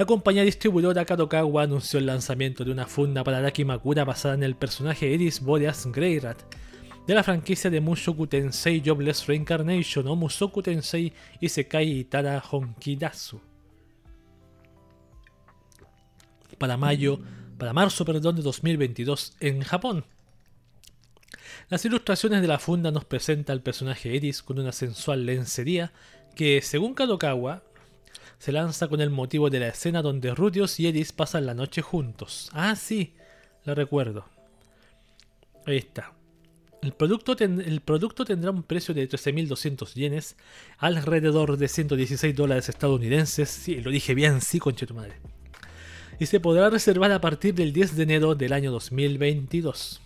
La 0.00 0.06
compañía 0.06 0.44
distribuidora 0.44 1.04
Kadokawa 1.04 1.64
anunció 1.64 1.98
el 1.98 2.06
lanzamiento 2.06 2.64
de 2.64 2.70
una 2.70 2.86
funda 2.86 3.22
para 3.22 3.42
Dakimakura 3.42 4.02
basada 4.06 4.32
en 4.32 4.42
el 4.42 4.56
personaje 4.56 5.12
Eris 5.12 5.42
Boreas 5.42 5.86
Greyrat 5.92 6.40
de 7.06 7.14
la 7.14 7.22
franquicia 7.22 7.68
de 7.68 7.82
Mushoku 7.82 8.26
Tensei 8.26 8.82
Jobless 8.82 9.26
Reincarnation 9.26 10.08
o 10.08 10.16
Musoku 10.16 10.62
Tensei 10.62 11.12
Isekai 11.42 11.98
Itara 11.98 12.42
Honkidasu. 12.50 13.42
para 16.56 16.78
mayo, 16.78 17.20
para 17.58 17.74
marzo, 17.74 18.06
perdón, 18.06 18.36
de 18.36 18.42
2022 18.42 19.36
en 19.40 19.60
Japón. 19.60 20.06
Las 21.68 21.84
ilustraciones 21.84 22.40
de 22.40 22.48
la 22.48 22.58
funda 22.58 22.90
nos 22.90 23.04
presenta 23.04 23.52
al 23.52 23.60
personaje 23.60 24.16
Eris 24.16 24.42
con 24.42 24.58
una 24.58 24.72
sensual 24.72 25.26
lencería 25.26 25.92
que, 26.34 26.62
según 26.62 26.94
Kadokawa, 26.94 27.64
se 28.40 28.52
lanza 28.52 28.88
con 28.88 29.02
el 29.02 29.10
motivo 29.10 29.50
de 29.50 29.60
la 29.60 29.68
escena 29.68 30.00
donde 30.00 30.34
Rudios 30.34 30.80
y 30.80 30.86
Eris 30.88 31.12
pasan 31.12 31.44
la 31.44 31.52
noche 31.52 31.82
juntos. 31.82 32.48
Ah, 32.54 32.74
sí, 32.74 33.12
lo 33.66 33.74
recuerdo. 33.74 34.24
Ahí 35.66 35.76
está. 35.76 36.14
El 36.80 36.92
producto, 36.92 37.36
el 37.38 37.82
producto 37.82 38.24
tendrá 38.24 38.50
un 38.50 38.62
precio 38.62 38.94
de 38.94 39.06
13.200 39.06 39.92
yenes, 39.92 40.36
alrededor 40.78 41.58
de 41.58 41.68
116 41.68 42.34
dólares 42.34 42.70
estadounidenses. 42.70 43.50
Sí, 43.50 43.78
lo 43.82 43.90
dije 43.90 44.14
bien, 44.14 44.40
sí, 44.40 44.58
conche 44.58 44.86
tu 44.86 44.94
madre. 44.94 45.16
Y 46.18 46.24
se 46.24 46.40
podrá 46.40 46.70
reservar 46.70 47.12
a 47.12 47.20
partir 47.20 47.54
del 47.54 47.74
10 47.74 47.94
de 47.96 48.02
enero 48.04 48.34
del 48.34 48.54
año 48.54 48.72
2022. 48.72 50.00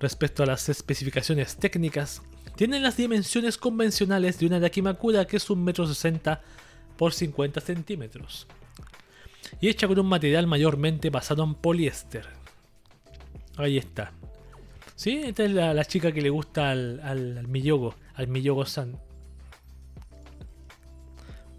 Respecto 0.00 0.42
a 0.42 0.46
las 0.46 0.70
especificaciones 0.70 1.56
técnicas, 1.56 2.22
tienen 2.56 2.82
las 2.82 2.96
dimensiones 2.96 3.58
convencionales 3.58 4.38
de 4.38 4.46
una 4.46 4.58
Dakimakura 4.58 5.26
que 5.26 5.36
es 5.36 5.50
1,60 5.50 6.30
m 6.30 6.38
por 6.98 7.14
50 7.14 7.60
centímetros. 7.62 8.46
Y 9.60 9.68
hecha 9.68 9.88
con 9.88 9.98
un 9.98 10.06
material 10.06 10.46
mayormente 10.46 11.08
basado 11.08 11.42
en 11.44 11.54
poliéster. 11.54 12.26
Ahí 13.56 13.78
está. 13.78 14.12
Sí, 14.94 15.22
esta 15.24 15.44
es 15.44 15.52
la, 15.52 15.84
chica 15.84 16.12
que 16.12 16.20
le 16.20 16.28
gusta 16.28 16.70
al, 16.70 17.00
al, 17.02 17.38
al 17.38 17.48
Miyogo, 17.48 17.94
al 18.14 18.28
Miyogo-san. 18.28 18.98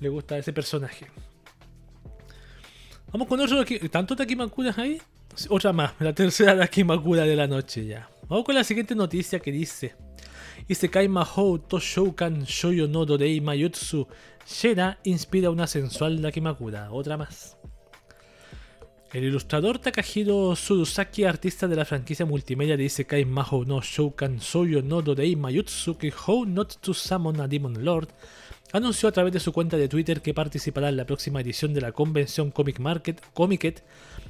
Le 0.02 0.10
gusta 0.10 0.38
ese 0.38 0.54
personaje. 0.54 1.08
Vamos 3.12 3.28
con 3.28 3.40
otro. 3.40 3.64
¿Tanto 3.90 4.16
Takimakuras 4.16 4.78
ahí? 4.78 5.02
Otra 5.50 5.74
más, 5.74 5.94
la 6.00 6.14
tercera 6.14 6.58
Takimakura 6.58 7.24
de 7.24 7.36
la 7.36 7.48
noche 7.48 7.86
ya. 7.86 8.10
Vamos 8.28 8.46
con 8.46 8.56
la 8.56 8.64
siguiente 8.64 8.94
noticia 8.94 9.40
que 9.40 9.52
dice: 9.52 9.96
Isekai 10.68 11.08
Mahou 11.08 11.60
to 11.60 11.80
Shoukan 11.80 12.44
Shoyo 12.46 12.88
no 12.88 13.06
Dorei 13.06 13.42
Mayutsu 13.42 14.08
Shera 14.50 14.98
inspira 15.04 15.52
una 15.52 15.68
sensual 15.68 16.22
Takimakura. 16.22 16.92
Otra 16.92 17.18
más. 17.18 17.56
El 19.14 19.24
ilustrador 19.24 19.80
Takahiro 19.80 20.56
Surusaki, 20.56 21.24
artista 21.24 21.68
de 21.68 21.76
la 21.76 21.86
franquicia 21.86 22.26
multimedia 22.26 22.76
de 22.76 22.84
Isekai 22.84 23.26
Mahou 23.26 23.64
no 23.64 23.82
Shoukan 23.82 24.42
Soyo 24.42 24.82
no 24.82 25.02
Dorei 25.02 25.36
Mayutsuki 25.36 26.12
How 26.12 26.46
Not 26.46 26.78
to 26.82 26.94
Summon 26.94 27.40
a 27.42 27.48
Demon 27.48 27.86
Lord, 27.86 28.10
anunció 28.74 29.10
a 29.10 29.12
través 29.12 29.34
de 29.34 29.40
su 29.40 29.54
cuenta 29.54 29.78
de 29.78 29.88
Twitter 29.88 30.22
que 30.22 30.34
participará 30.34 30.90
en 30.90 30.98
la 30.98 31.06
próxima 31.06 31.42
edición 31.42 31.74
de 31.74 31.82
la 31.82 31.92
convención 31.92 32.52
Comic 32.52 32.80
Market 32.80 33.22
Comiket, 33.34 33.84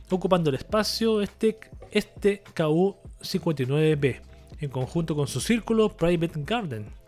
ocupando 0.10 0.50
el 0.50 0.58
espacio 0.58 1.22
este, 1.22 1.60
este 1.91 2.44
KU59B, 2.56 4.22
en 4.60 4.70
conjunto 4.70 5.16
con 5.16 5.28
su 5.28 5.41
círculo 5.41 5.90
Private 5.96 6.41
Garden. 6.46 6.99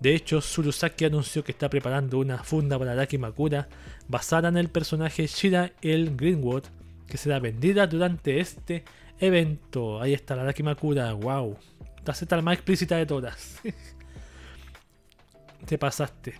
De 0.00 0.14
hecho, 0.14 0.40
Surusaki 0.40 1.04
anunció 1.04 1.42
que 1.42 1.52
está 1.52 1.68
preparando 1.68 2.18
una 2.18 2.38
funda 2.38 2.78
para 2.78 2.94
Daki 2.94 3.18
Makura 3.18 3.68
basada 4.06 4.48
en 4.48 4.56
el 4.56 4.68
personaje 4.68 5.26
Shira 5.26 5.72
el 5.82 6.16
Greenwood, 6.16 6.64
que 7.06 7.16
será 7.16 7.40
vendida 7.40 7.86
durante 7.86 8.38
este 8.38 8.84
evento. 9.18 10.00
Ahí 10.00 10.14
está 10.14 10.36
la 10.36 10.44
Dakimakura, 10.44 11.12
wow. 11.12 11.56
La 12.04 12.14
Z 12.14 12.36
la 12.36 12.42
más 12.42 12.54
explícita 12.54 12.96
de 12.96 13.06
todas. 13.06 13.60
Te 15.66 15.76
pasaste. 15.76 16.34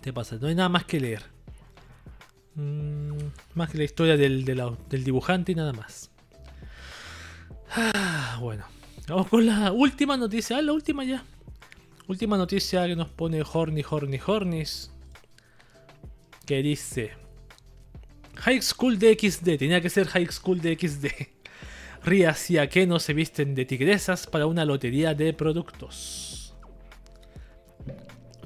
Te 0.00 0.12
pasaste. 0.12 0.42
No 0.42 0.48
hay 0.48 0.54
nada 0.54 0.68
más 0.68 0.84
que 0.84 1.00
leer. 1.00 1.22
Mm, 2.54 3.16
más 3.54 3.70
que 3.70 3.78
la 3.78 3.84
historia 3.84 4.16
del, 4.16 4.44
del, 4.44 5.04
dibujante 5.04 5.52
y 5.52 5.54
nada 5.54 5.72
más. 5.72 6.10
Bueno. 8.40 8.75
Vamos 9.08 9.28
con 9.28 9.46
la 9.46 9.70
última 9.70 10.16
noticia. 10.16 10.58
Ah, 10.58 10.62
la 10.62 10.72
última 10.72 11.04
ya. 11.04 11.24
Última 12.08 12.36
noticia 12.36 12.86
que 12.86 12.96
nos 12.96 13.08
pone 13.08 13.42
Horny 13.42 13.84
Horny 13.88 14.18
Hornis. 14.24 14.90
Que 16.44 16.62
dice. 16.62 17.12
High 18.36 18.62
School 18.62 18.98
de 18.98 19.14
XD, 19.14 19.58
tenía 19.58 19.80
que 19.80 19.90
ser 19.90 20.08
High 20.08 20.26
School 20.26 20.60
de 20.60 20.76
XD. 20.76 21.06
Rías 22.04 22.50
y 22.50 22.58
Akeno 22.58 22.98
se 22.98 23.14
visten 23.14 23.54
de 23.54 23.64
tigresas 23.64 24.26
para 24.26 24.46
una 24.46 24.64
lotería 24.64 25.14
de 25.14 25.32
productos. 25.32 26.54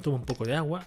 Toma 0.02 0.16
un 0.16 0.24
poco 0.24 0.44
de 0.44 0.56
agua. 0.56 0.86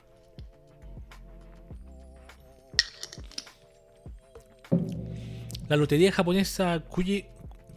La 5.68 5.76
lotería 5.76 6.12
japonesa 6.12 6.80
Kuji, 6.80 7.26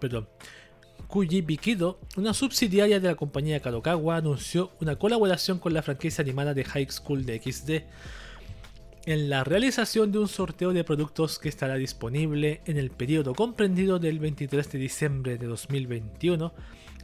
perdón, 0.00 0.28
Kuji 1.08 1.42
Bikido, 1.42 2.00
una 2.16 2.34
subsidiaria 2.34 3.00
de 3.00 3.08
la 3.08 3.14
compañía 3.14 3.60
Kadokawa, 3.60 4.16
anunció 4.16 4.72
una 4.80 4.96
colaboración 4.96 5.58
con 5.58 5.72
la 5.72 5.82
franquicia 5.82 6.22
animada 6.22 6.52
de 6.52 6.64
High 6.64 6.90
School 6.90 7.24
de 7.24 7.40
XD 7.40 7.70
en 9.06 9.30
la 9.30 9.44
realización 9.44 10.10
de 10.10 10.18
un 10.18 10.26
sorteo 10.26 10.72
de 10.72 10.82
productos 10.82 11.38
que 11.38 11.48
estará 11.48 11.76
disponible 11.76 12.60
en 12.66 12.76
el 12.76 12.90
periodo 12.90 13.34
comprendido 13.34 14.00
del 14.00 14.18
23 14.18 14.72
de 14.72 14.78
diciembre 14.78 15.38
de 15.38 15.46
2021 15.46 16.52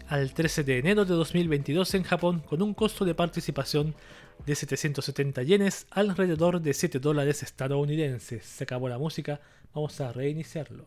al 0.08 0.34
13 0.34 0.64
de 0.64 0.78
enero 0.78 1.04
de 1.04 1.14
2022 1.14 1.94
en 1.94 2.02
Japón 2.02 2.40
con 2.40 2.60
un 2.60 2.74
costo 2.74 3.04
de 3.04 3.14
participación 3.14 3.94
de 4.44 4.56
770 4.56 5.44
yenes, 5.44 5.86
alrededor 5.90 6.60
de 6.60 6.74
7 6.74 6.98
dólares 6.98 7.44
estadounidenses. 7.44 8.44
Se 8.44 8.64
acabó 8.64 8.88
la 8.88 8.98
música, 8.98 9.40
vamos 9.72 10.00
a 10.00 10.12
reiniciarlo. 10.12 10.86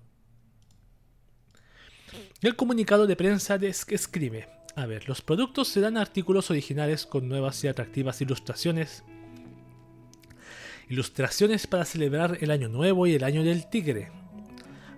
El 2.41 2.55
comunicado 2.55 3.07
de 3.07 3.15
prensa 3.15 3.55
escribe, 3.55 4.47
a 4.75 4.85
ver, 4.85 5.07
los 5.07 5.21
productos 5.21 5.67
serán 5.67 5.97
artículos 5.97 6.51
originales 6.51 7.05
con 7.05 7.27
nuevas 7.27 7.63
y 7.63 7.67
atractivas 7.67 8.21
ilustraciones 8.21 9.03
Ilustraciones 10.87 11.65
para 11.65 11.83
celebrar 11.83 12.37
el 12.41 12.51
Año 12.51 12.69
Nuevo 12.69 13.07
y 13.07 13.15
el 13.15 13.23
Año 13.23 13.43
del 13.43 13.67
Tigre. 13.67 14.11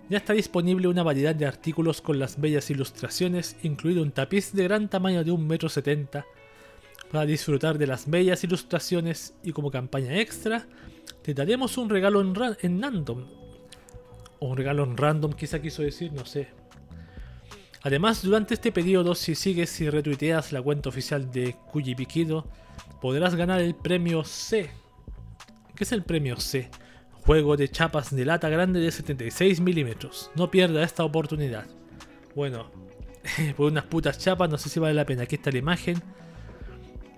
Ya 0.10 0.18
está 0.18 0.34
disponible 0.34 0.90
una 0.90 1.04
variedad 1.04 1.34
de 1.34 1.46
artículos 1.46 2.02
con 2.02 2.20
las 2.20 2.40
bellas 2.40 2.70
ilustraciones, 2.70 3.56
incluido 3.64 4.04
un 4.04 4.12
tapiz 4.12 4.52
de 4.52 4.64
gran 4.64 4.90
tamaño 4.90 5.24
de 5.24 5.32
1,70 5.32 5.88
m. 5.92 6.08
Para 7.10 7.26
disfrutar 7.26 7.78
de 7.78 7.88
las 7.88 8.10
bellas 8.10 8.44
ilustraciones 8.44 9.34
y 9.44 9.54
como 9.54 9.72
campaña 9.72 10.20
extra, 10.20 10.68
te 11.22 11.34
daremos 11.34 11.78
un 11.78 11.90
regalo 11.90 12.20
en, 12.20 12.34
en 12.62 12.82
random. 12.82 13.26
O 14.40 14.50
un 14.50 14.58
regalo 14.58 14.84
en 14.84 14.98
random, 14.98 15.32
quizá 15.34 15.62
quiso 15.62 15.84
decir, 15.84 16.12
no 16.12 16.26
sé. 16.26 16.50
Además, 17.88 18.22
durante 18.22 18.54
este 18.54 18.74
periodo, 18.74 19.16
si 19.16 19.34
sigues 19.34 19.80
y 19.80 19.90
retuiteas 19.90 20.52
la 20.52 20.62
cuenta 20.62 20.90
oficial 20.90 21.32
de 21.32 21.56
Kuji 21.72 21.96
podrás 23.00 23.34
ganar 23.36 23.62
el 23.62 23.76
premio 23.76 24.26
C 24.26 24.70
¿Qué 25.74 25.86
es 25.86 25.94
el 25.94 26.04
premio 26.04 26.36
C? 26.38 26.70
Juego 27.14 27.56
de 27.56 27.70
chapas 27.70 28.14
de 28.14 28.26
lata 28.26 28.50
grande 28.50 28.82
de 28.82 28.92
76 28.92 29.62
milímetros. 29.62 30.30
No 30.36 30.52
pierda 30.52 30.84
esta 30.84 31.06
oportunidad. 31.06 31.66
Bueno, 32.36 32.70
por 33.56 33.72
unas 33.72 33.86
putas 33.86 34.20
chapas, 34.20 34.50
no 34.50 34.58
sé 34.58 34.68
si 34.68 34.82
vale 34.82 34.94
la 34.94 35.06
pena. 35.06 35.24
Aquí 35.24 35.36
está 35.36 35.50
la 35.50 35.60
imagen. 35.60 36.04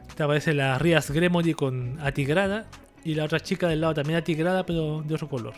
Esta 0.08 0.26
aparece 0.26 0.54
la 0.54 0.78
Rias 0.78 1.10
Gremory 1.10 1.56
con 1.56 2.00
atigrada. 2.00 2.68
Y 3.04 3.16
la 3.16 3.24
otra 3.24 3.40
chica 3.40 3.68
del 3.68 3.82
lado 3.82 3.96
también 3.96 4.20
atigrada, 4.20 4.68
pero 4.68 5.02
de 5.02 5.16
otro 5.16 5.30
color. 5.30 5.56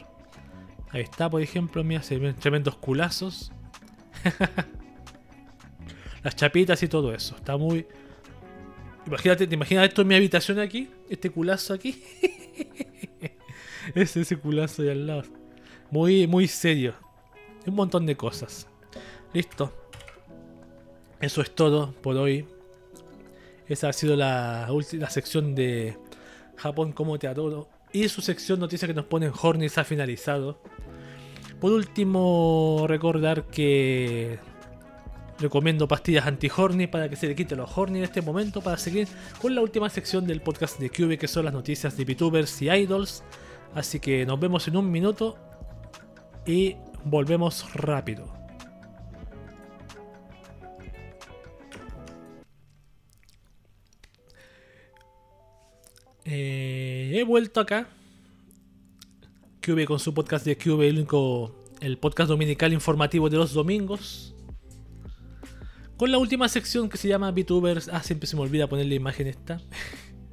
Ahí 0.91 1.01
está, 1.01 1.29
por 1.29 1.41
ejemplo, 1.41 1.83
mira, 1.83 2.01
se 2.01 2.17
ven 2.17 2.33
tremendos 2.35 2.77
culazos. 2.77 3.51
Las 6.23 6.35
chapitas 6.35 6.81
y 6.83 6.87
todo 6.87 7.13
eso. 7.13 7.35
Está 7.35 7.57
muy. 7.57 7.85
Imagínate, 9.07 9.47
¿te 9.47 9.55
imaginas 9.55 9.87
esto 9.87 10.03
en 10.03 10.07
mi 10.07 10.15
habitación 10.15 10.59
aquí? 10.59 10.89
Este 11.09 11.29
culazo 11.29 11.73
aquí. 11.73 12.03
es 13.95 14.15
ese 14.15 14.37
culazo 14.37 14.83
de 14.83 14.91
al 14.91 15.07
lado. 15.07 15.23
Muy, 15.89 16.27
muy 16.27 16.47
serio. 16.47 16.93
Un 17.65 17.75
montón 17.75 18.05
de 18.05 18.15
cosas. 18.15 18.67
Listo. 19.33 19.73
Eso 21.19 21.41
es 21.41 21.53
todo 21.53 21.93
por 22.01 22.15
hoy. 22.17 22.45
Esa 23.67 23.89
ha 23.89 23.93
sido 23.93 24.15
la, 24.15 24.67
última 24.69 25.09
sección 25.09 25.55
de 25.55 25.97
Japón 26.57 26.91
como 26.91 27.17
te 27.19 27.27
adoro. 27.27 27.69
Y 27.93 28.07
su 28.09 28.21
sección 28.21 28.59
noticias 28.59 28.87
que 28.87 28.93
nos 28.93 29.05
ponen 29.05 29.31
Hornis 29.39 29.77
ha 29.77 29.83
finalizado. 29.83 30.61
Por 31.59 31.71
último, 31.71 32.85
recordar 32.87 33.45
que 33.47 34.39
recomiendo 35.41 35.87
pastillas 35.87 36.25
anti-horny 36.25 36.87
para 36.87 37.09
que 37.09 37.15
se 37.15 37.27
le 37.27 37.35
quite 37.35 37.55
los 37.55 37.69
horny 37.75 37.99
en 37.99 38.05
este 38.05 38.21
momento 38.21 38.61
para 38.61 38.77
seguir 38.77 39.07
con 39.41 39.53
la 39.53 39.61
última 39.61 39.89
sección 39.89 40.25
del 40.25 40.41
podcast 40.41 40.79
de 40.79 40.89
Cube 40.89 41.17
que 41.17 41.27
son 41.27 41.45
las 41.45 41.53
noticias 41.53 41.97
de 41.97 42.05
VTubers 42.05 42.61
y 42.61 42.69
idols. 42.69 43.23
Así 43.73 43.99
que 43.99 44.25
nos 44.25 44.39
vemos 44.39 44.67
en 44.67 44.77
un 44.77 44.91
minuto 44.91 45.37
y 46.45 46.75
volvemos 47.03 47.73
rápido. 47.73 48.41
Eh, 56.23 57.11
he 57.15 57.23
vuelto 57.23 57.59
acá 57.59 57.87
QV 59.61 59.85
con 59.85 59.99
su 59.99 60.13
podcast 60.13 60.45
de 60.45 60.57
QV, 60.57 60.81
el 60.81 60.97
único, 60.97 61.55
el 61.81 61.97
podcast 61.97 62.29
dominical 62.29 62.73
informativo 62.73 63.29
de 63.29 63.37
los 63.37 63.53
domingos. 63.53 64.30
Con 66.01 66.11
la 66.11 66.17
última 66.17 66.49
sección 66.49 66.89
que 66.89 66.97
se 66.97 67.07
llama 67.07 67.29
VTubers. 67.29 67.87
Ah, 67.89 68.01
siempre 68.01 68.25
se 68.25 68.35
me 68.35 68.41
olvida 68.41 68.65
poner 68.65 68.87
la 68.87 68.95
imagen 68.95 69.27
esta. 69.27 69.61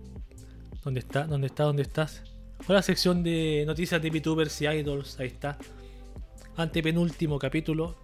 ¿Dónde 0.83 1.01
está? 1.01 1.25
¿Dónde 1.25 1.49
está? 1.49 1.65
¿Dónde 1.65 1.83
estás? 1.83 2.23
Con 2.67 2.75
la 2.75 2.81
sección 2.81 3.23
de 3.23 3.65
noticias 3.67 4.01
de 4.01 4.09
VTubers 4.09 4.63
y 4.63 4.67
idols. 4.67 5.21
Ahí 5.21 5.27
está. 5.27 5.59
Antepenúltimo 6.57 7.39
capítulo. 7.39 7.99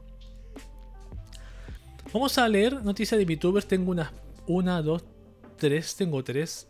Vamos 2.12 2.36
a 2.36 2.46
leer 2.50 2.84
noticias 2.84 3.18
de 3.18 3.24
VTubers. 3.24 3.66
Tengo 3.66 3.92
una, 3.92 4.12
una, 4.46 4.82
dos, 4.82 5.02
tres. 5.56 5.96
Tengo 5.96 6.22
tres. 6.22 6.68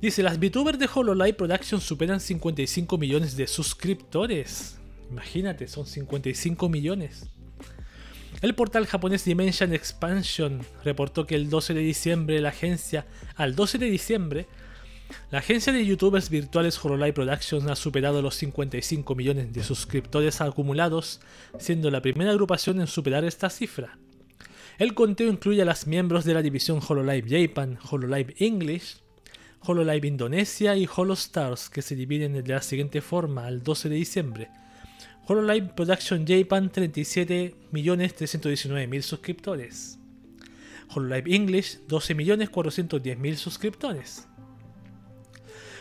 Dice, 0.00 0.24
las 0.24 0.40
VTubers 0.40 0.80
de 0.80 0.90
HoloLive 0.92 1.34
Production 1.34 1.80
superan 1.80 2.18
55 2.18 2.98
millones 2.98 3.36
de 3.36 3.46
suscriptores. 3.46 4.76
Imagínate, 5.08 5.68
son 5.68 5.86
55 5.86 6.68
millones. 6.68 7.30
El 8.40 8.54
portal 8.54 8.86
japonés 8.86 9.24
Dimension 9.24 9.74
Expansion 9.74 10.60
reportó 10.84 11.26
que 11.26 11.34
el 11.34 11.50
12 11.50 11.74
de 11.74 11.80
diciembre 11.80 12.40
la 12.40 12.50
agencia, 12.50 13.04
al 13.34 13.56
12 13.56 13.78
de 13.78 13.90
diciembre, 13.90 14.46
la 15.32 15.38
agencia 15.38 15.72
de 15.72 15.84
youtubers 15.84 16.30
virtuales 16.30 16.78
HoloLive 16.82 17.14
Productions 17.14 17.68
ha 17.68 17.74
superado 17.74 18.22
los 18.22 18.36
55 18.36 19.14
millones 19.16 19.52
de 19.52 19.64
suscriptores 19.64 20.40
acumulados, 20.40 21.20
siendo 21.58 21.90
la 21.90 22.00
primera 22.00 22.30
agrupación 22.30 22.80
en 22.80 22.86
superar 22.86 23.24
esta 23.24 23.50
cifra. 23.50 23.98
El 24.78 24.94
conteo 24.94 25.28
incluye 25.28 25.62
a 25.62 25.64
los 25.64 25.88
miembros 25.88 26.24
de 26.24 26.34
la 26.34 26.42
división 26.42 26.80
HoloLive 26.86 27.48
Japan, 27.48 27.78
HoloLive 27.90 28.36
English, 28.38 28.98
HoloLive 29.60 30.06
Indonesia 30.06 30.76
y 30.76 30.86
HoloStars, 30.86 31.70
que 31.70 31.82
se 31.82 31.96
dividen 31.96 32.34
de 32.34 32.54
la 32.54 32.62
siguiente 32.62 33.00
forma 33.00 33.46
al 33.46 33.64
12 33.64 33.88
de 33.88 33.96
diciembre. 33.96 34.50
HoloLive 35.28 35.74
Production 35.74 36.24
Japan 36.26 36.72
37.319.000 36.72 39.02
suscriptores. 39.02 39.98
HoloLive 40.88 41.34
English 41.34 41.80
12.410.000 41.86 43.36
suscriptores. 43.36 44.26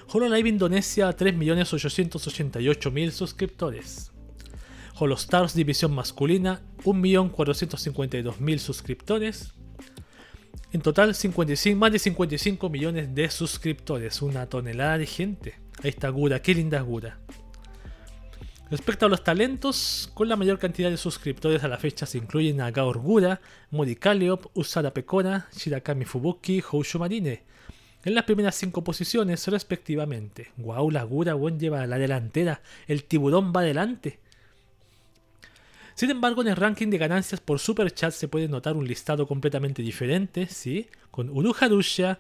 HoloLive 0.10 0.50
Indonesia 0.50 1.16
3.888.000 1.16 3.12
suscriptores. 3.12 4.12
HoloStars 4.96 5.54
División 5.54 5.96
Masculina 5.96 6.62
1.452.000 6.84 8.58
suscriptores. 8.58 9.54
En 10.74 10.82
total, 10.82 11.16
55, 11.16 11.80
más 11.80 11.94
de 11.94 12.00
55 12.00 12.70
millones 12.70 13.16
de 13.16 13.30
suscriptores, 13.30 14.22
una 14.22 14.48
tonelada 14.48 14.98
de 14.98 15.06
gente. 15.06 15.54
Ahí 15.82 15.92
está 15.92 16.10
Gura, 16.10 16.42
qué 16.42 16.54
linda 16.54 16.82
Gura. 16.82 17.22
Respecto 18.70 19.06
a 19.06 19.10
los 19.10 19.24
talentos, 19.24 20.12
con 20.14 20.28
la 20.28 20.36
mayor 20.36 20.60
cantidad 20.60 20.90
de 20.90 20.98
suscriptores 20.98 21.64
a 21.64 21.70
la 21.70 21.78
fecha 21.78 22.06
se 22.06 22.18
incluyen 22.18 22.60
a 22.60 22.70
Gaor 22.72 22.98
Gura, 22.98 23.40
Modi 23.72 23.96
Kaleop, 23.96 24.48
Usada 24.56 24.94
Pekora, 24.94 25.48
Shirakami 25.56 26.04
Fubuki, 26.04 26.60
Houshu 26.60 27.00
Marine. 27.00 27.44
En 28.04 28.14
las 28.14 28.26
primeras 28.26 28.56
5 28.56 28.84
posiciones, 28.84 29.48
respectivamente. 29.48 30.52
Wow, 30.58 30.92
la 30.92 31.04
Gura 31.04 31.38
lleva 31.58 31.82
a 31.82 31.88
la 31.88 31.98
delantera. 31.98 32.62
El 32.88 33.06
tiburón 33.06 33.54
va 33.56 33.62
adelante. 33.62 34.20
Sin 35.96 36.12
embargo, 36.12 36.42
en 36.42 36.50
el 36.50 36.58
ranking 36.58 36.90
de 36.90 36.98
ganancias 36.98 37.40
por 37.40 37.60
Super 37.60 37.92
Chat 37.92 38.12
se 38.12 38.28
puede 38.28 38.50
notar 38.50 38.76
un 38.76 38.86
listado 38.86 39.28
completamente 39.28 39.82
diferente, 39.82 40.46
¿sí? 40.48 40.88
Con 41.10 41.30
Uruha 41.30 41.70
Russia, 41.70 42.20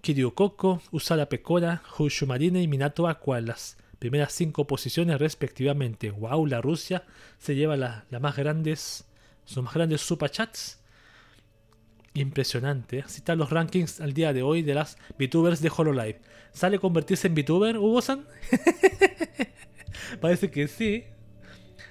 Kiryu 0.00 0.32
Koko, 0.32 0.80
Usada 0.90 1.28
Pekora, 1.28 1.82
Houshu 1.84 2.26
Marine 2.26 2.62
y 2.62 2.66
Minato 2.66 3.06
Aqua 3.06 3.42
las 3.42 3.76
primeras 4.02 4.32
cinco 4.32 4.66
posiciones 4.66 5.20
respectivamente. 5.20 6.10
Wow, 6.10 6.44
la 6.46 6.60
Rusia 6.60 7.04
se 7.38 7.54
lleva 7.54 7.76
las 7.76 8.02
más 8.20 8.34
grandes, 8.36 9.04
sus 9.44 9.62
más 9.62 9.72
grandes 9.74 10.00
Super 10.00 10.28
Chats. 10.28 10.80
Impresionante. 12.14 13.02
Así 13.02 13.18
están 13.18 13.38
los 13.38 13.50
rankings 13.50 14.00
al 14.00 14.12
día 14.12 14.32
de 14.32 14.42
hoy 14.42 14.62
de 14.62 14.74
las 14.74 14.98
VTubers 15.20 15.62
de 15.62 15.70
HoloLive. 15.70 16.20
¿Sale 16.52 16.80
convertirse 16.80 17.28
en 17.28 17.36
VTuber, 17.36 17.78
Hugo-san? 17.78 18.26
Parece 20.20 20.50
que 20.50 20.66
sí. 20.66 21.04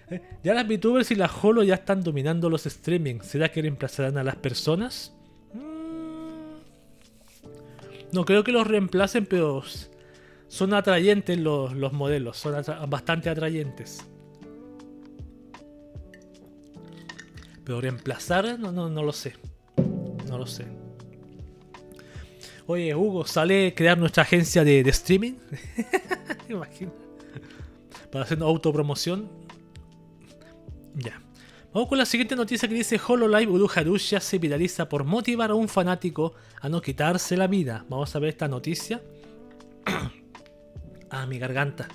Eh, 0.10 0.22
ya 0.44 0.54
las 0.54 0.68
VTubers 0.68 1.12
y 1.12 1.16
las 1.16 1.32
Holo 1.42 1.64
ya 1.64 1.76
están 1.76 2.04
dominando 2.04 2.50
los 2.50 2.66
streaming. 2.66 3.22
¿Será 3.22 3.54
que 3.54 3.62
reemplazarán 3.62 4.18
a 4.18 4.24
las 4.26 4.36
personas? 4.36 5.14
Mm. 5.54 6.58
No 8.12 8.26
creo 8.26 8.44
que 8.44 8.52
los 8.52 8.68
reemplacen, 8.68 9.26
pero 9.26 9.64
son 10.52 10.74
atrayentes 10.74 11.40
los, 11.40 11.94
modelos. 11.94 12.36
Son 12.36 12.54
bastante 12.90 13.30
atrayentes. 13.30 14.06
Pero 17.64 17.80
reemplazar, 17.80 18.60
no, 18.60 18.70
no, 18.74 18.90
no 18.90 19.02
lo 19.02 19.14
sé. 19.14 19.34
No 20.28 20.38
lo 20.38 20.46
sé. 20.46 20.66
Oye, 22.68 22.94
Hugo, 22.94 23.26
¿sale 23.26 23.74
crear 23.74 23.98
nuestra 23.98 24.24
agencia 24.24 24.66
de, 24.66 24.84
de 24.84 24.90
streaming? 24.90 25.36
Imagina. 26.50 26.92
Para 28.12 28.26
hacer 28.26 28.44
autopromoción. 28.44 29.30
Ya. 30.96 31.22
Vamos 31.74 31.88
con 31.88 31.98
la 31.98 32.06
siguiente 32.06 32.36
noticia 32.36 32.68
que 32.68 32.76
dice 32.76 33.00
HoloLive 33.00 33.50
Uruharusha 33.50 34.20
se 34.20 34.38
viraliza 34.38 34.90
por 34.90 35.06
motivar 35.06 35.52
a 35.52 35.56
un 35.56 35.70
fanático 35.70 36.34
a 36.60 36.68
no 36.68 36.82
quitarse 36.82 37.38
la 37.38 37.48
vida. 37.48 37.86
Vamos 37.88 38.14
a 38.14 38.20
ver 38.20 38.32
esta 38.32 38.50
noticia. 38.50 39.02
ah, 41.12 41.26
mi 41.26 41.38
garganta. 41.38 41.88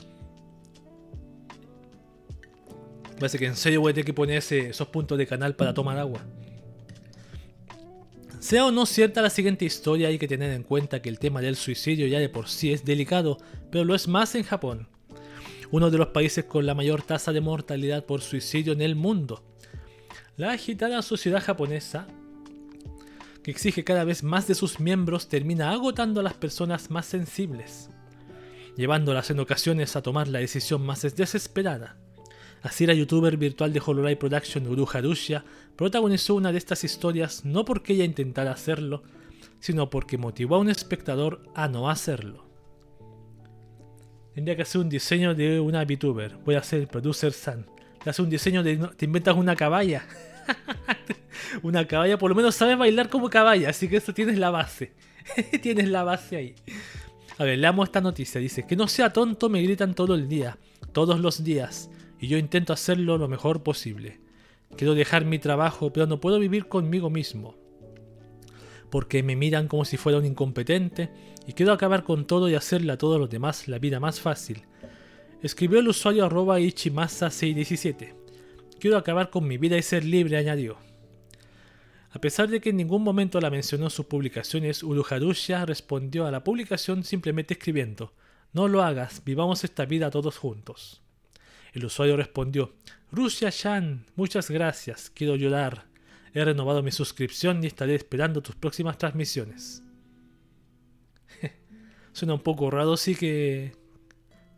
Parece 3.18 3.38
que 3.38 3.46
en 3.46 3.56
serio 3.56 3.80
voy 3.80 3.90
a 3.90 3.94
tener 3.94 4.04
que 4.04 4.12
poner 4.12 4.38
esos 4.38 4.88
puntos 4.88 5.16
de 5.16 5.26
canal 5.26 5.56
para 5.56 5.74
tomar 5.74 5.98
agua. 5.98 6.20
Sea 8.40 8.66
o 8.66 8.70
no 8.70 8.86
cierta 8.86 9.22
la 9.22 9.30
siguiente 9.30 9.64
historia, 9.64 10.08
hay 10.08 10.18
que 10.18 10.28
tener 10.28 10.52
en 10.52 10.62
cuenta 10.62 11.02
que 11.02 11.08
el 11.08 11.18
tema 11.18 11.40
del 11.40 11.56
suicidio 11.56 12.06
ya 12.06 12.18
de 12.18 12.28
por 12.28 12.48
sí 12.48 12.72
es 12.72 12.84
delicado, 12.84 13.38
pero 13.70 13.84
lo 13.84 13.94
es 13.94 14.06
más 14.06 14.34
en 14.34 14.44
Japón 14.44 14.86
uno 15.70 15.90
de 15.90 15.98
los 15.98 16.08
países 16.08 16.44
con 16.44 16.66
la 16.66 16.74
mayor 16.74 17.02
tasa 17.02 17.32
de 17.32 17.40
mortalidad 17.40 18.04
por 18.04 18.20
suicidio 18.20 18.72
en 18.72 18.80
el 18.80 18.96
mundo. 18.96 19.42
La 20.36 20.52
agitada 20.52 21.02
sociedad 21.02 21.42
japonesa, 21.42 22.06
que 23.42 23.50
exige 23.50 23.84
cada 23.84 24.04
vez 24.04 24.22
más 24.22 24.46
de 24.46 24.54
sus 24.54 24.80
miembros, 24.80 25.28
termina 25.28 25.70
agotando 25.70 26.20
a 26.20 26.24
las 26.24 26.34
personas 26.34 26.90
más 26.90 27.06
sensibles, 27.06 27.88
llevándolas 28.76 29.30
en 29.30 29.40
ocasiones 29.40 29.96
a 29.96 30.02
tomar 30.02 30.28
la 30.28 30.38
decisión 30.38 30.84
más 30.84 31.02
desesperada. 31.02 31.96
Así 32.62 32.86
la 32.86 32.94
youtuber 32.94 33.36
virtual 33.36 33.72
de 33.72 33.82
Hololive 33.84 34.16
Production 34.16 34.66
Uru 34.66 34.88
Harushia 34.92 35.44
protagonizó 35.76 36.34
una 36.34 36.52
de 36.52 36.58
estas 36.58 36.84
historias 36.84 37.44
no 37.44 37.64
porque 37.64 37.92
ella 37.92 38.04
intentara 38.04 38.52
hacerlo, 38.52 39.02
sino 39.60 39.90
porque 39.90 40.18
motivó 40.18 40.56
a 40.56 40.58
un 40.58 40.70
espectador 40.70 41.42
a 41.54 41.68
no 41.68 41.88
hacerlo. 41.90 42.46
Tendría 44.34 44.56
que 44.56 44.62
hacer 44.62 44.80
un 44.80 44.88
diseño 44.88 45.34
de 45.34 45.60
una 45.60 45.84
VTuber. 45.84 46.36
Voy 46.44 46.56
a 46.56 46.58
hacer 46.58 46.80
el 46.80 46.88
producer 46.88 47.32
San. 47.32 47.66
Te 48.02 48.10
hace 48.10 48.20
un 48.20 48.28
diseño 48.28 48.62
de. 48.62 48.76
Te 48.96 49.06
inventas 49.06 49.34
una 49.34 49.56
caballa. 49.56 50.06
una 51.62 51.86
caballa, 51.86 52.18
por 52.18 52.30
lo 52.30 52.36
menos 52.36 52.54
sabes 52.54 52.76
bailar 52.76 53.08
como 53.08 53.30
caballa. 53.30 53.70
Así 53.70 53.88
que 53.88 53.96
eso 53.96 54.12
tienes 54.12 54.38
la 54.38 54.50
base. 54.50 54.92
tienes 55.62 55.88
la 55.88 56.04
base 56.04 56.36
ahí. 56.36 56.54
A 57.38 57.44
ver, 57.44 57.58
leamos 57.58 57.88
esta 57.88 58.00
noticia. 58.00 58.40
Dice: 58.40 58.66
Que 58.66 58.76
no 58.76 58.88
sea 58.88 59.12
tonto, 59.12 59.48
me 59.48 59.62
gritan 59.62 59.94
todo 59.94 60.14
el 60.14 60.28
día. 60.28 60.58
Todos 60.92 61.20
los 61.20 61.44
días. 61.44 61.90
Y 62.18 62.28
yo 62.28 62.38
intento 62.38 62.72
hacerlo 62.72 63.18
lo 63.18 63.28
mejor 63.28 63.62
posible. 63.62 64.20
Quiero 64.76 64.94
dejar 64.94 65.24
mi 65.24 65.38
trabajo, 65.38 65.92
pero 65.92 66.06
no 66.06 66.20
puedo 66.20 66.38
vivir 66.38 66.66
conmigo 66.66 67.10
mismo 67.10 67.56
porque 68.90 69.22
me 69.22 69.36
miran 69.36 69.68
como 69.68 69.84
si 69.84 69.96
fuera 69.96 70.18
un 70.18 70.26
incompetente 70.26 71.10
y 71.46 71.52
quiero 71.52 71.72
acabar 71.72 72.04
con 72.04 72.26
todo 72.26 72.48
y 72.48 72.54
hacerle 72.54 72.92
a 72.92 72.98
todos 72.98 73.20
los 73.20 73.30
demás 73.30 73.68
la 73.68 73.78
vida 73.78 74.00
más 74.00 74.20
fácil. 74.20 74.62
Escribió 75.42 75.80
el 75.80 75.88
usuario 75.88 76.24
arroba 76.24 76.60
ichimasa617. 76.60 78.14
Quiero 78.80 78.96
acabar 78.96 79.30
con 79.30 79.46
mi 79.46 79.58
vida 79.58 79.76
y 79.76 79.82
ser 79.82 80.04
libre, 80.04 80.36
añadió. 80.36 80.78
A 82.16 82.18
pesar 82.18 82.48
de 82.48 82.62
que 82.62 82.70
en 82.70 82.78
ningún 82.78 83.02
momento 83.02 83.38
la 83.42 83.50
mencionó 83.50 83.84
en 83.84 83.90
sus 83.90 84.06
publicaciones, 84.06 84.82
Uruharusha 84.82 85.66
respondió 85.66 86.24
a 86.24 86.30
la 86.30 86.42
publicación 86.42 87.04
simplemente 87.04 87.52
escribiendo, 87.52 88.14
No 88.54 88.68
lo 88.68 88.82
hagas, 88.82 89.22
vivamos 89.22 89.64
esta 89.64 89.84
vida 89.84 90.10
todos 90.10 90.38
juntos. 90.38 91.02
El 91.74 91.84
usuario 91.84 92.16
respondió, 92.16 92.72
Rusia-chan, 93.12 94.06
muchas 94.14 94.50
gracias, 94.50 95.10
quiero 95.10 95.36
llorar. 95.36 95.84
He 96.32 96.42
renovado 96.42 96.82
mi 96.82 96.90
suscripción 96.90 97.62
y 97.62 97.66
estaré 97.66 97.94
esperando 97.96 98.40
tus 98.40 98.54
próximas 98.54 98.96
transmisiones. 98.96 99.82
Suena 102.14 102.32
un 102.32 102.40
poco 102.40 102.70
raro, 102.70 102.96
sí 102.96 103.14
que, 103.14 103.76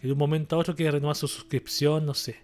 de 0.00 0.12
un 0.12 0.18
momento 0.18 0.54
a 0.54 0.60
otro 0.60 0.76
quiere 0.76 0.92
renovar 0.92 1.16
su 1.16 1.26
suscripción, 1.26 2.06
no 2.06 2.14
sé. 2.14 2.36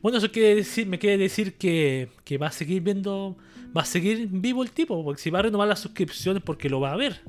Bueno, 0.00 0.18
eso 0.18 0.30
quiere 0.30 0.54
decir, 0.54 0.86
me 0.86 1.00
quiere 1.00 1.18
decir 1.18 1.54
que, 1.54 2.08
que, 2.22 2.38
va 2.38 2.46
a 2.46 2.52
seguir 2.52 2.82
viendo, 2.82 3.36
va 3.76 3.82
a 3.82 3.86
seguir 3.86 4.28
vivo 4.30 4.62
el 4.62 4.70
tipo, 4.70 5.02
porque 5.04 5.20
si 5.20 5.30
va 5.30 5.40
a 5.40 5.42
renovar 5.42 5.68
las 5.68 5.80
suscripciones 5.80 6.42
porque 6.42 6.68
lo 6.68 6.80
va 6.80 6.92
a 6.92 6.96
ver. 6.96 7.20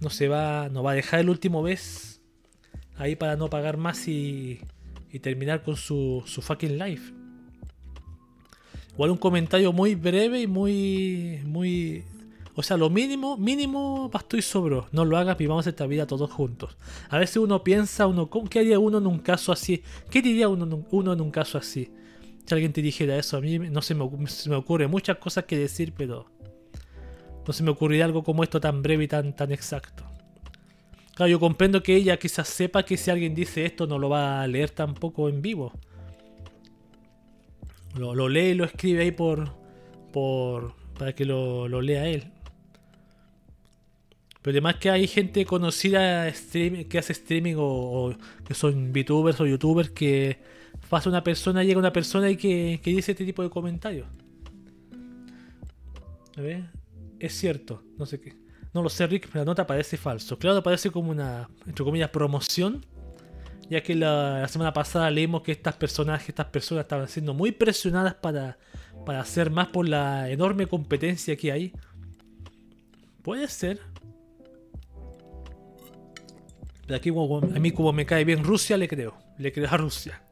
No 0.00 0.10
se 0.10 0.28
va, 0.28 0.68
no 0.68 0.82
va 0.82 0.92
a 0.92 0.94
dejar 0.94 1.20
el 1.20 1.30
último 1.30 1.62
vez 1.62 2.20
ahí 2.96 3.16
para 3.16 3.36
no 3.36 3.48
pagar 3.50 3.76
más 3.76 4.06
y, 4.06 4.60
y 5.12 5.18
terminar 5.20 5.62
con 5.62 5.76
su, 5.76 6.22
fucking 6.26 6.78
life. 6.78 7.12
Igual 8.92 9.10
un 9.10 9.16
comentario 9.16 9.72
muy 9.72 9.94
breve 9.94 10.42
y 10.42 10.46
muy. 10.46 11.40
muy. 11.44 12.04
O 12.54 12.62
sea, 12.64 12.76
lo 12.76 12.90
mínimo, 12.90 13.36
mínimo 13.36 14.08
basto 14.08 14.36
y 14.36 14.42
sobró. 14.42 14.88
No 14.90 15.04
lo 15.04 15.16
hagas, 15.16 15.38
vivamos 15.38 15.66
esta 15.68 15.86
vida 15.86 16.08
todos 16.08 16.30
juntos. 16.32 16.76
A 17.08 17.18
veces 17.18 17.36
uno 17.36 17.62
piensa, 17.62 18.08
uno, 18.08 18.28
¿qué 18.50 18.58
haría 18.58 18.80
uno 18.80 18.98
en 18.98 19.06
un 19.06 19.20
caso 19.20 19.52
así? 19.52 19.84
¿Qué 20.10 20.20
diría 20.20 20.48
uno 20.48 21.12
en 21.12 21.20
un 21.20 21.30
caso 21.30 21.58
así? 21.58 21.92
Si 22.48 22.54
alguien 22.54 22.72
te 22.72 22.80
dijera 22.80 23.18
eso, 23.18 23.36
a 23.36 23.42
mí 23.42 23.58
no 23.58 23.82
se 23.82 23.94
me, 23.94 24.08
se 24.26 24.50
ocurre 24.54 24.86
muchas 24.88 25.18
cosas 25.18 25.44
que 25.44 25.58
decir, 25.58 25.92
pero 25.94 26.24
no 27.46 27.52
se 27.52 27.62
me 27.62 27.70
ocurriría 27.70 28.06
algo 28.06 28.24
como 28.24 28.42
esto 28.42 28.58
tan 28.58 28.80
breve 28.80 29.04
y 29.04 29.08
tan, 29.08 29.36
tan 29.36 29.52
exacto. 29.52 30.02
Claro, 31.14 31.28
yo 31.28 31.40
comprendo 31.40 31.82
que 31.82 31.94
ella 31.94 32.18
quizás 32.18 32.48
sepa 32.48 32.84
que 32.84 32.96
si 32.96 33.10
alguien 33.10 33.34
dice 33.34 33.66
esto 33.66 33.86
no 33.86 33.98
lo 33.98 34.08
va 34.08 34.40
a 34.40 34.46
leer 34.46 34.70
tampoco 34.70 35.28
en 35.28 35.42
vivo. 35.42 35.74
Lo, 37.98 38.30
lee 38.30 38.52
y 38.52 38.54
lo 38.54 38.64
escribe 38.64 39.02
ahí 39.02 39.10
por, 39.10 39.52
por 40.10 40.72
para 40.98 41.14
que 41.14 41.26
lo, 41.26 41.68
lea 41.82 42.06
él. 42.06 42.32
Pero 44.40 44.54
además 44.54 44.76
que 44.76 44.88
hay 44.88 45.06
gente 45.06 45.44
conocida 45.44 46.32
que 46.32 46.98
hace 46.98 47.12
streaming 47.12 47.56
o, 47.58 48.14
que 48.46 48.54
son 48.54 48.90
VTubers 48.90 49.38
o 49.38 49.46
YouTubers 49.46 49.90
que 49.90 50.38
pasa 50.88 51.08
una 51.08 51.22
persona, 51.22 51.62
llega 51.64 51.78
una 51.78 51.92
persona 51.92 52.30
y 52.30 52.36
que, 52.36 52.80
que 52.82 52.90
dice 52.90 53.12
este 53.12 53.24
tipo 53.24 53.42
de 53.42 53.50
comentarios. 53.50 54.06
A 56.36 56.40
ver, 56.40 56.64
es 57.18 57.34
cierto, 57.36 57.82
no 57.96 58.06
sé 58.06 58.20
qué. 58.20 58.34
No 58.72 58.82
lo 58.82 58.88
sé, 58.88 59.06
Rick, 59.06 59.28
pero 59.32 59.40
la 59.40 59.44
nota 59.46 59.66
parece 59.66 59.96
falso. 59.96 60.38
Claro, 60.38 60.62
parece 60.62 60.90
como 60.90 61.10
una, 61.10 61.48
entre 61.66 61.84
comillas, 61.84 62.10
promoción 62.10 62.84
ya 63.70 63.82
que 63.82 63.94
la, 63.94 64.46
semana 64.48 64.72
pasada 64.72 65.10
leímos 65.10 65.42
que 65.42 65.52
estas 65.52 65.76
personas, 65.76 66.26
estas 66.28 66.46
personas 66.46 66.84
estaban 66.84 67.08
siendo 67.08 67.34
muy 67.34 67.52
presionadas 67.52 68.14
para, 68.14 68.58
para 69.04 69.20
hacer 69.20 69.50
más 69.50 69.68
por 69.68 69.88
la 69.88 70.30
enorme 70.30 70.66
competencia 70.66 71.36
que 71.36 71.52
hay. 71.52 71.72
Puede 73.22 73.46
ser. 73.48 73.80
Pero 76.86 76.96
aquí 76.96 77.10
a 77.10 77.60
mí 77.60 77.70
como 77.72 77.92
me 77.92 78.06
cae 78.06 78.24
bien 78.24 78.42
Rusia, 78.42 78.78
le 78.78 78.88
creo. 78.88 79.14
Le 79.36 79.52
creo 79.52 79.68
a 79.70 79.76
Rusia. 79.76 80.22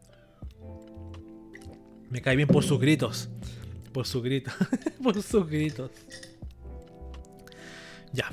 Me 2.16 2.22
cae 2.22 2.34
bien 2.34 2.48
por 2.48 2.64
sus 2.64 2.80
gritos. 2.80 3.28
Por 3.93 4.06
sus 4.06 4.22
gritos. 4.22 4.55
por 5.02 5.22
sus 5.22 5.47
gritos. 5.47 5.90
Ya. 8.10 8.32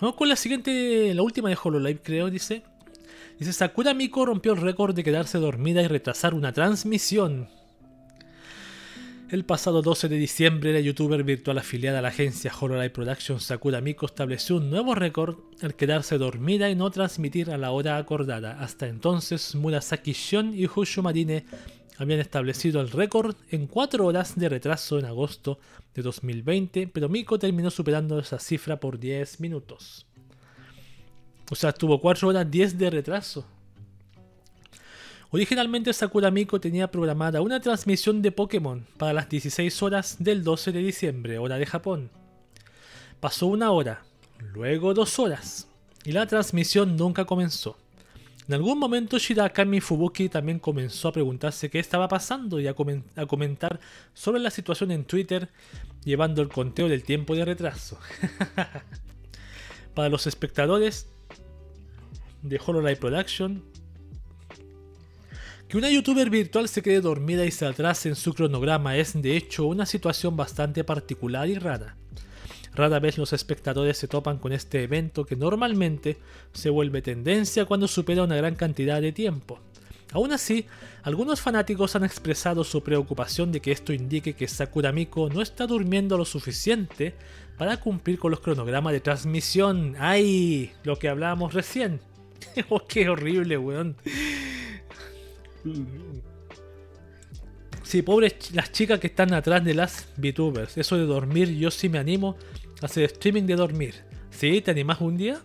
Vamos 0.00 0.16
con 0.16 0.30
la 0.30 0.36
siguiente, 0.36 1.12
la 1.12 1.20
última 1.20 1.50
de 1.50 1.58
HoloLive, 1.62 2.00
creo, 2.00 2.30
dice. 2.30 2.62
Dice, 3.38 3.52
Sakura 3.52 3.92
Miko 3.92 4.24
rompió 4.24 4.54
el 4.54 4.62
récord 4.62 4.94
de 4.94 5.04
quedarse 5.04 5.36
dormida 5.36 5.82
y 5.82 5.88
retrasar 5.88 6.32
una 6.32 6.54
transmisión. 6.54 7.50
El 9.32 9.46
pasado 9.46 9.80
12 9.80 10.10
de 10.10 10.16
diciembre, 10.16 10.74
la 10.74 10.80
youtuber 10.80 11.24
virtual 11.24 11.56
afiliada 11.56 12.00
a 12.00 12.02
la 12.02 12.08
agencia 12.08 12.52
HoloLive 12.54 12.90
Productions 12.90 13.44
Sakura 13.44 13.80
Miko 13.80 14.04
estableció 14.04 14.56
un 14.56 14.68
nuevo 14.68 14.94
récord 14.94 15.38
al 15.62 15.74
quedarse 15.74 16.18
dormida 16.18 16.68
y 16.68 16.74
no 16.74 16.90
transmitir 16.90 17.50
a 17.50 17.56
la 17.56 17.70
hora 17.70 17.96
acordada. 17.96 18.60
Hasta 18.60 18.88
entonces, 18.88 19.54
Murasaki 19.54 20.12
Shion 20.12 20.52
y 20.54 20.66
Hushu 20.66 21.00
Marine 21.02 21.46
habían 21.96 22.20
establecido 22.20 22.82
el 22.82 22.90
récord 22.90 23.34
en 23.50 23.68
4 23.68 24.04
horas 24.04 24.38
de 24.38 24.50
retraso 24.50 24.98
en 24.98 25.06
agosto 25.06 25.58
de 25.94 26.02
2020, 26.02 26.88
pero 26.88 27.08
Miko 27.08 27.38
terminó 27.38 27.70
superando 27.70 28.18
esa 28.18 28.38
cifra 28.38 28.78
por 28.80 28.98
10 28.98 29.40
minutos. 29.40 30.04
O 31.50 31.54
sea, 31.54 31.72
tuvo 31.72 32.02
4 32.02 32.28
horas 32.28 32.50
10 32.50 32.76
de 32.76 32.90
retraso. 32.90 33.46
Originalmente 35.34 35.94
Sakura 35.94 36.30
Miko 36.30 36.60
tenía 36.60 36.90
programada 36.90 37.40
una 37.40 37.58
transmisión 37.58 38.20
de 38.20 38.32
Pokémon 38.32 38.86
para 38.98 39.14
las 39.14 39.30
16 39.30 39.82
horas 39.82 40.16
del 40.18 40.44
12 40.44 40.72
de 40.72 40.80
diciembre, 40.80 41.38
hora 41.38 41.56
de 41.56 41.64
Japón. 41.64 42.10
Pasó 43.18 43.46
una 43.46 43.70
hora, 43.70 44.02
luego 44.52 44.92
dos 44.92 45.18
horas, 45.18 45.68
y 46.04 46.12
la 46.12 46.26
transmisión 46.26 46.98
nunca 46.98 47.24
comenzó. 47.24 47.78
En 48.46 48.52
algún 48.52 48.78
momento 48.78 49.18
Shirakami 49.18 49.80
Fubuki 49.80 50.28
también 50.28 50.58
comenzó 50.58 51.08
a 51.08 51.12
preguntarse 51.12 51.70
qué 51.70 51.78
estaba 51.78 52.08
pasando 52.08 52.60
y 52.60 52.66
a, 52.66 52.74
comentar 52.74 53.80
sobre 54.12 54.38
la 54.42 54.50
situación 54.50 54.90
en 54.90 55.04
Twitter, 55.04 55.48
llevando 56.04 56.42
el 56.42 56.50
conteo 56.50 56.90
del 56.90 57.04
tiempo 57.04 57.34
de 57.34 57.46
retraso. 57.46 57.98
Para 59.94 60.10
los 60.10 60.26
espectadores 60.26 61.06
de 62.42 62.60
Hololive 62.62 62.96
Production, 62.96 63.71
que 65.72 65.78
una 65.78 65.88
youtuber 65.88 66.28
virtual 66.28 66.68
se 66.68 66.82
quede 66.82 67.00
dormida 67.00 67.46
y 67.46 67.50
se 67.50 67.64
atrase 67.64 68.10
en 68.10 68.14
su 68.14 68.34
cronograma 68.34 68.98
es 68.98 69.14
de 69.14 69.38
hecho 69.38 69.64
una 69.64 69.86
situación 69.86 70.36
bastante 70.36 70.84
particular 70.84 71.48
y 71.48 71.54
rara. 71.54 71.96
Rara 72.74 72.98
vez 72.98 73.16
los 73.16 73.32
espectadores 73.32 73.96
se 73.96 74.06
topan 74.06 74.36
con 74.36 74.52
este 74.52 74.82
evento 74.82 75.24
que 75.24 75.34
normalmente 75.34 76.18
se 76.52 76.68
vuelve 76.68 77.00
tendencia 77.00 77.64
cuando 77.64 77.88
supera 77.88 78.22
una 78.22 78.36
gran 78.36 78.54
cantidad 78.54 79.00
de 79.00 79.12
tiempo. 79.12 79.60
Aún 80.12 80.34
así, 80.34 80.66
algunos 81.04 81.40
fanáticos 81.40 81.96
han 81.96 82.04
expresado 82.04 82.64
su 82.64 82.82
preocupación 82.82 83.50
de 83.50 83.60
que 83.60 83.72
esto 83.72 83.94
indique 83.94 84.34
que 84.34 84.48
Sakura 84.48 84.92
Miko 84.92 85.30
no 85.30 85.40
está 85.40 85.66
durmiendo 85.66 86.18
lo 86.18 86.26
suficiente 86.26 87.14
para 87.56 87.78
cumplir 87.78 88.18
con 88.18 88.30
los 88.30 88.40
cronogramas 88.40 88.92
de 88.92 89.00
transmisión. 89.00 89.96
¡Ay! 89.98 90.72
Lo 90.84 90.98
que 90.98 91.08
hablábamos 91.08 91.54
recién. 91.54 92.00
oh, 92.68 92.86
qué 92.86 93.08
horrible, 93.08 93.56
weón. 93.56 93.96
Sí, 97.82 98.02
pobres 98.02 98.52
las 98.54 98.72
chicas 98.72 99.00
que 99.00 99.08
están 99.08 99.34
atrás 99.34 99.64
de 99.64 99.74
las 99.74 100.08
VTubers. 100.16 100.78
Eso 100.78 100.96
de 100.96 101.04
dormir, 101.04 101.50
yo 101.56 101.70
sí 101.70 101.88
me 101.88 101.98
animo 101.98 102.36
a 102.80 102.86
hacer 102.86 103.04
streaming 103.04 103.42
de 103.42 103.56
dormir. 103.56 103.94
¿Sí? 104.30 104.60
¿Te 104.62 104.70
animas 104.70 105.00
un 105.00 105.16
día? 105.16 105.42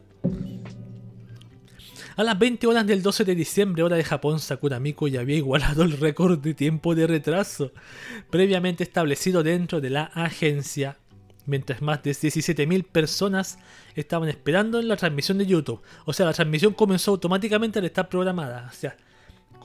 A 2.15 2.23
las 2.23 2.39
20 2.39 2.65
horas 2.65 2.87
del 2.87 3.03
12 3.03 3.25
de 3.25 3.35
diciembre, 3.35 3.83
hora 3.83 3.95
de 3.95 4.03
Japón, 4.03 4.39
Sakura 4.39 4.79
Miko 4.79 5.07
ya 5.07 5.19
había 5.19 5.35
igualado 5.35 5.83
el 5.83 5.91
récord 5.91 6.39
de 6.39 6.55
tiempo 6.55 6.95
de 6.95 7.05
retraso 7.05 7.71
previamente 8.31 8.83
establecido 8.83 9.43
dentro 9.43 9.81
de 9.81 9.91
la 9.91 10.05
agencia, 10.05 10.97
mientras 11.45 11.81
más 11.83 12.01
de 12.01 12.11
17.000 12.11 12.85
personas 12.85 13.59
estaban 13.95 14.29
esperando 14.29 14.79
en 14.79 14.87
la 14.87 14.97
transmisión 14.97 15.37
de 15.37 15.45
YouTube. 15.45 15.81
O 16.05 16.13
sea, 16.13 16.25
la 16.25 16.33
transmisión 16.33 16.73
comenzó 16.73 17.11
automáticamente 17.11 17.77
al 17.77 17.85
estar 17.85 18.09
programada. 18.09 18.67
O 18.71 18.73
sea, 18.73 18.97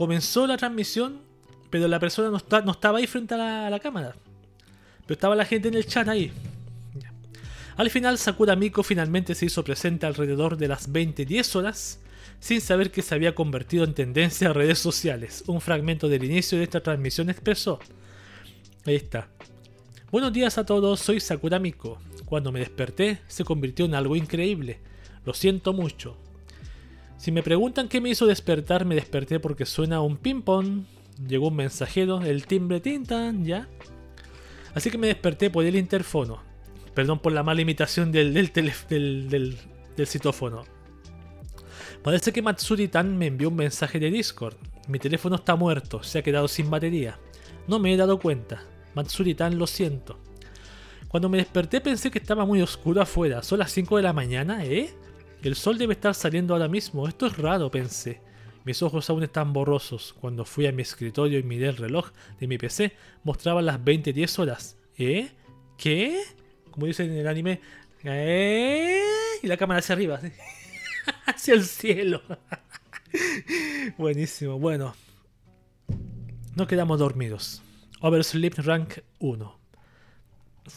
comenzó 0.02 0.48
la 0.48 0.56
transmisión 0.56 1.20
pero 1.70 1.86
la 1.88 2.00
persona 2.00 2.28
no, 2.28 2.72
estaba 2.72 2.98
ahí 2.98 3.06
frente 3.06 3.34
a 3.34 3.70
la, 3.70 3.80
cámara. 3.80 4.14
Pero 5.06 5.14
estaba 5.14 5.34
la 5.34 5.46
gente 5.46 5.68
en 5.68 5.74
el 5.74 5.86
chat 5.86 6.06
ahí. 6.06 6.30
Al 7.76 7.88
final, 7.88 8.18
Sakura 8.18 8.56
Miko 8.56 8.82
finalmente 8.82 9.34
se 9.34 9.46
hizo 9.46 9.64
presente 9.64 10.04
alrededor 10.04 10.58
de 10.58 10.68
las 10.68 10.92
20-10 10.92 11.56
horas, 11.56 11.98
sin 12.40 12.60
saber 12.60 12.90
que 12.90 13.00
se 13.00 13.14
había 13.14 13.34
convertido 13.34 13.84
en 13.84 13.94
tendencia 13.94 14.50
a 14.50 14.52
redes 14.52 14.80
sociales. 14.80 15.44
Un 15.46 15.62
fragmento 15.62 16.10
del 16.10 16.24
inicio 16.24 16.58
de 16.58 16.64
esta 16.64 16.82
transmisión 16.82 17.30
expresó. 17.30 17.78
Ahí 18.84 18.96
está. 18.96 19.28
Buenos 20.10 20.34
días 20.34 20.58
a 20.58 20.66
todos, 20.66 21.00
soy 21.00 21.20
Sakura 21.20 21.58
Miko. 21.58 21.98
Cuando 22.26 22.52
me 22.52 22.60
desperté, 22.60 23.20
se 23.28 23.44
convirtió 23.44 23.86
en 23.86 23.94
algo 23.94 24.14
increíble. 24.14 24.78
Lo 25.24 25.32
siento 25.32 25.72
mucho. 25.72 26.18
Si 27.22 27.30
me 27.30 27.44
preguntan 27.44 27.86
qué 27.86 28.00
me 28.00 28.08
hizo 28.08 28.26
despertar, 28.26 28.84
me 28.84 28.96
desperté 28.96 29.38
porque 29.38 29.64
suena 29.64 30.00
un 30.00 30.16
ping-pong 30.16 30.82
llegó 31.28 31.46
un 31.50 31.54
mensajero, 31.54 32.20
el 32.20 32.48
timbre 32.48 32.80
tintan, 32.80 33.44
ya. 33.44 33.68
Así 34.74 34.90
que 34.90 34.98
me 34.98 35.06
desperté 35.06 35.48
por 35.48 35.64
el 35.64 35.76
interfono. 35.76 36.42
Perdón 36.94 37.20
por 37.20 37.30
la 37.30 37.44
mala 37.44 37.60
imitación 37.60 38.10
del, 38.10 38.34
del, 38.34 38.50
del, 38.88 39.56
del, 39.96 40.06
citófono. 40.08 40.64
Parece 42.02 42.32
que 42.32 42.42
Matsuri-tan 42.42 43.16
me 43.16 43.28
envió 43.28 43.50
un 43.50 43.54
mensaje 43.54 44.00
de 44.00 44.10
Discord. 44.10 44.56
Mi 44.88 44.98
teléfono 44.98 45.36
está 45.36 45.54
muerto, 45.54 46.02
se 46.02 46.18
ha 46.18 46.22
quedado 46.22 46.48
sin 46.48 46.70
batería. 46.70 47.20
No 47.68 47.78
me 47.78 47.94
he 47.94 47.96
dado 47.96 48.18
cuenta. 48.18 48.64
Matsuri-tan, 48.96 49.58
lo 49.58 49.68
siento. 49.68 50.18
Cuando 51.06 51.28
me 51.28 51.38
desperté 51.38 51.80
pensé 51.80 52.10
que 52.10 52.18
estaba 52.18 52.44
muy 52.44 52.60
oscuro 52.62 53.00
afuera. 53.00 53.44
Son 53.44 53.60
las 53.60 53.70
5 53.70 53.98
de 53.98 54.02
la 54.02 54.12
mañana, 54.12 54.64
¿eh? 54.64 54.92
El 55.42 55.56
sol 55.56 55.76
debe 55.76 55.94
estar 55.94 56.14
saliendo 56.14 56.54
ahora 56.54 56.68
mismo. 56.68 57.08
Esto 57.08 57.26
es 57.26 57.36
raro, 57.36 57.68
pensé. 57.68 58.20
Mis 58.64 58.80
ojos 58.80 59.10
aún 59.10 59.24
están 59.24 59.52
borrosos. 59.52 60.14
Cuando 60.20 60.44
fui 60.44 60.66
a 60.66 60.72
mi 60.72 60.82
escritorio 60.82 61.40
y 61.40 61.42
miré 61.42 61.68
el 61.68 61.76
reloj 61.76 62.10
de 62.38 62.46
mi 62.46 62.58
PC, 62.58 62.92
mostraba 63.24 63.60
las 63.60 63.80
20.10 63.80 64.38
horas. 64.38 64.76
¿Eh? 64.96 65.32
¿Qué? 65.76 66.22
Como 66.70 66.86
dicen 66.86 67.10
en 67.10 67.18
el 67.18 67.26
anime. 67.26 67.60
¿Eh? 68.04 69.02
Y 69.42 69.48
la 69.48 69.56
cámara 69.56 69.80
hacia 69.80 69.96
arriba. 69.96 70.20
hacia 71.26 71.54
el 71.54 71.64
cielo. 71.64 72.22
Buenísimo. 73.98 74.60
Bueno. 74.60 74.94
No 76.54 76.68
quedamos 76.68 77.00
dormidos. 77.00 77.62
Oversleep 78.00 78.58
Rank 78.58 78.98
1. 79.18 79.58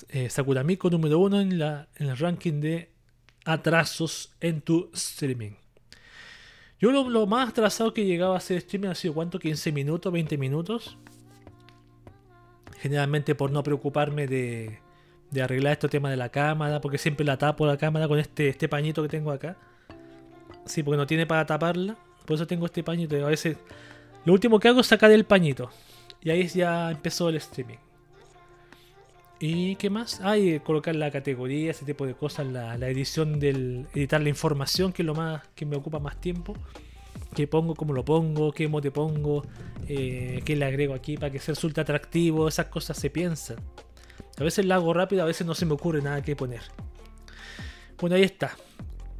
Eh, 0.09 0.29
Sakuramiko 0.31 0.89
número 0.89 1.19
1 1.19 1.41
en, 1.41 1.59
la, 1.59 1.87
en 1.97 2.07
el 2.07 2.17
ranking 2.17 2.59
de 2.61 2.94
atrasos 3.45 4.33
en 4.41 4.61
tu 4.61 4.89
streaming. 4.93 5.51
Yo 6.79 6.91
lo, 6.91 7.25
más 7.25 7.49
atrasado 7.49 7.93
que 7.93 8.05
llegaba 8.05 8.35
a 8.35 8.37
hacer 8.37 8.57
streaming 8.57 8.89
ha 8.89 8.95
sido 8.95 9.13
cuánto, 9.13 9.39
15 9.39 9.71
minutos, 9.71 10.11
20 10.11 10.37
minutos. 10.37 10.97
Generalmente 12.79 13.33
por 13.33 13.51
no 13.51 13.63
preocuparme 13.63 14.27
de, 14.27 14.79
arreglar 15.41 15.73
este 15.73 15.87
tema 15.87 16.09
de 16.09 16.17
la 16.17 16.29
cámara, 16.29 16.81
porque 16.81 16.97
siempre 16.97 17.25
la 17.25 17.37
tapo 17.37 17.65
la 17.65 17.77
cámara 17.77 18.07
con 18.07 18.19
este, 18.19 18.49
este 18.49 18.67
pañito 18.67 19.01
que 19.01 19.09
tengo 19.09 19.31
acá. 19.31 19.55
Sí, 20.65 20.83
porque 20.83 20.97
no 20.97 21.07
tiene 21.07 21.25
para 21.25 21.45
taparla. 21.45 21.95
Por 22.25 22.35
eso 22.35 22.47
tengo 22.47 22.65
este 22.65 22.83
pañito. 22.83 23.15
A 23.25 23.29
veces 23.29 23.57
lo 24.25 24.33
último 24.33 24.59
que 24.59 24.67
hago 24.67 24.81
es 24.81 24.87
sacar 24.87 25.11
el 25.11 25.25
pañito. 25.25 25.69
Y 26.21 26.31
ahí 26.31 26.47
ya 26.47 26.91
empezó 26.91 27.29
el 27.29 27.35
streaming. 27.35 27.77
¿Y 29.39 29.75
qué 29.75 29.89
más? 29.89 30.21
Ah, 30.21 30.37
y 30.37 30.59
colocar 30.59 30.95
la 30.95 31.11
categoría, 31.11 31.71
ese 31.71 31.85
tipo 31.85 32.05
de 32.05 32.13
cosas, 32.13 32.47
la, 32.47 32.77
la 32.77 32.87
edición 32.87 33.39
del. 33.39 33.87
editar 33.93 34.21
la 34.21 34.29
información, 34.29 34.93
que 34.93 35.01
es 35.01 35.05
lo 35.05 35.13
más. 35.13 35.43
que 35.55 35.65
me 35.65 35.75
ocupa 35.75 35.99
más 35.99 36.19
tiempo. 36.21 36.55
¿Qué 37.35 37.47
pongo, 37.47 37.75
cómo 37.75 37.93
lo 37.93 38.05
pongo, 38.05 38.53
qué 38.53 38.67
mote 38.69 38.91
pongo, 38.91 39.43
eh, 39.87 40.41
qué 40.45 40.55
le 40.55 40.65
agrego 40.65 40.93
aquí 40.93 41.17
para 41.17 41.31
que 41.31 41.39
se 41.39 41.51
resulte 41.51 41.81
atractivo, 41.81 42.47
esas 42.47 42.67
cosas 42.67 42.97
se 42.97 43.09
piensan. 43.09 43.57
A 44.37 44.43
veces 44.43 44.65
la 44.65 44.75
hago 44.75 44.93
rápido, 44.93 45.23
a 45.23 45.25
veces 45.25 45.45
no 45.45 45.53
se 45.53 45.65
me 45.65 45.73
ocurre 45.73 46.01
nada 46.01 46.21
que 46.21 46.35
poner. 46.35 46.61
Bueno, 47.99 48.15
ahí 48.15 48.23
está. 48.23 48.55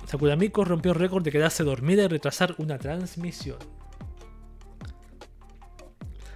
Sakuramiko 0.05 0.63
rompió 0.63 0.93
el 0.93 0.99
récord 0.99 1.23
de 1.23 1.31
quedarse 1.31 1.63
dormida 1.63 2.03
y 2.03 2.07
retrasar 2.07 2.55
una 2.57 2.77
transmisión. 2.77 3.57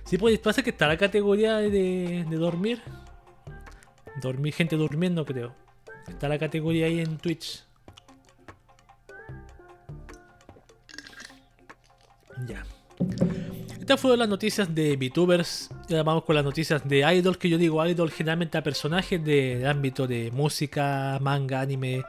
Sí, 0.03 0.17
pues 0.17 0.37
pasa 0.39 0.63
que 0.63 0.71
está 0.71 0.87
la 0.87 0.97
categoría 0.97 1.57
de, 1.57 2.25
de 2.29 2.35
dormir. 2.35 2.81
Dormir, 4.21 4.53
gente 4.53 4.75
durmiendo, 4.75 5.25
creo. 5.25 5.53
Está 6.07 6.27
la 6.27 6.39
categoría 6.39 6.87
ahí 6.87 6.99
en 6.99 7.17
Twitch. 7.17 7.63
Ya. 12.47 12.65
Estas 13.79 13.99
fueron 13.99 14.19
las 14.19 14.29
noticias 14.29 14.73
de 14.73 14.95
VTubers. 14.95 15.69
Y 15.87 15.93
ahora 15.93 16.03
vamos 16.03 16.23
con 16.23 16.35
las 16.35 16.43
noticias 16.43 16.87
de 16.87 16.99
Idol, 17.15 17.37
que 17.37 17.49
yo 17.49 17.57
digo 17.57 17.85
Idol 17.85 18.11
generalmente 18.11 18.57
a 18.57 18.63
personajes 18.63 19.23
de, 19.23 19.57
de 19.57 19.67
ámbito 19.67 20.07
de 20.07 20.31
música, 20.31 21.17
manga, 21.21 21.61
anime, 21.61 22.03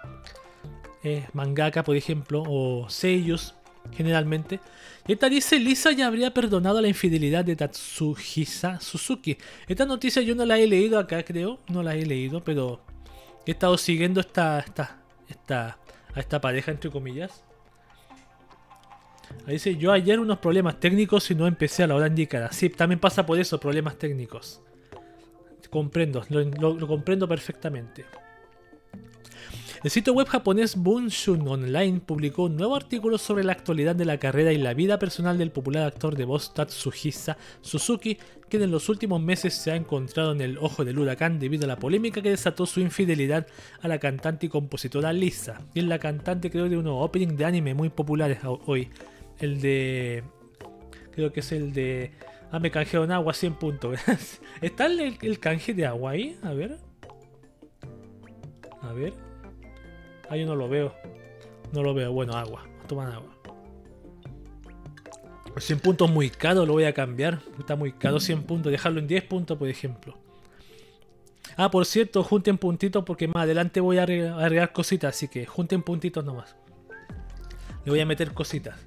eh, 1.02 1.26
mangaka, 1.32 1.82
por 1.82 1.96
ejemplo, 1.96 2.42
o 2.46 2.88
seiyus, 2.90 3.54
generalmente. 3.92 4.60
Esta 5.06 5.28
dice, 5.28 5.58
Lisa 5.58 5.92
ya 5.92 6.06
habría 6.06 6.32
perdonado 6.32 6.80
la 6.80 6.88
infidelidad 6.88 7.44
de 7.44 7.56
Tatsuhisa 7.56 8.80
Suzuki. 8.80 9.36
Esta 9.66 9.86
noticia 9.86 10.22
yo 10.22 10.34
no 10.34 10.44
la 10.44 10.58
he 10.58 10.66
leído 10.66 10.98
acá, 10.98 11.22
creo. 11.22 11.58
No 11.68 11.82
la 11.82 11.94
he 11.94 12.04
leído, 12.06 12.44
pero 12.44 12.80
he 13.46 13.52
estado 13.52 13.76
siguiendo 13.76 14.20
esta, 14.20 14.60
esta, 14.60 15.02
esta, 15.28 15.78
a 16.14 16.20
esta 16.20 16.40
pareja, 16.40 16.70
entre 16.70 16.90
comillas. 16.90 17.44
Ahí 19.46 19.54
dice, 19.54 19.76
yo 19.76 19.92
ayer 19.92 20.20
unos 20.20 20.38
problemas 20.38 20.78
técnicos 20.78 21.30
y 21.30 21.34
no 21.34 21.46
empecé 21.46 21.84
a 21.84 21.86
la 21.86 21.94
hora 21.94 22.06
indicada. 22.06 22.52
Sí, 22.52 22.68
también 22.68 22.98
pasa 22.98 23.24
por 23.24 23.38
eso, 23.38 23.58
problemas 23.58 23.96
técnicos. 23.96 24.60
Comprendo, 25.70 26.24
lo 26.28 26.86
comprendo 26.88 27.28
perfectamente. 27.28 28.04
El 29.82 29.90
sitio 29.90 30.12
web 30.12 30.26
japonés 30.28 30.76
Bunshun 30.76 31.48
Online 31.48 32.00
publicó 32.00 32.42
un 32.44 32.56
nuevo 32.56 32.76
artículo 32.76 33.16
sobre 33.16 33.44
la 33.44 33.52
actualidad 33.52 33.96
de 33.96 34.04
la 34.04 34.18
carrera 34.18 34.52
y 34.52 34.58
la 34.58 34.74
vida 34.74 34.98
personal 34.98 35.38
del 35.38 35.52
popular 35.52 35.84
actor 35.86 36.16
de 36.16 36.26
voz 36.26 36.52
Tatsuhisa 36.52 37.38
Suzuki, 37.62 38.18
quien 38.50 38.62
en 38.62 38.72
los 38.72 38.90
últimos 38.90 39.22
meses 39.22 39.54
se 39.54 39.70
ha 39.70 39.76
encontrado 39.76 40.32
en 40.32 40.42
el 40.42 40.58
ojo 40.58 40.84
del 40.84 40.98
huracán 40.98 41.38
debido 41.38 41.64
a 41.64 41.68
la 41.68 41.78
polémica 41.78 42.20
que 42.20 42.28
desató 42.28 42.66
su 42.66 42.80
infidelidad 42.80 43.46
a 43.80 43.88
la 43.88 43.98
cantante 43.98 44.46
y 44.46 44.48
compositora 44.50 45.14
Lisa. 45.14 45.62
Es 45.74 45.84
la 45.84 45.98
cantante 45.98 46.50
creo 46.50 46.68
de 46.68 46.76
unos 46.76 47.02
opening 47.02 47.36
de 47.36 47.46
anime 47.46 47.72
muy 47.72 47.88
populares 47.88 48.44
ho- 48.44 48.60
hoy. 48.66 48.90
El 49.38 49.62
de... 49.62 50.22
Creo 51.12 51.32
que 51.32 51.40
es 51.40 51.52
el 51.52 51.72
de... 51.72 52.10
Ah, 52.52 52.58
me 52.58 52.70
canjearon 52.70 53.12
agua 53.12 53.32
100 53.32 53.54
puntos. 53.54 53.98
¿Está 54.60 54.86
el, 54.86 55.16
el 55.22 55.38
canje 55.40 55.72
de 55.72 55.86
agua 55.86 56.10
ahí? 56.10 56.36
A 56.42 56.52
ver. 56.52 56.76
A 58.82 58.92
ver. 58.92 59.14
Ah, 60.30 60.36
yo 60.36 60.46
no 60.46 60.54
lo 60.54 60.68
veo. 60.68 60.94
No 61.72 61.82
lo 61.82 61.92
veo. 61.92 62.12
Bueno, 62.12 62.34
agua. 62.34 62.62
Toman 62.86 63.12
agua. 63.12 63.36
100 65.58 65.80
puntos 65.80 66.08
muy 66.08 66.30
caro, 66.30 66.64
lo 66.64 66.74
voy 66.74 66.84
a 66.84 66.94
cambiar. 66.94 67.40
Está 67.58 67.74
muy 67.74 67.92
caro 67.92 68.20
100 68.20 68.44
puntos. 68.44 68.70
Dejarlo 68.70 69.00
en 69.00 69.08
10 69.08 69.24
puntos, 69.24 69.58
por 69.58 69.68
ejemplo. 69.68 70.16
Ah, 71.56 71.70
por 71.70 71.84
cierto, 71.84 72.22
junten 72.22 72.58
puntitos 72.58 73.04
porque 73.04 73.26
más 73.26 73.42
adelante 73.42 73.80
voy 73.80 73.98
a 73.98 74.04
agregar 74.04 74.72
cositas. 74.72 75.16
Así 75.16 75.26
que 75.26 75.46
junten 75.46 75.82
puntitos 75.82 76.24
nomás. 76.24 76.54
Le 77.84 77.90
voy 77.90 78.00
a 78.00 78.06
meter 78.06 78.32
cositas. 78.32 78.78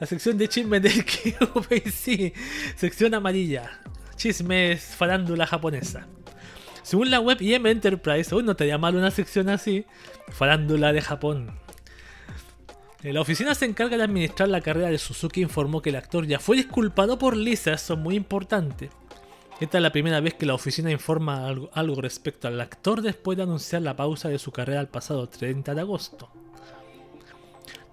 La 0.00 0.06
sección 0.06 0.38
de 0.38 0.48
chismes 0.48 0.82
del 0.82 1.04
sí. 1.92 2.32
Sección 2.74 3.14
amarilla. 3.14 3.80
Chismes 4.16 4.82
farándula 4.82 5.46
japonesa. 5.46 6.08
Según 6.84 7.10
la 7.10 7.18
web 7.18 7.40
IM 7.40 7.66
Enterprise, 7.66 8.34
uy, 8.34 8.42
no 8.42 8.56
te 8.56 8.76
mal 8.76 8.94
una 8.94 9.10
sección 9.10 9.48
así. 9.48 9.86
Farándula 10.28 10.92
de 10.92 11.00
Japón. 11.00 11.58
Eh, 13.02 13.14
La 13.14 13.22
oficina 13.22 13.54
se 13.54 13.64
encarga 13.64 13.96
de 13.96 14.02
administrar 14.02 14.50
la 14.50 14.60
carrera 14.60 14.90
de 14.90 14.98
Suzuki 14.98 15.40
e 15.40 15.44
informó 15.44 15.80
que 15.80 15.88
el 15.88 15.96
actor 15.96 16.26
ya 16.26 16.38
fue 16.38 16.56
disculpado 16.56 17.18
por 17.18 17.38
Lisa, 17.38 17.72
eso 17.72 17.94
es 17.94 18.00
muy 18.00 18.16
importante. 18.16 18.90
Esta 19.60 19.78
es 19.78 19.82
la 19.82 19.92
primera 19.92 20.20
vez 20.20 20.34
que 20.34 20.44
la 20.44 20.52
oficina 20.52 20.90
informa 20.90 21.46
algo, 21.48 21.70
algo 21.72 22.02
respecto 22.02 22.48
al 22.48 22.60
actor 22.60 23.00
después 23.00 23.38
de 23.38 23.44
anunciar 23.44 23.80
la 23.80 23.96
pausa 23.96 24.28
de 24.28 24.38
su 24.38 24.52
carrera 24.52 24.82
el 24.82 24.88
pasado 24.88 25.26
30 25.26 25.74
de 25.74 25.80
agosto. 25.80 26.28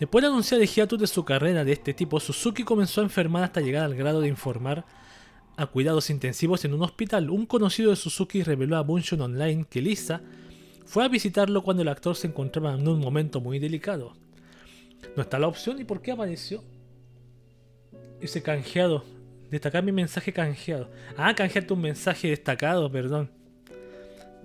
Después 0.02 0.22
de 0.22 0.28
anunciar 0.28 0.60
el 0.60 0.68
hiatus 0.68 1.00
de 1.00 1.08
su 1.08 1.24
carrera 1.24 1.64
de 1.64 1.72
este 1.72 1.94
tipo, 1.94 2.20
Suzuki 2.20 2.64
comenzó 2.64 3.00
a 3.00 3.06
enfermar 3.06 3.44
hasta 3.44 3.62
llegar 3.62 3.86
al 3.86 3.96
grado 3.96 4.20
de 4.20 4.28
informar 4.28 4.84
a 5.58 5.68
cuidados 5.68 6.10
intensivos 6.10 6.66
en 6.66 6.74
un 6.74 6.82
hospital. 6.82 7.30
Un 7.30 7.46
conocido 7.46 7.90
de 7.90 7.96
Suzuki 7.96 8.44
reveló 8.44 8.78
a 8.78 8.82
Bunshun 8.82 9.22
Online 9.22 9.66
que 9.70 9.82
Lisa 9.82 10.22
fue 10.86 11.04
a 11.04 11.08
visitarlo 11.08 11.64
cuando 11.64 11.84
el 11.84 11.90
actor 11.90 12.16
se 12.16 12.28
encontraba 12.28 12.74
en 12.74 12.88
un 12.88 13.00
momento 13.00 13.42
muy 13.42 13.60
delicado. 13.60 14.14
No 15.16 15.24
está 15.24 15.40
la 15.40 15.48
opción 15.48 15.80
y 15.80 15.84
por 15.84 16.02
qué 16.02 16.12
apareció 16.12 16.64
ese 18.20 18.42
canjeado. 18.42 19.04
Destacar 19.50 19.84
mi 19.84 19.92
mensaje 19.92 20.32
canjeado. 20.32 20.90
Ah, 21.18 21.34
canjearte 21.36 21.74
un 21.74 21.82
mensaje 21.82 22.30
destacado, 22.30 22.92
perdón. 22.92 23.30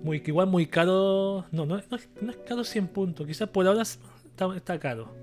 Muy, 0.03 0.21
igual 0.25 0.47
muy 0.47 0.67
caro. 0.67 1.45
No, 1.51 1.65
no, 1.65 1.81
no 2.21 2.31
es 2.31 2.37
caro 2.47 2.63
100 2.63 2.87
puntos. 2.87 3.25
Quizás 3.25 3.49
por 3.49 3.65
ahora 3.67 3.83
está, 3.83 4.55
está 4.55 4.79
caro. 4.79 5.13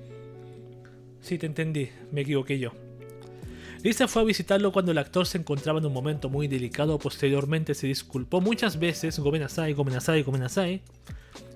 Sí, 1.20 1.39
te 1.39 1.47
entendí. 1.47 1.90
Me 2.12 2.23
equivoqué 2.23 2.59
yo. 2.59 2.73
Lisa 3.85 4.09
fue 4.09 4.23
a 4.23 4.24
visitarlo 4.24 4.73
cuando 4.73 4.93
el 4.93 4.98
actor 4.98 5.27
se 5.27 5.36
encontraba 5.36 5.78
en 5.78 5.85
un 5.85 5.93
momento 5.93 6.31
muy 6.31 6.48
delicado. 6.48 6.98
Posteriormente 6.98 7.74
se 7.74 7.86
disculpó 7.86 8.40
muchas 8.40 8.78
veces. 8.78 9.19
Gomenasai, 9.19 9.74
Gomenasai, 9.74 10.23
Gomenasai. 10.23 10.81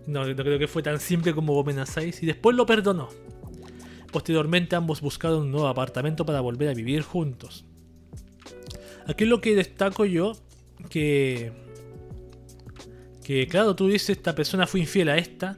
No, 0.07 0.27
no 0.27 0.37
creo 0.37 0.59
que 0.59 0.69
fue 0.69 0.83
tan 0.83 1.01
simple 1.01 1.35
como 1.35 1.55
Gomenasai. 1.55 2.13
Y 2.21 2.27
después 2.27 2.55
lo 2.55 2.67
perdonó. 2.67 3.09
Posteriormente 4.13 4.77
ambos 4.77 5.01
buscaron 5.01 5.41
un 5.41 5.53
nuevo 5.53 5.69
apartamento 5.69 6.27
para 6.27 6.43
volver 6.43 6.69
a 6.69 6.75
vivir 6.75 7.01
juntos. 7.01 7.65
Aquí 9.07 9.25
lo 9.25 9.41
que 9.41 9.55
destaco 9.55 10.05
yo. 10.05 10.33
Que... 10.91 11.51
Que 13.25 13.47
claro, 13.47 13.75
tú 13.75 13.89
dices, 13.89 14.11
esta 14.11 14.35
persona 14.35 14.67
fue 14.67 14.81
infiel 14.81 15.09
a 15.09 15.17
esta. 15.17 15.57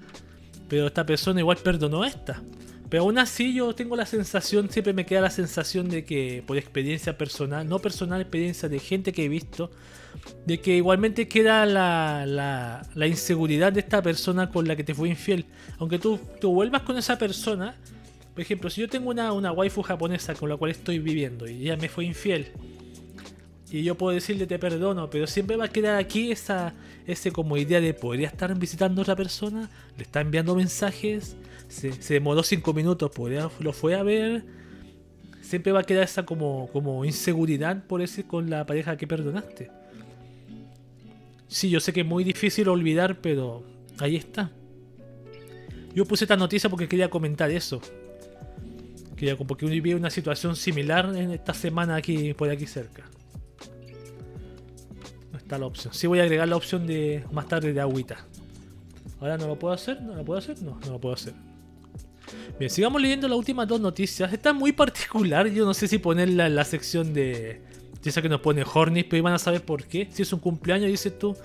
Pero 0.68 0.86
esta 0.86 1.04
persona 1.04 1.40
igual 1.40 1.56
perdonó 1.56 2.04
a 2.04 2.06
esta. 2.06 2.40
Pero 2.90 3.04
aún 3.04 3.18
así 3.18 3.54
yo 3.54 3.72
tengo 3.74 3.94
la 3.94 4.04
sensación, 4.04 4.68
siempre 4.68 4.92
me 4.92 5.06
queda 5.06 5.20
la 5.20 5.30
sensación 5.30 5.88
de 5.88 6.04
que 6.04 6.42
por 6.44 6.58
experiencia 6.58 7.16
personal, 7.16 7.66
no 7.68 7.78
personal, 7.78 8.20
experiencia 8.20 8.68
de 8.68 8.80
gente 8.80 9.12
que 9.12 9.24
he 9.24 9.28
visto, 9.28 9.70
de 10.44 10.60
que 10.60 10.76
igualmente 10.76 11.28
queda 11.28 11.64
la, 11.66 12.26
la, 12.26 13.06
inseguridad 13.06 13.72
de 13.72 13.80
esta 13.80 14.02
persona 14.02 14.50
con 14.50 14.66
la 14.66 14.74
que 14.74 14.82
te 14.82 14.92
fue 14.92 15.08
infiel. 15.08 15.46
Aunque 15.78 16.00
tú, 16.00 16.18
tú 16.40 16.52
vuelvas 16.52 16.82
con 16.82 16.98
esa 16.98 17.16
persona, 17.16 17.76
por 18.34 18.40
ejemplo, 18.42 18.68
si 18.68 18.80
yo 18.80 18.88
tengo 18.88 19.10
una, 19.10 19.32
una 19.32 19.52
waifu 19.52 19.82
japonesa 19.82 20.34
con 20.34 20.48
la 20.48 20.56
cual 20.56 20.72
estoy 20.72 20.98
viviendo 20.98 21.48
y 21.48 21.62
ella 21.62 21.76
me 21.76 21.88
fue 21.88 22.04
infiel, 22.04 22.48
y 23.70 23.84
yo 23.84 23.94
puedo 23.94 24.12
decirle 24.12 24.48
te 24.48 24.58
perdono, 24.58 25.08
pero 25.08 25.28
siempre 25.28 25.54
va 25.56 25.66
a 25.66 25.68
quedar 25.68 25.96
aquí 25.96 26.32
esa 26.32 26.74
ese 27.06 27.30
como 27.30 27.56
idea 27.56 27.80
de 27.80 27.94
podría 27.94 28.28
estar 28.28 28.56
visitando 28.58 29.00
a 29.00 29.02
otra 29.02 29.16
persona, 29.16 29.70
le 29.96 30.02
está 30.02 30.20
enviando 30.20 30.54
mensajes, 30.54 31.36
se, 31.70 31.92
se 31.92 32.14
demoró 32.14 32.42
5 32.42 32.74
minutos, 32.74 33.10
podría, 33.10 33.48
lo 33.60 33.72
fue 33.72 33.94
a 33.94 34.02
ver. 34.02 34.44
Siempre 35.40 35.72
va 35.72 35.80
a 35.80 35.84
quedar 35.84 36.04
esa 36.04 36.26
como, 36.26 36.68
como 36.72 37.04
inseguridad 37.04 37.86
por 37.86 38.02
ese 38.02 38.24
con 38.24 38.50
la 38.50 38.66
pareja 38.66 38.96
que 38.96 39.06
perdonaste. 39.06 39.70
Sí, 41.48 41.70
yo 41.70 41.80
sé 41.80 41.92
que 41.92 42.00
es 42.00 42.06
muy 42.06 42.24
difícil 42.24 42.68
olvidar, 42.68 43.20
pero 43.20 43.64
ahí 43.98 44.16
está. 44.16 44.50
Yo 45.94 46.04
puse 46.04 46.24
esta 46.24 46.36
noticia 46.36 46.68
porque 46.68 46.88
quería 46.88 47.08
comentar 47.08 47.50
eso. 47.50 47.80
Quería, 49.16 49.36
porque 49.36 49.66
viví 49.66 49.94
una 49.94 50.10
situación 50.10 50.56
similar 50.56 51.14
en 51.16 51.32
esta 51.32 51.54
semana 51.54 51.96
aquí 51.96 52.34
por 52.34 52.50
aquí 52.50 52.66
cerca. 52.66 53.04
No 55.32 55.38
está 55.38 55.58
la 55.58 55.66
opción. 55.66 55.94
Sí 55.94 56.06
voy 56.06 56.20
a 56.20 56.22
agregar 56.24 56.48
la 56.48 56.56
opción 56.56 56.86
de 56.86 57.24
más 57.32 57.46
tarde 57.46 57.72
de 57.72 57.80
agüita. 57.80 58.26
Ahora 59.20 59.36
no 59.36 59.46
lo 59.46 59.58
puedo 59.58 59.74
hacer, 59.74 60.00
no 60.00 60.14
lo 60.14 60.24
puedo 60.24 60.38
hacer, 60.38 60.62
no, 60.62 60.78
no 60.80 60.92
lo 60.92 61.00
puedo 61.00 61.14
hacer. 61.14 61.34
Bien, 62.58 62.70
sigamos 62.70 63.00
leyendo 63.00 63.28
las 63.28 63.38
últimas 63.38 63.66
dos 63.66 63.80
noticias. 63.80 64.32
Está 64.32 64.52
muy 64.52 64.72
particular. 64.72 65.46
Yo 65.48 65.64
no 65.64 65.74
sé 65.74 65.88
si 65.88 65.98
ponerla 65.98 66.46
en 66.46 66.54
la 66.54 66.64
sección 66.64 67.12
de. 67.12 67.62
Esa 68.04 68.22
que 68.22 68.30
nos 68.30 68.40
pone 68.40 68.64
Horny, 68.64 69.04
pero 69.04 69.18
iban 69.18 69.34
a 69.34 69.38
saber 69.38 69.62
por 69.62 69.84
qué. 69.84 70.08
Si 70.10 70.22
es 70.22 70.32
un 70.32 70.40
cumpleaños, 70.40 70.90
dices 70.90 71.18
tú. 71.18 71.36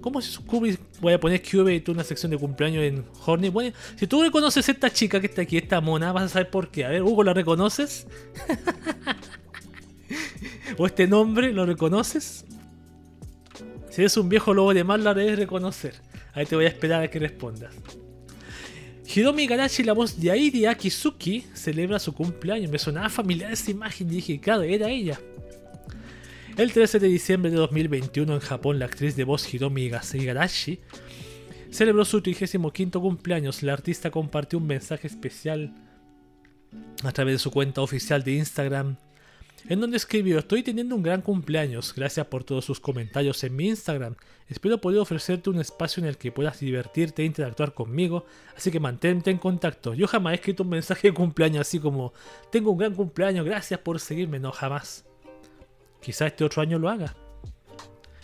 ¿Cómo 0.00 0.18
es 0.18 0.38
un 0.38 0.44
cubi? 0.44 0.78
Voy 1.00 1.14
a 1.14 1.18
poner 1.18 1.42
Cube 1.42 1.74
y 1.74 1.80
tú 1.80 1.92
una 1.92 2.04
sección 2.04 2.30
de 2.30 2.36
cumpleaños 2.36 2.84
en 2.84 3.04
Horny. 3.24 3.48
Bueno, 3.48 3.74
si 3.96 4.06
tú 4.06 4.22
reconoces 4.22 4.68
esta 4.68 4.92
chica 4.92 5.18
que 5.18 5.26
está 5.26 5.42
aquí, 5.42 5.56
esta 5.56 5.80
mona, 5.80 6.12
vas 6.12 6.24
a 6.24 6.28
saber 6.28 6.50
por 6.50 6.68
qué. 6.68 6.84
A 6.84 6.90
ver, 6.90 7.02
Hugo, 7.02 7.24
¿la 7.24 7.32
reconoces? 7.32 8.06
¿O 10.78 10.86
este 10.86 11.06
nombre 11.06 11.52
lo 11.52 11.64
reconoces? 11.64 12.44
Si 13.88 14.02
eres 14.02 14.16
un 14.16 14.28
viejo 14.28 14.52
lobo 14.52 14.74
de 14.74 14.84
mal, 14.84 15.02
la 15.02 15.14
debes 15.14 15.38
reconocer. 15.38 15.94
Ahí 16.34 16.46
te 16.46 16.54
voy 16.54 16.66
a 16.66 16.68
esperar 16.68 17.02
a 17.02 17.08
que 17.08 17.18
respondas. 17.18 17.74
Hiromi 19.06 19.46
Garashi, 19.46 19.82
la 19.82 19.92
voz 19.92 20.18
de 20.18 20.30
Airi 20.30 20.66
Akizuki, 20.66 21.44
celebra 21.52 21.98
su 21.98 22.12
cumpleaños. 22.12 22.70
Me 22.70 22.78
sonaba 22.78 23.08
familiar 23.08 23.52
esa 23.52 23.70
imagen 23.70 24.08
y 24.08 24.16
dije, 24.16 24.40
claro, 24.40 24.62
era 24.62 24.88
ella. 24.88 25.20
El 26.56 26.72
13 26.72 27.00
de 27.00 27.08
diciembre 27.08 27.50
de 27.50 27.56
2021 27.56 28.32
en 28.32 28.40
Japón, 28.40 28.78
la 28.78 28.86
actriz 28.86 29.16
de 29.16 29.24
voz 29.24 29.52
Hiromi 29.52 29.88
Garashi 29.88 30.80
celebró 31.70 32.04
su 32.04 32.22
35 32.22 33.00
cumpleaños. 33.00 33.62
La 33.62 33.72
artista 33.72 34.10
compartió 34.10 34.58
un 34.58 34.66
mensaje 34.66 35.08
especial 35.08 35.74
a 37.02 37.12
través 37.12 37.34
de 37.34 37.38
su 37.38 37.50
cuenta 37.50 37.82
oficial 37.82 38.22
de 38.22 38.32
Instagram 38.32 38.96
en 39.68 39.80
donde 39.80 39.96
escribió, 39.96 40.38
estoy 40.38 40.62
teniendo 40.62 40.94
un 40.94 41.02
gran 41.02 41.22
cumpleaños, 41.22 41.94
gracias 41.94 42.26
por 42.26 42.44
todos 42.44 42.64
sus 42.64 42.80
comentarios 42.80 43.42
en 43.44 43.56
mi 43.56 43.68
Instagram, 43.68 44.14
espero 44.48 44.78
poder 44.78 45.00
ofrecerte 45.00 45.48
un 45.48 45.58
espacio 45.58 46.02
en 46.02 46.08
el 46.08 46.18
que 46.18 46.32
puedas 46.32 46.60
divertirte 46.60 47.22
e 47.22 47.24
interactuar 47.26 47.72
conmigo, 47.72 48.26
así 48.56 48.70
que 48.70 48.78
mantente 48.78 49.30
en 49.30 49.38
contacto. 49.38 49.94
Yo 49.94 50.06
jamás 50.06 50.32
he 50.32 50.36
escrito 50.36 50.64
un 50.64 50.68
mensaje 50.68 51.08
de 51.08 51.14
cumpleaños 51.14 51.62
así 51.62 51.78
como, 51.78 52.12
tengo 52.50 52.72
un 52.72 52.78
gran 52.78 52.94
cumpleaños, 52.94 53.46
gracias 53.46 53.80
por 53.80 53.98
seguirme, 54.00 54.38
no, 54.38 54.52
jamás. 54.52 55.04
Quizá 56.02 56.26
este 56.26 56.44
otro 56.44 56.60
año 56.60 56.78
lo 56.78 56.90
haga. 56.90 57.16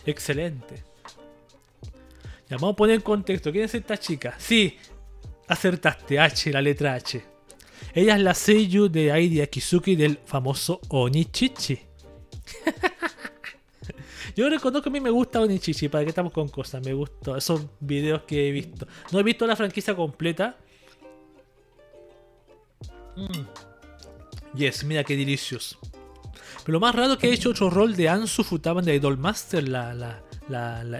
Excelente. 0.05 0.83
Ya, 2.47 2.57
vamos 2.57 2.73
a 2.73 2.75
poner 2.75 2.95
en 2.97 3.01
contexto, 3.01 3.51
¿quién 3.51 3.63
es 3.63 3.73
esta 3.73 3.97
chica? 3.97 4.35
Sí, 4.37 4.77
acertaste, 5.47 6.19
H, 6.19 6.51
la 6.51 6.61
letra 6.61 6.93
H. 6.93 7.30
Ella 7.93 8.15
es 8.15 8.21
la 8.21 8.33
seiyuu 8.33 8.89
de 8.89 9.11
Airi 9.11 9.41
Akizuki 9.41 9.95
del 9.95 10.19
famoso 10.25 10.79
Onichichi. 10.89 11.79
Yo 14.35 14.49
reconozco 14.49 14.83
que 14.83 14.89
a 14.89 14.91
mí 14.91 15.01
me 15.01 15.09
gusta 15.09 15.41
Onichichi, 15.41 15.89
para 15.89 16.03
que 16.03 16.09
estamos 16.09 16.31
con 16.31 16.47
cosas, 16.47 16.83
me 16.85 16.93
gustó 16.93 17.35
esos 17.35 17.65
videos 17.79 18.21
que 18.23 18.47
he 18.47 18.51
visto. 18.51 18.87
No 19.11 19.19
he 19.19 19.23
visto 19.23 19.45
la 19.45 19.55
franquicia 19.55 19.95
completa. 19.95 20.57
Mm. 23.15 24.57
Yes, 24.57 24.83
mira 24.83 25.03
qué 25.03 25.15
delicious. 25.15 25.77
Pero 26.63 26.73
lo 26.73 26.79
más 26.79 26.93
raro 26.93 27.13
es 27.13 27.19
que 27.19 27.27
ha 27.27 27.31
hecho 27.31 27.49
otro 27.49 27.69
rol 27.69 27.95
de 27.95 28.09
Ansu 28.09 28.43
Futaban 28.43 28.85
de 28.85 28.95
Idol 28.95 29.17
Master, 29.17 29.67
la, 29.67 30.21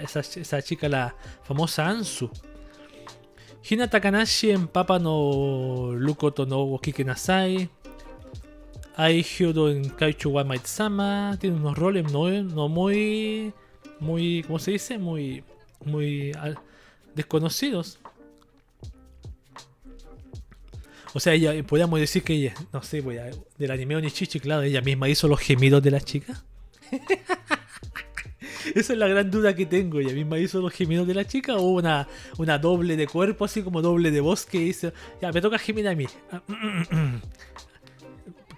esa, 0.02 0.22
esa, 0.22 0.62
chica, 0.62 0.90
la 0.90 1.16
famosa 1.44 1.88
Ansu. 1.88 2.30
Hina 3.70 3.88
Takanashi 3.88 4.52
en 4.52 4.68
Papa 4.68 5.00
no 5.00 5.92
Lukoto 5.94 6.46
no 6.46 6.80
Kike 6.82 7.04
Nasai. 7.04 7.70
Ai 8.96 9.24
Hyodo 9.24 9.70
en 9.70 9.90
Kaichu 9.90 10.30
wa 10.30 10.44
Maitsama. 10.44 11.38
Tiene 11.40 11.56
unos 11.56 11.78
roles 11.78 12.12
no, 12.12 12.30
no 12.30 12.70
muy. 12.70 13.54
Muy. 14.00 14.44
¿Cómo 14.44 14.60
se 14.60 14.72
dice? 14.72 14.98
Muy. 14.98 15.44
Muy. 15.86 16.32
desconocidos. 17.16 18.00
O 21.14 21.20
sea, 21.20 21.34
ella, 21.34 21.52
podríamos 21.64 22.00
decir 22.00 22.24
que 22.24 22.34
ella, 22.34 22.54
no 22.72 22.82
sé, 22.82 23.02
voy 23.02 23.18
a, 23.18 23.30
del 23.58 23.72
anime 23.72 23.98
Onichichi, 23.98 24.40
claro, 24.40 24.62
ella 24.62 24.82
misma 24.82 25.10
hizo 25.10 25.28
los 25.28 25.42
gemidos 25.42 25.84
de 25.84 25.92
la 25.92 26.00
chica. 26.00 26.42
Esa 28.76 28.94
es 28.94 29.00
la 29.00 29.08
gran 29.08 29.30
duda 29.32 29.56
que 29.56 29.66
tengo. 29.66 30.00
¿Ella 30.00 30.14
misma 30.14 30.38
hizo 30.40 30.62
los 30.62 30.74
gemidos 30.74 31.08
de 31.08 31.14
la 31.14 31.26
chica 31.26 31.56
o 31.56 31.64
una, 31.72 32.08
una 32.38 32.58
doble 32.58 32.96
de 32.96 33.08
cuerpo, 33.08 33.46
así 33.46 33.62
como 33.62 33.82
doble 33.82 34.12
de 34.12 34.22
voz 34.22 34.46
que 34.46 34.60
dice, 34.60 34.94
ya, 35.22 35.32
me 35.32 35.42
toca 35.42 35.58
gemir 35.58 35.88
a 35.88 35.96
mí? 35.96 36.06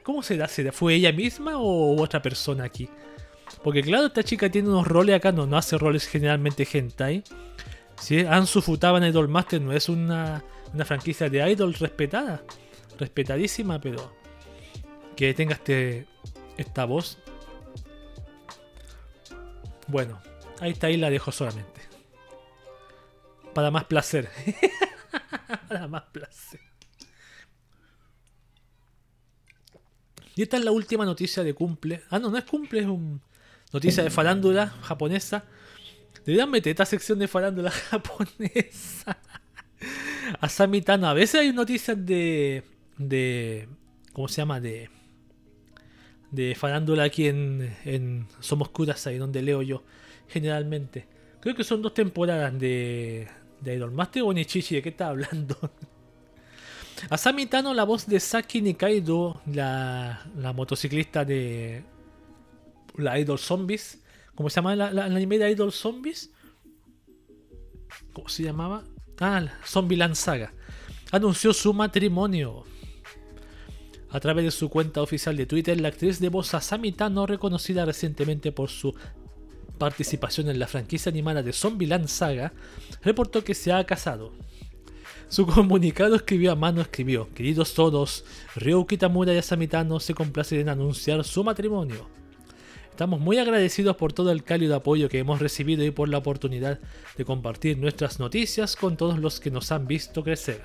¿Cómo 0.04 0.22
será? 0.22 0.48
¿Fue 0.48 0.96
ella 0.96 1.12
misma 1.12 1.58
o 1.58 2.02
otra 2.02 2.22
persona 2.22 2.66
aquí? 2.66 2.90
Porque 3.64 3.82
claro, 3.82 4.08
esta 4.08 4.24
chica 4.24 4.50
tiene 4.50 4.70
unos 4.70 4.86
roles 4.86 5.16
acá, 5.16 5.32
no, 5.32 5.46
no 5.46 5.58
hace 5.58 5.78
roles 5.78 6.08
generalmente 6.08 6.68
hentai. 6.72 7.24
Si 8.00 8.20
Ansu 8.20 8.62
Futaba 8.62 8.98
en 8.98 9.06
Idol 9.06 9.30
Master 9.30 9.62
no 9.62 9.72
es 9.72 9.88
una, 9.88 10.44
una 10.74 10.84
franquicia 10.84 11.30
de 11.30 11.50
idol 11.50 11.74
respetada, 11.74 12.44
respetadísima, 13.00 13.80
pero 13.80 14.14
que 15.16 15.34
tenga 15.34 15.54
este, 15.54 16.06
esta 16.58 16.84
voz 16.86 17.20
bueno, 19.94 20.20
ahí 20.60 20.72
está, 20.72 20.88
ahí 20.88 20.98
la 20.98 21.12
dejo 21.12 21.32
solamente. 21.32 21.82
Para 23.54 23.70
más 23.70 23.84
placer. 23.84 24.28
Para 25.70 25.88
más 25.88 26.02
placer. 26.12 26.60
Y 30.36 30.42
esta 30.42 30.58
es 30.58 30.66
la 30.66 30.72
última 30.72 31.06
noticia 31.06 31.44
de 31.44 31.54
cumple. 31.54 32.02
Ah, 32.10 32.18
no, 32.18 32.32
no 32.32 32.40
es 32.40 32.44
cumple, 32.44 32.80
es 32.80 32.88
un 32.88 33.22
noticia 33.72 34.04
de 34.04 34.10
farándula 34.10 34.68
japonesa. 34.82 35.46
Deberían 36.26 36.50
meter 36.50 36.72
esta 36.72 36.86
sección 36.86 37.20
de 37.20 37.28
farándula 37.28 37.70
japonesa. 37.92 39.20
Asami 40.42 40.82
Tano. 40.82 41.08
A 41.08 41.14
veces 41.14 41.42
hay 41.42 41.54
noticias 41.54 42.04
de. 42.04 42.64
de. 42.98 43.70
¿Cómo 44.12 44.28
se 44.28 44.42
llama? 44.42 44.60
De 44.60 44.90
de 46.34 46.56
farándula 46.56 47.04
aquí 47.04 47.28
en, 47.28 47.76
en 47.86 48.28
Somos 48.40 48.70
ahí 49.06 49.18
donde 49.18 49.42
leo 49.42 49.62
yo 49.62 49.84
generalmente. 50.28 51.06
Creo 51.40 51.56
que 51.56 51.64
son 51.64 51.82
dos 51.82 51.94
temporadas 51.94 52.58
de, 52.60 53.28
de 53.62 53.76
Idol 53.76 53.92
Master 53.92 54.24
o 54.24 54.34
Nichichi, 54.34 54.76
¿de 54.76 54.82
qué 54.82 54.90
está 54.90 55.10
hablando? 55.10 55.56
Asami 57.10 57.46
Tano, 57.46 57.74
la 57.74 57.84
voz 57.84 58.08
de 58.08 58.20
Saki 58.20 58.62
Nikaido, 58.62 59.42
la, 59.46 60.26
la 60.38 60.54
motociclista 60.54 61.24
de 61.24 61.84
la 62.96 63.20
Idol 63.20 63.38
Zombies. 63.38 64.04
¿Cómo 64.36 64.50
se 64.50 64.56
llama 64.56 64.76
la, 64.76 65.06
anime 65.06 65.38
de 65.38 65.52
Idol 65.52 65.72
Zombies? 65.72 66.32
¿Cómo 68.14 68.28
se 68.28 68.44
llamaba? 68.44 68.84
Ah, 69.20 69.46
Zombieland 69.66 70.16
Saga. 70.16 70.52
Anunció 71.12 71.54
su 71.54 71.74
matrimonio. 71.74 72.64
A 74.14 74.20
través 74.20 74.46
de 74.46 74.52
su 74.52 74.70
cuenta 74.70 75.02
oficial 75.02 75.36
de 75.36 75.48
Twitter, 75.48 75.82
la 75.82 75.88
actriz 75.88 76.20
de 76.20 76.30
voz 76.30 76.54
Asami 76.54 76.92
Tano, 76.92 77.26
reconocida 77.26 77.84
recientemente 77.84 78.52
por 78.52 78.70
su 78.70 78.94
participación 79.80 80.50
en 80.50 80.60
la 80.60 80.68
franquicia 80.68 81.10
animada 81.10 81.42
de 81.42 81.52
Zombieland 81.52 82.08
Saga, 82.08 82.54
reportó 83.02 83.44
que 83.44 83.56
se 83.56 83.74
ha 83.74 83.84
casado. 83.88 84.32
Su 85.30 85.48
comunicado 85.48 86.16
escribió 86.16 86.52
a 86.52 86.56
mano, 86.56 86.82
escribió, 86.82 87.34
queridos 87.34 87.74
todos, 87.74 88.24
Ryuki 88.56 88.98
Tamura 88.98 89.34
y 89.34 89.38
Asami 89.38 89.68
Tano 89.68 90.00
se 90.00 90.14
complacen 90.14 90.60
en 90.60 90.70
anunciar 90.70 91.24
su 91.24 91.44
matrimonio. 91.44 92.08
Estamos 92.92 93.20
muy 93.20 93.40
agradecidos 93.40 93.96
por 93.96 94.14
todo 94.14 94.32
el 94.32 94.44
cálido 94.44 94.76
apoyo 94.76 95.10
que 95.10 95.18
hemos 95.18 95.40
recibido 95.40 95.84
y 95.84 95.90
por 95.90 96.08
la 96.08 96.20
oportunidad 96.20 96.80
de 97.18 97.26
compartir 97.26 97.80
nuestras 97.80 98.20
noticias 98.20 98.76
con 98.76 98.96
todos 98.96 99.18
los 99.18 99.40
que 99.40 99.50
nos 99.50 99.72
han 99.72 99.88
visto 99.88 100.24
crecer. 100.24 100.62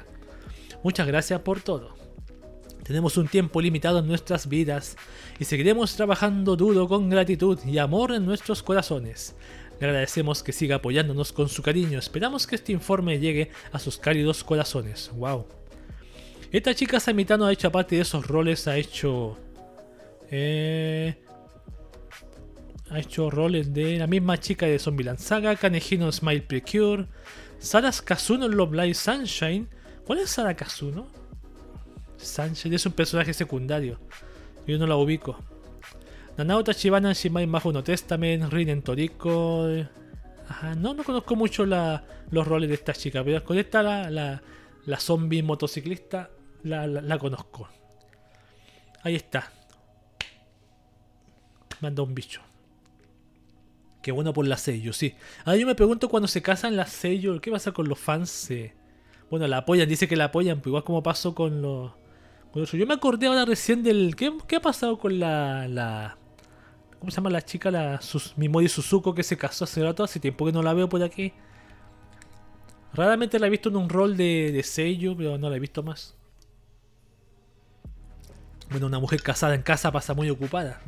Muchas 0.84 1.06
gracias 1.06 1.40
por 1.40 1.62
todo. 1.62 1.97
Tenemos 2.88 3.18
un 3.18 3.28
tiempo 3.28 3.60
limitado 3.60 3.98
en 3.98 4.06
nuestras 4.06 4.48
vidas 4.48 4.96
y 5.38 5.44
seguiremos 5.44 5.94
trabajando 5.94 6.56
duro 6.56 6.88
con 6.88 7.10
gratitud 7.10 7.58
y 7.66 7.76
amor 7.76 8.12
en 8.12 8.24
nuestros 8.24 8.62
corazones. 8.62 9.36
Le 9.78 9.88
agradecemos 9.88 10.42
que 10.42 10.54
siga 10.54 10.76
apoyándonos 10.76 11.34
con 11.34 11.50
su 11.50 11.62
cariño. 11.62 11.98
Esperamos 11.98 12.46
que 12.46 12.54
este 12.54 12.72
informe 12.72 13.18
llegue 13.18 13.50
a 13.72 13.78
sus 13.78 13.98
cálidos 13.98 14.42
corazones. 14.42 15.10
¡Wow! 15.16 15.46
Esta 16.50 16.74
chica 16.74 16.98
Samitano 16.98 17.44
ha 17.44 17.52
hecho 17.52 17.70
parte 17.70 17.96
de 17.96 18.00
esos 18.02 18.26
roles, 18.26 18.66
ha 18.66 18.78
hecho. 18.78 19.36
Eh, 20.30 21.14
ha 22.88 22.98
hecho 23.00 23.28
roles 23.28 23.74
de 23.74 23.98
la 23.98 24.06
misma 24.06 24.40
chica 24.40 24.64
de 24.64 24.78
Zombieland 24.78 25.18
Saga, 25.18 25.56
Kanejino 25.56 26.10
Smile 26.10 26.40
Precure, 26.40 27.06
Saras 27.58 28.00
Kazuno 28.00 28.48
Love 28.48 28.72
Live 28.72 28.94
Sunshine. 28.94 29.68
¿Cuál 30.06 30.20
es 30.20 30.30
Sara 30.30 30.54
Kazuno? 30.54 31.17
Sánchez 32.18 32.72
es 32.72 32.86
un 32.86 32.92
personaje 32.92 33.32
secundario. 33.32 33.98
Yo 34.66 34.78
no 34.78 34.86
la 34.86 34.96
ubico. 34.96 35.38
Nanao 36.36 36.62
Tachibana 36.62 37.12
Shimai 37.12 37.46
Mahu 37.46 37.72
no 37.72 37.82
Testament, 37.82 38.52
Rin 38.52 38.68
en 38.68 38.82
Toriko. 38.82 39.66
Ajá, 40.48 40.74
no, 40.74 40.94
no 40.94 41.04
conozco 41.04 41.36
mucho 41.36 41.66
los 41.66 42.46
roles 42.46 42.68
de 42.68 42.74
esta 42.74 42.92
chica, 42.92 43.24
pero 43.24 43.44
con 43.44 43.58
esta 43.58 43.82
la, 43.82 44.40
la, 44.84 45.00
zombie 45.00 45.42
motociclista 45.42 46.30
la, 46.62 46.86
la, 46.86 47.18
conozco. 47.18 47.68
Ahí 49.02 49.14
está. 49.14 49.50
Manda 51.80 52.02
un 52.02 52.14
bicho. 52.14 52.40
Qué 54.02 54.12
bueno 54.12 54.32
por 54.32 54.46
la 54.46 54.56
sello, 54.56 54.92
sí. 54.92 55.14
Ahora 55.44 55.58
yo 55.58 55.66
me 55.66 55.74
pregunto 55.74 56.08
cuando 56.08 56.28
se 56.28 56.40
casan 56.40 56.76
las 56.76 56.90
sello, 56.90 57.40
¿qué 57.40 57.50
pasa 57.50 57.72
con 57.72 57.88
los 57.88 57.98
fans? 57.98 58.48
Bueno, 59.30 59.46
la 59.46 59.58
apoyan, 59.58 59.88
dice 59.88 60.08
que 60.08 60.16
la 60.16 60.24
apoyan, 60.24 60.58
pues 60.60 60.68
igual 60.68 60.84
como 60.84 61.02
pasó 61.02 61.34
con 61.34 61.60
los 61.60 61.92
Yo 62.54 62.86
me 62.86 62.94
acordé 62.94 63.26
ahora 63.26 63.44
recién 63.44 63.82
del. 63.82 64.16
¿Qué, 64.16 64.32
qué 64.46 64.56
ha 64.56 64.60
pasado 64.60 64.98
con 64.98 65.18
la, 65.18 65.68
la. 65.68 66.16
¿Cómo 66.98 67.10
se 67.10 67.16
llama 67.16 67.30
la 67.30 67.42
chica? 67.42 67.70
La 67.70 68.00
Sus, 68.00 68.36
Mimori 68.36 68.68
Suzuko 68.68 69.14
que 69.14 69.22
se 69.22 69.36
casó 69.36 69.64
hace 69.64 69.82
rato. 69.82 70.02
Hace 70.02 70.18
tiempo 70.18 70.46
que 70.46 70.52
no 70.52 70.62
la 70.62 70.74
veo 70.74 70.88
por 70.88 71.02
aquí. 71.02 71.32
Raramente 72.94 73.38
la 73.38 73.46
he 73.46 73.50
visto 73.50 73.68
en 73.68 73.76
un 73.76 73.88
rol 73.88 74.16
de, 74.16 74.50
de 74.50 74.62
sello, 74.62 75.16
pero 75.16 75.38
no 75.38 75.50
la 75.50 75.56
he 75.56 75.60
visto 75.60 75.82
más. 75.82 76.16
Bueno, 78.70 78.86
una 78.86 78.98
mujer 78.98 79.22
casada 79.22 79.54
en 79.54 79.62
casa 79.62 79.92
pasa 79.92 80.14
muy 80.14 80.28
ocupada. 80.28 80.80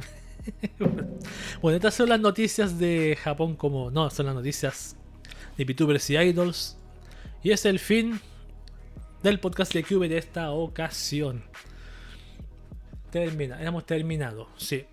bueno, 1.62 1.76
estas 1.76 1.94
son 1.94 2.08
las 2.08 2.20
noticias 2.20 2.78
de 2.78 3.16
Japón 3.22 3.56
como... 3.56 3.90
No, 3.90 4.10
son 4.10 4.26
las 4.26 4.34
noticias 4.34 4.96
de 5.56 5.64
VTubers 5.64 6.10
y 6.10 6.16
Idols. 6.16 6.76
Y 7.42 7.52
es 7.52 7.64
el 7.64 7.78
fin 7.78 8.20
del 9.22 9.40
podcast 9.40 9.72
de 9.72 9.84
Cube 9.84 10.08
de 10.08 10.18
esta 10.18 10.50
ocasión. 10.50 11.44
Termina, 13.10 13.62
hemos 13.62 13.86
terminado, 13.86 14.48
sí. 14.56 14.84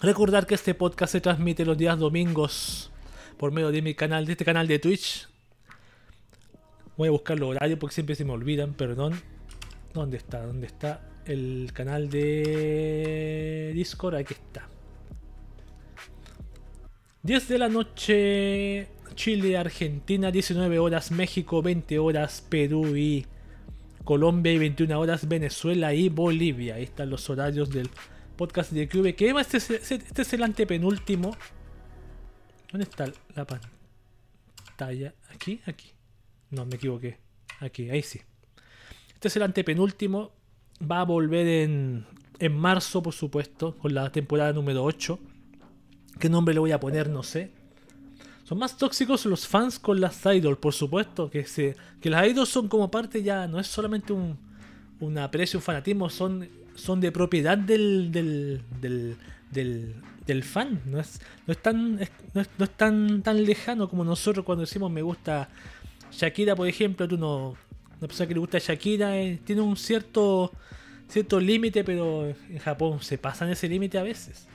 Recordar 0.00 0.46
que 0.46 0.54
este 0.54 0.74
podcast 0.74 1.12
se 1.12 1.20
transmite 1.20 1.64
los 1.64 1.76
días 1.76 1.98
domingos 1.98 2.90
por 3.38 3.52
medio 3.52 3.70
de 3.70 3.82
mi 3.82 3.94
canal, 3.94 4.26
de 4.26 4.32
este 4.32 4.44
canal 4.44 4.66
de 4.66 4.78
Twitch. 4.78 5.28
Voy 6.96 7.08
a 7.08 7.12
buscar 7.12 7.38
los 7.38 7.50
horarios 7.50 7.78
porque 7.78 7.94
siempre 7.94 8.14
se 8.14 8.24
me 8.24 8.32
olvidan, 8.32 8.74
perdón. 8.74 9.20
¿Dónde 9.92 10.16
está? 10.16 10.44
¿Dónde 10.44 10.66
está? 10.66 11.00
el 11.26 11.70
canal 11.72 12.08
de 12.08 13.72
Discord, 13.74 14.14
aquí 14.14 14.34
está. 14.34 14.68
10 17.22 17.48
de 17.48 17.58
la 17.58 17.68
noche 17.68 18.88
Chile, 19.16 19.56
Argentina, 19.56 20.30
19 20.30 20.78
horas 20.78 21.10
México, 21.10 21.62
20 21.62 21.98
horas 21.98 22.44
Perú 22.48 22.96
y 22.96 23.26
Colombia 24.04 24.52
y 24.52 24.58
21 24.58 25.00
horas 25.00 25.26
Venezuela 25.26 25.92
y 25.94 26.08
Bolivia. 26.08 26.76
Ahí 26.76 26.84
están 26.84 27.10
los 27.10 27.28
horarios 27.28 27.70
del 27.70 27.90
podcast 28.36 28.70
de 28.70 28.88
QV. 28.88 29.16
Que 29.16 29.30
este, 29.30 29.56
este 29.56 30.22
es 30.22 30.32
el 30.32 30.42
antepenúltimo. 30.44 31.36
¿Dónde 32.70 32.84
está 32.84 33.10
la 33.34 33.44
pantalla? 33.44 35.14
¿Aquí? 35.34 35.60
Aquí. 35.66 35.90
No, 36.50 36.64
me 36.64 36.76
equivoqué. 36.76 37.18
Aquí, 37.58 37.90
ahí 37.90 38.02
sí. 38.02 38.20
Este 39.14 39.28
es 39.28 39.36
el 39.36 39.42
antepenúltimo 39.42 40.30
va 40.80 41.00
a 41.00 41.04
volver 41.04 41.46
en, 41.46 42.06
en 42.38 42.56
marzo, 42.56 43.02
por 43.02 43.14
supuesto, 43.14 43.76
con 43.78 43.94
la 43.94 44.10
temporada 44.12 44.52
número 44.52 44.84
8. 44.84 45.18
¿Qué 46.18 46.28
nombre 46.28 46.54
le 46.54 46.60
voy 46.60 46.72
a 46.72 46.80
poner? 46.80 47.08
No 47.08 47.22
sé. 47.22 47.50
Son 48.46 48.58
más 48.58 48.76
tóxicos 48.76 49.26
los 49.26 49.44
fans 49.44 49.80
con 49.80 50.00
las 50.00 50.24
idols, 50.24 50.58
por 50.58 50.72
supuesto. 50.72 51.28
Que, 51.28 51.44
se, 51.44 51.74
que 52.00 52.08
las 52.08 52.28
idols 52.28 52.48
son 52.48 52.68
como 52.68 52.88
parte 52.88 53.20
ya, 53.20 53.48
no 53.48 53.58
es 53.58 53.66
solamente 53.66 54.12
un, 54.12 54.38
un 55.00 55.18
aprecio, 55.18 55.58
un 55.58 55.64
fanatismo, 55.64 56.08
son, 56.08 56.48
son 56.76 57.00
de 57.00 57.10
propiedad 57.10 57.58
del, 57.58 58.12
del, 58.12 58.62
del, 59.50 59.96
del, 60.24 60.42
fan. 60.44 60.80
No 60.86 61.00
es, 61.00 61.20
no 61.44 61.52
es, 61.52 61.60
tan, 61.60 61.96
no 61.96 62.40
es, 62.40 62.48
no 62.56 62.64
es 62.64 62.70
tan, 62.70 63.20
tan 63.22 63.44
lejano 63.44 63.88
como 63.88 64.04
nosotros 64.04 64.44
cuando 64.44 64.60
decimos 64.60 64.92
me 64.92 65.02
gusta 65.02 65.48
Shakira, 66.12 66.54
por 66.54 66.68
ejemplo. 66.68 67.08
Tú 67.08 67.18
no, 67.18 67.56
una 67.98 68.06
persona 68.06 68.28
que 68.28 68.34
le 68.34 68.40
gusta 68.40 68.58
Shakira 68.60 69.18
eh, 69.18 69.40
tiene 69.44 69.60
un 69.60 69.76
cierto 69.76 70.52
cierto 71.08 71.40
límite, 71.40 71.82
pero 71.82 72.26
en 72.28 72.58
Japón 72.58 73.00
se 73.02 73.18
pasan 73.18 73.48
ese 73.50 73.68
límite 73.68 73.98
a 73.98 74.04
veces. 74.04 74.46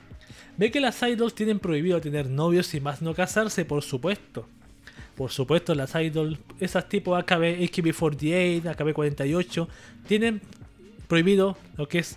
Ve 0.62 0.70
que 0.70 0.78
las 0.78 1.02
idols 1.02 1.34
tienen 1.34 1.58
prohibido 1.58 2.00
tener 2.00 2.30
novios 2.30 2.72
y 2.74 2.80
más 2.80 3.02
no 3.02 3.14
casarse, 3.14 3.64
por 3.64 3.82
supuesto. 3.82 4.46
Por 5.16 5.32
supuesto, 5.32 5.74
las 5.74 5.92
idols, 5.96 6.38
esas 6.60 6.88
tipo 6.88 7.16
AKB, 7.16 7.58
AKB48, 7.62 8.62
AKB48, 8.62 9.66
tienen 10.06 10.40
prohibido 11.08 11.56
lo 11.76 11.88
que 11.88 11.98
es 11.98 12.16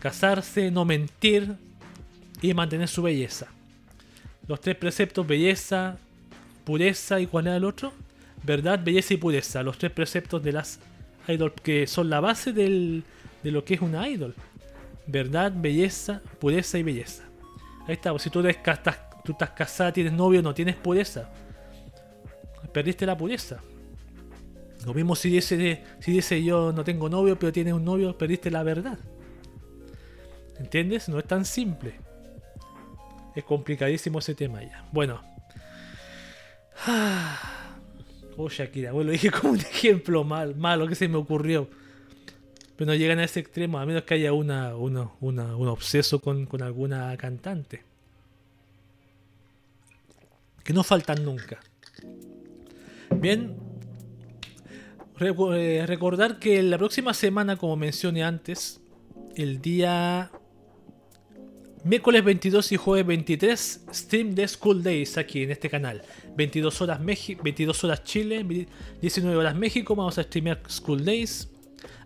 casarse, 0.00 0.70
no 0.70 0.84
mentir 0.84 1.54
y 2.42 2.52
mantener 2.52 2.88
su 2.88 3.00
belleza. 3.00 3.46
Los 4.46 4.60
tres 4.60 4.76
preceptos, 4.76 5.26
belleza, 5.26 5.96
pureza 6.66 7.20
y 7.20 7.26
cuál 7.26 7.46
era 7.46 7.56
el 7.56 7.64
otro? 7.64 7.94
verdad, 8.42 8.78
belleza 8.84 9.14
y 9.14 9.16
pureza, 9.16 9.62
los 9.62 9.78
tres 9.78 9.92
preceptos 9.92 10.42
de 10.42 10.52
las 10.52 10.78
idols 11.26 11.54
que 11.62 11.86
son 11.86 12.10
la 12.10 12.20
base 12.20 12.52
de 12.52 13.02
lo 13.44 13.64
que 13.64 13.72
es 13.72 13.80
una 13.80 14.06
idol. 14.10 14.34
Verdad, 15.06 15.54
belleza, 15.56 16.20
pureza 16.38 16.76
y 16.76 16.82
belleza. 16.82 17.27
Ahí 17.88 17.94
está, 17.94 18.16
si 18.18 18.28
tú, 18.28 18.46
estás, 18.46 18.98
tú 19.24 19.32
estás 19.32 19.50
casada, 19.50 19.90
tienes 19.92 20.12
novio, 20.12 20.42
no 20.42 20.52
tienes 20.52 20.76
pureza. 20.76 21.30
Perdiste 22.70 23.06
la 23.06 23.16
pureza. 23.16 23.62
Lo 24.84 24.92
mismo 24.92 25.16
si 25.16 25.30
dice, 25.30 25.84
si 25.98 26.12
dice 26.12 26.44
yo 26.44 26.70
no 26.70 26.84
tengo 26.84 27.08
novio, 27.08 27.38
pero 27.38 27.50
tienes 27.50 27.72
un 27.72 27.86
novio, 27.86 28.16
perdiste 28.16 28.50
la 28.50 28.62
verdad. 28.62 28.98
¿Entiendes? 30.58 31.08
No 31.08 31.18
es 31.18 31.24
tan 31.24 31.46
simple. 31.46 31.94
Es 33.34 33.44
complicadísimo 33.44 34.18
ese 34.18 34.34
tema 34.34 34.62
ya. 34.62 34.86
Bueno. 34.92 35.22
Ah. 36.86 37.58
Oh, 38.36 38.50
Shakira, 38.50 38.92
bueno, 38.92 39.12
dije 39.12 39.30
como 39.30 39.54
un 39.54 39.60
ejemplo 39.60 40.24
mal, 40.24 40.56
malo 40.56 40.86
que 40.86 40.94
se 40.94 41.08
me 41.08 41.16
ocurrió. 41.16 41.70
Pero 42.78 42.92
no 42.92 42.94
llegan 42.94 43.18
a 43.18 43.24
ese 43.24 43.40
extremo, 43.40 43.80
a 43.80 43.84
menos 43.84 44.04
que 44.04 44.14
haya 44.14 44.32
una, 44.32 44.76
una, 44.76 45.10
un 45.20 45.66
obseso 45.66 46.20
con, 46.20 46.46
con 46.46 46.62
alguna 46.62 47.16
cantante. 47.16 47.82
Que 50.62 50.72
no 50.72 50.84
faltan 50.84 51.24
nunca. 51.24 51.58
Bien, 53.16 53.56
eh, 55.20 55.84
recordar 55.88 56.38
que 56.38 56.62
la 56.62 56.78
próxima 56.78 57.12
semana, 57.14 57.56
como 57.56 57.74
mencioné 57.74 58.22
antes, 58.22 58.80
el 59.34 59.60
día 59.60 60.30
miércoles 61.82 62.22
22 62.22 62.70
y 62.70 62.76
jueves 62.76 63.06
23, 63.06 63.86
stream 63.92 64.36
de 64.36 64.46
School 64.46 64.84
Days 64.84 65.18
aquí 65.18 65.42
en 65.42 65.50
este 65.50 65.68
canal. 65.68 66.02
22 66.36 66.80
horas, 66.80 67.00
22 67.04 67.82
horas 67.82 68.04
Chile, 68.04 68.46
19 69.00 69.36
horas 69.36 69.56
México. 69.56 69.96
Vamos 69.96 70.16
a 70.16 70.22
streamear 70.22 70.60
School 70.68 71.04
Days. 71.04 71.48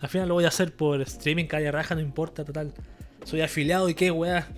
Al 0.00 0.08
final 0.08 0.28
lo 0.28 0.34
voy 0.34 0.44
a 0.44 0.48
hacer 0.48 0.74
por 0.74 1.00
streaming, 1.02 1.46
calle 1.46 1.70
raja, 1.70 1.94
no 1.94 2.00
importa, 2.00 2.44
total. 2.44 2.72
Soy 3.24 3.40
afiliado 3.40 3.88
y 3.88 3.94
qué, 3.94 4.10
weá. 4.10 4.48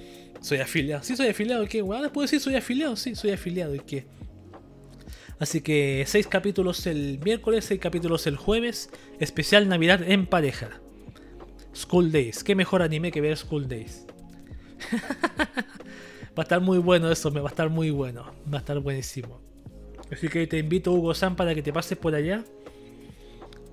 Soy 0.40 0.58
afiliado. 0.58 1.02
Sí, 1.02 1.16
soy 1.16 1.28
afiliado 1.28 1.62
y 1.64 1.68
qué, 1.68 1.82
weá. 1.82 2.10
¿Puedo 2.12 2.24
decir 2.24 2.40
soy 2.40 2.56
afiliado? 2.56 2.96
Sí, 2.96 3.14
soy 3.14 3.30
afiliado 3.30 3.74
y 3.74 3.80
qué. 3.80 4.06
Así 5.38 5.60
que 5.60 6.04
6 6.06 6.26
capítulos 6.28 6.86
el 6.86 7.18
miércoles, 7.24 7.64
6 7.66 7.80
capítulos 7.80 8.26
el 8.26 8.36
jueves. 8.36 8.90
Especial 9.20 9.68
Navidad 9.68 10.02
en 10.02 10.26
pareja. 10.26 10.80
School 11.74 12.12
Days. 12.12 12.44
Qué 12.44 12.54
mejor 12.54 12.82
anime 12.82 13.10
que 13.10 13.20
ver 13.20 13.36
School 13.36 13.68
Days. 13.68 14.06
va 16.38 16.38
a 16.38 16.42
estar 16.42 16.60
muy 16.60 16.78
bueno 16.78 17.10
eso, 17.10 17.30
me 17.30 17.40
va 17.40 17.48
a 17.48 17.50
estar 17.50 17.68
muy 17.68 17.90
bueno. 17.90 18.32
Va 18.52 18.58
a 18.58 18.60
estar 18.60 18.78
buenísimo. 18.80 19.40
Así 20.10 20.28
que 20.28 20.46
te 20.46 20.58
invito, 20.58 20.92
Hugo 20.92 21.14
San, 21.14 21.36
para 21.36 21.54
que 21.54 21.62
te 21.62 21.72
pases 21.72 21.98
por 21.98 22.14
allá. 22.14 22.44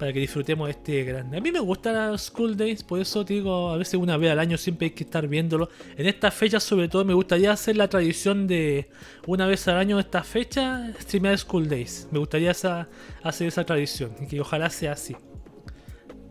Para 0.01 0.13
que 0.13 0.19
disfrutemos 0.19 0.67
este 0.67 1.03
grande. 1.03 1.37
A 1.37 1.41
mí 1.41 1.51
me 1.51 1.59
gustan 1.59 2.17
School 2.17 2.57
Days, 2.57 2.81
por 2.81 2.99
eso 2.99 3.23
te 3.23 3.35
digo, 3.35 3.69
a 3.69 3.77
veces 3.77 3.93
una 3.93 4.17
vez 4.17 4.31
al 4.31 4.39
año 4.39 4.57
siempre 4.57 4.87
hay 4.87 4.91
que 4.93 5.03
estar 5.03 5.27
viéndolo. 5.27 5.69
En 5.95 6.07
esta 6.07 6.31
fecha, 6.31 6.59
sobre 6.59 6.87
todo, 6.87 7.05
me 7.05 7.13
gustaría 7.13 7.51
hacer 7.51 7.77
la 7.77 7.87
tradición 7.87 8.47
de 8.47 8.89
una 9.27 9.45
vez 9.45 9.67
al 9.67 9.77
año, 9.77 9.99
esta 9.99 10.23
fecha, 10.23 10.91
streamear 10.99 11.37
School 11.37 11.69
Days. 11.69 12.07
Me 12.09 12.17
gustaría 12.17 12.49
hacer 12.49 13.47
esa 13.47 13.63
tradición 13.63 14.15
y 14.19 14.25
que 14.25 14.41
ojalá 14.41 14.71
sea 14.71 14.93
así. 14.93 15.15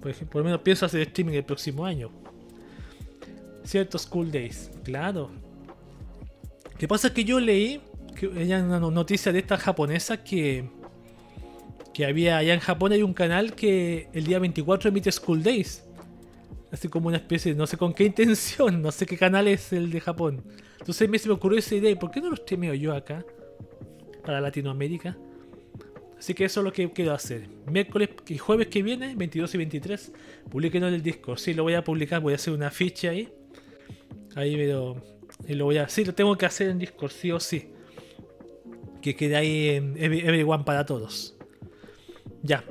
Por, 0.00 0.10
ejemplo, 0.10 0.32
por 0.32 0.40
lo 0.40 0.46
menos 0.46 0.62
pienso 0.62 0.86
hacer 0.86 1.02
streaming 1.02 1.34
el 1.34 1.44
próximo 1.44 1.84
año. 1.84 2.10
Cierto, 3.62 3.98
School 3.98 4.32
Days, 4.32 4.68
claro. 4.82 5.30
¿Qué 6.76 6.88
pasa? 6.88 7.06
Es 7.06 7.14
que 7.14 7.22
yo 7.22 7.38
leí 7.38 7.80
que 8.16 8.26
una 8.26 8.80
noticia 8.80 9.30
de 9.30 9.38
esta 9.38 9.56
japonesa 9.56 10.24
que, 10.24 10.68
que 11.94 12.04
había 12.04 12.38
allá 12.38 12.54
en 12.54 12.60
Japón 12.60 12.92
hay 12.92 13.02
un 13.02 13.14
canal 13.14 13.54
que 13.54 14.08
el 14.12 14.24
día 14.24 14.38
24 14.38 14.88
emite 14.88 15.10
School 15.12 15.42
Days. 15.42 15.84
Así 16.70 16.88
como 16.88 17.08
una 17.08 17.16
especie, 17.16 17.54
no 17.54 17.66
sé 17.66 17.76
con 17.76 17.92
qué 17.92 18.04
intención, 18.12 18.80
no 18.80 18.92
sé 18.92 19.06
qué 19.06 19.16
canal 19.16 19.48
es 19.48 19.72
el 19.72 19.90
de 19.90 20.00
Japón. 20.00 20.42
Entonces 20.78 21.08
me 21.08 21.18
se 21.18 21.28
me 21.28 21.34
ocurrió 21.34 21.58
esa 21.58 21.74
idea, 21.74 21.98
¿por 21.98 22.10
qué 22.10 22.20
no 22.20 22.30
lo 22.30 22.36
streameo 22.36 22.74
yo 22.74 22.94
acá? 22.94 23.24
Para 24.24 24.40
Latinoamérica. 24.40 25.16
Así 26.18 26.34
que 26.34 26.44
eso 26.44 26.60
es 26.60 26.64
lo 26.64 26.72
que 26.72 26.90
quiero 26.92 27.12
hacer. 27.12 27.48
Miércoles 27.66 28.10
y 28.28 28.36
jueves 28.36 28.68
que 28.68 28.82
viene, 28.82 29.14
22 29.16 29.54
y 29.54 29.58
23, 29.58 30.12
publiquen 30.50 30.84
en 30.84 30.94
el 30.94 31.02
Discord. 31.02 31.38
Sí, 31.38 31.54
lo 31.54 31.62
voy 31.62 31.74
a 31.74 31.82
publicar, 31.82 32.20
voy 32.20 32.34
a 32.34 32.36
hacer 32.36 32.52
una 32.52 32.70
ficha 32.70 33.10
ahí. 33.10 33.32
Ahí 34.36 34.54
veo. 34.54 35.02
Y 35.48 35.54
lo 35.54 35.64
voy 35.64 35.78
a. 35.78 35.88
Sí, 35.88 36.04
lo 36.04 36.14
tengo 36.14 36.36
que 36.36 36.44
hacer 36.44 36.68
en 36.68 36.78
Discord, 36.78 37.10
sí 37.10 37.32
o 37.32 37.40
sí 37.40 37.70
que 39.00 39.16
quede 39.16 39.36
ahí 39.36 39.68
en 39.70 39.96
Everyone 39.96 40.64
para 40.64 40.84
todos. 40.84 41.36
Ya, 42.42 42.64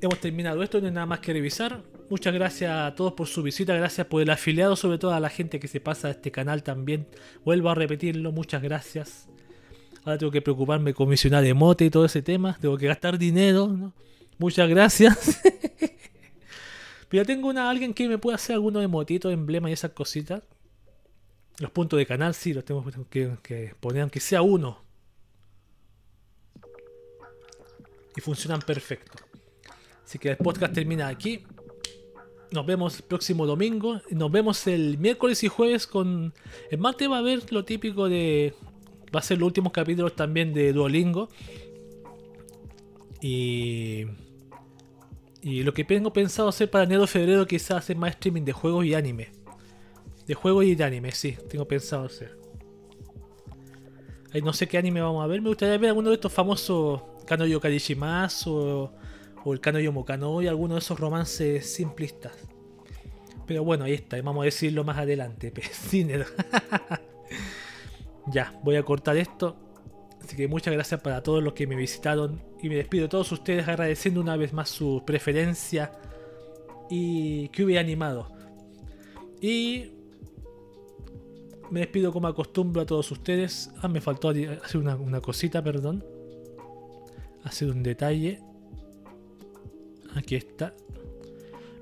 hemos 0.00 0.20
terminado 0.20 0.62
esto, 0.62 0.80
no 0.80 0.86
hay 0.86 0.92
nada 0.92 1.06
más 1.06 1.20
que 1.20 1.32
revisar. 1.32 1.82
Muchas 2.10 2.32
gracias 2.32 2.70
a 2.70 2.94
todos 2.94 3.12
por 3.12 3.26
su 3.26 3.42
visita, 3.42 3.74
gracias 3.74 4.06
por 4.06 4.22
el 4.22 4.30
afiliado, 4.30 4.76
sobre 4.76 4.98
todo 4.98 5.12
a 5.12 5.20
la 5.20 5.28
gente 5.28 5.60
que 5.60 5.68
se 5.68 5.80
pasa 5.80 6.08
a 6.08 6.10
este 6.12 6.30
canal 6.30 6.62
también. 6.62 7.06
Vuelvo 7.44 7.70
a 7.70 7.74
repetirlo, 7.74 8.32
muchas 8.32 8.62
gracias. 8.62 9.28
Ahora 10.04 10.18
tengo 10.18 10.32
que 10.32 10.42
preocuparme 10.42 10.94
con 10.94 11.08
misionar 11.08 11.44
emote 11.44 11.84
y 11.84 11.90
todo 11.90 12.04
ese 12.04 12.22
tema, 12.22 12.56
tengo 12.60 12.76
que 12.76 12.86
gastar 12.86 13.18
dinero, 13.18 13.92
Muchas 14.38 14.68
gracias. 14.68 15.40
Pero 17.08 17.24
tengo 17.24 17.50
alguien 17.50 17.92
que 17.92 18.08
me 18.08 18.18
pueda 18.18 18.36
hacer 18.36 18.54
algunos 18.54 18.84
emotitos, 18.84 19.32
emblemas 19.32 19.70
y 19.70 19.72
esas 19.72 19.90
cositas. 19.90 20.42
Los 21.58 21.72
puntos 21.72 21.98
de 21.98 22.06
canal 22.06 22.34
sí, 22.34 22.54
los 22.54 22.64
tengo 22.64 22.84
que, 23.10 23.36
que 23.42 23.74
poner, 23.80 24.02
aunque 24.02 24.20
sea 24.20 24.42
uno. 24.42 24.87
Y 28.18 28.20
funcionan 28.20 28.60
perfecto. 28.62 29.16
Así 30.04 30.18
que 30.18 30.30
el 30.30 30.38
podcast 30.38 30.74
termina 30.74 31.06
aquí. 31.06 31.44
Nos 32.50 32.66
vemos 32.66 32.96
el 32.96 33.04
próximo 33.04 33.46
domingo. 33.46 34.00
Nos 34.10 34.32
vemos 34.32 34.66
el 34.66 34.98
miércoles 34.98 35.44
y 35.44 35.46
jueves 35.46 35.86
con... 35.86 36.34
El 36.68 36.78
martes 36.78 37.08
va 37.08 37.14
a 37.14 37.18
haber 37.20 37.52
lo 37.52 37.64
típico 37.64 38.08
de... 38.08 38.54
Va 39.14 39.20
a 39.20 39.22
ser 39.22 39.38
los 39.38 39.46
últimos 39.46 39.72
capítulos 39.72 40.16
también 40.16 40.52
de 40.52 40.72
Duolingo. 40.72 41.28
Y... 43.22 44.06
Y 45.40 45.62
lo 45.62 45.72
que 45.72 45.84
tengo 45.84 46.12
pensado 46.12 46.48
hacer 46.48 46.68
para 46.68 46.82
enero 46.82 47.06
febrero 47.06 47.46
quizás 47.46 47.78
hacer 47.78 47.96
más 47.96 48.10
streaming 48.10 48.42
de 48.42 48.52
juegos 48.52 48.84
y 48.84 48.94
anime. 48.94 49.30
De 50.26 50.34
juegos 50.34 50.64
y 50.64 50.74
de 50.74 50.82
anime, 50.82 51.12
sí, 51.12 51.36
tengo 51.48 51.68
pensado 51.68 52.06
hacer. 52.06 52.36
No 54.34 54.52
sé 54.52 54.68
qué 54.68 54.78
anime 54.78 55.00
vamos 55.00 55.24
a 55.24 55.26
ver. 55.26 55.40
Me 55.40 55.48
gustaría 55.48 55.78
ver 55.78 55.88
alguno 55.88 56.10
de 56.10 56.16
estos 56.16 56.32
famosos 56.32 57.02
Kanoyo 57.26 57.60
Karishimasu 57.60 58.90
o, 59.44 59.52
el 59.52 59.60
Kanoyo 59.60 59.92
Mokano 59.92 60.42
y 60.42 60.46
alguno 60.46 60.74
de 60.74 60.80
esos 60.80 61.00
romances 61.00 61.72
simplistas. 61.72 62.32
Pero 63.46 63.64
bueno, 63.64 63.84
ahí 63.84 63.94
está, 63.94 64.20
vamos 64.20 64.42
a 64.42 64.44
decirlo 64.44 64.84
más 64.84 64.98
adelante. 64.98 65.52
ya, 68.26 68.54
voy 68.62 68.76
a 68.76 68.82
cortar 68.82 69.16
esto. 69.16 69.56
Así 70.22 70.36
que 70.36 70.48
muchas 70.48 70.74
gracias 70.74 71.00
para 71.00 71.22
todos 71.22 71.42
los 71.42 71.54
que 71.54 71.66
me 71.66 71.76
visitaron. 71.76 72.42
Y 72.62 72.68
me 72.68 72.76
despido 72.76 73.04
de 73.04 73.08
todos 73.08 73.32
ustedes 73.32 73.66
agradeciendo 73.66 74.20
una 74.20 74.36
vez 74.36 74.52
más 74.52 74.68
su 74.68 75.02
preferencia. 75.06 75.92
Y 76.90 77.48
que 77.48 77.64
hubiera 77.64 77.80
animado. 77.80 78.30
Y 79.40 79.97
me 81.70 81.80
despido 81.80 82.12
como 82.12 82.28
acostumbro 82.28 82.82
a 82.82 82.86
todos 82.86 83.10
ustedes. 83.10 83.70
Ah, 83.82 83.88
me 83.88 84.00
faltó 84.00 84.28
hacer 84.30 84.76
una, 84.76 85.20
cosita, 85.20 85.62
perdón. 85.62 86.04
Hacer 87.44 87.70
un 87.70 87.82
detalle. 87.82 88.40
Aquí 90.14 90.34
está. 90.34 90.74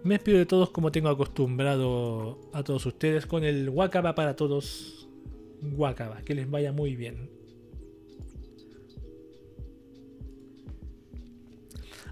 Me 0.03 0.15
despido 0.15 0.39
de 0.39 0.47
todos 0.47 0.71
como 0.71 0.93
tengo 0.93 1.09
acostumbrado 1.09 2.41
a 2.53 2.63
todos 2.63 2.87
ustedes 2.87 3.27
con 3.27 3.45
el 3.45 3.69
Wakaba 3.71 4.15
para 4.15 4.37
todos. 4.37 5.09
Wakaba, 5.63 6.23
que 6.23 6.35
les 6.35 6.51
vaya 6.51 6.73
muy 6.73 6.97
bien. 6.97 7.31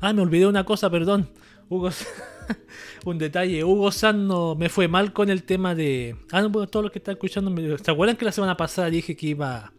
Ah, 0.00 0.12
me 0.12 0.22
olvidé 0.22 0.46
una 0.46 0.64
cosa, 0.64 0.90
perdón. 0.90 1.28
Hugo, 1.68 1.88
un 3.04 3.18
detalle. 3.18 3.64
Hugo 3.64 3.90
San 3.92 4.26
no 4.26 4.54
me 4.54 4.68
fue 4.68 4.88
mal 4.88 5.12
con 5.12 5.30
el 5.30 5.42
tema 5.44 5.74
de. 5.74 6.16
Ah, 6.30 6.42
no, 6.42 6.50
bueno, 6.50 6.68
todos 6.68 6.84
los 6.84 6.92
que 6.92 6.98
están 6.98 7.14
escuchando. 7.14 7.78
¿Se 7.78 7.90
acuerdan 7.90 8.16
que 8.16 8.24
la 8.24 8.32
semana 8.32 8.56
pasada 8.56 8.90
dije 8.90 9.16
que 9.16 9.28
iba 9.28 9.72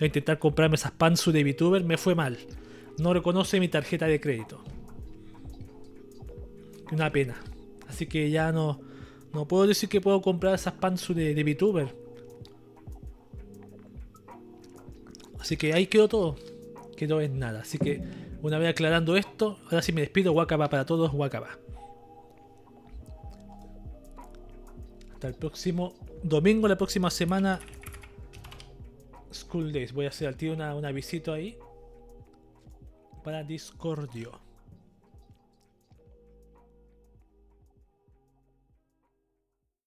a 0.00 0.04
intentar 0.04 0.38
comprarme 0.38 0.76
esas 0.76 0.92
Pansu 0.92 1.32
de 1.32 1.44
VTuber? 1.44 1.84
Me 1.84 1.96
fue 1.96 2.14
mal. 2.14 2.38
No 2.98 3.12
reconoce 3.12 3.60
mi 3.60 3.68
tarjeta 3.68 4.06
de 4.06 4.20
crédito. 4.20 4.62
Una 6.90 7.10
pena. 7.10 7.36
Así 7.88 8.06
que 8.06 8.30
ya 8.30 8.52
no. 8.52 8.80
No 9.32 9.48
puedo 9.48 9.66
decir 9.66 9.88
que 9.88 10.00
puedo 10.00 10.20
comprar 10.20 10.54
esas 10.54 10.74
Pansu 10.74 11.14
de, 11.14 11.34
de 11.34 11.44
VTuber. 11.44 11.94
Así 15.40 15.56
que 15.56 15.72
ahí 15.72 15.86
quedó 15.86 16.08
todo. 16.08 16.36
Quedó 16.96 17.20
en 17.20 17.38
nada. 17.38 17.60
Así 17.62 17.78
que 17.78 18.02
una 18.42 18.58
vez 18.58 18.70
aclarando 18.70 19.16
esto, 19.16 19.58
ahora 19.66 19.82
sí 19.82 19.92
me 19.92 20.00
despido. 20.00 20.32
Wakaba 20.32 20.68
para 20.68 20.84
todos, 20.84 21.12
Wakaba. 21.14 21.61
Hasta 25.22 25.28
el 25.28 25.38
próximo 25.38 25.94
domingo, 26.24 26.66
la 26.66 26.76
próxima 26.76 27.08
semana. 27.08 27.60
School 29.32 29.72
Days. 29.72 29.92
Voy 29.92 30.06
a 30.06 30.08
hacer 30.08 30.26
al 30.26 30.36
tío 30.36 30.52
una, 30.52 30.74
una 30.74 30.90
visita 30.90 31.34
ahí. 31.34 31.56
Para 33.22 33.44
Discordio. 33.44 34.41